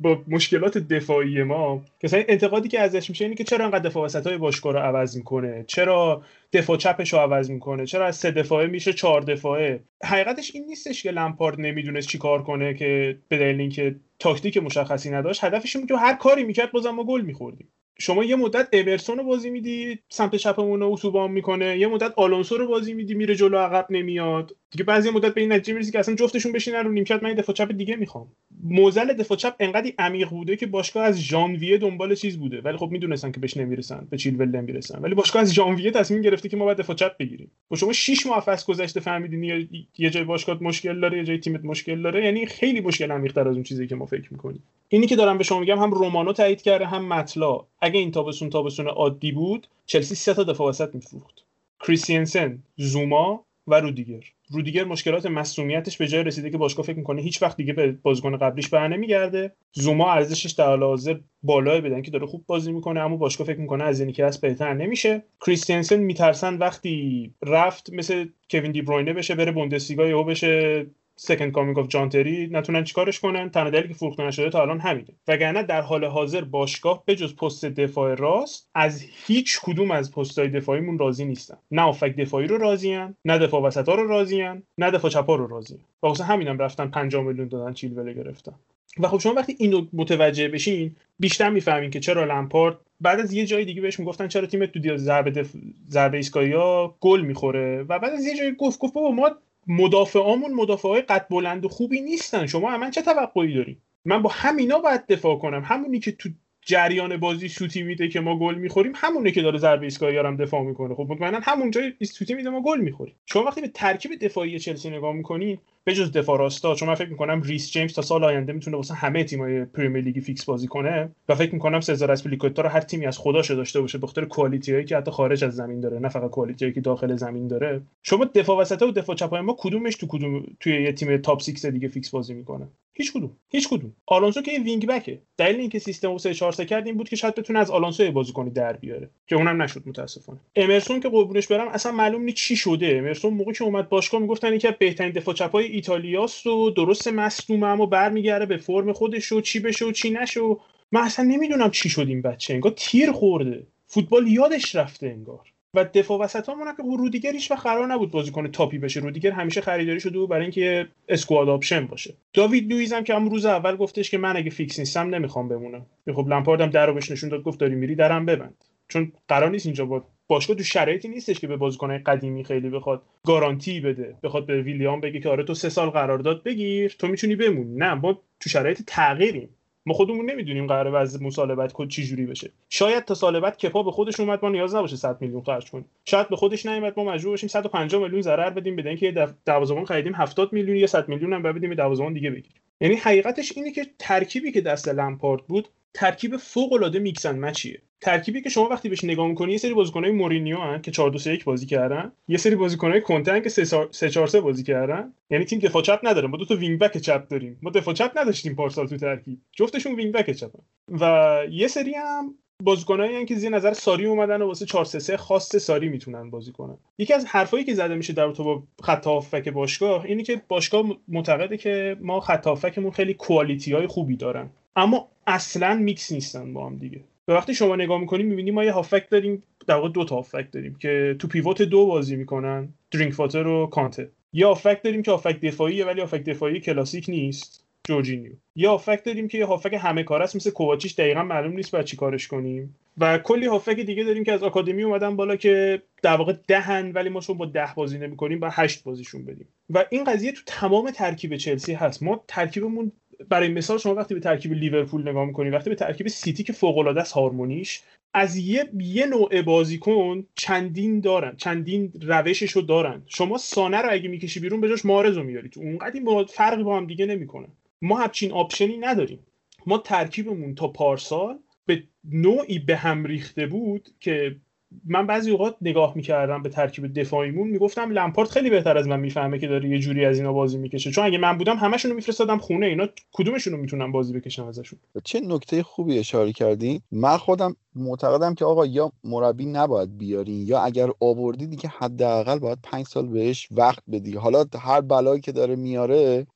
با 0.00 0.22
مشکلات 0.28 0.78
دفاعی 0.78 1.42
ما 1.42 1.82
که 2.00 2.24
انتقادی 2.28 2.68
که 2.68 2.80
ازش 2.80 3.10
میشه 3.10 3.24
اینه 3.24 3.36
که 3.36 3.44
چرا 3.44 3.64
انقدر 3.64 3.88
دفاع 3.88 4.04
وسط 4.04 4.26
های 4.26 4.38
باشگاه 4.38 4.72
رو 4.72 4.78
عوض 4.78 5.16
می‌کنه؟ 5.16 5.64
چرا 5.68 6.22
دفاع 6.52 6.76
چپش 6.76 7.12
رو 7.12 7.18
عوض 7.18 7.50
می‌کنه؟ 7.50 7.86
چرا 7.86 8.06
از 8.06 8.16
سه 8.16 8.30
دفاعه 8.30 8.66
میشه 8.66 8.92
چهار 8.92 9.20
دفاعه؟ 9.20 9.80
حقیقتش 10.04 10.50
این 10.54 10.64
نیستش 10.64 11.02
که 11.02 11.10
لمپارد 11.10 11.60
نمی‌دونست 11.60 12.08
چی 12.08 12.18
کار 12.18 12.42
کنه 12.42 12.74
که 12.74 13.18
به 13.28 13.38
دلیل 13.38 13.60
اینکه 13.60 13.96
تاکتیک 14.18 14.56
مشخصی 14.56 15.10
نداشت 15.10 15.44
هدفش 15.44 15.76
این 15.76 15.86
که 15.86 15.96
هر 15.96 16.14
کاری 16.14 16.44
می‌کرد 16.44 16.72
بازم 16.72 16.90
ما 16.90 17.04
گل 17.04 17.20
میخوردیم. 17.20 17.68
شما 17.98 18.24
یه 18.24 18.36
مدت 18.36 18.74
اورسون 18.74 19.18
رو 19.18 19.24
بازی 19.24 19.50
میدی 19.50 19.98
سمت 20.08 20.36
چپمون 20.36 20.80
رو 20.80 20.92
اتوبان 20.92 21.30
می‌کنه 21.30 21.78
یه 21.78 21.86
مدت 21.86 22.12
آلونسو 22.16 22.56
رو 22.56 22.68
بازی 22.68 22.94
میدی 22.94 23.14
میره 23.14 23.34
جلو 23.34 23.58
عقب 23.58 23.86
نمیاد. 23.90 24.56
دیگه 24.70 24.84
بعضی 24.84 25.10
مدت 25.10 25.34
به 25.34 25.40
این 25.40 25.52
نتیجه 25.52 25.72
می‌رسی 25.72 25.92
که 25.92 25.98
اصلا 25.98 26.14
جفتشون 26.14 26.52
بشینن 26.52 26.84
رو 26.84 26.92
نیمکت 26.92 27.22
من 27.22 27.34
دفاع 27.34 27.54
چپ 27.54 27.72
دیگه 27.72 27.96
می‌خوام. 27.96 28.32
موزل 28.70 29.12
دفاع 29.12 29.38
چپ 29.38 29.54
انقدر 29.60 29.92
عمیق 29.98 30.28
بوده 30.28 30.56
که 30.56 30.66
باشگاه 30.66 31.04
از 31.04 31.20
ژانویه 31.20 31.78
دنبال 31.78 32.14
چیز 32.14 32.38
بوده. 32.38 32.60
ولی 32.60 32.76
خب 32.76 32.88
می‌دونستن 32.90 33.32
که 33.32 33.40
بهش 33.40 33.56
نمی‌رسن 33.56 34.06
به 34.10 34.16
چیلول 34.16 34.48
نمی‌رسن. 34.48 34.98
ولی 35.02 35.14
باشگاه 35.14 35.42
از 35.42 35.54
ژانویه 35.54 35.90
تصمیم 35.90 36.22
گرفته 36.22 36.48
که 36.48 36.56
ما 36.56 36.64
باید 36.64 36.78
دفاع 36.78 36.96
چپ 36.96 37.16
بگیریم. 37.16 37.50
و 37.70 37.76
شما 37.76 37.92
6 37.92 38.26
ماه 38.26 38.40
فصل 38.40 38.66
گذشته 38.66 39.00
فهمیدین 39.00 39.68
یه 39.98 40.10
جای 40.10 40.24
باشگاه 40.24 40.62
مشکل 40.62 41.00
داره 41.00 41.18
یه 41.18 41.24
جای 41.24 41.38
تیمت 41.38 41.64
مشکل 41.64 42.02
داره. 42.02 42.24
یعنی 42.24 42.46
خیلی 42.46 42.80
مشکل 42.80 43.10
عمیق‌تر 43.10 43.48
از 43.48 43.54
اون 43.54 43.62
چیزی 43.62 43.86
که 43.86 43.94
ما 43.94 44.06
فکر 44.06 44.32
می‌کنیم. 44.32 44.62
اینی 44.88 45.06
که 45.06 45.16
دارم 45.16 45.38
به 45.38 45.44
شما 45.44 45.60
میگم 45.60 45.78
هم 45.78 45.90
رومانو 45.90 46.32
تایید 46.32 46.62
کرده 46.62 46.86
هم 46.86 47.08
مطلا 47.08 47.60
اگه 47.80 47.98
این 47.98 48.10
تابستون 48.10 48.50
تابستون 48.50 48.86
عادی 48.86 49.32
بود 49.32 49.66
چلسی 49.86 50.14
سه 50.14 50.34
تا 50.34 50.44
دفاع 50.44 50.68
وسط 50.68 50.94
میفروخت. 50.94 51.42
کریستینسن 51.86 52.58
زوما 52.76 53.45
و 53.66 53.80
رودیگر. 53.80 54.20
رودیگر 54.50 54.84
مشکلات 54.84 55.26
مسئولیتش 55.26 55.96
به 55.96 56.06
جای 56.06 56.24
رسیده 56.24 56.50
که 56.50 56.58
باشگاه 56.58 56.86
فکر 56.86 56.96
می‌کنه 56.96 57.22
هیچ 57.22 57.42
وقت 57.42 57.56
دیگه 57.56 57.72
به 57.72 57.92
بازیکن 57.92 58.36
قبلیش 58.36 58.68
بر 58.68 58.88
نمیگرده. 58.88 59.52
زوما 59.72 60.12
ارزشش 60.12 60.50
در 60.50 60.66
حال 60.66 60.82
حاضر 60.82 61.18
بالای 61.42 61.80
بدن 61.80 62.02
که 62.02 62.10
داره 62.10 62.26
خوب 62.26 62.44
بازی 62.46 62.72
می‌کنه 62.72 63.00
اما 63.00 63.16
باشگاه 63.16 63.46
فکر 63.46 63.60
می‌کنه 63.60 63.84
از 63.84 64.00
اینی 64.00 64.12
که 64.12 64.24
از 64.24 64.40
بهتر 64.40 64.74
نمیشه. 64.74 65.22
کریستینسن 65.46 65.96
میترسن 65.96 66.54
وقتی 66.58 67.34
رفت 67.42 67.92
مثل 67.92 68.26
کوین 68.50 68.72
دی 68.72 68.82
بروینه 68.82 69.12
بشه 69.12 69.34
بره 69.34 69.52
بوندسلیگا 69.52 70.08
یهو 70.08 70.24
بشه 70.24 70.86
second 71.16 71.52
coming 71.52 71.78
of 71.78 71.88
جان 71.88 72.08
تری 72.08 72.48
نتونن 72.52 72.84
چیکارش 72.84 73.20
کنن؟ 73.20 73.50
تنها 73.50 73.70
دلیلی 73.70 73.88
که 73.88 73.94
فروخته 73.94 74.22
نشده 74.22 74.50
تا 74.50 74.62
الان 74.62 74.80
همینه. 74.80 75.08
وگرنه 75.28 75.62
در 75.62 75.80
حال 75.80 76.04
حاضر 76.04 76.44
باشگاه 76.44 77.02
به 77.06 77.16
جز 77.16 77.36
پست 77.36 77.64
دفاع 77.64 78.14
راست 78.14 78.68
از 78.74 79.04
هیچ 79.26 79.60
کدوم 79.62 79.90
از 79.90 80.12
پستهای 80.12 80.48
دفاعیمون 80.48 80.98
راضی 80.98 81.24
نیستن. 81.24 81.56
نه 81.70 81.86
هافبک 81.86 82.16
دفاعی 82.16 82.46
رو 82.46 82.58
راضیان 82.58 83.14
نه 83.24 83.38
دفاع 83.38 83.62
وسطا 83.62 83.94
رو 83.94 84.08
راضیان 84.08 84.62
نه 84.78 84.90
دفاع 84.90 85.10
چپا 85.10 85.34
رو 85.34 85.46
راضیان 85.46 85.80
واسه 86.02 86.24
همینم 86.24 86.58
رفتن 86.58 86.86
5 86.86 87.16
میلیون 87.16 87.48
دادن 87.48 87.72
چیلول 87.72 88.12
گرفتن. 88.12 88.54
و 89.00 89.08
خب 89.08 89.18
شما 89.18 89.34
وقتی 89.34 89.56
اینو 89.58 89.86
متوجه 89.92 90.48
بشین 90.48 90.96
بیشتر 91.18 91.50
می‌فهمین 91.50 91.90
که 91.90 92.00
چرا 92.00 92.24
لمپارد 92.24 92.76
بعد 93.00 93.20
از 93.20 93.32
یه 93.32 93.46
جای 93.46 93.64
دیگه 93.64 93.82
بهش 93.82 93.98
می‌گفتن 93.98 94.28
چرا 94.28 94.46
تیمت 94.46 94.72
تو 94.72 94.96
ضربه. 94.96 95.46
ضربه 95.88 96.16
ایستگاهی 96.16 96.54
گل 97.00 97.20
می‌خوره؟ 97.20 97.82
و 97.82 97.98
بعد 97.98 98.12
از 98.12 98.26
یه 98.26 98.36
جای 98.36 98.54
گفت 98.54 98.78
گفت 98.78 98.94
بابا 98.94 99.10
ما 99.10 99.30
مدافعامون 99.66 100.54
مدافع 100.54 100.88
های 100.88 101.02
قد 101.02 101.26
بلند 101.30 101.64
و 101.64 101.68
خوبی 101.68 102.00
نیستن. 102.00 102.46
شما 102.46 102.76
من 102.76 102.90
چه 102.90 103.02
توقعی 103.02 103.54
داری؟ 103.54 103.78
من 104.04 104.22
با 104.22 104.30
همینا 104.30 104.78
باید 104.78 105.06
دفاع 105.06 105.38
کنم. 105.38 105.62
همونی 105.64 106.00
که 106.00 106.12
تو 106.12 106.28
جریان 106.60 107.16
بازی 107.16 107.48
سوتی 107.48 107.82
میده 107.82 108.08
که 108.08 108.20
ما 108.20 108.38
گل 108.38 108.54
می‌خوریم 108.54 108.92
همونه 108.94 109.30
که 109.30 109.42
داره 109.42 109.58
ضربه 109.58 109.84
ایستگاهی 109.84 110.18
هم 110.18 110.36
دفاع 110.36 110.62
می‌کنه. 110.62 110.94
خب 110.94 111.06
مطمئنا 111.08 111.40
همون 111.42 111.70
جای 111.70 111.92
سوتی 112.02 112.34
میده 112.34 112.50
ما 112.50 112.62
گل 112.62 112.80
می‌خوریم. 112.80 113.14
شما 113.26 113.44
وقتی 113.44 113.60
به 113.60 113.68
ترکیب 113.68 114.24
دفاعی 114.24 114.58
چلسی 114.58 114.90
نگاه 114.90 115.12
می‌کنین 115.12 115.58
به 115.88 115.94
جز 115.94 116.12
دفاع 116.12 116.38
راستا 116.38 116.74
چون 116.74 116.88
من 116.88 116.94
فکر 116.94 117.08
می‌کنم 117.08 117.42
ریس 117.42 117.70
جیمز 117.70 117.92
تا 117.92 118.02
سال 118.02 118.24
آینده 118.24 118.52
می‌تونه 118.52 118.76
واسه 118.76 118.94
همه 118.94 119.24
تیم‌های 119.24 119.64
پریمیر 119.64 120.04
لیگ 120.04 120.20
فیکس 120.20 120.44
بازی 120.44 120.66
کنه 120.66 121.10
و 121.28 121.34
فکر 121.34 121.54
می‌کنم 121.54 121.80
سزار 121.80 122.10
اسپلیکوتا 122.10 122.62
رو 122.62 122.68
هر 122.68 122.80
تیمی 122.80 123.06
از 123.06 123.18
خداش 123.18 123.50
داشته 123.50 123.80
باشه 123.80 123.98
بخاطر 123.98 124.24
quality 124.24 124.72
هایی 124.72 124.84
که 124.84 124.96
حتی 124.96 125.10
خارج 125.10 125.44
از 125.44 125.54
زمین 125.54 125.80
داره 125.80 125.98
نه 125.98 126.08
فقط 126.08 126.30
quality 126.30 126.64
هایی 126.64 126.74
که 126.74 126.80
داخل 126.80 127.16
زمین 127.16 127.48
داره. 127.48 127.82
شما 128.02 128.24
دفاع 128.24 128.58
وسط 128.60 128.82
و 128.82 128.92
دفاع 128.92 129.16
چپ 129.16 129.34
ما 129.34 129.56
کدومش 129.58 129.96
تو 129.96 130.06
کدوم 130.06 130.44
توی 130.60 130.82
یه 130.82 130.92
تیم 130.92 131.16
top 131.16 131.42
6 131.42 131.64
دیگه 131.64 131.88
فیکس 131.88 132.10
بازی 132.10 132.34
می‌کنه؟ 132.34 132.68
هیچ 132.98 133.12
کدوم 133.12 133.36
هیچ 133.48 133.68
کدوم. 133.68 133.92
آلونسو 134.06 134.42
که 134.42 134.60
wing 134.60 134.86
back 134.86 135.15
ه 135.15 135.22
دلیل 135.36 135.60
اینکه 135.60 135.78
سیستم 135.78 136.18
3 136.18 136.34
4 136.34 136.52
کرد 136.52 136.86
این 136.86 136.96
بود 136.96 137.08
که 137.08 137.16
شاید 137.16 137.34
بتونه 137.34 137.58
از 137.58 137.70
آلونسو 137.70 138.12
بازیکنی 138.12 138.50
در 138.50 138.72
بیاره 138.72 139.10
که 139.26 139.36
اونم 139.36 139.62
نشد 139.62 139.82
متاسفانه. 139.86 140.40
امرسون 140.56 141.00
که 141.00 141.08
قربونش 141.08 141.46
برم 141.46 141.68
اصلا 141.68 141.92
معلوم 141.92 142.22
نیست 142.22 142.36
چی 142.36 142.56
شده. 142.56 142.96
امرسون 142.98 143.34
موقعی 143.34 143.54
که 143.54 143.64
اومد 143.64 143.88
باشگاه 143.88 144.20
می‌گفتن 144.20 144.58
که 144.58 144.70
بهترین 144.70 145.12
دفاع 145.12 145.34
چپای 145.34 145.66
ایتالیاست 145.66 146.46
و 146.46 146.70
درست 146.70 147.08
مصدومه 147.08 147.66
اما 147.66 147.86
برمیگرده 147.86 148.46
به 148.46 148.56
فرم 148.56 148.92
خودش 148.92 149.32
و 149.32 149.40
چی 149.40 149.60
بشه 149.60 149.84
و 149.84 149.92
چی 149.92 150.10
نشه 150.10 150.40
و 150.40 150.56
من 150.92 151.00
اصلا 151.00 151.24
نمی‌دونم 151.24 151.70
چی 151.70 151.88
شد 151.88 152.08
این 152.08 152.22
بچه. 152.22 152.54
انگار 152.54 152.72
تیر 152.76 153.12
خورده. 153.12 153.66
فوتبال 153.86 154.28
یادش 154.28 154.74
رفته 154.74 155.06
انگار. 155.06 155.52
و 155.76 155.84
دفاع 155.84 156.20
وسط 156.20 156.48
هم 156.48 156.76
که 156.76 156.82
رودیگر 156.98 157.32
هیچ 157.32 157.50
وقت 157.50 157.62
قرار 157.62 157.86
نبود 157.86 158.10
بازیکن 158.10 158.50
top 158.50 158.71
ی 158.71 158.78
بشه. 158.78 159.00
رودیگر 159.00 159.30
همیشه 159.30 159.60
خریداری 159.60 160.00
شده 160.00 160.26
برای 160.26 160.42
اینکه 160.42 160.86
squad 161.08 161.48
option 161.48 161.86
باشه. 161.86 162.14
داوید 162.32 162.72
لوئیز 162.72 162.92
هم 162.92 163.04
که 163.04 163.14
هم 163.14 163.28
روز 163.28 163.46
اول 163.46 163.76
گفتش 163.76 164.10
که 164.10 164.18
من 164.18 164.36
اگه 164.36 164.50
فیکس 164.50 164.78
نیستم 164.78 165.14
نمی‌خوام 165.14 165.48
بمونم. 165.48 165.86
خب 166.14 166.28
لامپارد 166.28 166.60
هم 166.60 166.70
درو 166.70 166.94
بهش 166.94 167.10
نشون 167.10 167.30
داد 167.30 167.42
گفت 167.42 167.60
داری 167.60 167.74
میری 167.74 167.94
درم 167.94 168.26
ببند. 168.26 168.64
چون 168.88 169.12
قرار 169.28 169.50
نیست 169.50 169.66
اینجا 169.66 169.86
با 169.86 170.04
باشگاه 170.26 170.56
تو 170.56 170.62
شرایطی 170.62 171.08
نیستش 171.08 171.40
که 171.40 171.46
به 171.46 171.56
بازیکنهای 171.56 171.98
قدیمی 171.98 172.44
خیلی 172.44 172.70
بخواد 172.70 173.02
گارانتی 173.24 173.80
بده. 173.80 174.16
بخواد 174.22 174.46
به 174.46 174.62
ویلیام 174.62 175.00
بگه 175.00 175.20
که 175.20 175.28
آره 175.28 175.44
تو 175.44 175.54
سه 175.54 175.68
سال 175.68 175.90
قرارداد 175.90 176.42
بگیر 176.42 176.96
تو 176.98 177.08
می‌تونی 177.08 177.36
بمونی. 177.36 177.74
نه 177.74 177.94
ما 177.94 178.22
تو 178.40 178.50
شرایط 178.50 178.82
تغییریم. 178.86 179.48
ما 179.86 179.94
خودمون 179.94 180.30
نمی‌دونیم 180.30 180.66
قراره 180.66 180.90
وضع 180.90 181.24
مصالبت 181.24 181.72
کد 181.74 181.88
چی 181.88 182.04
جوری 182.04 182.26
بشه 182.26 182.50
شاید 182.68 183.04
تا 183.04 183.14
سال 183.14 183.40
بعد 183.40 183.56
کپا 183.58 183.82
به 183.82 183.90
خودش 183.90 184.20
اومد 184.20 184.38
ما 184.42 184.48
نیاز 184.48 184.74
نباشه 184.74 184.96
100 184.96 185.20
میلیون 185.20 185.42
خرج 185.42 185.70
کنیم 185.70 185.84
شاید 186.04 186.28
به 186.28 186.36
خودش 186.36 186.66
نیومد 186.66 186.92
ما 186.96 187.04
مجبور 187.04 187.32
باشیم 187.32 187.48
150 187.48 188.02
میلیون 188.02 188.22
ضرر 188.22 188.50
بدیم 188.50 188.76
بدن 188.76 188.96
که. 188.96 189.26
دروازه‌بان 189.44 189.84
خریدیم 189.84 190.14
70 190.14 190.52
میلیون 190.52 190.76
یا 190.76 190.86
100 190.86 191.08
میلیون 191.08 191.32
هم 191.32 191.42
بدیم 191.42 191.70
به 191.70 191.76
دروازه‌بان 191.76 192.12
دیگه 192.12 192.30
بگیریم 192.30 192.60
یعنی 192.80 192.94
حقیقتش 192.94 193.52
اینه 193.56 193.72
که 193.72 193.86
ترکیبی 193.98 194.52
که 194.52 194.60
دست 194.60 194.88
لمپارد 194.88 195.46
بود 195.46 195.68
ترکیب 195.96 196.36
فوق 196.36 196.72
العاده 196.72 196.98
mix 196.98 197.26
match 197.26 197.61
یه. 197.61 197.82
ترکیبی 198.00 198.42
که 198.42 198.48
شما 198.48 198.68
وقتی 198.68 198.88
بهش 198.88 199.04
نگاه 199.04 199.28
می‌کنی 199.28 199.52
یه 199.52 199.58
سری 199.58 199.74
بازیکنای 199.74 200.10
مورینیو 200.10 200.58
هن 200.58 200.82
که 200.82 200.90
4 200.90 201.10
2 201.10 201.18
3 201.18 201.32
1 201.32 201.44
بازی 201.44 201.66
کردن. 201.66 202.12
یه 202.28 202.36
سری 202.36 202.54
بازیکنای 202.54 203.00
کنته 203.00 203.40
که 203.40 203.48
3 203.48 204.10
4 204.10 204.26
3 204.26 204.40
بازی 204.40 204.62
کردن. 204.62 205.12
یعنی 205.30 205.44
تیم 205.44 205.58
دفاع 205.58 205.82
چپ 205.82 206.00
نداره. 206.02 206.28
ما 206.28 206.36
دو 206.36 206.44
تا 206.44 206.54
wing 206.54 206.78
back 206.78 206.98
چپ 206.98 207.28
داریم. 207.28 207.58
ما 207.62 207.70
دفاع 207.70 207.94
چپ 207.94 208.12
نداشتیم 208.16 208.54
پارسال 208.54 208.86
تو 208.86 208.96
ترکیب. 208.96 209.38
جفتشون 209.52 209.94
wing 209.94 210.12
back 210.12 210.30
چپن 210.30 210.58
و 211.00 211.36
یه 211.50 211.68
سری 211.68 211.94
هم 211.94 212.34
بازیکنایی 212.62 213.24
که 213.24 213.34
زیر 213.34 213.50
نظر 213.50 213.72
ساری 213.72 214.06
اومدن 214.06 214.42
و 214.42 214.46
واسه 214.46 214.66
4 214.66 214.84
3 214.84 214.98
3 214.98 215.16
خاص 215.16 215.56
ساری 215.56 215.88
می‌تونن 215.88 216.30
بازی 216.30 216.52
کنن. 216.52 216.78
یکی 216.98 217.14
از 217.14 217.26
حرفایی 217.26 217.64
که 217.64 217.74
زده 217.74 217.94
میشه 217.94 218.12
در 218.12 218.30
تو 218.30 218.44
با 218.44 218.62
خط 218.82 219.06
هافک 219.06 219.48
باشگاه 219.48 220.04
اینی 220.04 220.22
که 220.22 220.42
باشگاه 220.48 220.84
معتقده 221.08 221.56
که 221.56 221.96
ما 222.00 222.20
خط 222.20 222.46
هافکمون 222.46 222.90
خیلی 222.90 223.14
quality 223.14 223.72
های 223.72 223.86
خوبی 223.86 224.16
دارن. 224.16 224.50
اما 224.76 225.08
اصلا 225.26 225.74
میکس 225.74 226.12
نیستن 226.12 226.52
با 226.52 226.66
هم 226.66 226.76
دیگه. 226.76 227.00
به 227.26 227.34
وقتی 227.34 227.54
شما 227.54 227.76
نگاه 227.76 228.00
می‌کنی 228.00 228.22
می‌بینی 228.22 228.50
ما 228.50 228.64
یه 228.64 228.72
هافبک 228.72 229.10
داریم 229.10 229.42
در 229.66 229.74
واقع 229.74 229.88
دو 229.88 230.04
تا 230.04 230.14
هافبک 230.14 230.52
داریم 230.52 230.74
که 230.74 231.16
تو 231.18 231.28
pivot 231.28 231.62
دو 231.62 231.86
بازی 231.86 232.16
می‌کنن 232.16 232.68
درینک‌واتر 232.90 233.46
و 233.46 233.66
کانته 233.66 234.10
یه 234.32 234.46
هافبک 234.46 234.82
داریم 234.82 235.02
که 235.02 235.10
هافبک 235.10 235.40
دفاعیه 235.40 235.84
ولی 235.84 236.00
هافبک 236.00 236.24
دفاعی 236.24 236.60
کلاسیک 236.60 237.08
نیست. 237.08 237.66
جورجینیو. 237.88 238.32
یه 238.56 238.68
هافبک 238.68 239.04
داریم 239.04 239.28
که 239.28 239.38
یه 239.38 239.46
هافبک 239.46 239.78
همه 239.80 240.02
کار 240.02 240.22
است 240.22 240.36
مثل 240.36 240.50
کوواچیش 240.50 240.94
دقیقا 240.94 241.22
معلوم 241.22 241.52
نیست 241.52 241.70
باید 241.70 241.84
چی 241.84 241.96
کارش 241.96 242.28
کنیم. 242.28 242.76
و 242.98 243.18
کلی 243.18 243.46
هافبک 243.46 243.80
دیگه 243.80 244.04
داریم 244.04 244.24
که 244.24 244.32
از 244.32 244.42
آکادمی 244.42 244.82
اومدن 244.82 245.16
بالا 245.16 245.36
که 245.36 245.82
در 246.02 246.16
واقع 246.16 246.32
ده‌ان 246.48 246.92
ولی 246.92 247.08
ما 247.08 247.20
با 247.38 247.46
ده 247.46 247.68
بازی 247.76 247.98
نمی‌کنیم 247.98 248.40
با 248.40 248.48
هشت 248.52 248.84
بازیشون 248.84 249.24
بدیم. 249.24 249.48
و 249.70 249.84
این 249.90 250.04
قضیه 250.04 250.32
تو 250.32 250.40
تمام 250.46 250.90
ترکیب 250.90 251.36
چلسی 251.36 251.74
هست. 251.74 252.02
ما 252.02 252.24
ترکیبمون 252.28 252.92
برای 253.28 253.48
مثال 253.48 253.78
شما 253.78 253.94
وقتی 253.94 254.14
به 254.14 254.20
ترکیب 254.20 254.52
لیورپول 254.52 255.08
نگاه 255.08 255.24
می‌کنید 255.26 255.52
وقتی 255.52 255.70
به 255.70 255.76
ترکیب 255.76 256.08
سیتی 256.08 256.44
که 256.44 256.52
فوق 256.52 256.78
العاده 256.78 257.00
است 257.00 257.12
هارمونیش 257.12 257.82
از 258.14 258.36
یه 258.36 258.70
یه 258.78 259.06
نوع 259.06 259.42
بازیکن 259.42 260.24
چندین 260.34 261.00
دارن 261.00 261.36
چندین 261.36 261.92
روششو 262.02 262.60
دارن. 262.60 263.02
شما 263.06 263.38
سانه 263.38 263.82
رو 263.82 263.88
اگه 263.90 264.08
می‌کشی 264.08 264.40
بیرون 264.40 264.60
به 264.60 264.68
جاش 264.68 264.84
محرز 264.84 265.16
رو 265.16 265.22
میاری. 265.22 265.48
تو 265.48 265.60
اونقدر 265.60 265.92
این 265.94 266.24
فرقی 266.24 266.62
با 266.62 266.76
هم 266.76 266.86
دیگه 266.86 267.06
نمی‌کنه. 267.06 267.48
ما 267.82 267.98
همچین 267.98 268.32
آپشنی 268.32 268.76
نداریم. 268.76 269.18
ما 269.66 269.78
ترکیبمون 269.78 270.54
تا 270.54 270.68
پارسال 270.68 271.38
به 271.66 271.82
نوعی 272.04 272.58
به 272.58 272.76
هم 272.76 273.04
ریخته 273.04 273.46
بود 273.46 273.88
که 274.00 274.36
من 274.84 275.06
بعضی 275.06 275.30
اوقات 275.30 275.56
نگاه 275.60 275.92
می‌کردم 275.96 276.42
به 276.42 276.48
ترکیب 276.48 277.00
دفاعیمون 277.00 277.48
می‌گفتم 277.48 277.90
لمپارد 277.90 278.28
خیلی 278.28 278.50
بهتر 278.50 278.78
از 278.78 278.88
من 278.88 279.00
می‌فهمه 279.00 279.38
که 279.38 279.46
داره 279.46 279.68
یه 279.68 279.78
جوری 279.78 280.04
از 280.04 280.18
اینا 280.18 280.32
بازی 280.32 280.58
می‌کشه. 280.58 280.90
چون 280.90 281.04
اگه 281.04 281.18
من 281.18 281.38
بودم 281.38 281.56
همشون 281.56 281.90
رو 281.90 281.94
میفرستادم 281.96 282.38
خونه 282.38 282.66
اینا 282.66 282.88
کدومشون 283.12 283.52
رو 283.52 283.58
می‌تونم 283.58 283.92
بازی 283.92 284.12
بکشم 284.12 284.44
ازشون؟ 284.44 284.78
چه 285.04 285.20
نکته 285.20 285.62
خوبی 285.62 285.98
اشاره 285.98 286.32
کردی؟ 286.32 286.82
من 286.92 287.16
خودم 287.16 287.56
معتقدم 287.74 288.34
که 288.34 288.44
آقا 288.44 288.66
یا 288.66 288.92
مربی 289.04 289.46
نباید 289.46 289.98
بیارین 289.98 290.46
یا 290.46 290.60
اگر 290.60 290.88
آوردی 291.00 291.46
دیگه 291.46 291.68
حداقل 291.78 292.38
باید 292.38 292.58
پنج 292.62 292.86
سال 292.86 293.06
بهش 293.06 293.48
وقت 293.50 293.82
بدی. 293.92 294.16
حالا 294.16 294.44
هر 294.58 294.80
بلایی 294.80 295.20
که 295.20 295.32
داره 295.32 295.56
میاره 295.56 296.26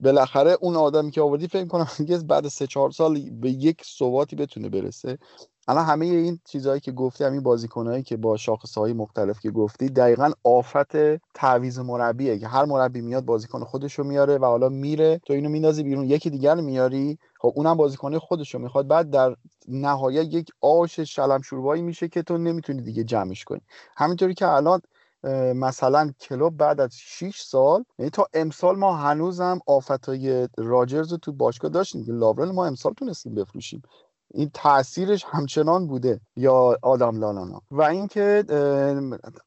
بالاخره 0.00 0.56
اون 0.60 0.76
آدمی 0.76 1.10
که 1.10 1.20
آوردی 1.20 1.48
فکر 1.48 1.66
کنم 1.66 1.88
بعد 2.28 2.48
سه 2.48 2.66
چهار 2.66 2.90
سال 2.90 3.30
به 3.30 3.50
یک 3.50 3.82
ثباتی 3.84 4.36
بتونه 4.36 4.68
برسه. 4.68 5.18
الان 5.68 5.84
همه 5.84 6.06
این 6.06 6.40
چیزهایی 6.44 6.80
که 6.80 6.92
گفتی 6.92 7.24
همین 7.24 7.42
بازیکنهایی 7.42 8.02
که 8.02 8.16
با 8.16 8.36
شاخصه 8.36 8.80
های 8.80 8.92
مختلف 8.92 9.40
که 9.40 9.50
گفتی 9.50 9.88
دقیقا 9.88 10.30
آفت 10.44 10.96
تعویض 11.34 11.78
مربیه 11.78 12.38
که 12.38 12.48
هر 12.48 12.64
مربی 12.64 13.00
میاد 13.00 13.24
بازیکن 13.24 13.64
خودش 13.64 13.94
رو 13.94 14.04
میاره 14.04 14.38
و 14.38 14.44
حالا 14.44 14.68
میره 14.68 15.20
تو 15.26 15.32
اینو 15.32 15.48
میندازی 15.48 15.82
بیرون 15.82 16.04
یکی 16.04 16.30
دیگر 16.30 16.54
میاری 16.54 17.18
خب 17.40 17.52
اونم 17.56 17.74
بازیکن 17.76 18.18
خودش 18.18 18.54
رو 18.54 18.60
می‌خواد. 18.60 18.88
بعد 18.88 19.10
در 19.10 19.36
نهایت 19.68 20.34
یک 20.34 20.50
آش 20.60 21.00
شلم 21.00 21.42
شوربایی 21.42 21.82
میشه 21.82 22.08
که 22.08 22.22
تو 22.22 22.38
نمی‌تونی 22.38 22.82
دیگه 22.82 23.04
جمعش 23.04 23.44
کنی. 23.44 23.60
همینطوری 23.96 24.34
که 24.34 24.48
الان 24.48 24.80
مثلا 25.54 26.12
کلوب 26.20 26.56
بعد 26.56 26.80
از 26.80 26.94
6 26.94 27.40
سال 27.40 27.84
یعنی 27.98 28.10
تا 28.10 28.26
امسال 28.34 28.76
ما 28.76 28.96
هنوزم 28.96 29.60
آفتای 29.66 30.48
راجرز 30.56 31.12
رو 31.12 31.18
تو 31.18 31.32
باشگاه 31.32 31.70
داشتیم 31.70 32.04
که 32.04 32.12
ما 32.12 32.66
امسال 32.66 32.92
تونستیم 32.92 33.34
بفروشیم. 33.34 33.82
این 34.34 34.50
تاثیرش 34.54 35.24
همچنان 35.28 35.86
بوده 35.86 36.20
یا 36.36 36.78
آدم 36.82 37.20
لالانا. 37.20 37.60
و 37.70 37.82
اینکه 37.82 38.44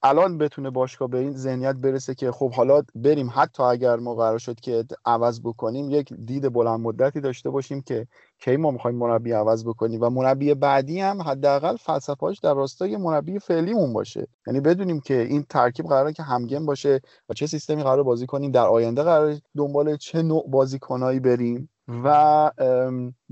الان 0.04 0.38
بتونه 0.38 0.70
باشگاه 0.70 1.08
به 1.08 1.18
این 1.18 1.38
ذهنیت 1.38 1.76
برسه 1.76 2.16
که 2.16 2.32
خب 2.32 2.54
حالا 2.54 2.82
بریم 2.96 3.32
حتی 3.36 3.64
اگر 3.64 3.96
ما 3.96 4.16
قرار 4.16 4.38
شد 4.38 4.60
که 4.60 4.86
عوض 5.06 5.42
بکنیم 5.42 5.90
یک 5.90 6.14
دید 6.14 6.54
بلند 6.54 6.80
مدتی 6.80 7.22
داشته 7.22 7.50
باشیم 7.50 7.82
که 7.82 8.08
کی 8.42 8.58
ما 8.58 8.72
می‌خوایم 8.72 8.98
مربی 8.98 9.32
عوض 9.32 9.66
بکنیم. 9.66 10.02
و 10.02 10.10
مربی 10.10 10.54
بعدی 10.54 11.00
هم 11.00 11.22
حداقل 11.22 11.76
فلسفه‌اش 11.76 12.40
در 12.40 12.54
راستای 12.54 12.98
مربی 12.98 13.40
فعلیمون 13.40 13.94
باشه. 13.94 14.28
یعنی 14.48 14.60
بدونیم 14.60 15.00
که 15.00 15.22
این 15.22 15.46
ترکیب 15.50 15.86
قراره 15.86 16.14
که 16.14 16.24
همگن 16.24 16.66
باشه 16.66 17.02
و 17.30 17.34
چه 17.34 17.48
سیستمی 17.48 17.84
قرار 17.84 18.04
بازی 18.04 18.26
کنیم 18.26 18.52
در 18.52 18.68
آینده 18.68 19.04
قرار 19.04 19.36
دنبال 19.58 19.96
چه 19.96 20.22
نوع 20.22 20.50
بازیکنایی 20.50 21.20
بریم. 21.20 21.70
و 22.04 22.52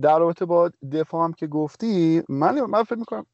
در 0.01 0.19
رابطه 0.19 0.45
با 0.45 0.71
دفاع 0.91 1.23
هم 1.23 1.33
که 1.33 1.47
گفتی 1.47 2.23
من 2.29 2.61
من 2.61 2.83
فکر 2.83 2.99
می‌کنم 2.99 3.25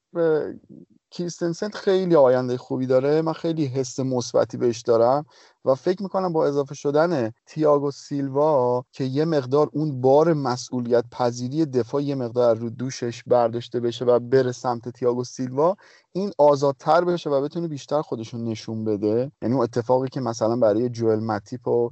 کریستنسن 1.11 1.69
خیلی 1.69 2.15
آینده 2.15 2.57
خوبی 2.57 2.87
داره. 2.87 3.21
من 3.21 3.33
خیلی 3.33 3.65
حس 3.65 3.99
مثبتی 3.99 4.57
بهش 4.57 4.81
دارم. 4.81 5.25
و 5.65 5.75
فکر 5.75 6.03
می‌کنم 6.03 6.33
با 6.33 6.45
اضافه 6.45 6.75
شدن 6.75 7.31
تیاگو 7.45 7.91
سیلوا 7.91 8.85
که 8.91 9.03
یه 9.03 9.25
مقدار 9.25 9.69
اون 9.73 10.01
بار 10.01 10.33
مسئولیت 10.33 11.05
پذیری 11.11 11.65
دفاع 11.65 12.03
یه 12.03 12.15
مقدار 12.15 12.55
رو 12.55 12.69
دوشش 12.69 13.23
برداشته 13.27 13.79
بشه 13.79 14.05
و 14.05 14.19
بره 14.19 14.51
سمت 14.51 14.89
تیاگو 14.89 15.23
سیلوا 15.23 15.75
این 16.11 16.31
آزادتر 16.37 17.03
بشه 17.05 17.29
و 17.29 17.41
بتونه 17.41 17.67
بیشتر 17.67 18.01
خودشون 18.01 18.43
نشون 18.43 18.85
بده. 18.85 19.31
یعنی 19.41 19.55
اون 19.55 19.63
اتفاقی 19.63 20.07
که 20.09 20.21
مثلا 20.21 20.55
برای 20.55 20.89
جوئل 20.89 21.19
متیپ 21.19 21.67
و 21.67 21.89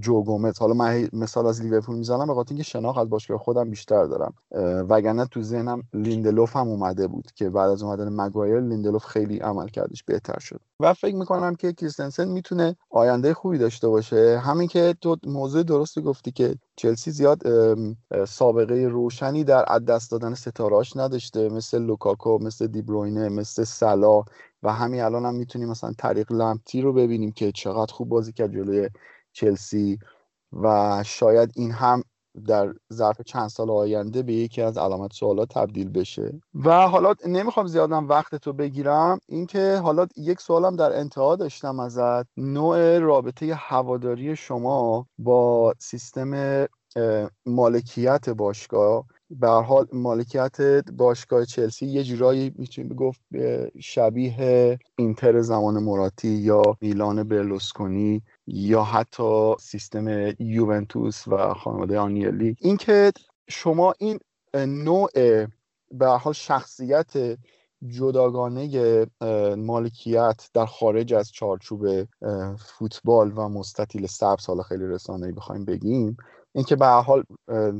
جو 0.00 0.22
گومز 0.24 0.58
حالا 0.58 0.74
من 0.74 1.08
مثال 1.12 1.46
از 1.46 1.62
لیورپول 1.62 1.96
می‌زنم 1.96 2.26
به 2.26 2.34
خاطر 2.34 2.50
اینکه 2.50 2.62
شناخت 2.62 2.98
از 2.98 3.10
باشگاه 3.10 3.38
خودم 3.38 3.70
بیشتر 3.70 4.04
دارم. 4.04 4.34
وگرنه 4.88 5.26
تو 5.26 5.42
ذهنم 5.42 5.82
لیندلوف 5.94 6.56
هم 6.56 6.68
اومده 6.68 7.06
بود 7.06 7.30
که 7.34 7.50
بعد 7.50 7.70
از 7.70 7.82
اومدن 7.82 8.08
مگوایر 8.08 8.60
لیندلوف 8.60 9.04
خیلی 9.04 9.38
عمل 9.38 9.68
کردش 9.68 10.04
بهتر 10.04 10.38
شد. 10.38 10.60
و 10.80 10.94
فکر 10.94 11.16
می‌کنم 11.16 11.54
که 11.54 11.72
کریستنسن 11.72 12.28
می‌تونه 12.28 12.71
آینده 12.90 13.34
خوبی 13.34 13.58
داشته 13.58 13.88
باشه. 13.88 14.38
همین 14.38 14.68
که 14.68 14.94
تو 15.00 15.16
موضوع 15.26 15.62
درستی 15.62 16.02
گفتی 16.02 16.32
که 16.32 16.54
چلسی 16.76 17.10
زیاد 17.10 17.42
سابقه 18.28 18.74
روشنی 18.74 19.44
در 19.44 19.64
از 19.68 19.84
دست 19.84 20.10
دادن 20.10 20.34
ستاراش 20.34 20.96
نداشته 20.96 21.48
مثل 21.48 21.82
لوکاکو 21.82 22.38
مثل 22.38 22.66
دیبروینه 22.66 23.28
مثل 23.28 23.64
صلاح 23.64 24.24
و 24.62 24.72
همین 24.72 25.00
الان 25.02 25.24
هم 25.26 25.34
می‌تونیم 25.34 25.68
مثلا 25.68 25.92
طریق 25.98 26.32
لمپتی 26.32 26.80
رو 26.80 26.92
ببینیم 26.92 27.32
که 27.32 27.52
چقدر 27.52 27.92
خوب 27.92 28.08
بازی 28.08 28.32
کرد 28.32 28.52
جلوی 28.52 28.88
چلسی 29.32 29.98
و 30.52 31.02
شاید 31.06 31.50
این 31.56 31.70
هم 31.72 32.02
در 32.46 32.74
ظرف 32.92 33.20
چند 33.22 33.48
سال 33.48 33.70
آینده 33.70 34.22
به 34.22 34.32
یکی 34.32 34.62
از 34.62 34.78
علامت 34.78 35.12
سوالات 35.12 35.48
تبدیل 35.54 35.88
بشه. 35.88 36.40
و 36.54 36.88
حالا 36.88 37.14
نمی‌خوام 37.26 37.66
زیادم 37.66 38.08
وقت 38.08 38.34
تو 38.34 38.52
بگیرم 38.52 39.18
اینکه 39.28 39.76
حالا 39.76 40.06
یک 40.16 40.40
سوالم 40.40 40.76
در 40.76 40.98
انتها 40.98 41.36
داشتم 41.36 41.80
ازت. 41.80 42.26
نوع 42.36 42.98
رابطه 42.98 43.54
هواداری 43.54 44.36
شما 44.36 45.06
با 45.18 45.74
سیستم 45.78 46.66
مالکیت 47.46 48.28
باشگاه. 48.28 49.04
به 49.30 49.48
حال 49.48 49.86
مالکیت 49.92 50.56
باشگاه 50.96 51.44
چلسی 51.44 51.86
یه 51.86 52.02
جورایی 52.02 52.52
می‌تونیم 52.58 52.94
گفت 52.94 53.20
شبیه 53.80 54.78
اینتر 54.98 55.40
زمان 55.40 55.78
مراتی 55.82 56.28
یا 56.28 56.62
میلان 56.80 57.22
برلوسکونی 57.28 58.22
یا 58.52 58.82
حتی 58.82 59.54
سیستم 59.60 60.34
یوونتوس 60.38 61.28
و 61.28 61.54
خانواده 61.54 61.98
آنیلی 61.98 62.56
اینکه 62.60 63.12
شما 63.48 63.94
این 63.98 64.18
نوع 64.54 65.10
به 65.90 66.06
حال 66.06 66.32
شخصیت 66.32 67.38
جداگانه 67.88 69.06
مالکیت 69.56 70.48
در 70.54 70.66
خارج 70.66 71.14
از 71.14 71.32
چارچوب 71.32 71.86
فوتبال 72.58 73.32
و 73.36 73.48
مستطیل 73.48 74.06
سبز 74.06 74.46
حالا 74.46 74.62
خیلی 74.62 74.86
رسانه‌ای 74.86 75.32
بخوایم 75.32 75.64
بگیم 75.64 76.16
اینکه 76.54 76.76
به 76.76 76.86
حال 76.86 77.22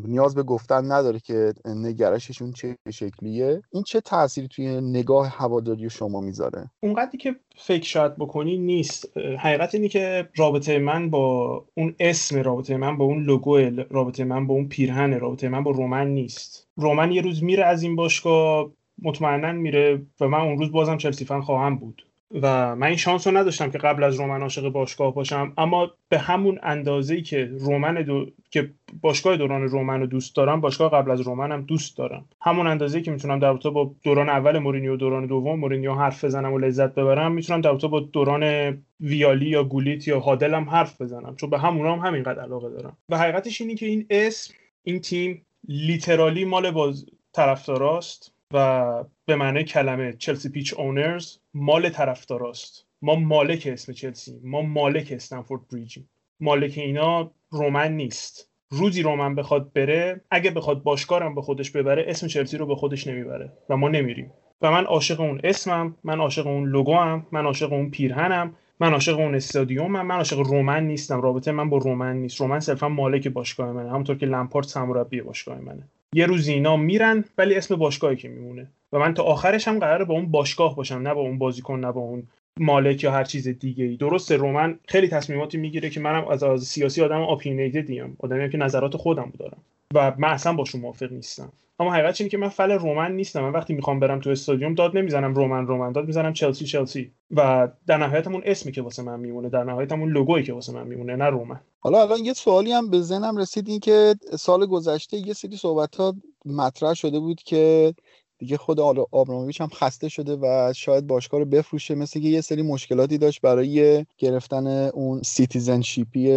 نیاز 0.04 0.34
به 0.34 0.42
گفتن 0.42 0.92
نداره 0.92 1.18
که 1.20 1.54
نگرششون 1.64 2.52
چه 2.52 2.76
شکلیه. 2.92 3.62
این 3.72 3.82
چه 3.82 4.00
تأثیری 4.00 4.48
توی 4.48 4.80
نگاه 4.80 5.28
هواداری 5.28 5.90
شما 5.90 6.20
می‌ذاره؟ 6.20 6.70
اونقدری 6.82 7.18
که 7.18 7.36
فکر 7.56 7.84
شاید 7.84 8.16
بکنی 8.16 8.58
نیست. 8.58 9.18
حقیقت 9.38 9.74
اینی 9.74 9.88
که 9.88 10.28
رابطه 10.36 10.78
من 10.78 11.10
با 11.10 11.64
اون 11.74 11.94
اسم 12.00 12.42
رابطه 12.42 12.76
من 12.76 12.96
با 12.96 13.04
اون 13.04 13.22
لوگو 13.22 13.58
رابطه 13.90 14.24
من 14.24 14.46
با 14.46 14.54
اون 14.54 14.68
پیرهن 14.68 15.20
رابطه 15.20 15.48
من 15.48 15.62
با 15.62 15.70
رومن 15.70 16.06
نیست. 16.06 16.68
رومن 16.76 17.12
یه 17.12 17.22
روز 17.22 17.42
میره 17.42 17.64
از 17.64 17.82
این 17.82 17.96
باشگاه 17.96 18.70
مطمئنا 19.02 19.52
میره 19.52 20.06
و 20.20 20.28
من 20.28 20.40
اون 20.40 20.58
روز 20.58 20.72
بازم 20.72 20.96
چلسی 20.96 21.24
فن 21.24 21.40
خواهم 21.40 21.76
بود. 21.76 22.06
و 22.40 22.76
من 22.76 22.86
این 22.86 22.96
شانس 22.96 23.26
رو 23.26 23.36
نداشتم 23.36 23.70
که 23.70 23.78
قبل 23.78 24.02
از 24.02 24.16
رومن 24.16 24.42
عاشق 24.42 24.68
باشگاه 24.68 25.14
باشم 25.14 25.52
اما 25.58 25.90
به 26.08 26.18
همون 26.18 26.58
اندازه‌ای 26.62 27.22
که 27.22 27.50
رومن 27.58 28.02
دو... 28.02 28.26
که 28.50 28.70
باشگاه 29.00 29.36
دوران 29.36 29.62
رومن 29.62 30.00
رو 30.00 30.06
دوست 30.06 30.36
دارم 30.36 30.60
باشگاه 30.60 30.90
قبل 30.90 31.10
از 31.10 31.20
رومن 31.20 31.52
هم 31.52 31.62
دوست 31.62 31.98
دارم. 31.98 32.24
همون 32.40 32.66
اندازه‌ای 32.66 33.04
که 33.04 33.10
می‌تونم 33.10 33.38
در 33.38 33.52
با 33.52 33.94
دوران 34.02 34.28
اول 34.28 34.58
مورینیو 34.58 34.96
دوران 34.96 35.26
دوم 35.26 35.58
مورینیو 35.58 35.94
حرف 35.94 36.24
بزنم 36.24 36.52
و 36.52 36.58
لذت 36.58 36.94
ببرم 36.94 37.32
می‌تونم 37.32 37.60
در 37.60 37.72
با 37.72 38.00
دوران 38.00 38.76
ویالی 39.00 39.48
یا 39.48 39.64
گولیت 39.64 40.08
یا 40.08 40.20
هادل 40.20 40.54
هم 40.54 40.70
حرف 40.70 41.00
بزنم 41.00 41.36
چون 41.36 41.50
به 41.50 41.58
همون 41.58 41.86
هم 41.86 41.98
همینقدر 42.06 42.42
علاقه 42.42 42.68
دارم. 42.68 42.96
و 43.08 43.18
حقیقتش 43.18 43.60
اینه 43.60 43.74
که 43.74 43.86
این 43.86 44.06
اسم 44.10 44.54
این 44.82 45.00
تیم 45.00 45.46
لیترالی 45.68 46.44
مال 46.44 46.70
باز 46.70 47.06
طرفداراست. 47.32 48.32
و 48.52 49.04
به 49.26 49.36
معنی 49.36 49.64
کلمه 49.64 50.12
چلسی 50.12 50.48
پیچ 50.48 50.74
اونرز 50.74 51.36
مال 51.54 51.88
طرفداراست. 51.88 52.86
ما 53.02 53.14
مالک 53.14 53.68
اسم 53.72 53.92
چلسی 53.92 54.40
ما 54.44 54.62
مالک 54.62 55.12
استنفورد 55.12 55.60
بریجیم 55.72 56.08
مالک 56.40 56.78
اینا 56.78 57.30
رومن 57.50 57.92
نیست. 57.96 58.48
روزی 58.70 59.02
رومن 59.02 59.34
بخواد 59.34 59.72
بره 59.72 60.20
اگه 60.30 60.50
بخواد 60.50 60.82
باشکارم 60.82 61.34
به 61.34 61.42
خودش 61.42 61.70
ببره 61.70 62.04
اسم 62.08 62.26
چلسی 62.26 62.56
رو 62.56 62.66
به 62.66 62.74
خودش 62.74 63.06
نمی‌بره 63.06 63.52
و 63.68 63.76
ما 63.76 63.88
نمیریم. 63.88 64.32
و 64.62 64.70
من 64.70 64.84
عاشق 64.84 65.20
اون 65.20 65.40
اسمم 65.44 65.96
من 66.04 66.20
عاشق 66.20 66.46
اون 66.46 66.68
لوگوام 66.68 67.26
من 67.32 67.44
عاشق 67.44 67.72
اون 67.72 67.90
پیرهنم 67.90 68.54
من 68.80 68.92
عاشق 68.92 69.18
اون 69.18 69.34
استادیومم 69.34 70.06
من 70.06 70.14
عاشق 70.14 70.38
رومن 70.38 70.86
نیستم. 70.86 71.20
رابطه 71.20 71.52
من 71.52 71.70
با 71.70 71.76
رومن 71.78 72.16
نیست. 72.16 72.40
رومن 72.40 72.60
صرفا 72.60 72.88
مالک 72.88 73.28
باشگاه 73.28 73.72
منه. 73.72 73.90
همونطور 73.90 74.16
که 74.16 74.26
لمپارد 74.26 74.66
سرمربی 74.66 75.20
باشگاه 75.20 75.60
منه. 75.60 75.88
یه 76.14 76.26
روز 76.26 76.48
اینا 76.48 76.76
میرن 76.76 77.24
ولی 77.38 77.54
اسم 77.54 77.76
باشگاهی 77.76 78.16
که 78.16 78.28
میمونه. 78.28 78.70
و 78.92 78.98
من 78.98 79.14
تا 79.14 79.22
آخرش 79.22 79.68
هم 79.68 79.78
قراره 79.78 80.04
با 80.04 80.14
اون 80.14 80.30
باشگاه 80.30 80.76
باشم 80.76 80.94
نه 80.94 81.14
با 81.14 81.20
اون 81.20 81.38
بازیکن 81.38 81.80
نه 81.80 81.92
با 81.92 82.00
اون 82.00 82.22
مالک 82.60 83.04
یا 83.04 83.12
هر 83.12 83.24
چیز 83.24 83.48
دیگه 83.48 83.84
ای 83.84 83.96
درسته 83.96 84.36
رومن 84.36 84.78
خیلی 84.88 85.08
تصمیماتی 85.08 85.58
می‌گیره 85.58 85.90
که 85.90 86.00
منم 86.00 86.28
از 86.28 86.42
از 86.42 86.64
سیاسی 86.64 87.02
آدم 87.02 87.20
اپینیتدیم 87.20 88.16
آدمی 88.18 88.50
که 88.50 88.58
نظرات 88.58 88.96
خودم 88.96 89.32
دارم. 89.38 89.62
و 89.94 90.14
من 90.18 90.28
اصلا 90.28 90.52
باشون 90.52 90.80
موافق 90.80 91.12
نیستم. 91.12 91.52
اما 91.82 91.92
حقیقت 91.92 92.20
اینه 92.20 92.30
که 92.30 92.38
من 92.38 92.48
فل 92.48 92.70
رومن 92.70 93.12
نیستم. 93.12 93.40
من 93.40 93.52
وقتی 93.52 93.74
می‌خوام 93.74 94.00
برم 94.00 94.20
تو 94.20 94.30
استادیوم 94.30 94.74
داد 94.74 94.96
نمی‌زنم 94.96 95.34
رومن 95.34 95.66
رومن. 95.66 95.92
داد 95.92 96.06
می‌زنم 96.06 96.32
چلسی 96.32 96.64
چلسی. 96.64 97.12
و 97.30 97.68
در 97.86 97.96
نهایت 97.98 98.26
همون 98.26 98.42
اسمی 98.44 98.72
که 98.72 98.82
واسه 98.82 99.02
من 99.02 99.20
میمونه. 99.20 99.48
در 99.48 99.64
نهایت 99.64 99.92
همون 99.92 100.12
لوگویی 100.12 100.44
که 100.44 100.52
واسه 100.52 100.72
من 100.72 100.86
میمونه 100.86 101.16
نه 101.16 101.24
رومن. 101.24 101.60
حالا 101.80 102.02
الان 102.02 102.24
یه 102.24 102.32
سوالی 102.32 102.72
هم 102.72 102.90
به 102.90 103.00
ذهنم 103.00 103.36
رسید 103.36 103.68
این 103.68 103.80
که 103.80 104.14
سال 104.38 104.66
گذشته 104.66 105.16
یه 105.16 105.32
سری 105.32 105.56
صحبت 105.56 105.96
ها 105.96 106.14
مطرح 106.46 106.94
شده 106.94 107.20
بود 107.20 107.42
که 107.42 107.94
دیگه 108.42 108.56
خود 108.56 108.80
آبراموویچ 109.12 109.60
هم 109.60 109.68
خسته 109.68 110.08
شده 110.08 110.36
و 110.36 110.72
شاید 110.76 111.06
باشگاه 111.06 111.40
رو 111.40 111.46
بفروشه. 111.46 111.94
مثل 111.94 112.20
که 112.20 112.28
یه 112.28 112.40
سری 112.40 112.62
مشکلاتی 112.62 113.18
داشت 113.18 113.40
برای 113.40 114.06
گرفتن 114.18 114.66
اون 114.66 115.22
citizenship 115.22 116.23
ی 116.23 116.32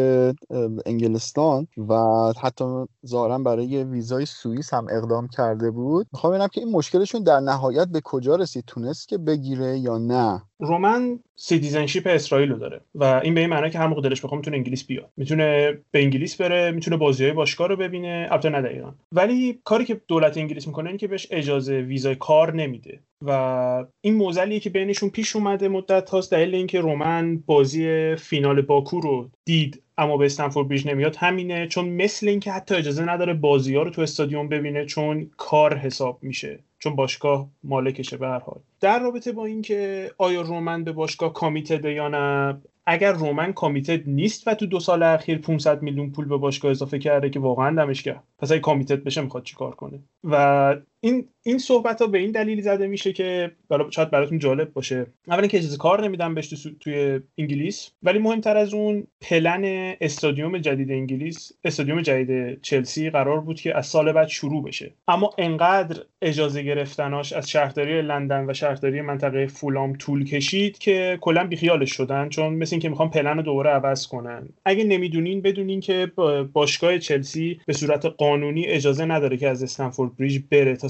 انگلستان 0.85 1.67
و 1.89 1.95
حتی 2.41 2.65
ظاهرا 3.07 3.37
برای 3.37 3.83
ویزای 3.83 4.25
سوئیس 4.25 4.73
هم 4.73 4.87
اقدام 4.91 5.27
کرده 5.27 5.71
بود. 5.71 6.07
می‌خوام 6.13 6.33
ببینم 6.33 6.47
که 6.47 6.61
این 6.61 6.71
مشکلشون 6.71 7.23
در 7.23 7.39
نهایت 7.39 7.87
به 7.87 8.01
کجا 8.01 8.35
رسید؟ 8.35 8.63
تونست 8.67 9.07
که 9.07 9.17
بگیره 9.17 9.79
یا 9.79 9.97
نه؟ 9.97 10.41
رومن 10.59 11.19
citizenship 11.35 12.07
اسرائیل 12.07 12.49
رو 12.49 12.57
داره. 12.57 12.81
و 12.95 13.03
این 13.03 13.33
به 13.33 13.41
این 13.41 13.49
معنی 13.49 13.69
که 13.69 13.79
هر 13.79 13.87
موقع 13.87 14.01
دلش 14.01 14.21
بخواد 14.21 14.39
می‌تونه 14.39 14.57
انگلیس 14.57 14.85
بیاد. 14.87 15.09
می‌تونه 15.17 15.77
به 15.91 16.03
انگلیس 16.03 16.41
بره 16.41 16.71
می‌تونه 16.71 16.97
بازیهای 16.97 17.33
باشگاه 17.33 17.67
رو 17.67 17.75
ببینه. 17.75 18.27
البته 18.31 18.49
نه 18.49 18.61
دقیقا 18.61 18.91
ولی 19.11 19.59
کاری 19.63 19.85
که 19.85 20.01
دولت 20.07 20.37
انگلیس 20.37 20.67
می‌کنه 20.67 20.87
اینه 20.87 20.97
که 20.97 21.07
بهش 21.07 21.27
اجازه 21.31 21.79
ویزای 21.79 22.15
کار 22.15 22.53
نمیده. 22.53 22.99
و 23.21 23.85
این 24.01 24.15
معضلیه 24.15 24.59
که 24.59 24.69
بینشون 24.69 25.09
پیش 25.09 25.35
اومده 25.35 25.67
مدت 25.67 26.09
هاست. 26.09 26.31
دلیل 26.31 26.55
اینکه 26.55 26.81
رومن 26.81 27.37
بازی 27.37 28.15
فینال 28.15 28.61
باکو 28.61 28.99
رو 28.99 29.29
دید 29.45 29.81
اما 29.97 30.17
به 30.17 30.25
استمفورد 30.25 30.67
بریج 30.67 30.87
نمیاد 30.87 31.15
همینه. 31.15 31.67
چون 31.67 31.89
مثل 31.89 32.27
اینکه 32.27 32.51
حتی 32.51 32.75
اجازه 32.75 33.05
نداره 33.05 33.33
بازی 33.33 33.75
ها 33.75 33.83
رو 33.83 33.89
تو 33.89 34.01
استادیوم 34.01 34.49
ببینه 34.49 34.85
چون 34.85 35.31
کار 35.37 35.77
حساب 35.77 36.19
میشه. 36.21 36.59
چون 36.85 36.95
باشگاه 36.95 37.49
مالکشه 37.63 38.17
به 38.17 38.27
هر 38.27 38.39
حال. 38.39 38.59
در 38.81 38.99
رابطه 38.99 39.31
با 39.31 39.45
اینکه 39.45 40.11
آیا 40.17 40.41
رومن 40.41 40.83
به 40.83 40.91
باشگاه 40.91 41.33
کامیتده 41.33 41.93
یا 41.93 42.07
نه 42.07 42.57
اگر 42.85 43.11
رومن 43.11 43.53
کامیتد 43.53 44.09
نیست 44.09 44.47
و 44.47 44.53
تو 44.53 44.65
دو 44.65 44.79
سال 44.79 45.03
اخیر 45.03 45.37
500 45.37 45.81
میلیون 45.81 46.11
پول 46.11 46.25
به 46.25 46.37
باشگاه 46.37 46.71
اضافه 46.71 46.99
کرده 46.99 47.29
که 47.29 47.39
واقعا 47.39 47.75
دمش 47.75 48.03
کرد 48.03 48.23
پس 48.39 48.51
اگه 48.51 48.61
کامیتد 48.61 49.03
بشه 49.03 49.21
می‌خواد 49.21 49.43
چیکار 49.43 49.75
کنه؟ 49.75 49.99
و 50.23 50.75
این 51.05 51.27
این 51.43 51.57
صحبت 51.57 52.01
ها 52.01 52.07
به 52.07 52.17
این 52.17 52.31
دلیل 52.31 52.61
زده 52.61 52.87
میشه 52.87 53.13
که 53.13 53.51
شاید 53.89 54.11
براتون 54.11 54.39
جالب 54.39 54.73
باشه. 54.73 55.05
اولا 55.27 55.47
که 55.47 55.57
اجازه 55.57 55.77
کار 55.77 56.03
نمیدن 56.03 56.35
بهش 56.35 56.47
تو 56.47 56.69
توی 56.79 57.19
انگلیس 57.37 57.91
ولی 58.03 58.19
مهمتر 58.19 58.57
از 58.57 58.73
اون 58.73 59.07
پلن 59.21 59.93
استادیوم 60.01 60.57
جدید 60.57 60.91
انگلیس 60.91 61.51
استادیوم 61.63 62.01
جدید 62.01 62.61
چلسی 62.61 63.09
قرار 63.09 63.39
بود 63.39 63.59
که 63.59 63.77
از 63.77 63.87
سال 63.87 64.11
بعد 64.11 64.27
شروع 64.27 64.63
بشه. 64.63 64.93
اما 65.07 65.29
انقدر 65.37 66.01
اجازه 66.21 66.63
گرفتناش 66.63 67.33
از 67.33 67.49
شهرداری 67.49 68.01
لندن 68.01 68.49
و 68.49 68.53
شهرداری 68.53 69.01
منطقه 69.01 69.47
فولام 69.47 69.93
طول 69.93 70.25
کشید 70.25 70.77
که 70.77 71.17
کلا 71.21 71.43
بیخیالش 71.43 71.91
شدن 71.91 72.29
چون 72.29 72.53
مثل 72.53 72.75
اینکه 72.75 72.89
می‌خوان 72.89 73.09
پلن 73.09 73.37
رو 73.37 73.43
دوباره 73.43 73.69
عوض 73.69 74.07
کنن. 74.07 74.49
اگه 74.65 74.83
نمی‌دونین 74.83 75.41
بدونین 75.41 75.79
که 75.79 76.11
باشگاه 76.53 76.97
چلسی 76.97 77.59
به 77.65 77.73
صورت 77.73 78.05
قانونی 78.05 78.65
اجازه 78.65 79.05
نداره 79.05 79.37
که 79.37 79.49
از 79.49 79.63
استنفورد 79.63 80.17
بریج 80.17 80.41
بره 80.51 80.75
تا 80.75 80.87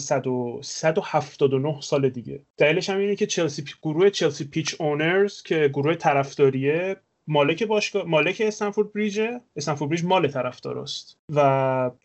179 0.62 1.82
سال 1.82 2.10
دیگه. 2.10 2.42
دلیلش 2.58 2.90
هم 2.90 2.98
اینه 2.98 3.16
که 3.16 3.26
چلسی 3.28 3.64
گروه 3.82 4.10
چلسی 4.10 4.46
پیچ 4.46 4.76
اونرز 4.80 5.42
که 5.42 5.70
گروه 5.74 5.96
طرفداریه 5.96 6.96
مالک 7.28 7.64
باشگاه 7.64 8.04
مالک 8.04 8.42
استنفورد 8.46 8.94
بریج 8.94 9.22
استنفورد 9.56 9.90
بریج 9.90 10.04
مال 10.04 10.28
طرفداراست 10.28 11.18
و 11.30 11.40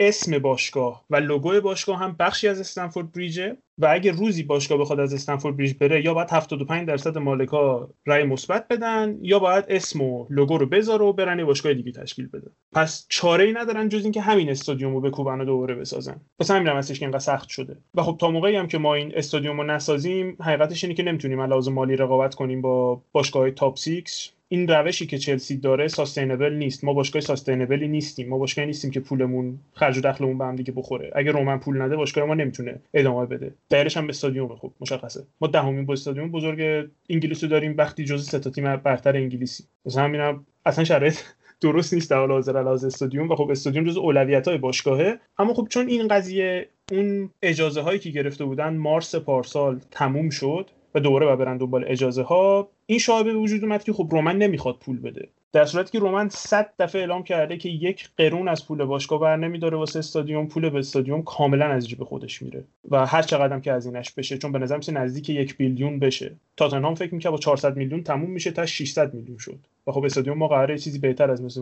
اسم 0.00 0.38
باشگاه 0.38 1.04
و 1.10 1.16
لوگو 1.16 1.60
باشگاه 1.60 1.98
هم 1.98 2.16
بخشی 2.18 2.48
از 2.48 2.60
استنفورد 2.60 3.12
بریجه 3.12 3.56
و 3.78 3.86
اگه 3.90 4.12
روزی 4.12 4.42
باشگاه 4.42 4.78
بخواد 4.78 5.00
از 5.00 5.14
استنفورد 5.14 5.56
بریج 5.56 5.74
بره 5.74 6.04
یا 6.04 6.14
باید 6.14 6.30
75 6.30 6.88
درصد 6.88 7.18
مالکا 7.18 7.88
رأی 8.06 8.24
مثبت 8.24 8.68
بدن 8.68 9.18
یا 9.22 9.38
باید 9.38 9.64
اسم 9.68 10.00
و 10.00 10.26
لوگو 10.30 10.58
رو 10.58 10.66
بذاره 10.66 11.04
و 11.04 11.12
برن 11.12 11.44
باشگاه 11.44 11.74
دیگه 11.74 11.92
تشکیل 11.92 12.26
بده. 12.26 12.50
پس 12.72 13.06
چاره 13.08 13.44
ای 13.44 13.52
ندارن 13.52 13.88
جز 13.88 14.02
اینکه 14.02 14.20
همین 14.20 14.50
استادیوم 14.50 14.94
رو 14.94 15.00
بکوبن 15.00 15.40
و 15.40 15.44
دوباره 15.44 15.74
بسازن. 15.74 16.20
پس 16.38 16.50
همین 16.50 16.68
هم 16.68 16.76
هستش 16.76 16.98
که 16.98 17.04
اینقدر 17.04 17.18
سخت 17.18 17.48
شده. 17.48 17.76
و 17.94 18.02
خب 18.02 18.16
تا 18.20 18.30
موقعی 18.30 18.56
هم 18.56 18.68
که 18.68 18.78
ما 18.78 18.94
این 18.94 19.12
استادیوم 19.14 19.60
رو 19.60 19.66
نسازیم 19.66 20.36
حقیقتش 20.40 20.84
اینه 20.84 20.94
که 20.94 21.02
نمی‌تونیم 21.02 21.40
علاوه 21.40 21.72
مالی 21.72 21.96
رقابت 21.96 22.34
کنیم 22.34 22.60
با 22.60 23.02
باشگاه 23.12 23.50
تاپ 23.50 23.78
6 23.78 24.30
این 24.52 24.68
روشی 24.68 25.06
که 25.06 25.18
چلسی 25.18 25.56
داره 25.56 25.88
ساستینبل 25.88 26.52
نیست. 26.52 26.84
ما 26.84 26.92
باشگاه 26.92 27.22
ساستینبلی 27.22 27.88
نیستیم. 27.88 28.28
ما 28.28 28.38
باشگاه 28.38 28.64
نیستیم 28.64 28.90
که 28.90 29.00
پولمون 29.00 29.58
خرج 29.72 29.98
و 29.98 30.00
دخلمون 30.00 30.38
به 30.38 30.44
هم 30.44 30.56
دیگه 30.56 30.72
بخوره. 30.72 31.10
اگه 31.14 31.30
رومن 31.30 31.58
پول 31.58 31.82
نده 31.82 31.96
باشگاه 31.96 32.24
ما 32.24 32.34
نمی‌تونه 32.34 32.80
ادامه 32.94 33.26
بده. 33.26 33.54
دلیلش 33.68 33.96
هم 33.96 34.06
به 34.06 34.10
استادیوم 34.10 34.56
خوب 34.56 34.74
مشخصه. 34.80 35.24
ما 35.40 35.48
دهمین 35.48 35.86
با 35.86 35.92
استادیوم 35.92 36.30
بزرگ 36.30 36.88
انگلیسی 37.10 37.48
داریم. 37.48 37.74
وقتی 37.78 38.04
جزء 38.04 38.30
سه 38.30 38.38
تا 38.38 38.50
تیم 38.50 38.76
برتر 38.76 39.16
انگلیسی. 39.16 39.64
مثلا 39.86 40.04
همینم 40.04 40.46
اصلا 40.66 40.84
شرایط 40.84 41.18
درست 41.60 41.94
نیست 41.94 42.10
در 42.10 42.16
حال 42.16 42.30
حاضر 42.30 42.56
علاوه 42.58 42.86
استادیوم. 42.86 43.30
و 43.30 43.36
خب 43.36 43.50
استادیوم 43.50 43.84
جز 43.84 43.96
اولویت 43.96 44.48
های 44.48 44.58
باشگاهه. 44.58 45.18
اما 45.38 45.54
خب 45.54 45.66
چون 45.70 45.88
این 45.88 46.08
قضیه 46.08 46.68
اون 46.92 47.30
اجازه 47.42 47.80
هایی 47.80 47.98
که 47.98 48.10
گرفته 48.10 48.44
بودن 48.44 48.76
مارس 48.76 49.14
پارسال 49.14 49.80
تموم 49.90 50.30
شد 50.30 50.70
و 50.94 51.00
دوباره 51.00 51.26
و 51.26 51.36
برن 51.36 51.56
دنبال 51.56 51.84
اجازه 51.88 52.22
ها 52.22 52.68
این 52.86 52.98
شایبه 52.98 53.32
به 53.32 53.38
وجود 53.38 53.64
اومد 53.64 53.84
که 53.84 53.92
خب 53.92 54.08
رومن 54.10 54.38
نمی‌خواد 54.38 54.76
پول 54.80 55.00
بده. 55.00 55.28
در 55.52 55.64
صورتی 55.64 55.92
که 55.92 55.98
رومن 55.98 56.28
100 56.28 56.72
دفعه 56.78 57.00
اعلام 57.00 57.22
کرده 57.22 57.56
که 57.56 57.68
یک 57.68 58.08
قرون 58.16 58.48
از 58.48 58.66
پول 58.66 58.84
باشگاه 58.84 59.20
بر 59.20 59.36
نمیداره 59.36 59.76
واسه 59.76 59.98
استادیوم 59.98 60.46
پول 60.46 60.70
به 60.70 60.78
استادیوم 60.78 61.22
کاملا 61.22 61.66
از 61.66 61.88
جیب 61.88 62.04
خودش 62.04 62.42
میره 62.42 62.64
و 62.90 63.06
هر 63.06 63.22
چقدر 63.22 63.60
که 63.60 63.72
هزینهش 63.72 64.10
بشه 64.10 64.38
چون 64.38 64.52
به 64.52 64.58
نظر 64.58 64.80
نزدیک 64.92 65.30
یک 65.30 65.56
بیلیون 65.56 65.98
بشه. 65.98 66.36
تاتنهام 66.56 66.94
فکر 66.94 67.14
می‌کنه 67.14 67.32
با 67.32 67.38
400 67.38 67.76
میلیون 67.76 68.02
تموم 68.02 68.30
میشه 68.30 68.50
تا 68.50 68.66
600 68.66 69.14
میلیون 69.14 69.38
شد. 69.38 69.58
و 69.86 69.92
خب 69.92 70.04
استادیوم 70.04 70.38
ما 70.38 70.48
قراره 70.48 70.78
چیزی 70.78 70.98
بهتر 70.98 71.30
از 71.30 71.42
مثل 71.42 71.60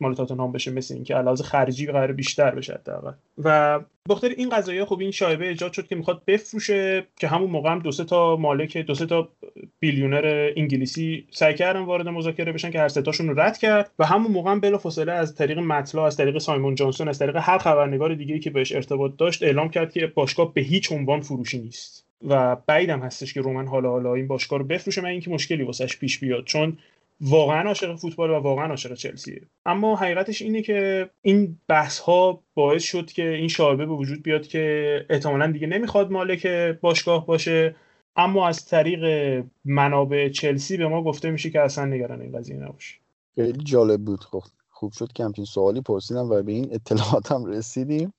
مال 0.00 0.14
تاتنهام 0.14 0.52
بشه 0.52 0.70
مثل 0.70 0.94
اینکه 0.94 1.14
علاوه 1.14 1.42
خرجی 1.42 1.86
قرار 1.86 2.12
بیشتر 2.12 2.54
بشه 2.54 2.74
حداقل. 2.74 3.12
و 3.44 3.80
بخاطر 4.08 4.28
این 4.28 4.48
قضایی 4.48 4.84
خب 4.84 5.00
این 5.00 5.10
شایبه 5.10 5.48
ایجاد 5.48 5.72
شد 5.72 5.86
که 5.86 5.96
می‌خواد 5.96 6.22
بفروشه 6.26 7.06
که 7.16 7.28
همون 7.28 7.50
موقع 7.50 7.70
هم 7.70 7.78
دو 7.78 7.92
سه 7.92 8.04
تا 8.04 8.36
مالک 8.36 8.76
دو 8.76 8.94
سه 8.94 9.06
تا 9.06 9.28
بیلیونر 9.80 10.52
انگلیسی 10.56 11.26
سعی 11.30 11.54
کردن 11.54 11.80
وارد 11.80 12.08
مذاکره 12.08 12.52
بشن 12.52 12.70
که 12.70 12.78
هر 12.78 12.88
سه 12.88 13.02
تاشون 13.02 13.38
رد 13.38 13.58
کرد. 13.58 13.90
و 13.98 14.06
همون 14.06 14.32
موقع 14.32 14.50
هم 14.50 14.60
بلافاصله 14.60 15.12
از 15.12 15.34
طریق 15.34 15.58
مطلع 15.58 16.02
از 16.02 16.16
طریق 16.16 16.38
سایمون 16.38 16.74
جانسون 16.74 17.08
از 17.08 17.18
طریق 17.18 17.36
هر 17.36 17.58
خبرنگار 17.58 18.14
دیگه 18.14 18.38
که 18.38 18.50
بهش 18.50 18.72
ارتباط 18.72 19.12
داشت 19.18 19.42
اعلام 19.42 19.68
کرد 19.68 19.92
که 19.92 20.06
باشگاه 20.06 20.54
به 20.54 20.60
هیچ 20.60 20.92
عنوان 20.92 21.20
فروشی 21.20 21.58
نیست. 21.58 22.06
و 22.28 22.56
بعیدم 22.66 23.00
هستش 23.00 23.34
که 23.34 23.40
رومن 23.40 23.66
حالا 23.66 23.90
حالا 23.90 24.14
این 24.14 24.26
باشگاه 24.26 24.58
رو 24.58 24.64
بفروشه 24.64 25.00
من 25.00 25.08
اینکه 25.08 25.30
مشکلی 25.30 25.62
واسش 25.62 25.98
پیش 25.98 26.18
بیاد. 26.18 26.44
چون 26.44 26.78
واقعا 27.20 27.68
عاشق 27.68 27.96
فوتبال 27.96 28.30
و 28.30 28.34
واقعا 28.34 28.66
عاشق 28.66 28.94
چلسیه. 28.94 29.42
اما 29.66 29.96
حقیقتش 29.96 30.42
اینه 30.42 30.62
که 30.62 31.10
این 31.22 31.58
بحث 31.68 31.98
ها 31.98 32.42
باعث 32.54 32.82
شد 32.82 33.06
که 33.06 33.28
این 33.28 33.48
شاربه 33.48 33.86
به 33.86 33.94
وجود 33.94 34.22
بیاد 34.22 34.46
که 34.46 35.06
احتمالا 35.10 35.52
دیگه 35.52 35.66
نمی‌خواد 35.66 36.10
مالک 36.10 36.46
باشگاه 36.80 37.26
باشه. 37.26 37.76
اما 38.16 38.48
از 38.48 38.66
طریق 38.66 39.04
منابع 39.64 40.28
چلسی 40.28 40.76
به 40.76 40.88
ما 40.88 41.04
گفته 41.04 41.30
میشه 41.30 41.50
که 41.50 41.60
اصلا 41.60 41.84
نگران 41.84 42.20
این 42.20 42.38
قضیه 42.38 42.56
نباشه. 42.56 42.94
خیلی 43.34 43.64
جالب 43.64 44.00
بود. 44.00 44.20
خب 44.20 44.42
خوب 44.70 44.92
شد 44.92 45.12
که 45.12 45.24
همچین 45.24 45.44
سوالی 45.44 45.80
پرسیدم 45.80 46.30
و 46.30 46.42
به 46.42 46.52
این 46.52 46.68
اطلاعاتم 46.72 47.44
رسیدیم. 47.44 48.12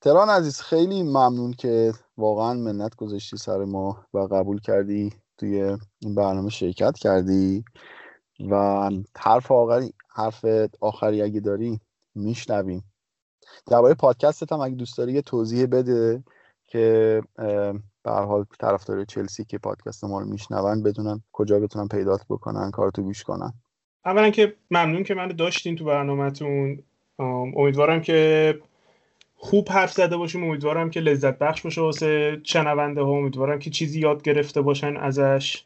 تران 0.00 0.28
عزیز 0.28 0.60
خیلی 0.60 1.02
ممنون 1.02 1.52
که 1.52 1.92
واقعا 2.16 2.54
منت 2.54 2.96
گذاشتی 2.96 3.36
سر 3.36 3.64
ما 3.64 4.04
و 4.14 4.18
قبول 4.18 4.60
کردی. 4.60 5.12
توی 5.40 5.76
این 5.98 6.14
برنامه 6.14 6.50
شرکت 6.50 6.98
کردی 6.98 7.64
و 8.50 8.90
حرف 9.18 9.52
آخری 9.52 9.92
حرف 10.08 10.44
آخری 10.80 11.22
اگه 11.22 11.40
داری 11.40 11.80
میشنویم 12.14 12.84
درباره 13.66 13.94
پادکستت 13.94 14.52
هم 14.52 14.60
اگه 14.60 14.74
دوست 14.74 14.98
داری 14.98 15.12
یه 15.12 15.22
توضیح 15.22 15.66
بده 15.66 16.24
که 16.66 17.22
به 18.02 18.10
هر 18.10 18.24
حال 18.24 18.44
طرفدار 18.60 19.04
چلسی 19.04 19.44
که 19.44 19.58
پادکست 19.58 20.04
ما 20.04 20.20
رو 20.20 20.26
میشنون 20.26 20.82
بدونن 20.82 21.22
کجا 21.32 21.60
بتونن 21.60 21.88
پیدات 21.88 22.20
بکنن 22.30 22.70
کارتو 22.70 23.02
گوش 23.02 23.22
کنن. 23.22 23.52
اولا 24.04 24.30
که 24.30 24.56
ممنون 24.70 25.04
که 25.04 25.14
منو 25.14 25.32
داشتین 25.32 25.76
تو 25.76 25.84
برنامهتون. 25.84 26.82
امیدوارم 27.56 28.00
که 28.00 28.60
خوب 29.42 29.68
حرف 29.68 29.92
زده 29.92 30.16
باشیم. 30.16 30.44
امیدوارم 30.44 30.90
که 30.90 31.00
لذت 31.00 31.38
بخش 31.38 31.62
باشه 31.62 31.80
واسه 31.80 32.40
شنونده 32.44 33.00
ها. 33.02 33.10
امیدوارم 33.10 33.58
که 33.58 33.70
چیزی 33.70 34.00
یاد 34.00 34.22
گرفته 34.22 34.60
باشن 34.60 34.96
ازش. 34.96 35.64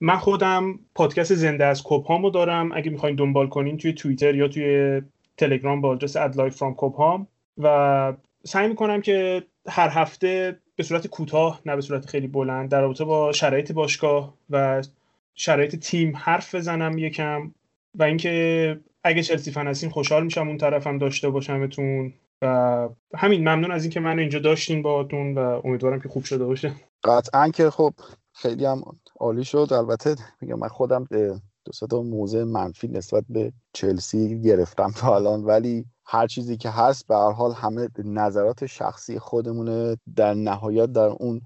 من 0.00 0.16
خودم 0.16 0.78
پادکست 0.94 1.34
زنده 1.34 1.64
از 1.64 1.82
کابهامو 1.82 2.30
دارم. 2.30 2.72
اگه 2.72 2.90
می‌خواین 2.90 3.16
دنبال 3.16 3.48
کنین 3.48 3.76
توی 3.76 3.92
توییتر 3.92 4.34
یا 4.34 4.48
توی 4.48 5.02
تلگرام 5.36 5.80
با 5.80 5.88
آدرس 5.88 6.16
at 6.16 6.56
Live 6.56 6.74
from 6.74 6.96
Cobham 6.96 7.26
و 7.58 8.12
سعی 8.44 8.68
می‌کنم 8.68 9.00
که 9.00 9.42
هر 9.68 9.88
هفته 9.88 10.58
به 10.76 10.82
صورت 10.82 11.06
کوتاه 11.06 11.60
نه 11.66 11.76
به 11.76 11.82
صورت 11.82 12.06
خیلی 12.06 12.26
بلند 12.26 12.70
در 12.70 12.80
رابطه 12.80 13.04
با 13.04 13.32
شرایط 13.32 13.72
باشگاه 13.72 14.34
و 14.50 14.82
شرایط 15.34 15.76
تیم 15.76 16.16
حرف 16.16 16.54
بزنم 16.54 16.98
یکم. 16.98 17.50
و 17.94 18.02
اینکه 18.02 18.80
اگه 19.04 19.22
چلسی 19.22 19.50
فن 19.50 19.72
خوشحال 19.72 20.24
میشم 20.24 20.48
اون 20.48 20.58
طرفم 20.58 20.98
داشته 20.98 21.30
باشمتون. 21.30 22.12
و 22.42 22.88
همین 23.14 23.40
ممنون 23.40 23.70
از 23.70 23.82
اینکه 23.82 24.00
منو 24.00 24.20
اینجا 24.20 24.38
داشتین 24.38 24.82
باهاتون 24.82 25.34
و 25.34 25.60
امیدوارم 25.64 26.00
که 26.00 26.08
خوب 26.08 26.24
شده 26.24 26.44
باشه. 26.44 26.72
قطعا 27.04 27.48
که 27.48 27.70
خب 27.70 27.92
خیلی 28.32 28.64
هم 28.64 28.82
عالی 29.20 29.44
شد. 29.44 29.68
البته 29.72 30.16
میگم 30.40 30.58
من 30.58 30.68
خودم 30.68 31.06
دو 31.64 31.86
تا 31.90 32.02
موضع 32.02 32.44
منفی 32.44 32.88
نسبت 32.88 33.24
به 33.28 33.52
چلسی 33.72 34.42
گرفتم 34.42 34.90
تا 34.90 35.16
الان. 35.16 35.44
ولی 35.44 35.84
هر 36.10 36.26
چیزی 36.26 36.56
که 36.56 36.70
هست 36.70 37.06
به 37.06 37.14
هر 37.16 37.30
حال 37.30 37.52
همه 37.52 37.88
نظرات 38.04 38.66
شخصی 38.66 39.18
خودمونه. 39.18 39.96
در 40.16 40.34
نهایت 40.34 40.92
در 40.92 41.08
اون 41.08 41.40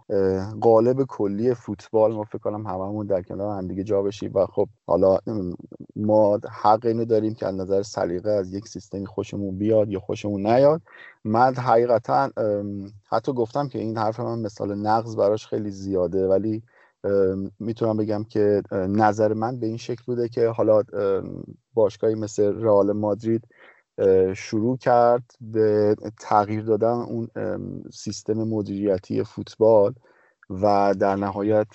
قالب 0.60 1.05
کلی 1.05 1.55
فوتبال 1.55 2.12
ما 2.12 2.24
فکر 2.24 2.39
کنم 2.39 2.66
هممون 2.66 3.06
در 3.06 3.22
کنار 3.22 3.59
هم 3.59 3.66
دیگه 3.66 3.84
جا 3.84 4.02
بشیم 4.02 4.30
و 4.34 4.47
خب 4.47 4.68
حالا 4.86 5.18
ما 5.97 6.39
حق 6.62 6.86
اینو 6.86 7.05
داریم 7.05 7.34
که 7.34 7.47
از 7.47 7.55
نظر 7.55 7.82
سلیقه 7.82 8.30
از 8.30 8.55
یک 8.55 8.68
سیستمی 8.68 9.06
خوشمون 9.06 9.59
بیاد 9.59 9.89
یا 9.89 10.01
خوشمون 10.01 10.47
نیاد. 10.47 10.82
من 11.24 11.55
حقیقتا 11.55 12.30
حتی 13.10 13.32
گفتم 13.32 13.68
که 13.68 13.78
این 13.78 13.98
حرف 13.98 14.20
من 14.20 14.39
مثال 14.39 14.74
نقض 14.74 15.16
براش 15.16 15.47
خیلی 15.47 15.70
زیاده 15.70 16.28
ولی 16.28 16.62
می‌تونم 17.60 17.97
بگم 17.97 18.24
که 18.24 18.62
نظر 18.72 19.32
من 19.32 19.59
به 19.60 19.66
این 19.66 19.76
شکل 19.76 20.02
بوده 20.06 20.28
که 20.28 20.48
حالا 20.48 20.82
باشگاهی 21.74 22.14
مثل 22.14 22.62
رئال 22.62 22.93
مادرید 22.93 23.48
شروع 24.36 24.77
کرد 24.77 25.35
به 25.40 25.97
تغییر 26.20 26.62
دادن 26.62 26.94
اون 26.94 27.28
سیستم 27.93 28.35
مدیریتی 28.35 29.24
فوتبال 29.24 29.94
و 30.51 30.94
در 31.01 31.16
نهایت 31.16 31.69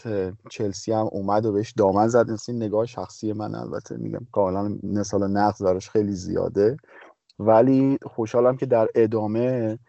چلسی 0.50 0.92
هم 0.92 1.10
اومد 1.12 1.46
و 1.46 1.52
بهش 1.52 1.72
دامن 1.72 2.08
زد. 2.08 2.26
این 2.48 2.64
نگاه 2.64 2.86
شخصی 2.86 3.34
من 3.34 3.56
البته 3.56 3.98
میگم 3.98 4.28
کاملا 4.32 4.78
مثال 4.84 5.28
نقض 5.32 5.62
دارش 5.62 5.90
خیلی 5.90 6.14
زیاده. 6.14 6.78
ولی 7.40 7.98
خوشحالم 8.04 8.58
که 8.58 8.66
در 8.66 8.88
ادامه 8.96 9.80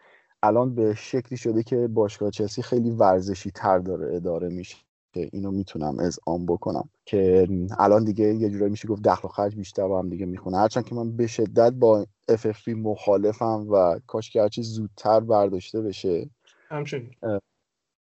الان 0.42 0.74
به 0.74 0.94
شکلی 0.94 1.38
شده 1.38 1.62
که 1.62 1.88
باشگاه 1.88 2.30
چلسی 2.30 2.62
خیلی 2.62 2.90
ورزشی 2.90 3.50
تر 3.50 3.78
داره 3.78 4.16
اداره 4.16 4.48
میشه. 4.48 4.87
که 5.12 5.28
اینو 5.32 5.50
می‌تونم 5.50 5.98
از 5.98 6.18
آن 6.26 6.46
بکنم. 6.46 6.88
که 7.06 7.48
الان 7.78 8.04
دیگه 8.04 8.34
یه 8.34 8.50
جورایی 8.50 8.70
میشه 8.70 8.88
گفت 8.88 9.02
دخل 9.02 9.28
و 9.28 9.30
خرج 9.30 9.54
بیشتر 9.54 9.88
با 9.88 9.98
هم 9.98 10.08
دیگه 10.08 10.26
می‌خونه. 10.26 10.58
هرچند 10.58 10.84
که 10.84 10.94
من 10.94 11.16
به 11.16 11.26
شدت 11.26 11.72
با 11.72 12.06
FFP 12.30 12.68
مخالفم 12.68 13.66
و 13.70 14.00
کاش 14.06 14.30
که 14.30 14.42
هرچی 14.42 14.62
زودتر 14.62 15.20
برداشته 15.20 15.82
بشه. 15.82 16.30
همچنین. 16.68 17.14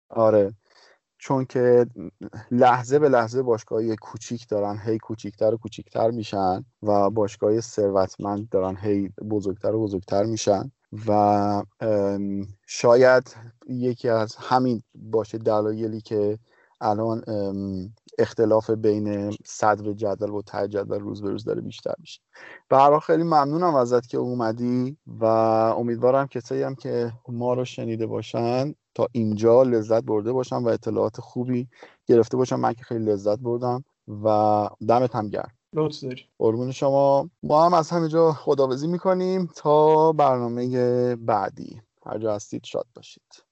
آره. 0.09 0.55
چون 1.19 1.45
که 1.45 1.87
لحظه 2.51 2.99
به 2.99 3.09
لحظه 3.09 3.43
باشگاهی 3.43 3.97
کوچیک 3.97 4.49
دارن 4.49 4.79
هی 4.85 4.99
کوچیکتر 4.99 5.55
و 5.55 5.57
کوچیکتر 5.57 6.11
میشن 6.11 6.65
و 6.83 7.11
باشگاه 7.11 7.61
ثروتمند 7.61 8.49
دارن 8.49 8.77
هی 8.77 9.09
بزرگتر 9.31 9.75
و 9.75 9.83
بزرگتر 9.83 10.25
میشن. 10.25 10.71
و 11.07 11.63
شاید 12.67 13.37
یکی 13.69 14.09
از 14.09 14.37
همین 14.37 14.83
باشه 14.95 15.39
دلایلی 15.39 16.01
که 16.01 16.39
الان 16.85 17.23
اختلاف 18.19 18.71
بین 18.71 19.37
صدر 19.45 19.93
جدول 19.93 20.31
و 20.31 20.43
ته 20.43 20.69
جدول 20.69 21.01
روز 21.01 21.23
به 21.23 21.31
روز 21.31 21.45
داره 21.45 21.61
بیشتر 21.61 21.95
میشه. 21.99 22.21
به 22.69 23.01
خیلی 23.07 23.23
ممنونم 23.23 23.75
ازت 23.75 24.07
که 24.07 24.19
اومدی 24.19 24.97
و 25.07 25.25
امیدوارم 25.25 26.27
کسایی 26.27 26.63
هم 26.63 26.75
که 26.75 27.13
ما 27.29 27.55
رو 27.55 27.65
شنیده 27.65 28.07
باشن 28.07 28.75
تا 28.95 29.09
اینجا 29.13 29.63
لذت 29.63 30.05
برده 30.05 30.33
باشن 30.33 30.57
و 30.57 30.69
اطلاعات 30.69 31.21
خوبی 31.21 31.69
گرفته 32.07 32.37
باشن. 32.37 32.57
من 32.57 32.73
که 32.73 32.85
خیلی 32.85 33.05
لذت 33.05 33.39
بردم 33.39 33.85
و 34.25 34.69
دمت 34.89 35.17
هم 35.17 35.29
گرم. 35.29 35.51
لطف 35.73 36.01
داری. 36.01 36.23
قربون 36.39 36.73
شما. 36.73 37.31
ما 37.43 37.67
هم 37.67 37.75
از 37.75 37.91
همینجا 37.91 38.33
خداوزی 38.33 38.87
می‌کنیم 38.87 39.49
تا 39.57 40.13
برنامه 40.13 41.17
بعدی. 41.17 41.81
هر 42.07 42.19
جا 42.19 42.35
هستید 42.35 42.65
شاد 42.65 42.87
باشید. 42.95 43.44